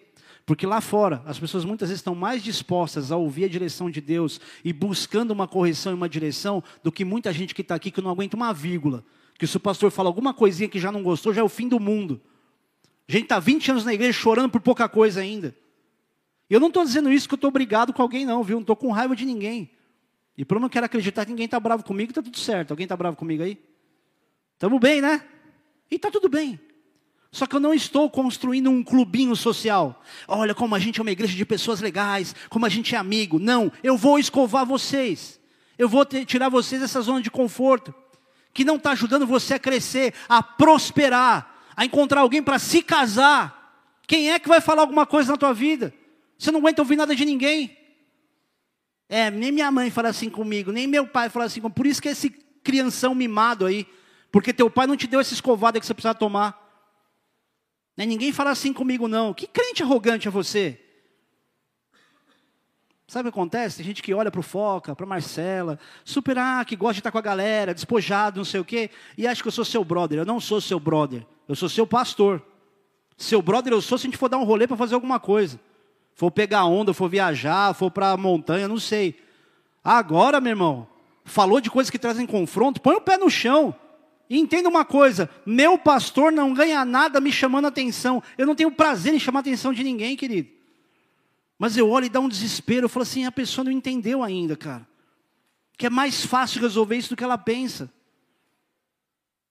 Porque 0.46 0.66
lá 0.66 0.80
fora, 0.80 1.22
as 1.26 1.38
pessoas 1.38 1.66
muitas 1.66 1.90
vezes 1.90 2.00
estão 2.00 2.16
mais 2.16 2.42
dispostas 2.42 3.12
a 3.12 3.18
ouvir 3.18 3.44
a 3.44 3.50
direção 3.50 3.92
de 3.92 4.00
Deus 4.00 4.40
e 4.64 4.72
buscando 4.72 5.32
uma 5.32 5.48
correção 5.48 5.92
e 5.92 5.96
uma 5.96 6.08
direção 6.08 6.64
do 6.82 6.92
que 6.92 7.04
muita 7.04 7.34
gente 7.34 7.54
que 7.54 7.62
está 7.62 7.76
aqui 7.76 7.92
que 7.92 8.02
não 8.02 8.10
aguenta 8.10 8.38
uma 8.38 8.54
vírgula. 8.54 9.04
Que 9.38 9.46
se 9.46 9.58
o 9.58 9.60
pastor 9.60 9.92
fala 9.92 10.10
alguma 10.10 10.34
coisinha 10.34 10.70
que 10.70 10.80
já 10.80 10.92
não 10.92 11.04
gostou, 11.04 11.34
já 11.34 11.42
é 11.42 11.44
o 11.44 11.50
fim 11.50 11.68
do 11.68 11.80
mundo. 11.80 12.22
A 13.08 13.12
gente 13.12 13.24
está 13.24 13.40
20 13.40 13.72
anos 13.72 13.86
na 13.86 13.94
igreja 13.94 14.18
chorando 14.18 14.50
por 14.50 14.62
pouca 14.62 14.88
coisa 14.88 15.20
ainda. 15.20 15.54
E 16.50 16.54
eu 16.54 16.60
não 16.60 16.70
estou 16.70 16.84
dizendo 16.86 17.12
isso 17.12 17.28
que 17.28 17.34
eu 17.34 17.38
estou 17.38 17.50
obrigado 17.50 17.92
com 17.92 18.02
alguém, 18.02 18.26
não, 18.26 18.42
viu? 18.42 18.56
Não 18.56 18.62
estou 18.62 18.76
com 18.76 18.90
raiva 18.92 19.16
de 19.16 19.26
ninguém. 19.26 19.70
E 20.38 20.46
para 20.46 20.58
eu 20.58 20.62
não 20.62 20.70
quero 20.70 20.86
acreditar 20.86 21.26
que 21.26 21.32
ninguém 21.32 21.46
está 21.46 21.60
bravo 21.60 21.84
comigo, 21.84 22.12
está 22.12 22.22
tudo 22.22 22.38
certo. 22.38 22.72
Alguém 22.72 22.86
está 22.86 22.96
bravo 22.96 23.18
comigo 23.18 23.44
aí? 23.44 23.62
Estamos 24.54 24.80
bem, 24.80 25.02
né? 25.02 25.26
E 25.92 25.96
está 25.96 26.10
tudo 26.10 26.30
bem. 26.30 26.60
Só 27.32 27.46
que 27.46 27.56
eu 27.56 27.60
não 27.60 27.74
estou 27.74 28.10
construindo 28.10 28.70
um 28.70 28.84
clubinho 28.84 29.36
social. 29.36 30.02
Olha 30.28 30.56
como 30.56 30.76
a 30.76 30.80
gente 30.80 31.00
é 31.00 31.04
uma 31.04 31.12
igreja 31.12 31.36
de 31.36 31.46
pessoas 31.46 31.82
legais, 31.82 32.36
como 32.50 32.66
a 32.66 32.70
gente 32.70 32.96
é 32.96 32.98
amigo. 32.98 33.40
Não, 33.40 33.72
eu 33.84 33.98
vou 33.98 34.18
escovar 34.18 34.66
vocês. 34.66 35.40
Eu 35.78 35.88
vou 35.88 36.06
tirar 36.06 36.50
vocês 36.50 36.82
dessa 36.82 37.02
zona 37.02 37.22
de 37.22 37.30
conforto, 37.30 37.94
que 38.54 38.66
não 38.66 38.78
está 38.78 38.92
ajudando 38.92 39.28
você 39.28 39.56
a 39.56 39.60
crescer, 39.60 40.14
a 40.28 40.42
prosperar, 40.42 41.56
a 41.76 41.86
encontrar 41.86 42.22
alguém 42.22 42.42
para 42.42 42.58
se 42.58 42.82
casar. 42.82 43.56
Quem 44.08 44.32
é 44.32 44.40
que 44.40 44.48
vai 44.48 44.62
falar 44.62 44.82
alguma 44.82 45.06
coisa 45.06 45.32
na 45.32 45.38
tua 45.38 45.54
vida? 45.54 45.94
Você 46.38 46.50
não 46.52 46.60
aguenta 46.60 46.82
ouvir 46.82 46.96
nada 46.96 47.16
de 47.16 47.26
ninguém. 47.26 47.78
É, 49.10 49.30
nem 49.30 49.52
minha 49.52 49.72
mãe 49.72 49.90
fala 49.90 50.10
assim 50.10 50.30
comigo, 50.30 50.72
nem 50.72 50.88
meu 50.88 51.06
pai 51.08 51.30
fala 51.30 51.46
assim 51.46 51.62
comigo. 51.62 51.76
Por 51.76 51.86
isso 51.86 52.02
que 52.02 52.10
esse 52.10 52.30
crianção 52.64 53.16
mimado 53.16 53.66
aí. 53.66 53.88
Porque 54.32 54.52
teu 54.52 54.70
pai 54.70 54.88
não 54.88 54.98
te 54.98 55.08
deu 55.08 55.20
essa 55.20 55.34
escovada 55.34 55.80
que 55.80 55.86
você 55.86 55.94
precisa 55.94 56.14
tomar. 56.14 56.67
Né? 57.98 58.06
Ninguém 58.06 58.32
fala 58.32 58.52
assim 58.52 58.72
comigo, 58.72 59.08
não. 59.08 59.34
Que 59.34 59.48
crente 59.48 59.84
arrogante 59.84 60.28
é 60.28 60.32
você? 60.32 60.80
Sabe 63.08 63.28
o 63.28 63.32
que 63.32 63.38
acontece? 63.38 63.78
Tem 63.78 63.86
gente 63.86 64.04
que 64.04 64.14
olha 64.14 64.30
para 64.30 64.40
o 64.40 64.44
Foca, 64.44 64.96
para 64.96 65.06
Marcela, 65.06 65.80
super, 66.06 66.38
ah, 66.38 66.64
que 66.64 66.76
gosta 66.76 66.94
de 66.94 67.00
estar 67.00 67.12
com 67.12 67.18
a 67.18 67.22
galera, 67.22 67.74
despojado, 67.74 68.38
não 68.38 68.46
sei 68.46 68.60
o 68.60 68.66
quê, 68.66 68.90
e 69.18 69.26
acha 69.26 69.42
que 69.42 69.48
eu 69.48 69.52
sou 69.52 69.66
seu 69.66 69.84
brother. 69.84 70.20
Eu 70.20 70.26
não 70.26 70.40
sou 70.40 70.62
seu 70.62 70.80
brother, 70.80 71.26
eu 71.48 71.56
sou 71.56 71.68
seu 71.68 71.88
pastor. 71.88 72.42
Seu 73.18 73.42
brother 73.42 73.74
eu 73.74 73.82
sou 73.82 73.98
se 73.98 74.06
a 74.06 74.08
gente 74.08 74.18
for 74.18 74.30
dar 74.30 74.38
um 74.38 74.44
rolê 74.44 74.68
para 74.68 74.78
fazer 74.78 74.94
alguma 74.94 75.20
coisa 75.20 75.60
for 76.18 76.32
pegar 76.32 76.66
onda, 76.66 76.96
for 76.96 77.08
viajar, 77.08 77.76
for 77.76 77.92
para 77.92 78.10
a 78.10 78.18
montanha, 78.18 78.68
não 78.68 78.80
sei. 78.80 79.20
Agora, 79.84 80.42
meu 80.42 80.50
irmão, 80.50 80.88
falou 81.24 81.62
de 81.62 81.70
coisas 81.70 81.92
que 81.92 82.00
trazem 82.00 82.26
confronto, 82.26 82.82
põe 82.82 82.96
o 82.96 83.02
pé 83.02 83.18
no 83.18 83.30
chão. 83.30 83.74
E 84.30 84.38
entenda 84.38 84.68
uma 84.68 84.84
coisa: 84.84 85.30
meu 85.46 85.78
pastor 85.78 86.32
não 86.32 86.54
ganha 86.54 86.84
nada 86.84 87.20
me 87.20 87.32
chamando 87.32 87.68
atenção. 87.68 88.22
Eu 88.38 88.46
não 88.46 88.56
tenho 88.56 88.72
prazer 88.72 89.14
em 89.14 89.20
chamar 89.20 89.40
atenção 89.40 89.74
de 89.74 89.84
ninguém, 89.84 90.16
querido. 90.16 90.50
Mas 91.58 91.76
eu 91.76 91.90
olho 91.90 92.06
e 92.06 92.10
dá 92.10 92.20
um 92.20 92.30
desespero. 92.30 92.86
Eu 92.86 92.90
falo 92.90 93.04
assim: 93.04 93.26
a 93.26 93.32
pessoa 93.32 93.66
não 93.66 93.72
entendeu 93.72 94.24
ainda, 94.24 94.56
cara. 94.56 94.88
Que 95.78 95.88
é 95.88 95.90
mais 95.90 96.26
fácil 96.26 96.62
resolver 96.62 96.98
isso 96.98 97.10
do 97.10 97.16
que 97.16 97.24
ela 97.24 97.38
pensa. 97.38 97.92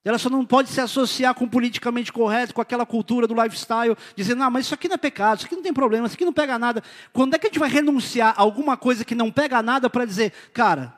Ela 0.03 0.17
só 0.17 0.29
não 0.29 0.45
pode 0.45 0.69
se 0.69 0.79
associar 0.79 1.35
com 1.35 1.43
o 1.43 1.49
politicamente 1.49 2.13
correto, 2.13 2.53
com 2.53 2.61
aquela 2.61 2.85
cultura 2.85 3.27
do 3.27 3.33
lifestyle, 3.33 3.93
dizendo, 4.15 4.41
ah, 4.41 4.49
mas 4.49 4.65
isso 4.65 4.73
aqui 4.73 4.87
não 4.87 4.93
é 4.93 4.97
pecado, 4.97 5.39
isso 5.39 5.47
aqui 5.47 5.55
não 5.55 5.61
tem 5.61 5.73
problema, 5.73 6.07
isso 6.07 6.15
aqui 6.15 6.23
não 6.23 6.31
pega 6.31 6.57
nada. 6.57 6.81
Quando 7.11 7.33
é 7.33 7.37
que 7.37 7.45
a 7.45 7.49
gente 7.49 7.59
vai 7.59 7.69
renunciar 7.69 8.33
a 8.37 8.41
alguma 8.41 8.77
coisa 8.77 9.03
que 9.03 9.13
não 9.13 9.29
pega 9.29 9.61
nada 9.61 9.89
para 9.89 10.05
dizer, 10.05 10.31
cara, 10.53 10.95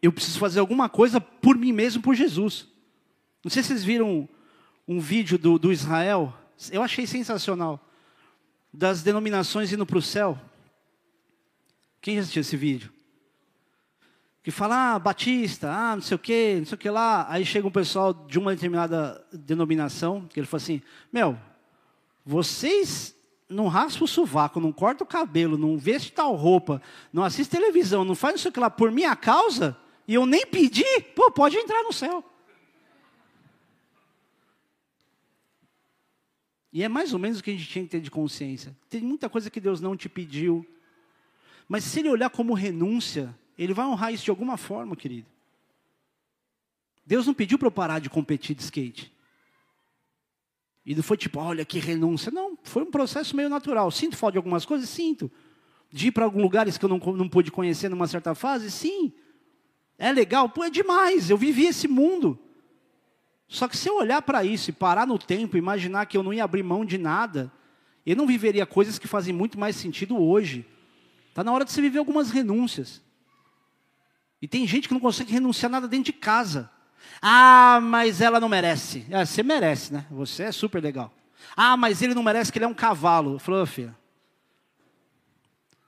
eu 0.00 0.12
preciso 0.12 0.38
fazer 0.38 0.60
alguma 0.60 0.88
coisa 0.88 1.20
por 1.20 1.58
mim 1.58 1.72
mesmo, 1.72 2.02
por 2.02 2.14
Jesus? 2.14 2.68
Não 3.44 3.50
sei 3.50 3.62
se 3.62 3.68
vocês 3.68 3.84
viram 3.84 4.26
um, 4.88 4.98
vídeo 4.98 5.38
do, 5.38 5.58
do 5.58 5.70
Israel, 5.70 6.32
eu 6.72 6.82
achei 6.82 7.06
sensacional, 7.06 7.78
das 8.72 9.02
denominações 9.02 9.70
indo 9.72 9.84
para 9.84 9.98
o 9.98 10.02
céu. 10.02 10.38
Quem 12.00 12.16
já 12.16 12.22
assistiu 12.22 12.40
esse 12.40 12.56
vídeo? 12.56 12.94
que 14.44 14.50
fala, 14.50 14.92
ah, 14.92 14.98
batista, 14.98 15.70
ah, 15.72 15.96
não 15.96 16.02
sei 16.02 16.14
o 16.16 16.18
que, 16.18 16.56
não 16.58 16.66
sei 16.66 16.74
o 16.74 16.78
que 16.78 16.90
lá. 16.90 17.26
Aí 17.30 17.46
chega 17.46 17.66
um 17.66 17.70
pessoal 17.70 18.12
de 18.12 18.38
uma 18.38 18.54
determinada 18.54 19.24
denominação, 19.32 20.28
que 20.30 20.38
ele 20.38 20.46
fala 20.46 20.62
assim, 20.62 20.82
meu, 21.10 21.38
vocês 22.26 23.16
não 23.48 23.68
raspam 23.68 24.04
o 24.04 24.08
sovaco, 24.08 24.60
não 24.60 24.70
cortam 24.70 25.06
o 25.06 25.08
cabelo, 25.08 25.56
não 25.56 25.78
veste 25.78 26.12
tal 26.12 26.34
roupa, 26.34 26.82
não 27.10 27.24
assistem 27.24 27.58
televisão, 27.58 28.04
não 28.04 28.14
faz 28.14 28.34
não 28.34 28.38
sei 28.38 28.50
o 28.50 28.52
que 28.52 28.60
lá 28.60 28.68
por 28.68 28.90
minha 28.90 29.16
causa, 29.16 29.74
e 30.06 30.12
eu 30.12 30.26
nem 30.26 30.46
pedi, 30.46 30.84
pô, 31.16 31.30
pode 31.30 31.56
entrar 31.56 31.82
no 31.82 31.92
céu. 31.92 32.22
E 36.74 36.82
é 36.82 36.88
mais 36.88 37.12
ou 37.12 37.20
menos 37.20 37.38
o 37.38 37.42
que 37.42 37.50
a 37.50 37.52
gente 37.52 37.68
tinha 37.68 37.84
que 37.84 37.90
ter 37.92 38.00
de 38.00 38.10
consciência. 38.10 38.76
Tem 38.90 39.00
muita 39.00 39.30
coisa 39.30 39.48
que 39.48 39.60
Deus 39.60 39.80
não 39.80 39.96
te 39.96 40.08
pediu. 40.08 40.66
Mas 41.68 41.84
se 41.84 42.00
ele 42.00 42.08
olhar 42.08 42.28
como 42.28 42.52
renúncia, 42.52 43.32
ele 43.56 43.72
vai 43.72 43.86
honrar 43.86 44.12
isso 44.12 44.24
de 44.24 44.30
alguma 44.30 44.56
forma, 44.56 44.96
querido. 44.96 45.28
Deus 47.06 47.28
não 47.28 47.32
pediu 47.32 47.60
para 47.60 47.68
eu 47.68 47.72
parar 47.72 48.00
de 48.00 48.10
competir 48.10 48.56
de 48.56 48.62
skate. 48.62 49.12
E 50.84 50.96
não 50.96 51.02
foi 51.04 51.16
tipo, 51.16 51.38
olha 51.38 51.64
que 51.64 51.78
renúncia. 51.78 52.32
Não, 52.32 52.58
foi 52.64 52.82
um 52.82 52.90
processo 52.90 53.36
meio 53.36 53.48
natural. 53.48 53.88
Sinto 53.92 54.16
falta 54.16 54.32
de 54.32 54.38
algumas 54.38 54.66
coisas? 54.66 54.88
Sinto. 54.88 55.30
De 55.92 56.08
ir 56.08 56.10
para 56.10 56.24
alguns 56.24 56.42
lugares 56.42 56.76
que 56.76 56.84
eu 56.84 56.88
não, 56.88 56.98
não 56.98 57.28
pude 57.28 57.52
conhecer 57.52 57.88
numa 57.88 58.08
certa 58.08 58.34
fase? 58.34 58.68
Sim. 58.68 59.12
É 59.96 60.10
legal? 60.10 60.48
Pô, 60.48 60.64
é 60.64 60.70
demais. 60.70 61.30
Eu 61.30 61.38
vivi 61.38 61.66
esse 61.66 61.86
mundo. 61.86 62.36
Só 63.48 63.68
que 63.68 63.76
se 63.76 63.88
eu 63.88 63.96
olhar 63.98 64.22
para 64.22 64.44
isso 64.44 64.70
e 64.70 64.72
parar 64.72 65.06
no 65.06 65.18
tempo, 65.18 65.56
imaginar 65.56 66.06
que 66.06 66.16
eu 66.16 66.22
não 66.22 66.32
ia 66.32 66.44
abrir 66.44 66.62
mão 66.62 66.84
de 66.84 66.98
nada, 66.98 67.52
eu 68.04 68.16
não 68.16 68.26
viveria 68.26 68.66
coisas 68.66 68.98
que 68.98 69.08
fazem 69.08 69.34
muito 69.34 69.58
mais 69.58 69.76
sentido 69.76 70.18
hoje. 70.18 70.66
Está 71.28 71.42
na 71.42 71.52
hora 71.52 71.64
de 71.64 71.72
você 71.72 71.80
viver 71.80 71.98
algumas 71.98 72.30
renúncias. 72.30 73.02
E 74.40 74.48
tem 74.48 74.66
gente 74.66 74.88
que 74.88 74.94
não 74.94 75.00
consegue 75.00 75.32
renunciar 75.32 75.70
nada 75.70 75.88
dentro 75.88 76.06
de 76.06 76.12
casa. 76.12 76.70
Ah, 77.20 77.80
mas 77.82 78.20
ela 78.20 78.38
não 78.38 78.48
merece. 78.48 79.06
Ah, 79.12 79.24
você 79.24 79.42
merece, 79.42 79.92
né? 79.92 80.06
Você 80.10 80.44
é 80.44 80.52
super 80.52 80.82
legal. 80.82 81.12
Ah, 81.56 81.76
mas 81.76 82.02
ele 82.02 82.14
não 82.14 82.22
merece 82.22 82.52
que 82.52 82.58
ele 82.58 82.64
é 82.64 82.68
um 82.68 82.74
cavalo. 82.74 83.38
Falou, 83.38 83.62
oh, 83.62 83.66
filha. 83.66 83.96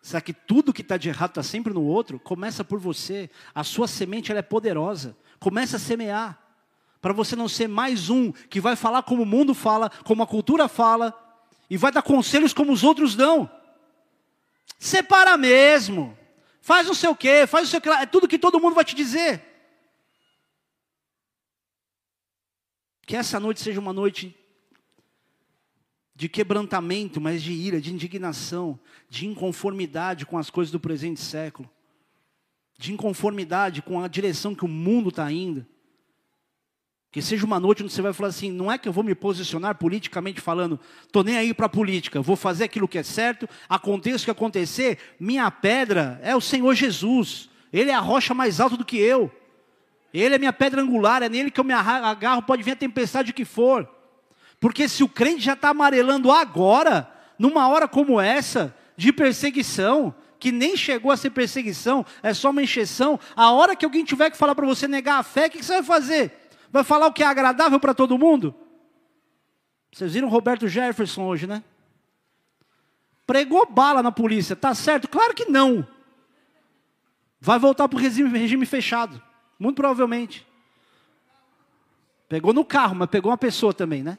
Será 0.01 0.21
que 0.21 0.33
tudo 0.33 0.73
que 0.73 0.83
está 0.83 0.97
de 0.97 1.09
errado 1.09 1.31
está 1.31 1.43
sempre 1.43 1.73
no 1.75 1.83
outro? 1.83 2.19
Começa 2.21 2.63
por 2.63 2.79
você. 2.79 3.29
A 3.55 3.65
sua 3.65 3.89
semente 3.89 4.31
ela 4.31 4.39
é 4.39 4.43
poderosa. 4.43 5.17
Começa 5.39 5.77
a 5.77 5.81
semear. 5.81 6.46
Para 7.07 7.15
você 7.15 7.37
não 7.37 7.49
ser 7.49 7.69
mais 7.69 8.11
um 8.11 8.33
que 8.33 8.61
vai 8.61 8.75
falar 8.75 9.01
como 9.05 9.23
o 9.23 9.27
mundo 9.27 9.55
fala, 9.55 9.89
como 10.03 10.25
a 10.25 10.27
cultura 10.27 10.67
fala, 10.67 11.15
e 11.71 11.77
vai 11.77 11.93
dar 11.93 12.03
conselhos 12.03 12.53
como 12.53 12.73
os 12.73 12.83
outros 12.83 13.15
dão. 13.15 13.49
Separa 14.77 15.37
mesmo. 15.37 16.19
Faz 16.61 16.91
o 17.05 17.15
quê, 17.15 17.47
faz 17.47 17.73
o 17.73 17.81
que 17.81 17.89
lá. 17.89 18.03
É 18.03 18.07
tudo 18.07 18.27
que 18.27 18.37
todo 18.37 18.59
mundo 18.59 18.75
vai 18.75 18.85
te 18.85 18.97
dizer. 18.97 19.41
Que 23.07 23.15
essa 23.15 23.39
noite 23.39 23.61
seja 23.61 23.79
uma 23.79 23.93
noite 23.93 24.37
de 26.13 26.29
quebrantamento, 26.29 27.21
mas 27.21 27.41
de 27.41 27.53
ira, 27.53 27.81
de 27.81 27.95
indignação, 27.95 28.81
de 29.09 29.29
inconformidade 29.29 30.27
com 30.27 30.37
as 30.39 30.51
coisas 30.51 30.73
do 30.73 30.81
presente 30.81 31.21
século, 31.21 31.71
de 32.77 32.93
inconformidade 32.93 33.81
com 33.81 34.03
a 34.03 34.09
direção 34.09 34.57
que 34.57 34.65
o 34.65 34.69
mundo 34.69 35.11
está 35.11 35.31
indo. 35.31 35.65
Que 37.17 37.23
seja 37.23 37.47
uma 37.47 37.59
noite 37.59 37.83
onde 37.83 37.91
você 37.91 38.03
vai 38.03 38.13
falar 38.13 38.29
assim: 38.29 38.53
não 38.53 38.71
é 38.71 38.77
que 38.77 38.87
eu 38.87 38.93
vou 38.93 39.03
me 39.03 39.15
posicionar 39.15 39.75
politicamente 39.77 40.39
falando, 40.39 40.79
estou 41.07 41.25
nem 41.25 41.39
aí 41.39 41.55
para 41.55 41.65
a 41.65 41.69
política, 41.71 42.21
vou 42.21 42.37
fazer 42.37 42.65
aquilo 42.65 42.87
que 42.87 42.99
é 42.99 43.03
certo, 43.03 43.49
aconteça 43.67 44.19
o 44.19 44.25
que 44.27 44.31
acontecer, 44.31 44.99
minha 45.19 45.51
pedra 45.51 46.21
é 46.23 46.37
o 46.37 46.43
Senhor 46.43 46.75
Jesus, 46.75 47.49
Ele 47.73 47.91
é 47.91 47.95
a 47.95 48.01
rocha 48.01 48.35
mais 48.35 48.61
alta 48.61 48.77
do 48.77 48.85
que 48.85 48.99
eu, 48.99 49.33
Ele 50.13 50.35
é 50.35 50.39
minha 50.39 50.53
pedra 50.53 50.83
angular, 50.83 51.23
é 51.23 51.29
nele 51.31 51.51
que 51.51 51.59
eu 51.59 51.65
me 51.65 51.73
agarro, 51.73 52.43
pode 52.43 52.63
vir 52.63 52.73
a 52.73 52.77
tempestade 52.77 53.33
que 53.33 53.47
for, 53.47 53.89
porque 54.61 54.87
se 54.87 55.03
o 55.03 55.09
crente 55.09 55.41
já 55.41 55.55
está 55.55 55.71
amarelando 55.71 56.31
agora, 56.31 57.11
numa 57.39 57.67
hora 57.67 57.89
como 57.89 58.21
essa, 58.21 58.77
de 58.95 59.11
perseguição, 59.11 60.15
que 60.39 60.53
nem 60.53 60.77
chegou 60.77 61.11
a 61.11 61.17
ser 61.17 61.31
perseguição, 61.31 62.05
é 62.23 62.35
só 62.35 62.51
uma 62.51 62.63
encheção, 62.63 63.19
a 63.35 63.53
hora 63.53 63.75
que 63.75 63.87
alguém 63.87 64.05
tiver 64.05 64.29
que 64.29 64.37
falar 64.37 64.55
para 64.55 64.67
você 64.67 64.87
negar 64.87 65.19
a 65.19 65.23
fé, 65.23 65.47
o 65.47 65.51
que 65.51 65.65
você 65.65 65.73
vai 65.73 65.83
fazer? 65.83 66.46
Vai 66.77 66.85
falar 66.85 67.07
o 67.07 67.13
que 67.13 67.23
é 67.23 67.27
agradável 67.27 67.81
para 67.81 67.95
todo 67.95 68.19
mundo? 68.19 68.55
Vocês 69.91 70.13
viram 70.13 70.29
Roberto 70.29 70.69
Jefferson 70.69 71.25
hoje, 71.25 71.47
né? 71.47 71.65
Pregou 73.27 73.65
bala 73.65 74.03
na 74.03 74.13
polícia, 74.13 74.55
tá 74.55 74.75
certo? 74.75 75.09
Claro 75.09 75.33
que 75.33 75.47
não. 75.47 75.89
Vai 77.41 77.59
voltar 77.59 77.89
para 77.89 77.97
o 77.97 77.99
regime, 77.99 78.39
regime 78.39 78.67
fechado, 78.67 79.23
muito 79.59 79.77
provavelmente. 79.77 80.47
Pegou 82.29 82.53
no 82.53 82.63
carro, 82.63 82.95
mas 82.95 83.09
pegou 83.09 83.31
uma 83.31 83.39
pessoa 83.39 83.73
também, 83.73 84.03
né? 84.03 84.19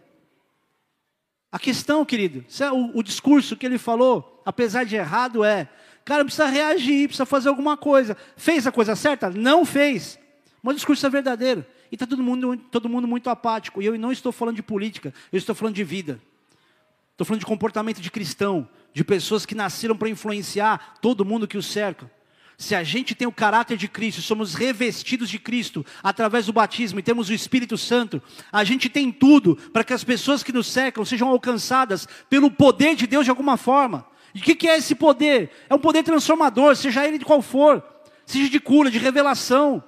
A 1.52 1.60
questão, 1.60 2.04
querido, 2.04 2.44
é 2.60 2.72
o, 2.72 2.98
o, 2.98 3.04
discurso 3.04 3.56
que 3.56 3.68
ele 3.68 3.78
falou, 3.78 4.42
apesar 4.44 4.84
de 4.84 4.96
errado, 4.96 5.44
é: 5.44 5.70
cara, 6.04 6.26
precisa 6.26 6.48
reagir, 6.48 7.08
precisa 7.08 7.28
fazer 7.28 7.50
alguma 7.50 7.78
coisa. 7.78 8.18
Fez 8.36 8.66
a 8.66 8.72
coisa 8.72 8.96
certa? 8.96 9.30
Não 9.30 9.64
fez. 9.64 10.18
Mas 10.64 10.74
o 10.74 10.76
discurso 10.78 11.06
é 11.06 11.10
verdadeiro. 11.12 11.64
E 11.92 11.96
está 11.96 12.06
todo 12.06 12.22
mundo, 12.22 12.58
todo 12.72 12.90
mundo 12.90 13.08
muito 13.08 13.30
apático. 13.30 13.82
E 13.82 13.86
eu 13.86 13.98
não 13.98 14.12
estou 14.12 14.32
falando 14.32 14.56
de 14.56 14.64
política, 14.64 15.14
eu 15.32 15.38
estou 15.38 15.56
falando 15.56 15.76
de 15.76 15.84
vida. 15.84 16.22
Estou 17.12 17.26
falando 17.26 17.40
de 17.40 17.46
comportamento 17.48 18.00
de 18.00 18.12
cristão, 18.12 18.70
de 18.94 19.04
pessoas 19.04 19.46
que 19.46 19.56
nasceram 19.56 19.98
para 19.98 20.08
influenciar 20.08 20.96
todo 21.02 21.26
mundo 21.26 21.48
que 21.48 21.58
o 21.58 21.64
cerca. 21.64 22.12
Se 22.60 22.76
a 22.76 22.84
gente 22.84 23.14
tem 23.14 23.28
o 23.28 23.32
caráter 23.32 23.78
de 23.78 23.88
Cristo, 23.88 24.22
somos 24.22 24.54
revestidos 24.54 25.30
de 25.30 25.38
Cristo 25.38 25.86
através 26.04 26.48
do 26.48 26.54
batismo 26.54 27.00
e 27.00 27.04
temos 27.04 27.30
o 27.30 27.34
Espírito 27.34 27.78
Santo, 27.78 28.22
a 28.52 28.64
gente 28.64 28.90
tem 28.90 29.12
tudo 29.12 29.56
para 29.72 29.84
que 29.84 29.94
as 29.94 30.04
pessoas 30.04 30.44
que 30.44 30.52
nos 30.52 30.68
cercam 30.68 31.06
sejam 31.06 31.30
alcançadas 31.30 32.08
pelo 32.30 32.50
poder 32.50 32.96
de 32.96 33.06
Deus 33.06 33.26
de 33.26 33.30
alguma 33.30 33.58
forma. 33.58 34.06
E 34.34 34.40
o 34.40 34.42
que, 34.42 34.56
que 34.56 34.68
é 34.68 34.78
esse 34.78 34.94
poder? 34.96 35.52
É 35.70 35.76
um 35.76 35.80
poder 35.80 36.04
transformador, 36.04 36.76
seja 36.76 37.08
ele 37.08 37.18
de 37.18 37.26
qual 37.26 37.42
for, 37.42 37.84
seja 38.26 38.50
de 38.50 38.60
cura, 38.60 38.92
de 38.92 38.98
revelação 38.98 39.84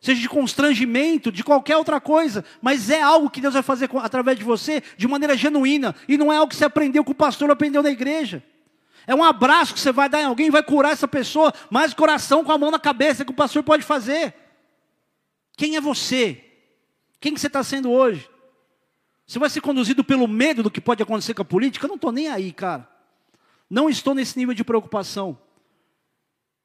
seja 0.00 0.20
de 0.20 0.28
constrangimento, 0.28 1.30
de 1.30 1.44
qualquer 1.44 1.76
outra 1.76 2.00
coisa, 2.00 2.44
mas 2.62 2.88
é 2.88 3.02
algo 3.02 3.28
que 3.28 3.40
Deus 3.40 3.52
vai 3.52 3.62
fazer 3.62 3.88
através 3.96 4.38
de 4.38 4.44
você 4.44 4.82
de 4.96 5.06
maneira 5.06 5.36
genuína, 5.36 5.94
e 6.08 6.16
não 6.16 6.32
é 6.32 6.36
algo 6.36 6.48
que 6.48 6.56
você 6.56 6.64
aprendeu 6.64 7.04
com 7.04 7.12
o 7.12 7.14
pastor 7.14 7.50
aprendeu 7.50 7.82
na 7.82 7.90
igreja. 7.90 8.42
É 9.06 9.14
um 9.14 9.22
abraço 9.22 9.74
que 9.74 9.80
você 9.80 9.92
vai 9.92 10.08
dar 10.08 10.22
em 10.22 10.24
alguém, 10.24 10.50
vai 10.50 10.62
curar 10.62 10.92
essa 10.92 11.06
pessoa, 11.06 11.52
mais 11.70 11.92
coração 11.92 12.44
com 12.44 12.52
a 12.52 12.58
mão 12.58 12.70
na 12.70 12.78
cabeça 12.78 13.24
que 13.24 13.30
o 13.30 13.34
pastor 13.34 13.62
pode 13.62 13.82
fazer. 13.82 14.34
Quem 15.56 15.76
é 15.76 15.80
você? 15.80 16.42
Quem 17.20 17.34
que 17.34 17.40
você 17.40 17.48
está 17.48 17.62
sendo 17.62 17.90
hoje? 17.90 18.28
Você 19.26 19.38
vai 19.38 19.50
ser 19.50 19.60
conduzido 19.60 20.02
pelo 20.02 20.26
medo 20.26 20.62
do 20.62 20.70
que 20.70 20.80
pode 20.80 21.02
acontecer 21.02 21.34
com 21.34 21.42
a 21.42 21.44
política? 21.44 21.84
Eu 21.84 21.88
não 21.88 21.96
estou 21.96 22.10
nem 22.10 22.28
aí, 22.28 22.52
cara. 22.52 22.88
Não 23.68 23.88
estou 23.88 24.14
nesse 24.14 24.38
nível 24.38 24.54
de 24.54 24.64
preocupação. 24.64 25.38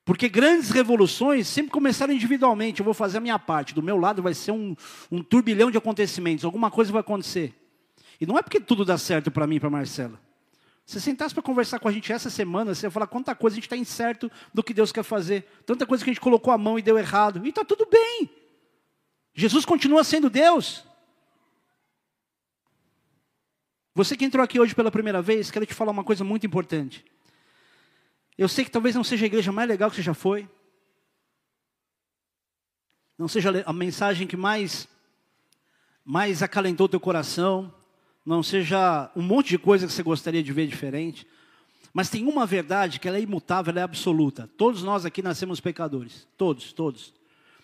Porque 0.05 0.29
grandes 0.29 0.69
revoluções 0.69 1.47
sempre 1.47 1.71
começaram 1.71 2.13
individualmente. 2.13 2.79
Eu 2.79 2.85
vou 2.85 2.93
fazer 2.93 3.17
a 3.17 3.21
minha 3.21 3.39
parte. 3.39 3.73
Do 3.73 3.81
meu 3.81 3.97
lado 3.97 4.21
vai 4.21 4.35
ser 4.35 4.51
um, 4.51 4.75
um 5.11 5.23
turbilhão 5.23 5.71
de 5.71 5.79
acontecimentos. 5.79 6.45
Alguma 6.45 6.69
coisa 6.69 6.91
vai 6.91 7.01
acontecer. 7.01 7.55
E 8.21 8.25
não 8.25 8.37
é 8.37 8.43
porque 8.43 8.59
tudo 8.59 8.85
dá 8.85 8.99
certo 8.99 9.31
para 9.31 9.47
mim 9.47 9.55
e 9.55 9.59
para 9.59 9.69
Marcela. 9.69 10.21
Se 10.85 11.01
sentasse 11.01 11.33
para 11.33 11.41
conversar 11.41 11.79
com 11.79 11.87
a 11.87 11.91
gente 11.91 12.13
essa 12.13 12.29
semana, 12.29 12.75
você 12.75 12.85
ia 12.85 12.91
falar 12.91 13.07
quanta 13.07 13.33
coisa 13.33 13.55
a 13.55 13.57
gente 13.57 13.63
está 13.63 13.75
incerto 13.75 14.31
do 14.53 14.61
que 14.61 14.75
Deus 14.75 14.91
quer 14.91 15.03
fazer. 15.03 15.43
Tanta 15.65 15.87
coisa 15.87 16.03
que 16.03 16.11
a 16.11 16.13
gente 16.13 16.21
colocou 16.21 16.53
a 16.53 16.57
mão 16.57 16.77
e 16.77 16.83
deu 16.83 16.99
errado. 16.99 17.43
E 17.43 17.49
está 17.49 17.65
tudo 17.65 17.87
bem. 17.89 18.29
Jesus 19.33 19.65
continua 19.65 20.03
sendo 20.03 20.29
Deus. 20.29 20.85
Você 23.95 24.15
que 24.15 24.23
entrou 24.23 24.43
aqui 24.43 24.59
hoje 24.59 24.75
pela 24.75 24.91
primeira 24.91 25.21
vez, 25.21 25.49
quero 25.49 25.65
te 25.65 25.73
falar 25.73 25.91
uma 25.91 26.03
coisa 26.03 26.23
muito 26.23 26.45
importante. 26.45 27.03
Eu 28.37 28.47
sei 28.47 28.65
que 28.65 28.71
talvez 28.71 28.95
não 28.95 29.03
seja 29.03 29.25
a 29.25 29.27
igreja 29.27 29.51
mais 29.51 29.69
legal 29.69 29.89
que 29.89 29.95
você 29.95 30.01
já 30.01 30.13
foi. 30.13 30.49
Não 33.17 33.27
seja 33.27 33.63
a 33.65 33.71
mensagem 33.71 34.27
que 34.27 34.35
mais, 34.35 34.87
mais 36.03 36.43
acalentou 36.43 36.89
teu 36.89 36.99
coração. 36.99 37.73
Não 38.25 38.43
seja 38.43 39.09
um 39.15 39.21
monte 39.21 39.49
de 39.49 39.57
coisa 39.57 39.87
que 39.87 39.93
você 39.93 40.03
gostaria 40.03 40.43
de 40.43 40.51
ver 40.51 40.67
diferente. 40.67 41.25
Mas 41.93 42.09
tem 42.09 42.27
uma 42.27 42.45
verdade 42.45 42.99
que 42.99 43.07
ela 43.07 43.17
é 43.17 43.21
imutável, 43.21 43.71
ela 43.71 43.79
é 43.79 43.83
absoluta. 43.83 44.49
Todos 44.57 44.83
nós 44.83 45.05
aqui 45.05 45.21
nascemos 45.21 45.61
pecadores. 45.61 46.27
Todos, 46.37 46.73
todos. 46.73 47.13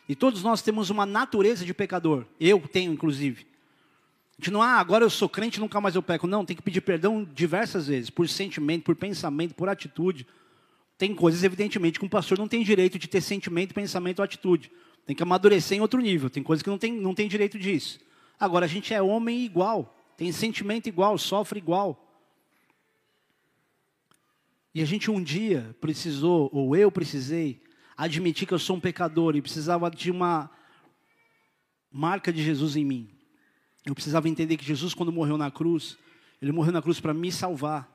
E 0.07 0.15
todos 0.15 0.41
nós 0.41 0.61
temos 0.61 0.89
uma 0.89 1.05
natureza 1.05 1.65
de 1.65 1.73
pecador. 1.73 2.25
Eu 2.39 2.61
tenho, 2.61 2.93
inclusive. 2.93 3.45
A 4.39 4.41
gente 4.41 4.51
não, 4.51 4.61
ah, 4.61 4.77
agora 4.77 5.03
eu 5.03 5.09
sou 5.09 5.27
crente, 5.27 5.59
nunca 5.59 5.81
mais 5.81 5.95
eu 5.95 6.01
peco. 6.01 6.27
Não, 6.27 6.45
tem 6.45 6.55
que 6.55 6.61
pedir 6.61 6.79
perdão 6.79 7.25
diversas 7.25 7.87
vezes, 7.87 8.09
por 8.09 8.27
sentimento, 8.29 8.85
por 8.85 8.95
pensamento, 8.95 9.53
por 9.53 9.67
atitude. 9.67 10.25
Tem 11.01 11.15
coisas, 11.15 11.43
evidentemente, 11.43 11.97
que 11.97 12.05
um 12.05 12.07
pastor 12.07 12.37
não 12.37 12.47
tem 12.47 12.61
direito 12.61 12.99
de 12.99 13.07
ter 13.07 13.21
sentimento, 13.21 13.73
pensamento 13.73 14.19
ou 14.19 14.23
atitude. 14.23 14.71
Tem 15.03 15.15
que 15.15 15.23
amadurecer 15.23 15.75
em 15.75 15.81
outro 15.81 15.99
nível. 15.99 16.29
Tem 16.29 16.43
coisas 16.43 16.61
que 16.61 16.69
não 16.69 16.77
tem, 16.77 16.93
não 16.93 17.15
tem 17.15 17.27
direito 17.27 17.57
disso. 17.57 17.99
Agora, 18.39 18.65
a 18.65 18.69
gente 18.69 18.93
é 18.93 19.01
homem 19.01 19.43
igual, 19.43 19.97
tem 20.15 20.31
sentimento 20.31 20.85
igual, 20.85 21.17
sofre 21.17 21.57
igual. 21.57 22.23
E 24.75 24.79
a 24.79 24.85
gente 24.85 25.09
um 25.09 25.19
dia 25.23 25.75
precisou, 25.81 26.51
ou 26.53 26.75
eu 26.75 26.91
precisei, 26.91 27.63
admitir 27.97 28.47
que 28.47 28.53
eu 28.53 28.59
sou 28.59 28.75
um 28.75 28.79
pecador 28.79 29.35
e 29.35 29.41
precisava 29.41 29.89
de 29.89 30.11
uma 30.11 30.51
marca 31.91 32.31
de 32.31 32.43
Jesus 32.43 32.75
em 32.75 32.85
mim. 32.85 33.09
Eu 33.83 33.95
precisava 33.95 34.29
entender 34.29 34.55
que 34.55 34.63
Jesus, 34.63 34.93
quando 34.93 35.11
morreu 35.11 35.35
na 35.35 35.49
cruz, 35.49 35.97
ele 36.39 36.51
morreu 36.51 36.71
na 36.71 36.79
cruz 36.79 36.99
para 36.99 37.11
me 37.11 37.31
salvar, 37.31 37.89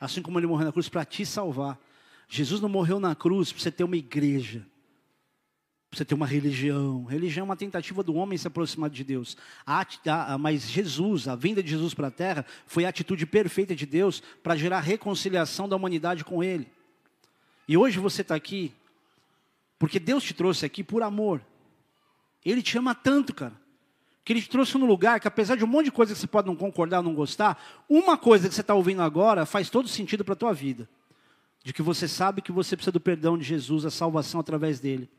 assim 0.00 0.22
como 0.22 0.38
ele 0.38 0.46
morreu 0.46 0.64
na 0.64 0.72
cruz 0.72 0.88
para 0.88 1.04
te 1.04 1.26
salvar. 1.26 1.78
Jesus 2.28 2.60
não 2.60 2.68
morreu 2.68 2.98
na 2.98 3.14
cruz 3.14 3.52
para 3.52 3.62
você 3.62 3.70
ter 3.70 3.84
uma 3.84 3.96
igreja, 3.96 4.66
para 5.90 5.98
você 5.98 6.04
ter 6.04 6.14
uma 6.14 6.26
religião. 6.26 7.04
Religião 7.04 7.42
é 7.42 7.44
uma 7.44 7.56
tentativa 7.56 8.02
do 8.02 8.14
homem 8.14 8.36
se 8.36 8.46
aproximar 8.46 8.90
de 8.90 9.04
Deus. 9.04 9.36
mas 10.40 10.68
Jesus, 10.68 11.28
a 11.28 11.36
vinda 11.36 11.62
de 11.62 11.70
Jesus 11.70 11.94
para 11.94 12.08
a 12.08 12.10
terra, 12.10 12.44
foi 12.66 12.84
a 12.84 12.88
atitude 12.88 13.24
perfeita 13.26 13.74
de 13.74 13.86
Deus 13.86 14.22
para 14.42 14.56
gerar 14.56 14.80
reconciliação 14.80 15.68
da 15.68 15.76
humanidade 15.76 16.24
com 16.24 16.42
Ele. 16.42 16.68
E 17.68 17.76
hoje 17.76 17.98
você 17.98 18.22
está 18.22 18.34
aqui, 18.34 18.72
porque 19.78 19.98
Deus 19.98 20.22
te 20.22 20.34
trouxe 20.34 20.66
aqui 20.66 20.82
por 20.82 21.02
amor. 21.02 21.40
Ele 22.44 22.62
te 22.62 22.78
ama 22.78 22.94
tanto, 22.94 23.34
cara 23.34 23.66
que 24.26 24.32
ele 24.32 24.42
te 24.42 24.48
trouxe 24.48 24.76
num 24.76 24.86
lugar 24.86 25.20
que, 25.20 25.28
apesar 25.28 25.54
de 25.54 25.62
um 25.62 25.68
monte 25.68 25.84
de 25.84 25.92
coisa 25.92 26.12
que 26.12 26.18
você 26.18 26.26
pode 26.26 26.48
não 26.48 26.56
concordar, 26.56 27.00
não 27.00 27.14
gostar, 27.14 27.62
uma 27.88 28.18
coisa 28.18 28.48
que 28.48 28.54
você 28.56 28.60
está 28.60 28.74
ouvindo 28.74 29.00
agora 29.00 29.46
faz 29.46 29.70
todo 29.70 29.88
sentido 29.88 30.24
para 30.24 30.32
a 30.32 30.36
tua 30.36 30.52
vida. 30.52 30.88
De 31.66 31.72
que 31.72 31.82
você 31.82 32.06
sabe 32.06 32.40
que 32.40 32.52
você 32.52 32.76
precisa 32.76 32.92
do 32.92 33.00
perdão 33.00 33.36
de 33.36 33.42
Jesus, 33.42 33.84
a 33.84 33.90
salvação 33.90 34.38
através 34.38 34.78
dele. 34.78 35.10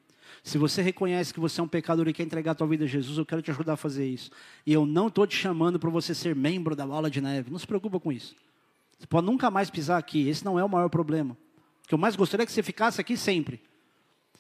Se 0.41 0.57
você 0.57 0.81
reconhece 0.81 1.33
que 1.33 1.41
você 1.41 1.59
é 1.59 1.63
um 1.65 1.67
pecador 1.67 2.07
e 2.07 2.13
quer 2.13 2.23
entregar 2.23 2.53
a 2.53 2.55
tua 2.55 2.65
vida 2.65 2.85
a 2.85 2.87
Jesus, 2.87 3.17
eu 3.17 3.25
quero 3.25 3.41
te 3.41 3.51
ajudar 3.51 3.73
a 3.73 3.75
fazer 3.75 4.07
isso. 4.07 4.31
E 4.65 4.71
eu 4.71 4.85
não 4.85 5.09
estou 5.09 5.27
te 5.27 5.35
chamando 5.35 5.77
para 5.77 5.89
você 5.89 6.15
ser 6.15 6.33
membro 6.33 6.73
da 6.73 6.87
bola 6.87 7.11
de 7.11 7.19
neve. 7.19 7.51
Não 7.51 7.59
se 7.59 7.67
preocupa 7.67 7.99
com 7.99 8.13
isso. 8.13 8.33
Você 8.97 9.05
pode 9.05 9.27
nunca 9.27 9.51
mais 9.51 9.69
pisar 9.69 9.97
aqui. 9.97 10.29
Esse 10.29 10.45
não 10.45 10.57
é 10.57 10.63
o 10.63 10.69
maior 10.69 10.87
problema. 10.87 11.35
O 11.83 11.87
que 11.89 11.93
eu 11.93 11.97
mais 11.97 12.15
gostaria 12.15 12.45
é 12.45 12.45
que 12.45 12.51
você 12.53 12.63
ficasse 12.63 13.01
aqui 13.01 13.17
sempre. 13.17 13.61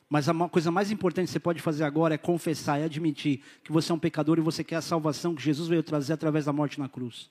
Mas 0.09 0.29
a 0.29 0.33
coisa 0.47 0.71
mais 0.71 0.89
importante 0.89 1.25
que 1.25 1.33
você 1.33 1.41
pode 1.41 1.61
fazer 1.61 1.83
agora 1.83 2.15
é 2.15 2.17
confessar 2.17 2.79
e 2.79 2.83
admitir 2.83 3.43
que 3.65 3.71
você 3.73 3.91
é 3.91 3.95
um 3.95 3.99
pecador 3.99 4.37
e 4.37 4.41
você 4.41 4.63
quer 4.63 4.77
a 4.77 4.81
salvação 4.81 5.35
que 5.35 5.43
Jesus 5.43 5.67
veio 5.67 5.83
trazer 5.83 6.13
através 6.13 6.45
da 6.45 6.53
morte 6.53 6.79
na 6.79 6.87
cruz. 6.87 7.29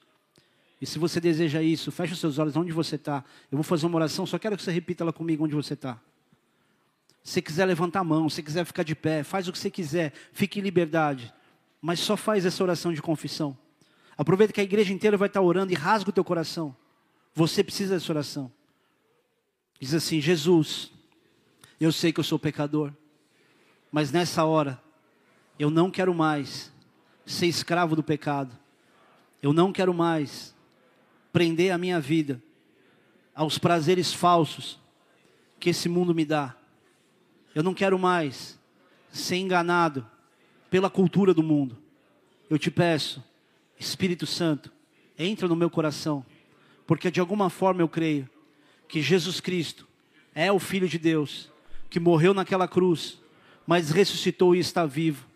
E 0.81 0.87
se 0.87 0.99
você 0.99 1.21
deseja 1.21 1.63
isso, 1.63 1.91
feche 1.91 2.13
os 2.13 2.21
seus 2.21 2.39
olhos 2.39 2.57
onde 2.57 2.73
você 2.73 2.97
está. 2.97 3.25
Eu 3.51 3.57
vou 3.57 3.63
fazer 3.63 3.87
uma 3.87 3.97
oração, 3.97 4.27
só 4.27 4.39
quero 4.39 4.57
que 4.57 4.63
você 4.63 4.71
repita 4.71 5.05
ela 5.05 5.13
comigo 5.13 5.45
onde 5.45 5.55
você 5.55 5.75
está. 5.75 5.99
Se 7.23 7.41
quiser 7.41 7.65
levantar 7.65 8.01
a 8.01 8.05
mão, 8.05 8.29
se 8.29 8.43
quiser 8.43 8.65
ficar 8.65 8.83
de 8.83 8.95
pé, 8.95 9.23
faz 9.23 9.49
o 9.49 9.53
que 9.53 9.59
você 9.59 9.71
quiser, 9.71 10.13
fique 10.33 10.61
em 10.61 10.63
liberdade. 10.63 11.33
Mas 11.81 12.01
só 12.01 12.17
faz 12.17 12.45
essa 12.45 12.63
oração 12.63 12.93
de 12.93 13.01
confissão. 13.03 13.57
Aproveita 14.17 14.53
que 14.53 14.61
a 14.61 14.65
igreja 14.65 14.93
inteira 14.93 15.17
vai 15.17 15.29
estar 15.29 15.41
orando 15.41 15.73
e 15.73 15.77
rasga 15.77 16.11
o 16.11 16.13
teu 16.13 16.25
coração. 16.25 16.77
Você 17.35 17.63
precisa 17.65 17.95
dessa 17.95 18.13
oração. 18.13 18.53
Diz 19.79 19.93
assim: 19.93 20.21
Jesus, 20.21 20.91
eu 21.79 21.93
sei 21.93 22.13
que 22.13 22.21
eu 22.21 22.25
sou 22.25 22.39
pecador, 22.39 22.93
mas 23.91 24.11
nessa 24.11 24.45
hora, 24.45 24.81
eu 25.59 25.71
não 25.71 25.91
quero 25.91 26.15
mais 26.15 26.73
ser 27.27 27.47
escravo 27.47 27.97
do 27.97 28.03
pecado. 28.03 28.57
Eu 29.43 29.53
não 29.53 29.73
quero 29.73 29.93
mais 29.93 30.56
prender 31.37 31.71
a 31.71 31.77
minha 31.77 32.01
vida 32.01 32.43
aos 33.35 33.59
prazeres 33.59 34.11
falsos 34.11 34.79
que 35.61 35.69
esse 35.69 35.87
mundo 35.87 36.15
me 36.15 36.25
dá. 36.25 36.57
Eu 37.55 37.63
não 37.63 37.75
quero 37.75 37.99
mais 37.99 38.59
ser 39.13 39.37
enganado 39.37 40.09
pela 40.71 40.89
cultura 40.89 41.35
do 41.35 41.43
mundo. 41.43 41.77
Eu 42.49 42.59
te 42.59 42.71
peço, 42.71 43.23
Espírito 43.79 44.25
Santo, 44.25 44.73
entra 45.19 45.47
no 45.47 45.55
meu 45.55 45.69
coração, 45.69 46.25
porque 46.87 47.11
de 47.11 47.21
alguma 47.21 47.51
forma 47.51 47.83
eu 47.83 47.89
creio 47.91 48.27
que 48.89 49.03
Jesus 49.03 49.39
Cristo 49.39 49.87
é 50.35 50.51
o 50.51 50.59
Filho 50.59 50.89
de 50.89 50.99
Deus 50.99 51.53
que 51.91 52.01
morreu 52.01 52.33
naquela 52.33 52.67
cruz, 52.67 53.19
mas 53.67 53.91
ressuscitou 53.91 54.57
e 54.57 54.59
está 54.59 54.87
vivo. 54.87 55.27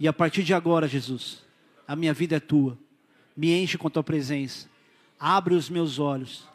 E 0.00 0.08
a 0.08 0.12
partir 0.14 0.42
de 0.42 0.54
agora, 0.54 0.88
Jesus, 0.88 1.44
a 1.86 1.94
minha 1.94 2.14
vida 2.14 2.36
é 2.36 2.40
tua. 2.40 2.78
Me 3.36 3.52
enche 3.52 3.76
com 3.76 3.88
a 3.88 3.90
tua 3.90 4.02
presença. 4.02 4.77
Abre 5.18 5.54
os 5.54 5.68
meus 5.68 5.98
olhos. 5.98 6.46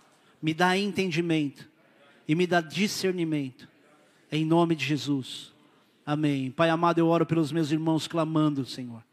Me 0.41 0.53
dá 0.53 0.77
entendimento 0.77 1.68
e 2.27 2.35
me 2.35 2.45
dá 2.48 2.61
discernimento. 2.61 3.68
Em 4.31 4.45
nome 4.45 4.76
de 4.76 4.85
Jesus. 4.85 5.53
Amém. 6.06 6.52
Pai 6.52 6.69
amado, 6.69 6.99
eu 6.99 7.07
oro 7.07 7.26
pelos 7.26 7.52
meus 7.52 7.72
irmãos 7.72 8.07
clamando, 8.07 8.65
Senhor. 8.65 9.03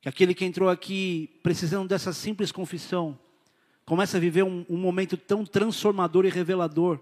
Que 0.00 0.08
aquele 0.08 0.34
que 0.34 0.44
entrou 0.44 0.68
aqui 0.68 1.30
precisando 1.42 1.88
dessa 1.88 2.12
simples 2.12 2.52
confissão, 2.52 3.18
comece 3.86 4.16
a 4.16 4.20
viver 4.20 4.42
um, 4.42 4.64
um 4.68 4.76
momento 4.76 5.16
tão 5.16 5.44
transformador 5.44 6.24
e 6.24 6.30
revelador 6.30 7.00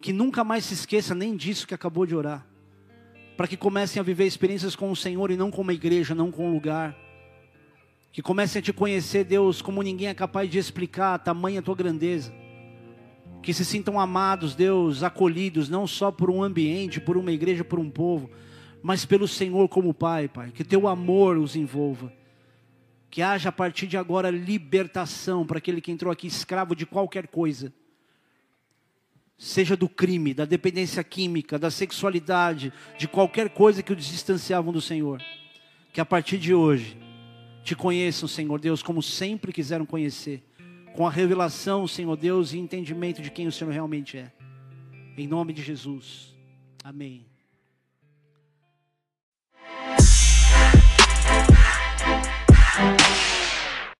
que 0.00 0.12
nunca 0.12 0.42
mais 0.42 0.64
se 0.64 0.74
esqueça 0.74 1.14
nem 1.14 1.36
disso 1.36 1.66
que 1.66 1.74
acabou 1.74 2.04
de 2.04 2.14
orar. 2.14 2.44
Para 3.36 3.46
que 3.46 3.56
comecem 3.56 4.00
a 4.00 4.02
viver 4.02 4.26
experiências 4.26 4.74
com 4.74 4.90
o 4.90 4.96
Senhor 4.96 5.30
e 5.30 5.36
não 5.36 5.50
com 5.50 5.62
uma 5.62 5.72
igreja, 5.72 6.14
não 6.14 6.30
com 6.30 6.48
um 6.48 6.52
lugar. 6.52 6.98
Que 8.12 8.20
comecem 8.20 8.60
a 8.60 8.62
te 8.62 8.72
conhecer, 8.72 9.24
Deus, 9.24 9.62
como 9.62 9.82
ninguém 9.82 10.08
é 10.08 10.14
capaz 10.14 10.50
de 10.50 10.58
explicar 10.58 11.14
a 11.14 11.18
tamanha 11.18 11.62
tua 11.62 11.74
grandeza. 11.74 12.32
Que 13.42 13.54
se 13.54 13.64
sintam 13.64 13.98
amados, 13.98 14.54
Deus, 14.54 15.02
acolhidos, 15.02 15.70
não 15.70 15.86
só 15.86 16.12
por 16.12 16.30
um 16.30 16.42
ambiente, 16.42 17.00
por 17.00 17.16
uma 17.16 17.32
igreja, 17.32 17.64
por 17.64 17.78
um 17.78 17.90
povo, 17.90 18.30
mas 18.82 19.06
pelo 19.06 19.26
Senhor 19.26 19.66
como 19.68 19.94
Pai, 19.94 20.28
Pai. 20.28 20.52
Que 20.52 20.62
teu 20.62 20.86
amor 20.86 21.38
os 21.38 21.56
envolva. 21.56 22.12
Que 23.10 23.22
haja 23.22 23.48
a 23.48 23.52
partir 23.52 23.86
de 23.86 23.96
agora 23.96 24.30
libertação 24.30 25.46
para 25.46 25.58
aquele 25.58 25.80
que 25.80 25.90
entrou 25.90 26.12
aqui 26.12 26.26
escravo 26.26 26.76
de 26.76 26.84
qualquer 26.84 27.26
coisa 27.28 27.72
seja 29.42 29.76
do 29.76 29.88
crime, 29.88 30.32
da 30.32 30.44
dependência 30.44 31.02
química, 31.02 31.58
da 31.58 31.68
sexualidade, 31.68 32.72
de 32.96 33.08
qualquer 33.08 33.48
coisa 33.48 33.82
que 33.82 33.92
os 33.92 34.06
distanciavam 34.06 34.72
do 34.72 34.80
Senhor. 34.80 35.20
Que 35.92 36.00
a 36.00 36.04
partir 36.04 36.38
de 36.38 36.54
hoje 36.54 36.96
te 37.62 37.74
conheçam, 37.76 38.28
Senhor 38.28 38.60
Deus, 38.60 38.82
como 38.82 39.02
sempre 39.02 39.52
quiseram 39.52 39.86
conhecer, 39.86 40.42
com 40.94 41.06
a 41.06 41.10
revelação, 41.10 41.86
Senhor 41.86 42.16
Deus, 42.16 42.52
e 42.52 42.58
entendimento 42.58 43.22
de 43.22 43.30
quem 43.30 43.46
o 43.46 43.52
Senhor 43.52 43.70
realmente 43.70 44.18
é. 44.18 44.32
Em 45.16 45.26
nome 45.26 45.52
de 45.52 45.62
Jesus. 45.62 46.34
Amém. 46.82 47.26